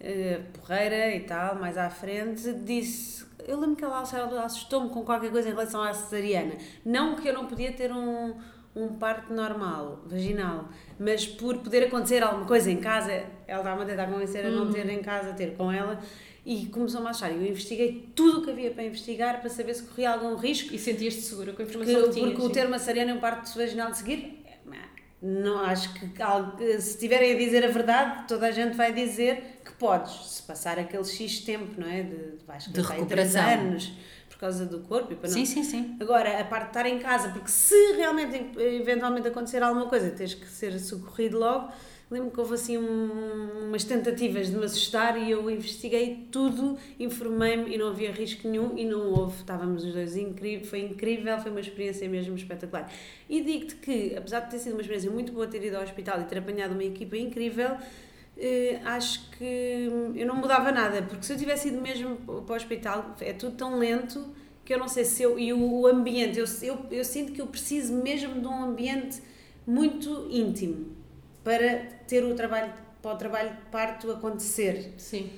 uh, 0.00 0.58
porreira 0.60 1.12
e 1.16 1.20
tal, 1.20 1.56
mais 1.56 1.76
à 1.76 1.90
frente, 1.90 2.52
disse. 2.64 3.28
Eu 3.48 3.58
lembro 3.58 3.74
que 3.74 3.84
ela 3.84 4.02
assustou-me 4.44 4.88
com 4.90 5.02
qualquer 5.02 5.32
coisa 5.32 5.48
em 5.48 5.52
relação 5.52 5.82
à 5.82 5.92
cesariana. 5.92 6.52
Não 6.84 7.16
que 7.16 7.26
eu 7.26 7.34
não 7.34 7.46
podia 7.46 7.72
ter 7.72 7.90
um 7.90 8.34
um 8.74 8.88
parto 8.88 9.32
normal, 9.32 10.00
vaginal, 10.06 10.68
mas 10.98 11.26
por 11.26 11.58
poder 11.58 11.84
acontecer 11.84 12.22
alguma 12.22 12.46
coisa 12.46 12.70
em 12.70 12.76
casa, 12.76 13.12
ela 13.46 13.60
estava 13.60 13.82
a 13.82 13.86
tentar 13.86 14.06
convencer 14.06 14.46
a 14.46 14.50
não 14.50 14.66
uhum. 14.66 14.72
ter 14.72 14.88
em 14.88 15.02
casa, 15.02 15.32
ter 15.32 15.56
com 15.56 15.72
ela, 15.72 16.00
e 16.46 16.66
começou-me 16.66 17.06
a 17.06 17.10
achar. 17.10 17.30
Eu 17.30 17.44
investiguei 17.44 18.10
tudo 18.14 18.40
o 18.40 18.44
que 18.44 18.50
havia 18.50 18.70
para 18.70 18.84
investigar 18.84 19.40
para 19.40 19.50
saber 19.50 19.74
se 19.74 19.82
corria 19.82 20.10
algum 20.10 20.36
risco. 20.36 20.74
E 20.74 20.78
sentias-te 20.78 21.20
segura 21.20 21.52
com 21.52 21.60
a 21.60 21.64
informação 21.64 21.94
que, 21.94 22.08
que 22.08 22.14
tinhas, 22.14 22.28
Porque 22.30 22.42
sim. 22.42 22.48
o 22.48 22.52
ter 22.52 22.66
uma 22.66 22.78
cesariana 22.78 23.10
e 23.10 23.14
um 23.14 23.20
parto 23.20 23.54
vaginal 23.56 23.90
de 23.90 23.98
seguir, 23.98 24.40
não 25.22 25.60
acho 25.60 25.92
que 25.92 26.80
se 26.80 26.90
estiverem 26.90 27.34
a 27.34 27.36
dizer 27.36 27.64
a 27.64 27.68
verdade, 27.68 28.26
toda 28.26 28.46
a 28.46 28.50
gente 28.50 28.74
vai 28.74 28.92
dizer 28.92 29.60
que 29.62 29.72
podes, 29.72 30.12
se 30.30 30.42
passar 30.42 30.78
aquele 30.78 31.04
X 31.04 31.40
tempo, 31.40 31.78
não 31.78 31.86
é? 31.86 32.02
De, 32.02 32.38
que 32.64 32.70
de 32.70 32.80
recuperação. 32.80 33.42
anos 33.42 33.92
causa 34.40 34.64
do 34.64 34.80
corpo 34.80 35.12
e 35.12 35.16
para 35.16 35.28
não... 35.28 35.34
Sim, 35.34 35.44
sim, 35.44 35.62
sim. 35.62 35.96
Agora, 36.00 36.40
a 36.40 36.44
parte 36.44 36.64
de 36.64 36.70
estar 36.70 36.86
em 36.86 36.98
casa, 36.98 37.28
porque 37.28 37.50
se 37.50 37.92
realmente 37.92 38.58
eventualmente 38.58 39.28
acontecer 39.28 39.62
alguma 39.62 39.86
coisa, 39.86 40.10
tens 40.10 40.32
que 40.32 40.46
ser 40.46 40.78
socorrido 40.78 41.38
logo. 41.38 41.70
Lembro 42.10 42.32
que 42.32 42.40
houve 42.40 42.54
assim 42.54 42.76
um, 42.76 43.68
umas 43.68 43.84
tentativas 43.84 44.48
de 44.48 44.56
me 44.56 44.64
assustar 44.64 45.16
e 45.16 45.30
eu 45.30 45.48
investiguei 45.48 46.26
tudo, 46.32 46.76
informei-me 46.98 47.72
e 47.72 47.78
não 47.78 47.86
havia 47.86 48.10
risco 48.10 48.48
nenhum 48.48 48.76
e 48.76 48.84
não 48.84 49.12
houve. 49.12 49.36
Estávamos 49.36 49.84
os 49.84 49.92
dois 49.92 50.16
incrível, 50.16 50.66
foi 50.66 50.80
incrível, 50.80 51.38
foi 51.38 51.52
uma 51.52 51.60
experiência 51.60 52.08
mesmo 52.08 52.34
espetacular. 52.34 52.90
E 53.28 53.40
digo-te 53.42 53.76
que, 53.76 54.16
apesar 54.16 54.40
de 54.40 54.50
ter 54.50 54.58
sido 54.58 54.72
uma 54.72 54.80
experiência 54.80 55.08
muito 55.08 55.30
boa 55.32 55.46
ter 55.46 55.62
ido 55.62 55.76
ao 55.76 55.84
hospital 55.84 56.20
e 56.20 56.24
ter 56.24 56.38
apanhado 56.38 56.72
uma 56.72 56.82
equipa 56.82 57.16
incrível, 57.16 57.76
acho 58.84 59.30
que 59.32 59.88
eu 60.14 60.26
não 60.26 60.36
mudava 60.36 60.72
nada, 60.72 61.02
porque 61.02 61.24
se 61.24 61.32
eu 61.32 61.38
tivesse 61.38 61.68
ido 61.68 61.80
mesmo 61.80 62.16
para 62.16 62.52
o 62.52 62.56
hospital, 62.56 63.14
é 63.20 63.32
tudo 63.32 63.56
tão 63.56 63.78
lento 63.78 64.34
que 64.64 64.72
eu 64.72 64.78
não 64.78 64.88
sei 64.88 65.04
se 65.04 65.22
eu. 65.22 65.38
E 65.38 65.52
o, 65.52 65.80
o 65.80 65.86
ambiente, 65.86 66.38
eu, 66.38 66.46
eu, 66.62 66.78
eu 66.90 67.04
sinto 67.04 67.32
que 67.32 67.40
eu 67.40 67.46
preciso 67.46 67.92
mesmo 67.94 68.40
de 68.40 68.46
um 68.46 68.64
ambiente 68.64 69.20
muito 69.66 70.28
íntimo 70.30 70.96
para 71.44 71.78
ter 72.06 72.24
o 72.24 72.34
trabalho, 72.34 72.72
para 73.02 73.14
o 73.14 73.16
trabalho 73.18 73.50
de 73.50 73.62
parto 73.70 74.10
acontecer. 74.10 74.94
Sim. 74.96 75.30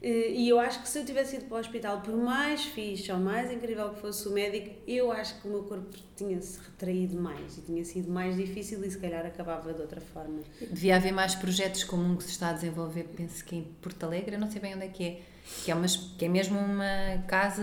Eh, 0.00 0.30
e 0.32 0.48
eu 0.48 0.60
acho 0.60 0.80
que 0.82 0.88
se 0.88 0.98
eu 0.98 1.04
tivesse 1.04 1.36
ido 1.36 1.46
para 1.46 1.56
o 1.56 1.60
hospital, 1.60 2.00
por 2.00 2.16
mais 2.16 2.64
fixe 2.64 3.10
ou 3.10 3.18
mais 3.18 3.50
incrível 3.50 3.90
que 3.90 4.00
fosse 4.00 4.28
o 4.28 4.32
médico, 4.32 4.70
eu 4.86 5.10
acho 5.10 5.40
que 5.40 5.48
o 5.48 5.50
meu 5.50 5.62
corpo 5.64 5.88
tinha-se 6.16 6.58
retraído 6.60 7.20
mais 7.20 7.58
e 7.58 7.62
tinha 7.62 7.84
sido 7.84 8.10
mais 8.10 8.36
difícil 8.36 8.84
e 8.84 8.90
se 8.90 8.98
calhar 8.98 9.26
acabava 9.26 9.72
de 9.72 9.80
outra 9.80 10.00
forma. 10.00 10.40
Devia 10.60 10.96
haver 10.96 11.12
mais 11.12 11.34
projetos 11.34 11.84
como 11.84 12.04
um 12.04 12.16
que 12.16 12.24
se 12.24 12.30
está 12.30 12.50
a 12.50 12.52
desenvolver, 12.52 13.04
penso 13.16 13.44
que 13.44 13.56
em 13.56 13.64
Porto 13.82 14.04
Alegre, 14.04 14.36
não 14.36 14.50
sei 14.50 14.60
bem 14.60 14.74
onde 14.74 14.84
é 14.84 14.88
que 14.88 15.04
é 15.04 15.20
que 15.64 15.70
é, 15.70 15.74
uma, 15.74 15.86
que 15.86 16.24
é 16.24 16.28
mesmo 16.28 16.58
uma 16.58 17.22
casa 17.26 17.62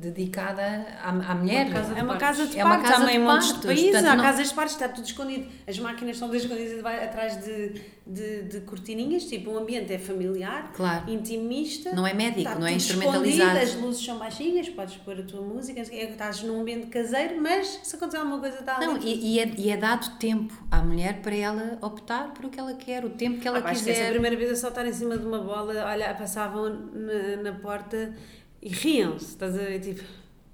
dedicada 0.00 0.62
à, 1.00 1.10
à 1.10 1.34
mulher. 1.34 1.68
É 1.96 2.02
uma 2.02 2.16
casa 2.16 2.46
de 2.46 2.58
é 2.58 2.62
partos, 2.62 2.90
há 2.90 2.98
meio 3.00 3.20
montes 3.20 3.52
de 3.52 3.66
países, 3.66 3.90
Portanto, 3.90 4.06
há 4.08 4.16
não... 4.16 4.24
casas 4.24 4.48
de 4.48 4.54
partos, 4.54 4.74
está 4.74 4.88
tudo 4.88 5.04
escondido. 5.04 5.46
As 5.66 5.78
máquinas 5.78 6.16
estão 6.16 6.34
escondidas 6.34 6.84
atrás 6.84 7.44
de, 7.44 7.80
de, 8.06 8.42
de, 8.42 8.60
cortininhas, 8.60 9.24
tipo, 9.24 9.50
o 9.50 9.58
ambiente 9.58 9.92
é 9.92 9.98
familiar, 9.98 10.72
claro. 10.74 11.10
intimista. 11.10 11.92
Não 11.94 12.06
é 12.06 12.14
médico, 12.14 12.58
não 12.58 12.66
é 12.66 12.72
instrumentalizado. 12.72 13.58
As 13.58 13.74
luzes 13.74 14.04
são 14.04 14.18
baixinhas, 14.18 14.68
podes 14.68 14.96
pôr 14.96 15.18
a 15.18 15.22
tua 15.22 15.40
música, 15.40 15.80
estás 15.80 16.42
num 16.42 16.60
ambiente 16.60 16.86
caseiro, 16.86 17.40
mas 17.40 17.80
se 17.82 17.96
acontecer 17.96 18.18
alguma 18.18 18.38
coisa 18.38 18.58
está 18.60 18.76
ali. 18.76 18.86
Não, 18.86 18.96
e, 18.98 19.34
e, 19.34 19.40
é, 19.40 19.52
e 19.56 19.70
é 19.70 19.76
dado 19.76 20.18
tempo 20.18 20.54
à 20.70 20.82
mulher 20.82 21.20
para 21.20 21.34
ela 21.34 21.78
optar 21.80 22.32
por 22.32 22.46
o 22.46 22.50
que 22.50 22.60
ela 22.60 22.74
quer, 22.74 23.04
o 23.04 23.10
tempo 23.10 23.40
que 23.40 23.48
ela 23.48 23.58
ah, 23.58 23.70
quiser. 23.70 23.92
Acho 23.92 24.00
que 24.00 24.06
a 24.06 24.10
primeira 24.10 24.36
vez 24.36 24.50
a 24.52 24.56
saltar 24.56 24.86
em 24.86 24.92
cima 24.92 25.16
de 25.16 25.24
uma 25.24 25.38
bola, 25.38 25.84
olha, 25.86 26.14
passavam 26.14 26.68
na, 26.92 27.23
na, 27.42 27.52
porta 27.52 28.14
e 28.62 28.68
riam-se, 28.68 29.26
estás 29.26 29.54
a 29.54 29.58
ver? 29.58 29.80
Tipo, 29.80 30.02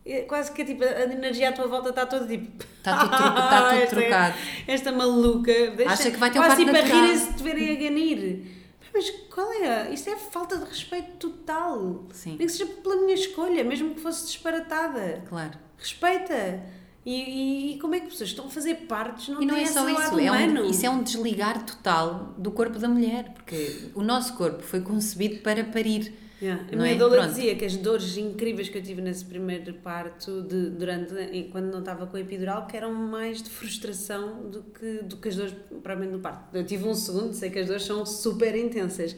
é 0.05 0.23
quase 0.23 0.53
que 0.53 0.65
tipo, 0.65 0.83
a 0.83 1.03
energia 1.03 1.51
à 1.51 1.53
tua 1.53 1.67
volta 1.67 1.91
está 1.91 2.07
toda 2.07 2.27
tipo. 2.27 2.65
Está 2.79 2.99
tudo, 2.99 3.15
está 3.15 3.69
tudo 3.69 3.79
esta, 3.83 3.97
trocado. 3.97 4.35
Esta 4.67 4.93
maluca. 4.93 5.53
Deixa, 5.77 5.93
Acha 5.93 6.11
que 6.11 6.17
vai 6.17 6.31
ter 6.31 6.39
um 6.39 6.43
quase 6.43 6.65
tipo 6.65 6.77
a 6.77 6.81
rirem-se 6.81 7.29
de 7.29 7.37
te 7.37 7.43
verem 7.43 7.71
a 7.71 7.75
ganir. 7.75 8.61
Mas 8.93 9.11
qual 9.33 9.53
é? 9.53 9.93
Isto 9.93 10.11
é 10.11 10.17
falta 10.17 10.57
de 10.59 10.65
respeito 10.65 11.13
total. 11.29 12.07
Sim. 12.13 12.37
Nem 12.37 12.47
que 12.47 12.53
seja 12.53 12.67
pela 12.67 12.97
minha 12.97 13.15
escolha, 13.15 13.63
mesmo 13.63 13.95
que 13.95 14.01
fosse 14.01 14.27
disparatada. 14.27 15.23
Claro. 15.29 15.59
Respeita. 15.79 16.61
E, 17.05 17.15
e, 17.15 17.75
e, 17.75 17.79
como 17.79 17.95
é 17.95 18.01
que 18.01 18.09
pessoas 18.09 18.31
estão 18.31 18.47
a 18.47 18.51
fazer 18.51 18.75
partes? 18.87 19.29
Não, 19.29 19.41
e 19.41 19.47
não 19.47 19.57
é 19.57 19.65
só 19.65 19.89
isso, 19.89 20.19
é 20.19 20.31
um, 20.31 20.65
isso 20.67 20.85
é 20.85 20.91
um 20.91 21.03
desligar 21.03 21.65
total 21.65 22.35
do 22.37 22.51
corpo 22.51 22.79
da 22.79 22.89
mulher, 22.89 23.33
porque 23.33 23.91
o 23.95 24.03
nosso 24.03 24.35
corpo 24.35 24.63
foi 24.63 24.83
concebido 24.83 25.41
para 25.41 25.65
parir 25.65 26.13
Yeah. 26.43 26.63
A 26.73 26.77
Não 26.77 26.83
minha 26.85 26.95
é? 26.95 26.99
doula 26.99 27.17
Pronto. 27.19 27.35
dizia 27.35 27.55
que 27.55 27.65
as 27.67 27.77
dores 27.77 28.17
incríveis 28.17 28.69
que 28.71 28.79
eu 28.79 28.83
tive 28.83 29.03
nesse 29.03 29.25
primeiro 29.27 29.75
parto, 29.75 30.41
de, 30.43 30.71
durante, 30.71 31.13
e 31.33 31.45
quando 31.53 31.71
não 31.71 31.81
estava 31.81 32.07
com 32.07 32.17
a 32.17 32.21
epidural, 32.21 32.67
que 32.67 32.77
eram 32.77 32.93
mais 32.95 33.43
de 33.43 33.51
frustração 33.51 34.49
do 34.49 34.63
que, 34.63 35.03
do 35.03 35.17
que 35.19 35.29
as 35.29 35.37
dores 35.37 35.55
propriamente 35.69 36.13
do 36.13 36.19
parto. 36.19 36.57
Eu 36.57 36.65
tive 36.65 36.85
um 36.89 36.95
segundo, 36.95 37.35
sei 37.35 37.51
que 37.51 37.59
as 37.59 37.67
dores 37.67 37.83
são 37.85 38.07
super 38.07 38.57
intensas, 38.57 39.15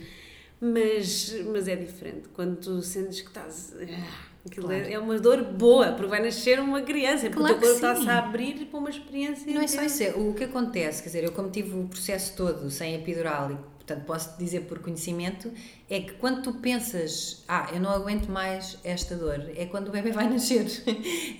mas, 0.61 1.33
mas 1.53 1.69
é 1.69 1.77
diferente. 1.77 2.29
Quando 2.35 2.57
tu 2.57 2.83
sentes 2.83 3.21
que 3.21 3.29
estás. 3.29 3.73
ah, 3.81 4.33
Aquilo 4.45 4.67
Claro. 4.67 4.83
é, 4.85 4.93
é 4.95 4.99
uma 4.99 5.17
dor 5.21 5.45
boa, 5.45 5.93
porque 5.93 6.09
vai 6.09 6.21
nascer 6.21 6.59
uma 6.59 6.83
criança, 6.83 7.27
porque 7.31 7.37
Claro 7.39 7.55
o 7.57 7.61
teu 7.61 7.69
corpo 7.71 7.87
está-se 7.87 8.09
a 8.11 8.19
abrir 8.19 8.67
para 8.67 8.81
uma 8.81 8.91
experiência. 8.91 9.53
Não 9.55 9.61
é 9.63 9.69
só 9.69 9.77
intensa. 9.77 10.03
isso, 10.05 10.19
é 10.19 10.21
o 10.21 10.35
que 10.35 10.43
acontece, 10.43 11.01
quer 11.01 11.09
dizer, 11.11 11.23
eu 11.25 11.31
como 11.31 11.49
tive 11.51 11.77
o 11.79 11.85
processo 11.87 12.35
todo 12.37 12.69
sem 12.69 12.97
epidural 12.97 13.53
e 13.53 13.57
portanto 13.85 14.05
posso 14.07 14.39
dizer 14.39 14.61
por 14.63 14.79
conhecimento, 14.79 15.51
é 15.91 16.01
que 16.01 16.13
quando 16.13 16.43
tu 16.43 16.55
pensas, 16.55 17.43
ah, 17.49 17.69
eu 17.73 17.81
não 17.81 17.91
aguento 17.91 18.29
mais 18.29 18.79
esta 18.85 19.17
dor, 19.17 19.45
é 19.57 19.67
quando 19.67 19.89
o 19.89 19.91
bebê 19.91 20.13
vai 20.13 20.29
nascer. 20.31 20.67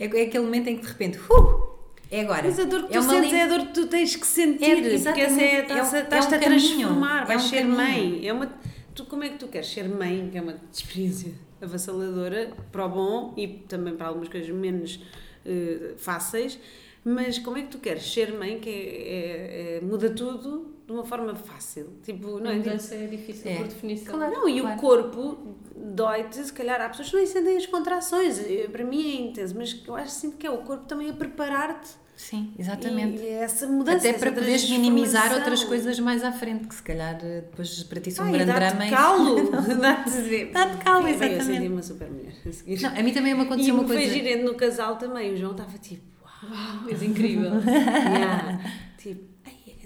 É, 0.01 0.05
é 0.05 0.23
aquele 0.23 0.45
momento 0.45 0.69
em 0.69 0.77
que 0.77 0.83
de 0.83 0.89
repente, 0.89 1.19
uh, 1.19 1.73
é 2.11 2.21
agora. 2.23 2.43
Mas 2.45 2.59
a 2.59 2.65
dor 2.65 2.89
que 2.89 2.97
é 2.97 2.99
tu 3.01 3.05
uma 3.05 3.13
sentes 3.15 3.31
lim- 3.33 3.39
é 3.39 3.43
a 3.45 3.47
dor 3.47 3.61
que 3.67 3.73
tu 3.75 3.87
tens 3.87 4.17
que 4.17 4.27
sentir, 4.27 4.65
É, 4.65 4.75
porque 5.03 5.21
essa 5.21 5.41
é, 5.41 5.61
estás, 5.63 5.71
É 5.71 5.97
um- 5.97 6.01
a- 6.01 6.03
estás-te 6.03 6.35
é 6.35 6.37
um 6.37 6.41
a 6.41 6.43
caminho, 6.45 6.61
transformar, 6.79 7.23
é 7.23 7.27
vais 7.27 7.45
um 7.45 7.49
ser 7.49 7.57
caminho. 7.59 7.77
mãe. 7.77 8.27
É 8.29 8.33
uma, 8.33 8.53
tu 8.95 9.05
como 9.07 9.23
é 9.25 9.29
que 9.31 9.39
tu 9.39 9.47
queres 9.49 9.69
ser 9.69 9.89
mãe, 9.89 10.29
que 10.31 10.37
é 10.37 10.43
uma 10.43 10.57
experiência 10.73 11.33
avassaladora 11.61 12.53
para 12.71 12.85
o 12.85 12.89
bom 12.89 13.35
e 13.37 13.47
também 13.49 13.95
para 13.97 14.09
algumas 14.09 14.29
coisas 14.29 14.51
menos 14.51 15.01
eh, 15.47 15.95
fáceis, 15.97 16.59
mas 17.05 17.39
como 17.39 17.57
é 17.57 17.63
que 17.63 17.69
tu 17.69 17.79
queres 17.79 18.05
ser 18.13 18.33
mãe, 18.35 18.59
que 18.61 18.69
é, 18.69 18.73
é- 18.75 19.77
é- 19.77 19.81
muda 19.81 20.11
tudo 20.11 20.73
de 20.93 20.99
uma 20.99 21.05
forma 21.05 21.35
fácil? 21.35 21.91
Tipo, 22.03 22.39
não 22.39 22.51
A 22.51 22.53
é? 22.53 22.57
Tipo, 22.59 22.69
mudança 22.69 22.95
é 22.95 23.07
difícil 23.07 23.51
É. 23.51 23.57
por 23.57 23.67
definição. 23.69 24.15
Claro. 24.15 24.33
não, 24.33 24.49
e 24.49 24.61
Claro. 24.61 24.77
o 24.77 24.81
corpo 24.81 25.39
dói-te, 25.77 26.45
se 26.45 26.53
calhar 26.53 26.81
há 26.81 26.89
pessoas 26.89 27.11
que 27.11 27.17
nem 27.17 27.27
sentem 27.27 27.57
as 27.57 27.67
contrações, 27.67 28.39
Eh, 28.39 28.69
para 28.71 28.85
mim 28.85 29.03
é 29.11 29.21
intenso, 29.23 29.55
mas 29.57 29.83
eu 29.87 29.95
acho 29.97 30.07
assim 30.07 30.31
que 30.33 30.47
é 30.47 30.51
o 30.51 30.59
corpo 30.59 30.85
também 30.85 31.11
a 31.11 31.13
preparar-te 31.13 31.89
Sim, 32.15 32.53
exatamente. 32.59 33.21
e, 33.21 33.25
e 33.25 33.29
essa 33.31 33.67
mudança. 33.67 33.97
Até 34.09 34.13
para 34.19 34.29
essa 34.31 34.39
poderes 34.41 34.71
minimizar 34.71 35.33
outras 35.35 35.65
coisas 35.65 35.99
mais 35.99 36.23
à 36.23 36.31
frente, 36.31 36.69
que 36.69 36.75
se 36.75 36.83
calhar 36.83 37.19
eh, 37.23 37.41
depois 37.41 37.83
para 37.85 38.01
ti 38.01 38.11
são 38.13 38.25
um 38.25 38.29
Ai, 38.29 38.35
grande 38.35 38.53
dá-te 38.53 38.61
drama. 38.77 38.87
e- 38.87 38.91
calo. 38.91 39.51
Dá-te 39.81 40.45
Dá-te 40.53 40.77
calo, 40.85 41.05
Bem, 41.05 41.13
Eu 41.15 41.17
exatamente. 41.19 41.45
senti 41.45 41.69
uma 41.69 41.83
super 41.83 42.11
mulher 42.11 42.33
a 42.47 42.53
seguir. 42.53 42.81
Não, 42.83 42.91
a 42.91 43.03
mim 43.03 43.13
também 43.13 43.35
me 43.35 43.41
e 43.41 43.43
aconteceu 43.45 43.75
uma 43.75 43.85
foi 43.87 43.97
coisa. 43.97 44.13
girando 44.15 44.45
no 44.45 44.55
casal 44.55 44.97
também. 44.97 45.33
O 45.33 45.37
João 45.37 45.53
estava 45.53 45.77
tipo, 45.79 46.03
uau. 46.23 46.53
Uau, 46.53 46.89
és 46.91 47.03
incrível. 47.03 47.51
yeah. 47.67 48.61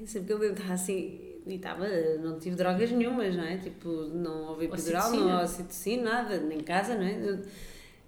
Sei 0.06 0.22
porque 0.22 0.32
ele 0.44 0.52
estava 0.52 0.72
assim. 0.72 1.20
E 1.46 1.54
estava, 1.54 1.86
não 2.22 2.38
tive 2.40 2.56
drogas 2.56 2.90
nenhumas, 2.90 3.36
não 3.36 3.44
é? 3.44 3.56
Tipo, 3.58 3.88
não 3.88 4.48
houve 4.48 4.64
epidural, 4.66 5.10
não 5.20 5.44
ocitocina, 5.44 6.02
nada, 6.02 6.38
nem 6.38 6.58
em 6.58 6.62
casa, 6.62 6.94
não 6.96 7.02
é? 7.04 7.14
Eu- 7.16 7.40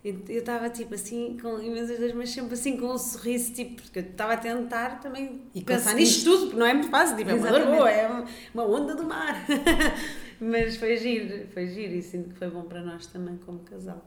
Eu 0.05 0.39
estava 0.39 0.71
tipo 0.71 0.95
assim, 0.95 1.37
com 1.43 1.61
imensas 1.61 1.99
dores, 1.99 2.15
mas 2.15 2.31
sempre 2.31 2.55
assim 2.55 2.77
com 2.77 2.87
um 2.87 2.97
sorriso, 2.97 3.53
tipo, 3.53 3.83
porque 3.83 3.99
eu 3.99 4.05
estava 4.05 4.35
a 4.35 4.37
tentar 4.37 5.01
também 5.01 5.43
E 5.53 5.61
pensar 5.63 5.95
nisto 5.95 6.25
tudo, 6.25 6.43
porque 6.47 6.57
não 6.59 6.67
é 6.67 6.73
muito 6.73 6.89
fácil, 6.89 7.17
tipo, 7.17 7.31
é 7.31 7.35
uma 7.35 7.51
dor 7.51 7.67
boa, 7.77 7.91
é 7.91 8.07
uma- 8.09 8.25
uma 8.55 8.65
onda 8.65 8.95
do 8.95 9.03
mar. 9.05 9.45
mas 10.41 10.77
foi 10.77 10.97
giro, 10.97 11.49
foi 11.49 11.67
giro 11.67 11.95
e 11.95 12.01
sinto 12.03 12.31
que 12.31 12.39
foi 12.39 12.49
bom 12.49 12.63
para 12.63 12.81
nós 12.81 13.07
também 13.07 13.37
como 13.39 13.59
casal. 13.61 14.05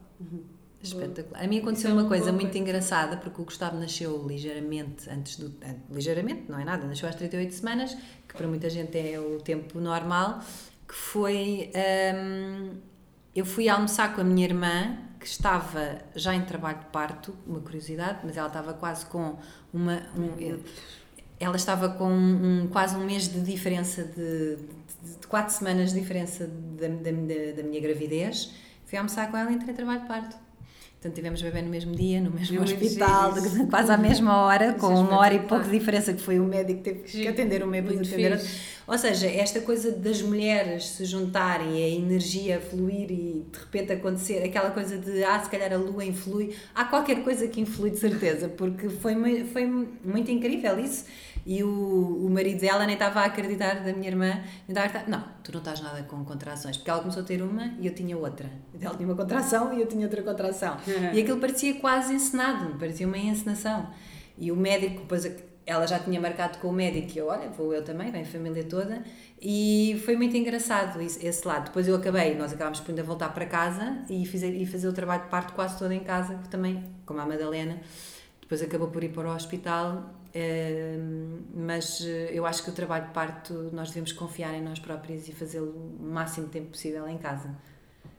Espetacular. 0.82 1.42
A 1.42 1.46
mim 1.46 1.58
aconteceu 1.60 1.90
é 1.90 1.92
uma 1.92 2.02
uma 2.02 2.08
coisa 2.08 2.32
muito 2.32 2.58
engraçada, 2.58 3.16
porque 3.16 3.40
o 3.40 3.44
Gustavo 3.44 3.78
nasceu 3.78 4.26
ligeiramente 4.26 5.08
antes 5.08 5.36
do. 5.36 5.54
ah, 5.64 5.74
Ligeiramente, 5.90 6.44
não 6.48 6.58
é 6.58 6.64
nada, 6.64 6.84
nasceu 6.86 7.08
às 7.08 7.14
38 7.14 7.52
semanas, 7.54 7.96
que 8.28 8.34
para 8.36 8.46
muita 8.48 8.68
gente 8.68 8.98
é 8.98 9.18
o 9.20 9.38
tempo 9.40 9.80
normal, 9.80 10.40
que 10.88 10.94
foi. 10.94 11.70
hum, 12.14 12.70
eu 13.34 13.44
fui 13.46 13.68
almoçar 13.68 14.14
com 14.14 14.20
a 14.20 14.24
minha 14.24 14.44
irmã, 14.44 14.98
que 15.18 15.26
estava 15.26 15.98
já 16.14 16.34
em 16.34 16.44
trabalho 16.44 16.80
de 16.80 16.86
parto, 16.86 17.34
uma 17.46 17.60
curiosidade, 17.60 18.18
mas 18.24 18.36
ela 18.36 18.48
estava 18.48 18.74
quase 18.74 19.06
com 19.06 19.38
uma. 19.72 20.02
um- 20.16 20.58
ela 21.40 21.56
estava 21.56 21.88
com 21.88 22.08
um, 22.08 22.68
quase 22.70 22.94
um 22.96 23.04
mês 23.04 23.26
de 23.28 23.40
diferença, 23.40 24.04
de, 24.04 24.56
de, 25.02 25.16
de 25.20 25.26
quatro 25.26 25.52
semanas 25.52 25.92
de 25.92 25.98
diferença 26.00 26.46
da, 26.46 26.86
da- 26.88 27.52
da 27.56 27.62
minha 27.64 27.80
gravidez. 27.80 28.52
Fui 28.84 28.96
almoçar 28.98 29.28
com 29.30 29.36
ela 29.36 29.50
e 29.50 29.54
entrei 29.54 29.72
em 29.72 29.76
trabalho 29.76 30.02
de 30.02 30.06
parto. 30.06 30.36
Portanto, 31.02 31.16
tivemos 31.16 31.42
bebê 31.42 31.62
no 31.62 31.68
mesmo 31.68 31.96
dia, 31.96 32.20
no 32.20 32.30
mesmo 32.30 32.58
muito 32.58 32.74
hospital, 32.74 33.32
quase 33.68 33.90
à 33.90 33.96
mesma 33.96 34.36
hora, 34.36 34.74
com 34.74 34.86
uma 34.86 35.18
hora 35.18 35.34
e 35.34 35.40
pouco 35.40 35.64
de 35.64 35.76
diferença, 35.76 36.12
que 36.12 36.22
foi 36.22 36.38
o 36.38 36.44
médico 36.44 36.80
que 36.80 36.92
teve 36.92 37.00
que 37.00 37.26
atender 37.26 37.60
e 37.60 37.64
depois 37.64 37.96
Muito 37.96 38.06
atender 38.06 38.32
outra. 38.34 38.48
Ou 38.86 38.96
seja, 38.96 39.26
esta 39.26 39.60
coisa 39.60 39.90
das 39.90 40.22
mulheres 40.22 40.90
se 40.90 41.04
juntarem 41.04 41.76
e 41.76 41.82
a 41.82 41.88
energia 41.88 42.60
fluir 42.60 43.10
e 43.10 43.44
de 43.50 43.58
repente 43.58 43.92
acontecer, 43.92 44.44
aquela 44.44 44.70
coisa 44.70 44.96
de, 44.96 45.24
ah, 45.24 45.40
se 45.40 45.50
calhar 45.50 45.72
a 45.72 45.76
lua 45.76 46.04
influi, 46.04 46.54
há 46.72 46.84
qualquer 46.84 47.24
coisa 47.24 47.48
que 47.48 47.60
influi 47.60 47.90
de 47.90 47.98
certeza, 47.98 48.48
porque 48.48 48.88
foi, 48.88 49.44
foi 49.46 49.66
muito 49.66 50.30
incrível 50.30 50.78
isso. 50.78 51.04
E 51.44 51.62
o, 51.62 51.68
o 52.26 52.30
marido 52.30 52.60
dela 52.60 52.86
nem 52.86 52.94
estava 52.94 53.20
a 53.20 53.24
acreditar 53.24 53.82
da 53.82 53.92
minha 53.92 54.08
irmã, 54.08 54.40
nem 54.68 54.76
estava 54.76 55.04
não, 55.08 55.24
tu 55.42 55.52
não 55.52 55.58
estás 55.58 55.80
nada 55.80 56.02
com 56.04 56.24
contrações, 56.24 56.76
porque 56.76 56.90
ela 56.90 57.00
começou 57.00 57.22
a 57.22 57.26
ter 57.26 57.42
uma 57.42 57.74
e 57.80 57.86
eu 57.86 57.94
tinha 57.94 58.16
outra. 58.16 58.48
Ela 58.80 58.94
tinha 58.94 59.08
uma 59.08 59.16
contração 59.16 59.72
e 59.76 59.80
eu 59.80 59.86
tinha 59.86 60.06
outra 60.06 60.22
contração. 60.22 60.76
E 61.12 61.20
aquilo 61.20 61.38
parecia 61.38 61.74
quase 61.74 62.14
encenado, 62.14 62.78
parecia 62.78 63.06
uma 63.06 63.18
encenação. 63.18 63.88
E 64.38 64.50
o 64.52 64.56
médico, 64.56 65.00
depois 65.00 65.24
ela 65.64 65.86
já 65.86 65.98
tinha 65.98 66.20
marcado 66.20 66.58
com 66.58 66.68
o 66.68 66.72
médico 66.72 67.12
e 67.14 67.18
eu, 67.18 67.28
olha, 67.28 67.48
vou 67.50 67.72
eu 67.72 67.84
também, 67.84 68.10
vem 68.10 68.22
a 68.22 68.24
família 68.24 68.64
toda. 68.64 69.02
E 69.40 70.00
foi 70.04 70.16
muito 70.16 70.36
engraçado 70.36 71.00
esse 71.00 71.46
lado. 71.46 71.66
Depois 71.66 71.86
eu 71.86 71.96
acabei, 71.96 72.34
nós 72.36 72.52
acabámos 72.52 72.80
por 72.80 72.90
ainda 72.90 73.02
voltar 73.02 73.28
para 73.30 73.46
casa 73.46 73.98
e, 74.08 74.24
fiz, 74.26 74.42
e 74.42 74.66
fazer 74.66 74.88
o 74.88 74.92
trabalho 74.92 75.24
de 75.24 75.28
parto 75.28 75.52
quase 75.52 75.78
todo 75.78 75.92
em 75.92 76.00
casa, 76.00 76.36
que 76.36 76.48
também, 76.48 76.84
como 77.06 77.20
a 77.20 77.26
Madalena, 77.26 77.80
depois 78.40 78.62
acabou 78.62 78.88
por 78.88 79.02
ir 79.02 79.10
para 79.10 79.30
o 79.30 79.34
hospital. 79.34 80.14
Mas 81.54 82.00
eh, 82.04 82.30
eu 82.32 82.46
acho 82.46 82.62
que 82.64 82.70
o 82.70 82.72
trabalho 82.72 83.06
de 83.06 83.12
parto 83.12 83.70
nós 83.72 83.88
devemos 83.88 84.12
confiar 84.12 84.54
em 84.54 84.62
nós 84.62 84.78
próprios 84.78 85.28
e 85.28 85.32
fazê-lo 85.32 85.70
o 86.00 86.02
máximo 86.04 86.48
tempo 86.48 86.70
possível 86.70 87.06
em 87.08 87.18
casa. 87.18 87.50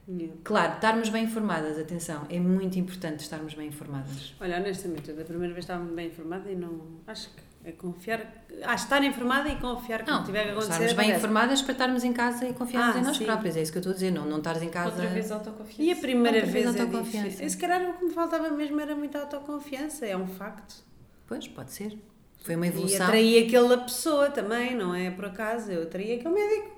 Yeah. 0.06 0.34
Claro, 0.44 0.74
estarmos 0.74 1.08
bem 1.08 1.24
informadas, 1.24 1.78
atenção, 1.78 2.26
é 2.28 2.38
muito 2.38 2.78
importante 2.78 3.20
estarmos 3.20 3.54
bem 3.54 3.68
informadas. 3.68 4.34
Olha, 4.40 4.58
honestamente, 4.58 5.08
eu 5.10 5.16
da 5.16 5.24
primeira 5.24 5.54
vez 5.54 5.64
estava 5.64 5.82
bem 5.84 6.08
informada 6.08 6.50
e 6.50 6.54
não. 6.54 6.78
Acho 7.06 7.30
que 7.30 7.42
é 7.64 7.72
confiar. 7.72 8.20
Acho 8.64 8.84
estar 8.84 9.02
informada 9.02 9.48
e 9.48 9.56
confiar 9.56 10.04
que 10.04 10.10
Não, 10.10 10.18
não 10.18 10.26
tiver 10.26 10.44
que 10.44 10.50
acontecer. 10.50 10.72
estarmos 10.72 10.92
bem 10.92 11.16
informadas 11.16 11.62
para 11.62 11.72
estarmos 11.72 12.04
em 12.04 12.12
casa 12.12 12.46
e 12.46 12.52
confiarmos 12.52 12.96
Ah, 12.96 12.98
em 13.00 13.02
nós 13.02 13.16
sim. 13.16 13.24
próprias, 13.24 13.56
é 13.56 13.62
isso 13.62 13.72
que 13.72 13.78
eu 13.78 13.80
estou 13.80 13.92
a 13.92 13.94
dizer, 13.94 14.10
não, 14.10 14.26
não 14.26 14.36
estares 14.38 14.60
em 14.62 14.68
casa... 14.68 14.90
Outra 14.90 15.06
vez 15.08 15.32
autoconfiança. 15.32 15.82
E 15.82 15.90
a 15.90 15.96
primeira 15.96 16.36
Outra 16.38 16.52
vez 16.52 16.64
vez 16.64 16.76
é 16.76 16.80
autoconfiança. 16.82 17.24
difícil. 17.28 17.46
E 17.46 17.50
se 17.50 17.56
calhar 17.56 17.88
o 17.90 17.94
que 17.94 18.04
me 18.04 18.10
faltava 18.12 18.50
mesmo 18.50 18.78
era 18.78 18.94
muita 18.94 19.20
autoconfiança, 19.20 20.04
é 20.04 20.14
um 20.14 20.26
facto. 20.26 20.84
Pois, 21.26 21.48
pode 21.48 21.72
ser. 21.72 21.96
Foi 22.42 22.56
uma 22.56 22.66
E 22.66 22.68
evolução. 22.68 23.06
atraí 23.06 23.38
aquela 23.46 23.78
pessoa 23.78 24.28
também, 24.30 24.74
não 24.76 24.94
é 24.94 25.10
por 25.10 25.24
acaso. 25.26 25.70
Eu 25.72 25.84
atraí 25.84 26.14
aquele 26.14 26.34
médico. 26.34 26.74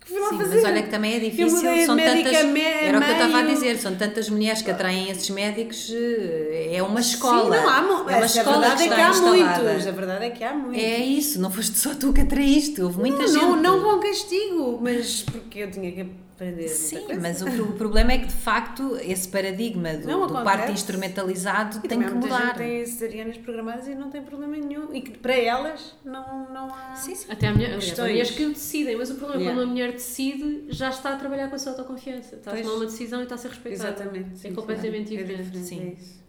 Que 0.00 0.14
é 0.14 0.28
Sim, 0.28 0.38
fazer? 0.38 0.54
mas 0.54 0.64
olha 0.64 0.82
que 0.82 0.90
também 0.90 1.14
é 1.16 1.18
difícil, 1.18 1.58
são 1.84 1.96
tantas... 1.96 2.32
Era 2.32 2.98
o 2.98 3.02
que 3.02 3.08
eu 3.08 3.12
estava 3.12 3.38
a 3.38 3.42
dizer, 3.42 3.76
são 3.78 3.94
tantas 3.96 4.28
mulheres 4.30 4.62
que 4.62 4.70
atraem 4.70 5.10
esses 5.10 5.28
médicos, 5.28 5.90
eh, 5.92 6.70
é 6.76 6.82
uma 6.82 7.00
escola. 7.00 7.56
Sim, 7.56 7.62
não 7.62 7.68
há 7.68 7.76
é 7.78 7.80
uma 7.80 8.12
essa 8.16 8.38
escola 8.38 8.56
a 8.56 8.60
verdade 8.74 8.84
que 8.84 8.88
é 8.92 8.94
que 8.94 9.00
há 9.02 9.10
instalada. 9.10 9.62
muitos. 9.64 9.86
A 9.86 9.90
verdade 9.90 10.24
é 10.24 10.30
que 10.30 10.44
há 10.44 10.54
muitos. 10.54 10.82
É 10.82 10.98
isso, 10.98 11.40
não 11.40 11.50
foste 11.50 11.76
só 11.76 11.94
tu 11.94 12.12
que 12.12 12.20
atraíste, 12.22 12.80
houve 12.80 12.98
muita 12.98 13.18
não, 13.18 13.26
gente. 13.26 13.42
não, 13.42 13.56
não 13.60 13.82
com 13.82 14.00
castigo, 14.00 14.78
mas 14.80 15.22
porque 15.22 15.58
eu 15.60 15.70
tinha 15.70 15.90
que 15.92 16.06
aprender. 16.38 16.68
Sim, 16.68 17.06
mas 17.20 17.42
o, 17.42 17.46
o 17.62 17.72
problema 17.72 18.12
é 18.12 18.18
que 18.18 18.26
de 18.26 18.32
facto 18.32 18.96
esse 19.02 19.28
paradigma 19.28 19.94
do, 19.94 20.06
Não 20.06 20.26
do 20.26 20.32
parto 20.44 20.70
instrumentalizado 20.70 21.80
E 21.84 21.88
tem 21.88 22.00
que 22.00 22.10
mudar. 22.14 22.46
gente 22.46 22.56
tem 22.58 22.86
cesarianas 22.86 23.36
programadas 23.38 23.88
e 23.88 23.94
não 23.94 24.08
tem 24.10 24.22
problema 24.22 24.56
nenhum. 24.56 24.94
E 24.94 25.00
que 25.00 25.18
para 25.18 25.34
elas 25.34 25.96
não, 26.04 26.48
não 26.52 26.72
há. 26.72 26.94
Sim, 26.94 27.14
sim. 27.14 27.26
Até 27.30 27.48
há 27.48 27.52
mulheres 27.52 28.30
que 28.30 28.46
decidem, 28.46 28.96
mas 28.96 29.10
o 29.10 29.14
problema 29.16 29.42
é 29.42 29.48
Yeah. 29.48 29.54
quando 29.60 29.64
uma 29.66 29.72
mulher 29.72 29.92
decide, 29.92 30.64
já 30.68 30.90
está 30.90 31.14
a 31.14 31.16
trabalhar 31.16 31.48
com 31.48 31.54
a 31.54 31.58
sua 31.58 31.72
autoconfiança. 31.72 32.36
Está 32.36 32.50
a 32.50 32.54
Pois. 32.54 32.66
tomar 32.66 32.76
uma 32.78 32.86
decisão 32.86 33.20
e 33.20 33.22
está 33.22 33.34
a 33.34 33.38
ser 33.38 33.48
respeitada. 33.48 33.88
Exatamente. 33.90 34.30
É 34.34 34.36
sim, 34.36 34.54
completamente 34.54 35.08
sim. 35.08 35.16
É 35.16 35.22
diferente. 35.22 35.58
Sim. 35.58 35.96
é 35.96 36.27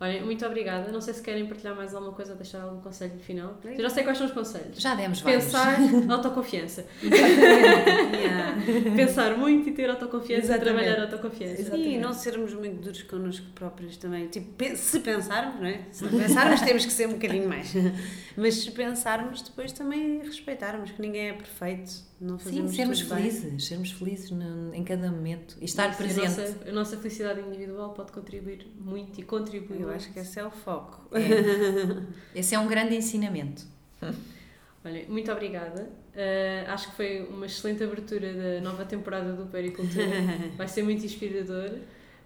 Olha, 0.00 0.24
muito 0.24 0.46
obrigada. 0.46 0.90
Não 0.90 1.00
sei 1.02 1.12
se 1.12 1.22
querem 1.22 1.46
partilhar 1.46 1.76
mais 1.76 1.94
alguma 1.94 2.14
coisa 2.14 2.32
ou 2.32 2.38
deixar 2.38 2.62
algum 2.62 2.80
conselho 2.80 3.18
final. 3.18 3.58
Eu 3.62 3.82
já 3.82 3.90
sei 3.90 4.02
quais 4.02 4.16
são 4.16 4.26
os 4.26 4.32
conselhos. 4.32 4.80
Já 4.80 4.94
demos 4.94 5.20
vários. 5.20 5.44
Pensar, 5.44 5.76
autoconfiança. 6.10 6.86
Yeah. 7.02 8.56
Pensar 8.96 9.36
muito 9.36 9.68
e 9.68 9.72
ter 9.72 9.90
autoconfiança 9.90 10.40
e 10.40 10.44
Exatamente. 10.44 10.64
trabalhar 10.64 10.98
a 11.00 11.02
autoconfiança. 11.02 11.60
Exatamente. 11.60 11.88
E 11.90 11.98
não 11.98 12.14
sermos 12.14 12.54
muito 12.54 12.80
duros 12.80 13.02
connosco 13.02 13.46
próprios 13.54 13.98
também. 13.98 14.26
Tipo, 14.28 14.64
se 14.74 15.00
pensarmos, 15.00 15.60
não 15.60 15.66
é? 15.66 15.82
Se 15.92 16.08
pensarmos, 16.08 16.62
temos 16.62 16.86
que 16.86 16.92
ser 16.92 17.06
um 17.06 17.12
bocadinho 17.12 17.46
mais. 17.46 17.74
Mas 18.38 18.54
se 18.54 18.70
pensarmos, 18.70 19.42
depois 19.42 19.70
também 19.72 20.20
respeitarmos 20.20 20.92
que 20.92 21.02
ninguém 21.02 21.28
é 21.28 21.32
perfeito. 21.34 22.09
Não 22.20 22.38
Sim, 22.38 22.68
sermos 22.68 22.98
tudo 23.00 23.14
bem. 23.14 23.18
felizes, 23.30 23.64
sermos 23.64 23.92
felizes 23.92 24.30
no- 24.30 24.74
em 24.74 24.84
cada 24.84 25.10
momento 25.10 25.56
e 25.58 25.64
estar 25.64 25.88
Isso, 25.88 25.96
presente. 25.96 26.26
A 26.26 26.28
nossa, 26.28 26.68
a 26.68 26.72
nossa 26.72 26.96
felicidade 26.98 27.40
individual 27.40 27.94
pode 27.94 28.12
contribuir 28.12 28.66
muito 28.78 29.18
e 29.18 29.22
contribui 29.22 29.78
Eu 29.78 29.86
muito. 29.86 29.96
acho 29.96 30.12
que 30.12 30.18
esse 30.18 30.38
é 30.38 30.44
o 30.44 30.50
foco. 30.50 31.00
Esse 32.34 32.54
é 32.54 32.58
um 32.58 32.68
grande 32.68 32.94
ensinamento. 32.94 33.64
Olha, 34.84 35.04
muito 35.08 35.32
obrigada. 35.32 35.90
Uh, 36.14 36.68
acho 36.70 36.90
que 36.90 36.96
foi 36.96 37.22
uma 37.30 37.46
excelente 37.46 37.82
abertura 37.82 38.32
da 38.34 38.60
nova 38.60 38.84
temporada 38.84 39.32
do 39.32 39.46
Pericultura. 39.46 40.06
Vai 40.58 40.68
ser 40.68 40.82
muito 40.82 41.04
inspirador. 41.04 41.70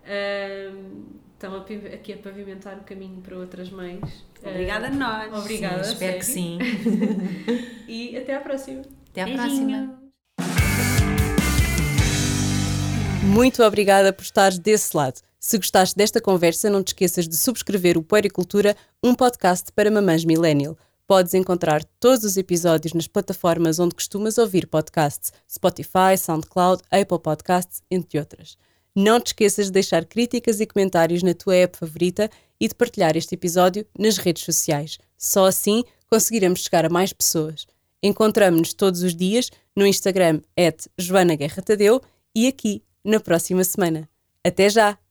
Uh, 0.03 1.05
estão 1.35 1.55
aqui 1.57 2.13
a 2.13 2.17
pavimentar 2.17 2.79
o 2.79 2.83
caminho 2.83 3.21
para 3.21 3.37
outras 3.39 3.71
mães. 3.71 4.25
Obrigada 4.43 4.89
a 4.89 4.91
nós. 4.91 5.33
Obrigada. 5.39 5.85
Sim, 5.85 5.93
espero 5.93 6.19
que 6.19 6.27
sim. 6.27 6.59
e 7.87 8.17
até 8.17 8.35
à 8.35 8.41
próxima. 8.41 8.83
Até 9.15 9.23
à 9.23 9.27
Beijinhos. 9.27 9.49
próxima. 9.49 10.05
Muito 13.23 13.63
obrigada 13.63 14.13
por 14.13 14.23
estares 14.23 14.59
desse 14.59 14.97
lado. 14.97 15.21
Se 15.39 15.57
gostaste 15.57 15.95
desta 15.97 16.21
conversa, 16.21 16.69
não 16.69 16.83
te 16.83 16.89
esqueças 16.89 17.29
de 17.29 17.37
subscrever 17.37 17.97
o 17.97 18.03
Puericultura, 18.03 18.77
um 19.03 19.15
podcast 19.15 19.71
para 19.71 19.89
mamães 19.89 20.25
millennial. 20.25 20.77
Podes 21.07 21.33
encontrar 21.33 21.85
todos 22.01 22.25
os 22.25 22.37
episódios 22.37 22.93
nas 22.93 23.07
plataformas 23.07 23.79
onde 23.79 23.95
costumas 23.95 24.37
ouvir 24.37 24.67
podcasts: 24.67 25.33
Spotify, 25.49 26.19
SoundCloud, 26.19 26.83
Apple 26.91 27.21
Podcasts, 27.21 27.83
entre 27.89 28.19
outras. 28.19 28.57
Não 28.97 29.21
te 29.21 29.29
esqueças 29.29 29.67
de 29.67 29.73
deixar 29.73 30.05
críticas 30.07 30.59
e 30.61 30.67
comentários 30.67 31.23
na 31.23 31.35
tua 31.35 31.55
app 31.55 31.79
favorita 31.79 32.29
e 32.59 32.67
de 32.67 32.75
partilhar 32.75 33.17
este 33.17 33.37
episódio 33.37 33.87
nas 33.97 34.17
redes 34.17 34.43
sociais. 34.43 34.99
Só 35.17 35.47
assim 35.47 35.85
conseguiremos 36.11 36.61
chegar 36.61 36.85
a 36.85 36.89
mais 36.89 37.13
pessoas. 37.13 37.65
Encontramos-nos 38.07 38.75
todos 38.75 39.03
os 39.03 39.17
dias 39.17 39.51
no 39.75 39.87
Instagram, 39.87 40.43
Joana 40.99 41.35
Guerra 41.37 41.63
Tadeu, 41.63 42.03
e 42.35 42.47
aqui 42.47 42.83
na 43.03 43.19
próxima 43.19 43.65
semana. 43.65 44.07
Até 44.45 44.69
já! 44.69 45.04